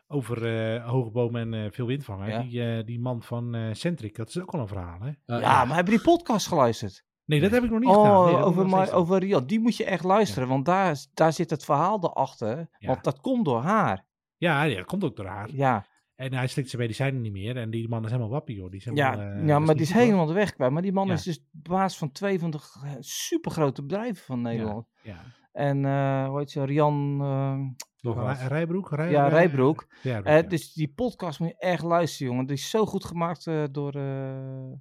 Over 0.08 0.46
eh, 0.74 0.88
hoge 0.90 1.10
bomen 1.10 1.40
en 1.52 1.64
eh, 1.64 1.70
veel 1.72 1.86
wind 1.86 2.04
vangen. 2.04 2.28
Ja. 2.28 2.40
Die, 2.42 2.62
eh, 2.76 2.84
die 2.84 3.00
man 3.00 3.22
van 3.22 3.54
eh 3.54 3.72
Centric, 3.72 4.16
dat 4.16 4.28
is 4.28 4.40
ook 4.40 4.50
al 4.54 4.60
een 4.60 4.68
verhaal, 4.68 5.00
hè? 5.00 5.10
Ja, 5.26 5.40
ja, 5.40 5.64
maar 5.64 5.74
hebben 5.76 5.94
die 5.94 6.02
podcast 6.02 6.46
geluisterd? 6.46 7.04
Nee, 7.24 7.40
dat 7.40 7.50
heb 7.50 7.64
ik 7.64 7.70
nog 7.70 7.80
niet 7.80 7.88
gedaan. 7.88 8.16
Oh, 8.16 8.24
Nee, 8.24 8.34
moet 8.34 8.42
over, 8.44 8.62
ik 8.64 8.68
nog 8.68 8.70
Ma- 8.70 8.76
steeds 8.76 8.90
doen. 8.90 9.00
over. 9.30 9.46
Die 9.46 9.60
moet 9.60 9.76
je 9.76 9.84
echt 9.84 10.04
luisteren, 10.04 10.48
want 10.48 10.64
daar, 10.64 10.96
daar 11.14 11.32
zit 11.32 11.50
het 11.50 11.64
verhaal 11.64 11.98
erachter. 12.04 12.68
Ja. 12.78 12.88
Want 12.88 13.04
dat 13.04 13.20
komt 13.20 13.44
door 13.44 13.60
haar. 13.62 14.04
Ja, 14.36 14.62
ja, 14.62 14.76
dat 14.76 14.84
komt 14.86 15.04
ook 15.04 15.16
door 15.16 15.26
haar. 15.26 15.48
Ja, 15.52 15.86
En 16.14 16.32
hij 16.32 16.46
slikt 16.46 16.68
zijn 16.70 16.82
medicijnen 16.82 17.20
niet 17.20 17.32
meer. 17.32 17.56
En 17.56 17.70
die 17.70 17.88
man 17.88 18.04
is 18.04 18.10
helemaal 18.10 18.30
wappie, 18.30 18.56
joh. 18.56 18.70
Die 18.70 18.80
is 18.80 18.90
ja, 18.94 19.18
eh, 19.18 19.46
ja 19.46 19.58
maar 19.58 19.74
die 19.74 19.82
is 19.84 19.92
hoor. 19.92 20.02
helemaal 20.02 20.26
de 20.26 20.32
weg 20.32 20.54
kwijt. 20.54 20.72
Maar 20.72 20.82
die 20.82 20.92
man 20.92 21.06
Ja. 21.06 21.12
is 21.12 21.22
dus 21.22 21.44
baas 21.50 21.98
van 21.98 22.12
twee 22.12 22.38
van 22.38 22.50
de 22.50 22.58
supergrote 23.00 23.82
bedrijven 23.82 24.24
van 24.24 24.40
Nederland. 24.42 24.86
Ja. 25.02 25.20
En 25.56 25.84
eh 25.84 26.28
hoe 26.28 26.38
heet 26.38 26.50
ze? 26.50 26.64
Rian... 26.64 27.18
eh, 27.20 27.84
Nog. 28.00 28.46
Rijbroek? 28.48 28.90
Rij- 28.90 29.10
ja, 29.10 29.28
Rij- 29.28 29.38
Rijbroek. 29.38 29.86
Ja, 30.02 30.22
Eh, 30.22 30.36
ja. 30.36 30.42
Dus 30.42 30.72
die 30.72 30.92
podcast 30.94 31.40
moet 31.40 31.48
je 31.48 31.56
echt 31.58 31.82
luisteren, 31.82 32.32
jongen. 32.32 32.46
Die 32.46 32.56
is 32.56 32.70
zo 32.70 32.86
goed 32.86 33.04
gemaakt 33.04 33.46
eh, 33.46 33.64
door... 33.70 33.94
eh, 33.94 34.72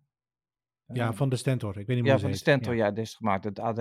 ja, 0.87 1.13
van 1.13 1.29
de 1.29 1.35
Stentor. 1.35 1.77
Ik 1.77 1.87
weet 1.87 1.95
niet 1.95 2.05
Ja, 2.05 2.11
meer 2.11 2.11
van 2.13 2.21
hoe 2.21 2.31
de. 2.31 2.37
Stentor, 2.37 2.75
ja, 2.75 2.91
dit 2.91 3.05
is 3.05 3.13
gemaakt, 3.15 3.43
het 3.43 3.59
AD. 3.59 3.77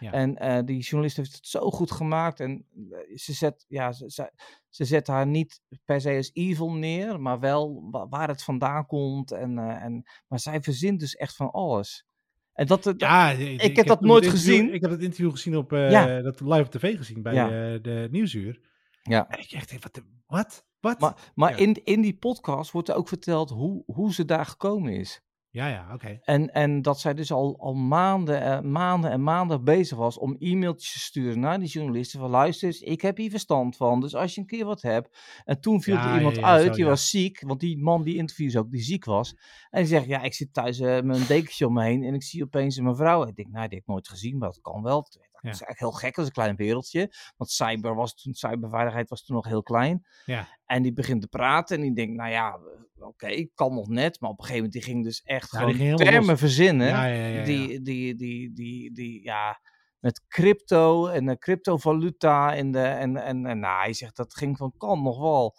Ja. 0.00 0.12
En 0.12 0.36
eh, 0.36 0.64
die 0.64 0.80
journalist 0.80 1.16
heeft 1.16 1.34
het 1.34 1.46
zo 1.46 1.70
goed 1.70 1.90
gemaakt. 1.90 2.40
En 2.40 2.66
ze 3.14 3.32
zet, 3.32 3.64
ja, 3.68 3.92
ze, 3.92 4.10
ze, 4.10 4.32
ze 4.68 4.84
zet 4.84 5.06
haar 5.06 5.26
niet 5.26 5.60
per 5.84 6.00
se 6.00 6.16
als 6.16 6.30
evil 6.32 6.72
neer, 6.72 7.20
maar 7.20 7.40
wel 7.40 7.88
wa- 7.90 8.08
waar 8.08 8.28
het 8.28 8.42
vandaan 8.42 8.86
komt. 8.86 9.30
En, 9.32 9.58
eh, 9.58 9.82
en, 9.82 10.02
maar 10.28 10.38
zij 10.40 10.60
verzint 10.60 11.00
dus 11.00 11.14
echt 11.16 11.36
van 11.36 11.50
alles. 11.50 12.06
En 12.54 12.66
dat, 12.66 12.82
dat, 12.82 13.00
Ja, 13.00 13.30
ik, 13.30 13.76
heb 13.76 13.86
dat 13.86 14.00
nooit 14.00 14.26
gezien. 14.26 14.74
Ik 14.74 14.80
heb 14.80 14.90
het 14.90 15.00
interview 15.02 15.30
gezien 15.30 15.56
op 15.56 15.72
eh, 15.72 15.90
Ja. 15.90 16.22
dat 16.22 16.40
live 16.40 16.60
op 16.60 16.70
tv 16.70 16.96
gezien 16.96 17.22
bij 17.22 17.34
Ja. 17.34 17.44
eh, 17.46 17.82
de 17.82 18.08
Nieuwsuur. 18.10 18.60
ja. 19.02 19.28
En 19.28 19.38
ik 19.38 19.50
echt, 19.50 19.68
denk, 19.70 19.82
wat? 19.82 20.02
Wat? 20.26 20.64
Wat? 20.80 21.00
Maar, 21.00 21.32
maar 21.34 21.50
Ja. 21.50 21.56
in, 21.56 21.84
in 21.84 22.00
die 22.00 22.16
podcast 22.16 22.70
wordt 22.70 22.88
er 22.88 22.94
ook 22.94 23.08
verteld 23.08 23.50
hoe, 23.50 23.82
hoe 23.86 24.12
ze 24.14 24.24
daar 24.24 24.46
gekomen 24.46 24.92
is. 24.92 25.20
Ja, 25.54 25.68
ja, 25.68 25.88
oké. 25.92 26.18
En, 26.22 26.52
en 26.52 26.82
dat 26.82 27.00
zij 27.00 27.14
dus 27.14 27.32
al, 27.32 27.56
al 27.58 27.74
maanden, 27.74 28.42
eh, 28.42 28.60
maanden 28.60 29.10
en 29.10 29.22
maanden 29.22 29.64
bezig 29.64 29.98
was 29.98 30.18
om 30.18 30.36
e-mailtjes 30.38 30.92
te 30.92 30.98
sturen 30.98 31.40
naar 31.40 31.58
die 31.58 31.68
journalisten. 31.68 32.20
Van 32.20 32.30
luister 32.30 32.66
eens, 32.66 32.80
ik 32.80 33.00
heb 33.00 33.16
hier 33.16 33.30
verstand 33.30 33.76
van. 33.76 34.00
Dus 34.00 34.14
als 34.14 34.34
je 34.34 34.40
een 34.40 34.46
keer 34.46 34.64
wat 34.64 34.82
hebt. 34.82 35.18
En 35.44 35.60
toen 35.60 35.82
viel 35.82 35.94
Ja, 35.94 36.10
er 36.10 36.16
iemand 36.16 36.34
ja, 36.34 36.40
ja, 36.40 36.46
uit, 36.46 36.66
zo, 36.66 36.72
die 36.72 36.84
was 36.84 37.10
ziek. 37.10 37.42
Want 37.46 37.60
die 37.60 37.78
man 37.78 38.02
die 38.02 38.16
interviews 38.16 38.56
ook, 38.56 38.70
die 38.70 38.82
ziek 38.82 39.04
was. 39.04 39.36
En 39.70 39.80
die 39.80 39.88
zegt, 39.88 40.06
ja, 40.06 40.22
ik 40.22 40.34
zit 40.34 40.52
thuis 40.52 40.80
eh, 40.80 41.00
met 41.00 41.16
een 41.16 41.26
dekentje 41.26 41.66
om 41.66 41.72
me 41.72 41.82
heen. 41.82 42.02
En 42.02 42.14
ik 42.14 42.22
zie 42.22 42.42
opeens 42.42 42.76
een 42.76 42.84
mevrouw. 42.84 43.26
Ik 43.26 43.36
denk, 43.36 43.48
nou, 43.48 43.68
die 43.68 43.76
heb 43.78 43.86
ik 43.86 43.92
nooit 43.92 44.08
gezien, 44.08 44.38
maar 44.38 44.48
dat 44.48 44.60
kan 44.60 44.82
wel. 44.82 45.02
Dat 45.02 45.52
is 45.52 45.60
eigenlijk 45.62 45.78
heel 45.78 45.90
gek, 45.90 46.14
dat 46.14 46.24
is 46.24 46.26
een 46.26 46.42
klein 46.42 46.56
wereldje. 46.56 47.12
Want 47.36 47.50
cyber 47.50 47.94
was 47.94 48.14
toen, 48.14 48.34
cyberveiligheid 48.34 49.08
was 49.08 49.24
toen 49.24 49.36
nog 49.36 49.46
heel 49.46 49.62
klein. 49.62 50.06
Ja. 50.24 50.48
En 50.66 50.82
die 50.82 50.92
begint 50.92 51.20
te 51.20 51.28
praten 51.28 51.76
en 51.76 51.82
die 51.82 51.94
denkt, 51.94 52.16
nou 52.16 52.30
ja, 52.30 52.58
oké, 52.98 53.46
kan 53.54 53.74
nog 53.74 53.88
net. 53.88 54.20
Maar 54.20 54.30
op 54.30 54.38
een 54.38 54.44
gegeven 54.44 54.64
moment, 54.64 54.72
die 54.84 54.92
ging 54.92 55.04
dus 55.04 55.22
echt 55.22 55.52
Ja, 55.52 55.58
gewoon 55.58 55.96
termen 55.96 56.26
los. 56.26 56.38
verzinnen. 56.38 56.86
Ja. 56.86 57.44
Die, 57.44 57.80
die, 57.82 58.14
die, 58.14 58.52
die, 58.52 58.92
die, 58.92 59.22
ja, 59.22 59.60
met 59.98 60.24
crypto 60.28 61.06
en 61.06 61.26
de 61.26 61.38
cryptovaluta 61.38 62.54
en 62.54 62.70
de, 62.70 62.78
en, 62.78 63.16
en, 63.16 63.46
en 63.46 63.58
nou, 63.58 63.80
hij 63.82 63.92
zegt, 63.92 64.16
dat 64.16 64.34
ging 64.34 64.56
van 64.56 64.72
kan 64.76 65.02
nog 65.02 65.18
wel. 65.20 65.54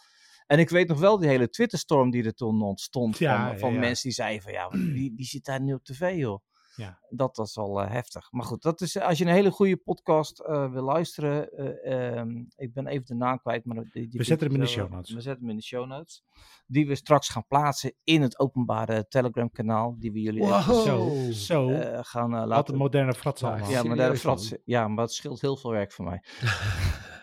En 0.48 0.60
ik 0.60 0.70
weet 0.70 0.88
nog 0.88 1.00
wel 1.00 1.20
die 1.20 1.30
hele 1.30 1.50
Twitterstorm 1.50 2.10
die 2.12 2.24
er 2.24 2.34
toen 2.34 2.62
ontstond 2.62 3.18
Ja, 3.18 3.38
van, 3.46 3.52
ja, 3.54 3.58
van 3.60 3.74
ja. 3.74 3.80
mensen 3.80 4.04
die 4.04 4.14
zeiden 4.14 4.42
van, 4.42 4.52
ja, 4.52 4.70
wie, 4.96 5.14
wie 5.16 5.26
zit 5.26 5.46
daar 5.46 5.62
nu 5.62 5.74
op 5.74 5.84
tv, 5.84 6.16
joh? 6.16 6.40
Ja. 6.76 7.00
Dat 7.10 7.38
was 7.38 7.58
al 7.58 7.82
eh, 7.82 7.92
heftig. 7.92 8.32
Maar 8.32 8.46
goed, 8.46 8.62
dat 8.62 8.82
is, 8.82 9.00
als 9.00 9.18
je 9.18 9.26
een 9.26 9.32
hele 9.32 9.52
goede 9.52 9.78
podcast 9.78 10.40
eh, 10.40 10.72
wil 10.72 10.84
luisteren. 10.84 11.50
eh, 11.52 12.18
ehm, 12.18 12.44
ik 12.56 12.74
ben 12.74 12.88
even 12.88 13.06
de 13.06 13.16
naam 13.16 13.40
kwijt. 13.40 13.66
Maar 13.66 13.76
die, 13.76 14.08
die 14.08 14.20
We 14.20 14.24
zetten 14.24 14.48
hem 14.48 14.56
in 14.56 14.62
de 14.62 14.68
show 14.72 14.92
notes. 14.92 15.14
We 15.14 15.22
zetten 15.22 15.42
hem 15.42 15.50
in 15.50 15.56
de 15.58 15.64
show 15.64 15.88
notes. 15.88 16.24
Die 16.68 16.88
we 16.88 16.96
straks 16.96 17.30
gaan 17.30 17.46
plaatsen 17.48 17.94
in 18.04 18.22
het 18.22 18.40
openbare 18.40 19.08
Telegram 19.08 19.52
kanaal. 19.52 19.96
Die 20.00 20.12
we 20.12 20.22
jullie 20.22 20.44
even. 20.44 20.76
Zo, 20.76 21.12
zo. 21.32 21.70
eh, 21.70 22.00
gaan 22.02 22.34
eh, 22.34 22.40
Wat 22.40 22.48
laten 22.48 22.74
een 22.74 22.80
moderne 22.80 23.14
frats 23.14 23.42
Ja, 23.42 23.82
serieus, 23.82 24.20
fratsen, 24.20 24.62
ja, 24.66 24.88
maar 24.88 25.04
het 25.04 25.14
scheelt 25.14 25.42
heel 25.42 25.58
veel 25.58 25.72
werk 25.72 25.92
voor 25.92 26.06
mij. 26.06 26.24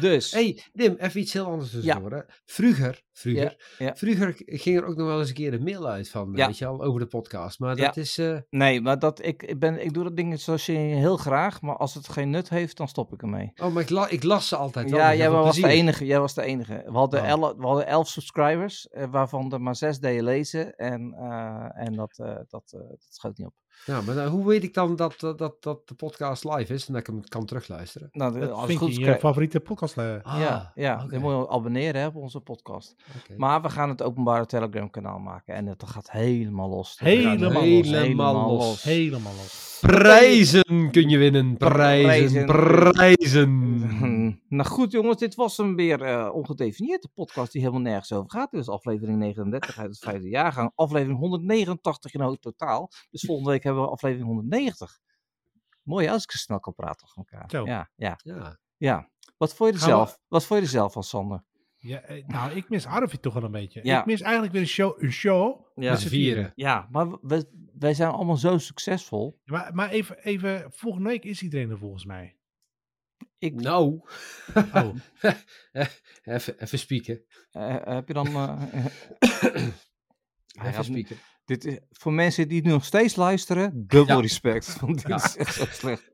dus, 0.00 0.30
hey, 0.32 0.62
Dim, 0.72 0.94
even 0.98 1.20
iets 1.20 1.32
heel 1.32 1.44
anders 1.46 1.70
tussendoor. 1.70 2.12
hè. 2.12 2.20
Vroeger, 2.44 3.02
vroeger, 3.12 3.74
ja. 3.78 3.94
vroeger 3.96 4.32
ging 4.36 4.76
er 4.76 4.84
ook 4.84 4.96
nog 4.96 5.06
wel 5.06 5.18
eens 5.18 5.28
een 5.28 5.34
keer 5.34 5.52
een 5.54 5.62
mail 5.62 5.88
uit 5.88 6.10
van, 6.10 6.32
Ja. 6.34 6.46
weet 6.46 6.58
je 6.58 6.66
al, 6.66 6.82
over 6.82 7.00
de 7.00 7.06
podcast. 7.06 7.58
Maar 7.58 7.76
Ja. 7.76 7.84
dat 7.86 7.96
is, 7.96 8.18
eh, 8.18 8.38
nee, 8.50 8.80
maar 8.80 8.98
dat, 8.98 9.24
ik, 9.24 9.42
ik, 9.42 9.58
ben, 9.58 9.84
ik 9.84 9.92
doe 9.94 10.04
dat 10.04 10.16
ding 10.16 10.40
zoals 10.40 10.66
je 10.66 10.72
heel 10.72 11.16
graag. 11.16 11.60
Maar 11.60 11.76
als 11.76 11.94
het 11.94 12.08
geen 12.08 12.30
nut 12.30 12.48
heeft, 12.48 12.76
dan 12.76 12.88
stop 12.88 13.12
ik 13.12 13.22
ermee. 13.22 13.52
oh, 13.62 13.72
maar 13.72 13.82
ik, 13.82 13.90
la- 13.90 14.08
ik 14.08 14.22
las 14.22 14.48
ze 14.48 14.56
altijd 14.56 14.90
wel. 14.90 15.00
Ja, 15.00 15.14
jij 15.14 15.30
was 15.30 15.56
de 15.56 15.68
enige. 15.68 16.04
Jij 16.06 16.20
was 16.20 16.34
de 16.34 16.42
enige. 16.42 16.82
We 16.86 16.92
hadden, 16.98 17.20
Oh. 17.20 17.26
elf, 17.28 17.56
we 17.56 17.66
hadden 17.66 17.86
elf 17.86 18.08
subscribers, 18.08 18.88
eh, 18.88 19.06
waarvan 19.10 19.52
er 19.52 19.60
maar 19.60 19.76
zes 19.76 19.98
deden 19.98 20.24
lezen. 20.24 20.74
En, 20.76 21.12
eh, 21.18 21.84
en 21.86 21.92
dat, 21.92 22.14
dat, 22.16 22.46
dat 22.48 23.06
schoot 23.08 23.38
niet 23.38 23.46
op. 23.46 23.54
Ja, 23.84 24.00
maar 24.00 24.14
dan, 24.14 24.26
hoe 24.26 24.46
weet 24.46 24.62
ik 24.62 24.74
dan 24.74 24.96
dat, 24.96 25.14
dat, 25.20 25.38
dat, 25.38 25.62
dat 25.62 25.88
de 25.88 25.94
podcast 25.94 26.44
live 26.44 26.74
is 26.74 26.86
en 26.86 26.92
dat 26.92 27.02
ik 27.02 27.06
hem 27.06 27.28
kan 27.28 27.44
terugluisteren? 27.44 28.08
Nou, 28.12 28.40
Dat 28.40 28.50
als 28.50 28.58
het 28.58 28.66
vind 28.68 28.78
goed 28.78 28.96
je 28.96 29.16
favoriete 29.18 29.60
podcast. 29.60 29.96
eh. 29.96 30.16
ja, 30.24 30.72
ja 30.74 30.94
oké. 31.02 31.10
dan 31.10 31.20
moet 31.20 31.30
je 31.32 31.48
abonneren 31.48 32.00
hè, 32.00 32.06
op 32.06 32.16
onze 32.16 32.40
podcast. 32.40 32.94
Maar 33.36 33.62
we 33.62 33.70
gaan 33.70 33.88
het 33.88 34.02
openbare 34.02 34.46
Telegram 34.46 34.90
kanaal 34.90 35.18
maken. 35.18 35.54
En 35.54 35.66
het 35.66 35.82
gaat 35.86 36.10
helemaal 36.10 36.68
los. 36.68 36.98
Helemaal 36.98 37.52
los. 37.52 37.90
Helemaal 37.90 38.56
los. 38.56 38.82
Helemaal 38.82 39.32
los. 39.32 39.78
Prijzen 39.80 40.90
kun 40.90 41.08
je 41.08 41.18
winnen. 41.18 41.56
Prijzen. 41.56 42.46
Prijzen. 42.46 42.90
Prijzen. 42.92 44.40
nou 44.48 44.68
goed 44.68 44.92
jongens, 44.92 45.18
dit 45.18 45.34
was 45.34 45.56
hem 45.56 45.76
weer 45.76 46.02
eh, 46.02 46.34
ongedefinieerd. 46.34 47.02
De 47.02 47.08
podcast 47.14 47.52
die 47.52 47.60
helemaal 47.60 47.82
nergens 47.82 48.12
over 48.12 48.30
gaat. 48.30 48.50
Dit 48.50 48.60
is 48.60 48.68
aflevering 48.68 49.18
39 49.18 49.78
uit 49.78 49.88
het 49.88 49.98
vijfde 49.98 50.28
jaargang. 50.28 50.72
Aflevering 50.74 51.18
189 51.18 52.14
in 52.14 52.20
het 52.20 52.42
totaal. 52.42 52.90
Dus 53.10 53.22
volgende 53.22 53.50
week 53.50 53.63
hebben 53.64 53.82
we 53.82 53.88
aflevering 53.88 54.26
190. 54.26 54.98
Mooi 55.82 56.08
als 56.08 56.22
ik 56.22 56.30
zo 56.30 56.38
snel 56.38 56.60
kan 56.60 56.74
praten 56.74 57.06
tegen 57.06 57.24
elkaar. 57.30 57.50
Zo. 57.50 57.64
Ja, 57.66 57.90
ja, 57.96 58.18
Ja. 58.22 58.58
ja. 58.76 59.10
Wat 59.36 59.54
vond 59.54 59.70
je 59.74 59.76
er 59.78 59.84
zelf? 59.84 60.20
Wat 60.28 60.44
vond 60.44 60.58
je 60.60 60.64
er 60.66 60.72
zelf 60.72 60.92
van 60.92 61.02
Sander? 61.02 61.44
Ja, 61.76 62.00
eh, 62.00 62.26
nou, 62.26 62.52
ik 62.52 62.68
mis 62.68 62.86
Arvid 62.86 63.22
toch 63.22 63.34
wel 63.34 63.42
een 63.42 63.50
beetje. 63.50 63.80
Ja. 63.82 64.00
Ik 64.00 64.06
mis 64.06 64.20
eigenlijk 64.20 64.52
weer 64.52 64.62
een 64.62 64.68
show. 64.68 65.02
Een 65.02 65.12
show. 65.12 65.66
Ja. 65.74 65.90
Met 65.90 66.00
z'n 66.00 66.08
vieren. 66.08 66.52
Ja, 66.54 66.88
maar 66.90 67.18
we, 67.20 67.48
wij 67.78 67.94
zijn 67.94 68.10
allemaal 68.10 68.36
zo 68.36 68.58
succesvol. 68.58 69.40
Maar, 69.44 69.74
maar 69.74 69.90
even, 69.90 70.18
even, 70.18 70.72
volgende 70.72 71.08
week 71.08 71.24
is 71.24 71.42
iedereen 71.42 71.70
er 71.70 71.78
volgens 71.78 72.04
mij. 72.04 72.36
Ik, 73.38 73.54
Nou. 73.54 74.00
Oh, 74.72 74.94
even, 76.22 76.58
even 76.62 76.78
spieken. 76.78 77.24
eh, 77.50 77.76
heb 77.84 78.08
je 78.08 78.14
dan... 78.14 78.26
eh, 78.26 78.62
eh, 78.72 78.84
hij 79.52 79.72
Even 80.52 80.72
gaat- 80.72 80.84
spieken. 80.84 81.16
Dit 81.44 81.64
is, 81.64 81.78
voor 81.90 82.12
mensen 82.12 82.48
die 82.48 82.62
nu 82.62 82.70
nog 82.70 82.84
steeds 82.84 83.16
luisteren, 83.16 83.84
dubbel 83.86 84.16
Ja. 84.16 84.20
respect. 84.22 84.80
Want 84.80 84.94
dit 84.96 85.08
Ja. 85.08 85.16
is 85.24 85.36
echt 85.36 85.54
zo 85.54 85.64
slecht. 85.70 86.10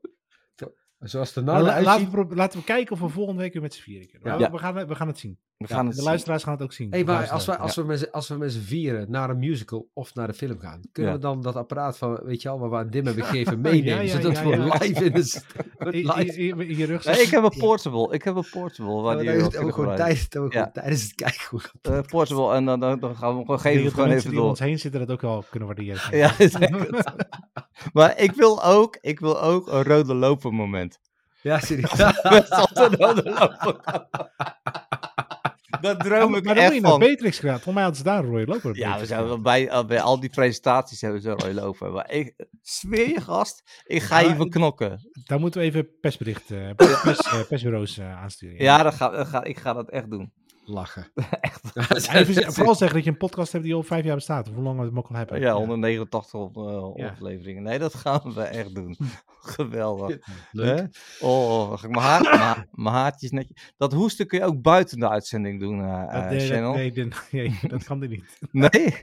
Zoals 1.01 1.33
de 1.33 1.41
nou 1.41 1.63
la- 1.63 1.69
eruit 1.69 1.85
laten, 1.85 2.27
we, 2.27 2.35
laten 2.35 2.59
we 2.59 2.65
kijken 2.65 2.93
of 2.93 2.99
we 2.99 3.09
volgende 3.09 3.41
week 3.41 3.53
weer 3.53 3.61
met 3.61 3.73
z'n 3.73 3.81
vieren 3.81 4.07
kunnen. 4.09 4.39
Ja. 4.39 4.51
We, 4.51 4.57
gaan, 4.57 4.87
we 4.87 4.95
gaan 4.95 5.07
het 5.07 5.19
zien. 5.19 5.37
We 5.57 5.65
Ja, 5.69 5.75
gaan 5.75 5.85
het 5.85 5.93
De 5.95 5.99
zien. 6.01 6.09
luisteraars 6.09 6.43
gaan 6.43 6.53
het 6.53 6.61
ook 6.61 6.73
zien. 6.73 6.91
Hey, 6.91 7.03
maar 7.03 7.15
als 7.15 7.25
we, 7.25 7.31
luisteraars. 7.31 7.61
als, 7.61 7.75
we 7.75 7.83
met, 7.83 7.99
z'n- 7.99 8.07
als 8.11 8.27
we 8.27 8.35
met 8.37 8.51
z'n 8.51 8.59
vieren 8.61 9.11
naar 9.11 9.29
een 9.29 9.39
musical 9.39 9.87
of 9.93 10.15
naar 10.15 10.27
de 10.27 10.33
film 10.33 10.59
gaan, 10.59 10.81
kunnen 10.91 11.11
Ja. 11.11 11.17
we 11.17 11.23
dan 11.23 11.41
dat 11.41 11.55
apparaat 11.55 11.97
van, 11.97 12.19
weet 12.23 12.41
je 12.41 12.49
al, 12.49 12.59
waar 12.59 12.69
we 12.69 12.75
aan 12.75 12.89
Dim 12.89 13.05
hebben 13.05 13.23
gegeven 13.31 13.61
meenemen, 13.61 13.95
Ja, 13.95 13.99
ja, 14.01 14.21
zodat 14.21 14.37
ja, 14.37 14.43
we 14.43 14.49
ja. 14.49 14.63
live 14.79 15.05
in 15.05 15.11
de 15.13 15.41
live. 16.15 16.37
in- 16.37 16.59
in 16.59 16.77
je 16.77 16.85
rug 16.85 17.05
Nee, 17.05 17.21
ik 17.21 17.29
heb 17.29 17.43
een 17.43 17.57
portable. 17.59 18.13
Ik 18.13 18.23
heb 18.23 18.35
een 18.35 18.47
portable. 18.51 19.01
Waar 19.01 19.23
Ja, 19.23 19.31
die 19.47 19.59
ook 19.59 19.73
gewoon 19.73 19.95
tijdens, 19.95 20.27
tijdens 20.27 21.01
het 21.03 21.13
kijken 21.15 21.61
Eh, 21.81 21.99
portable 22.01 22.53
en 22.53 22.65
dan, 22.65 22.79
dan, 22.79 22.99
dan 22.99 23.15
gaan 23.15 23.35
we 23.37 23.41
gewoon 23.45 23.59
geven. 23.59 23.91
Gewoon 23.91 24.09
even 24.09 24.33
door. 24.33 24.49
ons 24.49 24.59
heen 24.59 24.79
zitten 24.79 24.99
dat 24.99 25.11
ook 25.11 25.21
wel 25.21 25.43
kunnen 25.49 25.67
waarderen. 25.67 26.17
Ja, 26.17 26.31
maar 27.93 28.19
ik 28.19 28.31
wil 28.31 28.63
ook, 28.63 28.97
ik 29.01 29.19
wil 29.19 29.41
ook 29.41 29.67
een 29.71 29.83
rode 29.83 30.13
loper 30.13 30.53
moment. 30.53 30.90
Ja, 31.41 31.59
serieus. 31.59 31.91
Daar 35.81 35.97
droom 35.97 36.35
ik 36.35 36.43
maar 36.43 36.55
dan 36.55 36.63
moet 36.63 36.73
echt 36.73 36.73
je 36.73 36.81
naar. 36.81 36.97
Beatrix 36.97 37.39
gaan. 37.39 37.59
Volgens 37.59 37.73
mij 37.73 37.83
hadden 37.83 37.99
ze 37.99 38.03
daar 38.03 38.23
een 38.23 38.29
rode 38.29 38.45
loper. 38.45 38.69
op 38.69 38.75
Ja, 38.75 38.99
we 38.99 39.05
zijn 39.05 39.41
bij, 39.41 39.69
eh, 39.69 39.85
bij 39.85 40.01
al 40.01 40.19
die 40.19 40.29
presentaties 40.29 41.01
hebben 41.01 41.21
ze 41.21 41.29
een 41.29 41.39
rode 41.39 41.53
loper. 41.53 41.91
Maar 41.91 42.11
ik 42.11 42.33
zweer 42.61 43.09
je 43.09 43.21
gast, 43.21 43.81
ik 43.85 44.01
ga 44.01 44.21
even 44.21 44.49
knokken. 44.49 45.09
Daar 45.25 45.39
moeten 45.39 45.59
we 45.59 45.65
even 45.65 45.99
persbericht, 45.99 46.51
eh, 46.51 46.69
eh, 46.69 47.47
persbureaus 47.47 48.01
aansturen. 48.01 48.63
Ja, 48.63 48.83
dat 48.83 48.93
ga, 48.93 49.09
dat 49.09 49.27
ga, 49.27 49.43
ik 49.43 49.57
ga 49.57 49.73
dat 49.73 49.89
echt 49.89 50.09
doen. 50.09 50.33
Lachen. 50.71 51.11
Echt. 51.41 51.61
Ja, 51.73 52.13
even, 52.15 52.53
vooral 52.53 52.75
zeggen 52.75 52.95
dat 52.97 53.05
je 53.05 53.11
een 53.11 53.17
podcast 53.17 53.51
hebt 53.51 53.63
die 53.63 53.73
al 53.73 53.83
vijf 53.83 54.05
jaar 54.05 54.15
bestaat. 54.15 54.47
Of 54.47 54.53
hoe 54.53 54.63
lang 54.63 54.79
we 54.79 54.85
het 54.85 54.95
ook 54.97 55.07
al 55.07 55.15
hebben. 55.15 55.39
Ja, 55.39 55.53
189 55.53 56.33
op, 56.39 56.57
eh, 56.57 57.03
Ja. 57.03 57.09
afleveringen. 57.09 57.63
Nee, 57.63 57.79
dat 57.79 57.93
gaan 57.95 58.33
we 58.33 58.41
echt 58.41 58.75
doen. 58.75 58.97
Geweldig. 59.55 60.17
Leuk. 60.51 60.77
Hè? 60.79 60.85
Oh, 61.27 61.77
ga 61.77 61.87
ik 61.87 61.93
mijn, 61.93 62.05
haar, 62.05 62.37
mijn, 62.37 62.67
mijn 62.71 62.95
haartjes 62.95 63.31
netjes. 63.31 63.73
Dat 63.77 63.93
hoesten 63.93 64.27
kun 64.27 64.39
je 64.39 64.45
ook 64.45 64.61
buiten 64.61 64.99
de 64.99 65.09
uitzending 65.09 65.59
doen, 65.59 65.77
Dat, 65.77 66.11
nee, 66.29 66.39
dat, 66.39 66.47
Channel. 66.47 66.73
nee, 66.73 66.91
nee, 67.31 67.59
dat 67.67 67.83
kan 67.83 68.01
er 68.01 68.07
niet. 68.07 68.37
Nee? 68.51 68.95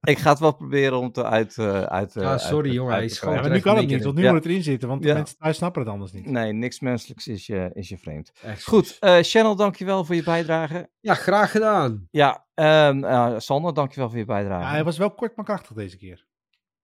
Ik 0.00 0.18
ga 0.18 0.30
het 0.30 0.38
wel 0.38 0.54
proberen 0.54 0.98
om 0.98 1.04
het 1.04 1.18
uit... 1.18 1.58
eh 1.58 1.82
uit 1.82 2.16
Ah, 2.16 2.26
uit- 2.28 2.40
sorry, 2.40 2.72
jongen, 2.72 2.92
uit 2.92 2.98
hij 3.00 3.08
te 3.08 3.14
is 3.14 3.20
gewoon 3.20 3.34
maar 3.40 3.50
nu 3.50 3.60
kan 3.60 3.76
het 3.76 3.86
niet, 3.86 4.04
want 4.04 4.16
nu 4.16 4.22
Ja. 4.22 4.32
moet 4.32 4.42
het 4.42 4.48
erin 4.52 4.62
zitten. 4.62 4.88
Want 4.88 5.02
de 5.02 5.12
mensen 5.14 5.36
thuis 5.38 5.56
snappen 5.56 5.82
het 5.82 5.90
anders 5.90 6.12
niet. 6.12 6.26
Nee, 6.26 6.52
niks 6.52 6.80
menselijks 6.80 7.26
is 7.26 7.46
je, 7.46 7.70
is 7.72 7.88
je 7.88 7.98
vreemd. 7.98 8.32
Echt 8.42 8.64
Goed, 8.64 8.96
eh 9.00 9.16
Channel, 9.20 9.56
dankjewel 9.56 10.04
voor 10.04 10.14
je 10.14 10.22
bijdrage. 10.22 10.90
Ja, 11.00 11.14
graag 11.14 11.50
gedaan. 11.50 12.08
Ja, 12.10 12.46
ehm 12.54 13.04
eh, 13.04 13.34
Sander, 13.38 13.74
dankjewel 13.74 14.08
voor 14.08 14.18
je 14.18 14.24
bijdrage. 14.24 14.62
Ja, 14.64 14.70
hij 14.70 14.84
was 14.84 14.98
wel 14.98 15.14
kort 15.14 15.36
maar 15.36 15.44
krachtig 15.44 15.76
deze 15.76 15.96
keer. 15.96 16.26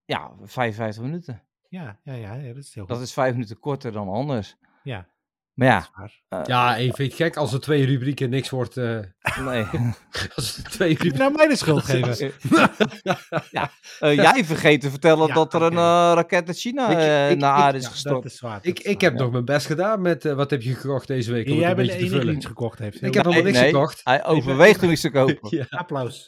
Ja, 0.05 0.31
55 0.43 1.03
minuten. 1.03 1.43
Ja, 1.69 1.99
ja, 2.03 2.13
ja, 2.13 2.33
ja 2.33 2.53
dat 2.53 2.63
is 2.63 2.73
heel 2.75 2.85
Dat 2.85 2.97
goed. 2.97 3.05
is 3.05 3.13
vijf 3.13 3.33
minuten 3.33 3.59
korter 3.59 3.91
dan 3.91 4.07
anders. 4.09 4.55
Ja, 4.83 5.07
Maar 5.55 5.67
ja, 5.67 5.89
eh, 6.29 6.39
Ja, 6.45 6.75
ik 6.75 6.95
vind 6.95 7.11
het 7.11 7.21
gek 7.21 7.37
als 7.37 7.53
er 7.53 7.59
twee 7.59 7.85
rubrieken 7.85 8.29
niks 8.29 8.49
wordt. 8.49 8.77
eh, 8.77 8.99
nee. 9.39 9.65
als 10.35 10.57
er 10.57 10.63
twee 10.63 10.89
je 10.89 10.93
rubrieken... 10.95 11.19
nou 11.19 11.31
mij 11.35 11.47
de 11.47 11.55
schuld 11.55 11.83
geven? 11.89 12.31
ja, 13.51 13.71
eh, 13.99 14.15
jij 14.15 14.45
vergeet 14.45 14.81
te 14.81 14.89
vertellen 14.89 15.27
Ja, 15.27 15.33
dat 15.33 15.53
er 15.53 15.61
een 15.61 15.73
raket 16.13 16.47
uit 16.47 16.57
China 16.59 16.97
eh, 16.99 17.31
ik- 17.31 17.37
naar 17.37 17.51
aarde 17.53 17.77
is 17.77 17.83
Ja, 17.83 17.89
gestort. 17.89 18.23
dat 18.23 18.31
is 18.31 18.39
dat 18.39 18.59
Ik, 18.61 18.79
is 18.79 18.85
ik 18.91 19.01
heb 19.01 19.13
nog 19.13 19.31
mijn 19.31 19.45
best 19.45 19.65
gedaan 19.65 20.01
met... 20.01 20.23
wat 20.23 20.49
heb 20.49 20.61
je 20.61 20.73
gekocht 20.75 21.07
deze 21.07 21.31
week? 21.31 21.45
Om 21.45 21.51
het 21.51 21.59
Jij 21.61 21.69
een 21.69 21.75
bent 21.75 21.87
de 21.87 21.93
beetje 21.93 22.09
te 22.09 22.15
enige 22.15 22.15
die 22.15 22.19
vullen. 22.19 22.35
iets 22.35 22.45
gekocht 22.45 22.79
heeft. 22.79 22.95
Ik 23.01 23.13
heb 23.13 23.23
helemaal 23.25 23.43
niks 23.45 23.59
nee, 23.59 23.69
gekocht. 23.71 24.01
Hij 24.03 24.25
overweegt 24.25 24.83
om 24.83 24.89
iets 24.89 25.01
te 25.01 25.11
kopen. 25.11 25.37
Ja. 25.57 25.65
Applaus. 25.69 26.27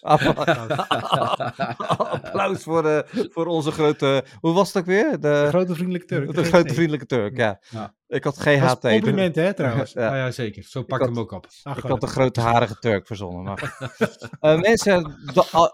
Applaus 1.98 2.64
voor, 2.64 2.82
de, 2.84 3.06
voor 3.32 3.46
onze 3.46 3.72
grote. 3.72 4.24
Hoe 4.40 4.54
was 4.54 4.68
het 4.68 4.78
ook 4.78 4.86
weer? 4.86 5.12
De 5.12 5.18
De, 5.20 5.46
grote 5.48 5.74
vriendelijke 5.74 6.08
Turk. 6.08 6.34
de 6.36 6.44
grote 6.44 6.74
vriendelijke 6.74 7.06
Turk, 7.06 7.38
ja. 7.38 7.60
Ik 8.08 8.24
had 8.24 8.38
GHT. 8.38 8.80
compliment, 8.82 9.36
hè, 9.36 9.54
trouwens. 9.54 9.94
Ja. 9.98 10.02
Ja, 10.02 10.16
ja, 10.16 10.32
zeker. 10.32 10.64
Zo 10.64 10.84
pak 10.84 11.00
had- 11.00 11.08
hem 11.10 11.18
ook 11.20 11.32
op. 11.32 11.46
Ik 11.46 11.52
goed. 11.64 11.84
had 11.84 12.02
de 12.02 12.08
grote 12.08 12.42
harige 12.42 12.76
Turk 12.80 13.08
verzonnen. 13.08 13.44
Maar... 13.44 13.76
Eh, 14.40 14.60
mensen, 14.60 15.16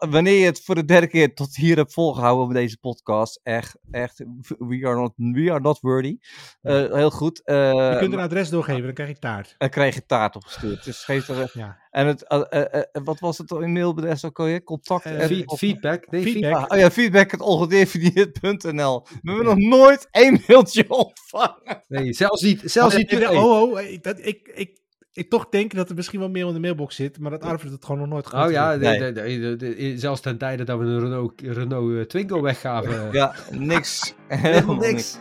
wanneer 0.10 0.40
je 0.40 0.46
het 0.46 0.62
voor 0.64 0.76
de 0.76 0.86
derde 0.86 1.08
keer 1.08 1.34
tot 1.34 1.56
hier 1.56 1.76
hebt 1.76 1.94
volgehouden 1.94 2.46
op 2.46 2.54
deze 2.54 2.78
podcast, 2.78 3.40
echt, 3.44 3.78
echt, 3.92 4.24
we 4.58 4.88
are 4.88 4.96
not, 4.96 5.14
we 5.16 5.52
are 5.52 5.60
not 5.60 5.80
worthy. 5.80 6.18
Eh, 6.62 6.74
heel 6.94 7.12
goed. 7.12 7.44
eh, 7.44 7.72
Je 7.72 7.96
kunt 8.00 8.14
een 8.14 8.20
adres 8.20 8.50
doorgeven, 8.50 8.84
dan 8.84 8.94
krijg 8.94 9.10
je 9.10 9.20
taart. 9.20 9.56
Dan 9.58 9.70
krijg 9.70 9.96
je 9.96 10.06
taart 10.06 10.36
opgestuurd. 10.36 10.84
Dus 10.84 11.04
geef 11.04 11.28
er, 11.30 11.52
Ja. 11.54 11.82
En 11.94 12.08
het, 12.08 12.28
eh, 12.28 12.42
eh, 12.50 12.62
eh, 12.74 12.82
wat 13.04 13.20
was 13.20 13.38
het 13.38 13.52
in 13.52 13.72
mailbedrijf 13.74 14.24
ook 14.26 14.40
alweer? 14.40 14.64
Contact. 14.64 15.06
En- 15.06 15.44
feedback. 15.58 16.12
Nee, 16.12 16.22
Feedback. 16.22 16.54
Ah, 16.56 16.66
oh 16.68 16.78
ja, 16.78 16.92
feedback 16.92 17.32
het 17.32 17.42
ongedefinieerd.nl. 17.42 19.06
We 19.22 19.32
hebben 19.32 19.46
nog 19.46 19.58
nooit 19.58 20.08
één 20.12 20.42
mailtje 20.48 20.86
ontvangen. 21.04 21.84
Nee, 21.88 22.14
zelfs 22.14 22.42
niet. 22.42 22.62
Zelfs 22.66 22.96
niet. 22.96 23.28
Oh, 23.28 23.62
oh, 23.62 23.82
ik, 23.82 24.04
dat, 24.04 24.20
ik, 24.20 24.52
ik, 24.56 24.78
ik 25.14 25.30
toch 25.30 25.50
denk 25.50 25.74
dat 25.76 25.90
er 25.90 25.96
misschien 25.96 26.20
wel 26.20 26.30
mail 26.30 26.48
in 26.48 26.54
de 26.54 26.60
mailbox 26.60 26.96
zit, 26.96 27.20
maar 27.20 27.32
dat 27.32 27.42
Arvid 27.42 27.72
het 27.72 27.86
gewoon 27.86 28.00
nog 28.02 28.10
nooit 28.10 28.34
Oh 28.34 28.52
ja, 28.52 28.76
Nee. 28.76 29.00
de- 29.00 29.12
de- 29.12 29.22
de- 29.40 29.56
de- 29.56 29.76
de- 29.76 29.94
zelfs 29.98 30.22
ten 30.22 30.38
tijde 30.38 30.64
dat 30.64 30.80
we 30.80 30.86
een 30.86 31.00
Renault, 31.00 31.42
Renault 31.42 32.10
Twingo 32.10 32.42
weggaven. 32.42 33.10
Ja, 33.12 33.36
niks. 33.52 34.14
Helemaal 34.28 34.76
niks. 34.76 35.18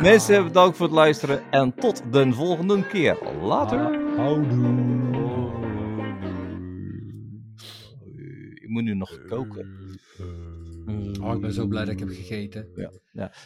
Mensen, 0.00 0.44
bedankt 0.44 0.76
voor 0.76 0.86
het 0.86 0.94
luisteren 0.94 1.42
en 1.50 1.74
tot 1.74 2.02
de 2.12 2.32
volgende 2.32 2.86
keer. 2.86 3.18
Later. 3.42 3.90
Ik 8.64 8.70
moet 8.70 8.82
nu 8.82 8.94
nog 8.94 9.24
koken. 9.26 9.68
Oh, 11.20 11.34
ik 11.34 11.40
ben 11.40 11.52
zo 11.52 11.66
blij 11.66 11.84
dat 11.84 11.92
ik 11.92 11.98
heb 11.98 12.08
gegeten. 12.08 12.68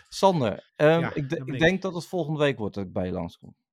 Sander, 0.09 0.73
ehm, 0.77 1.01
Ja, 1.01 1.15
ik, 1.15 1.29
de- 1.29 1.37
dat 1.37 1.39
ben 1.39 1.55
ik 1.55 1.55
ik. 1.55 1.61
denk 1.69 1.83
dat 1.83 1.95
het 1.95 2.07
volgende 2.07 2.39
week 2.39 2.59
wordt 2.59 2.75
dat 2.75 2.85
ik 2.85 2.93
bij 2.93 3.07
je 3.07 3.13
langskom. 3.13 3.55
Ja, 3.59 3.68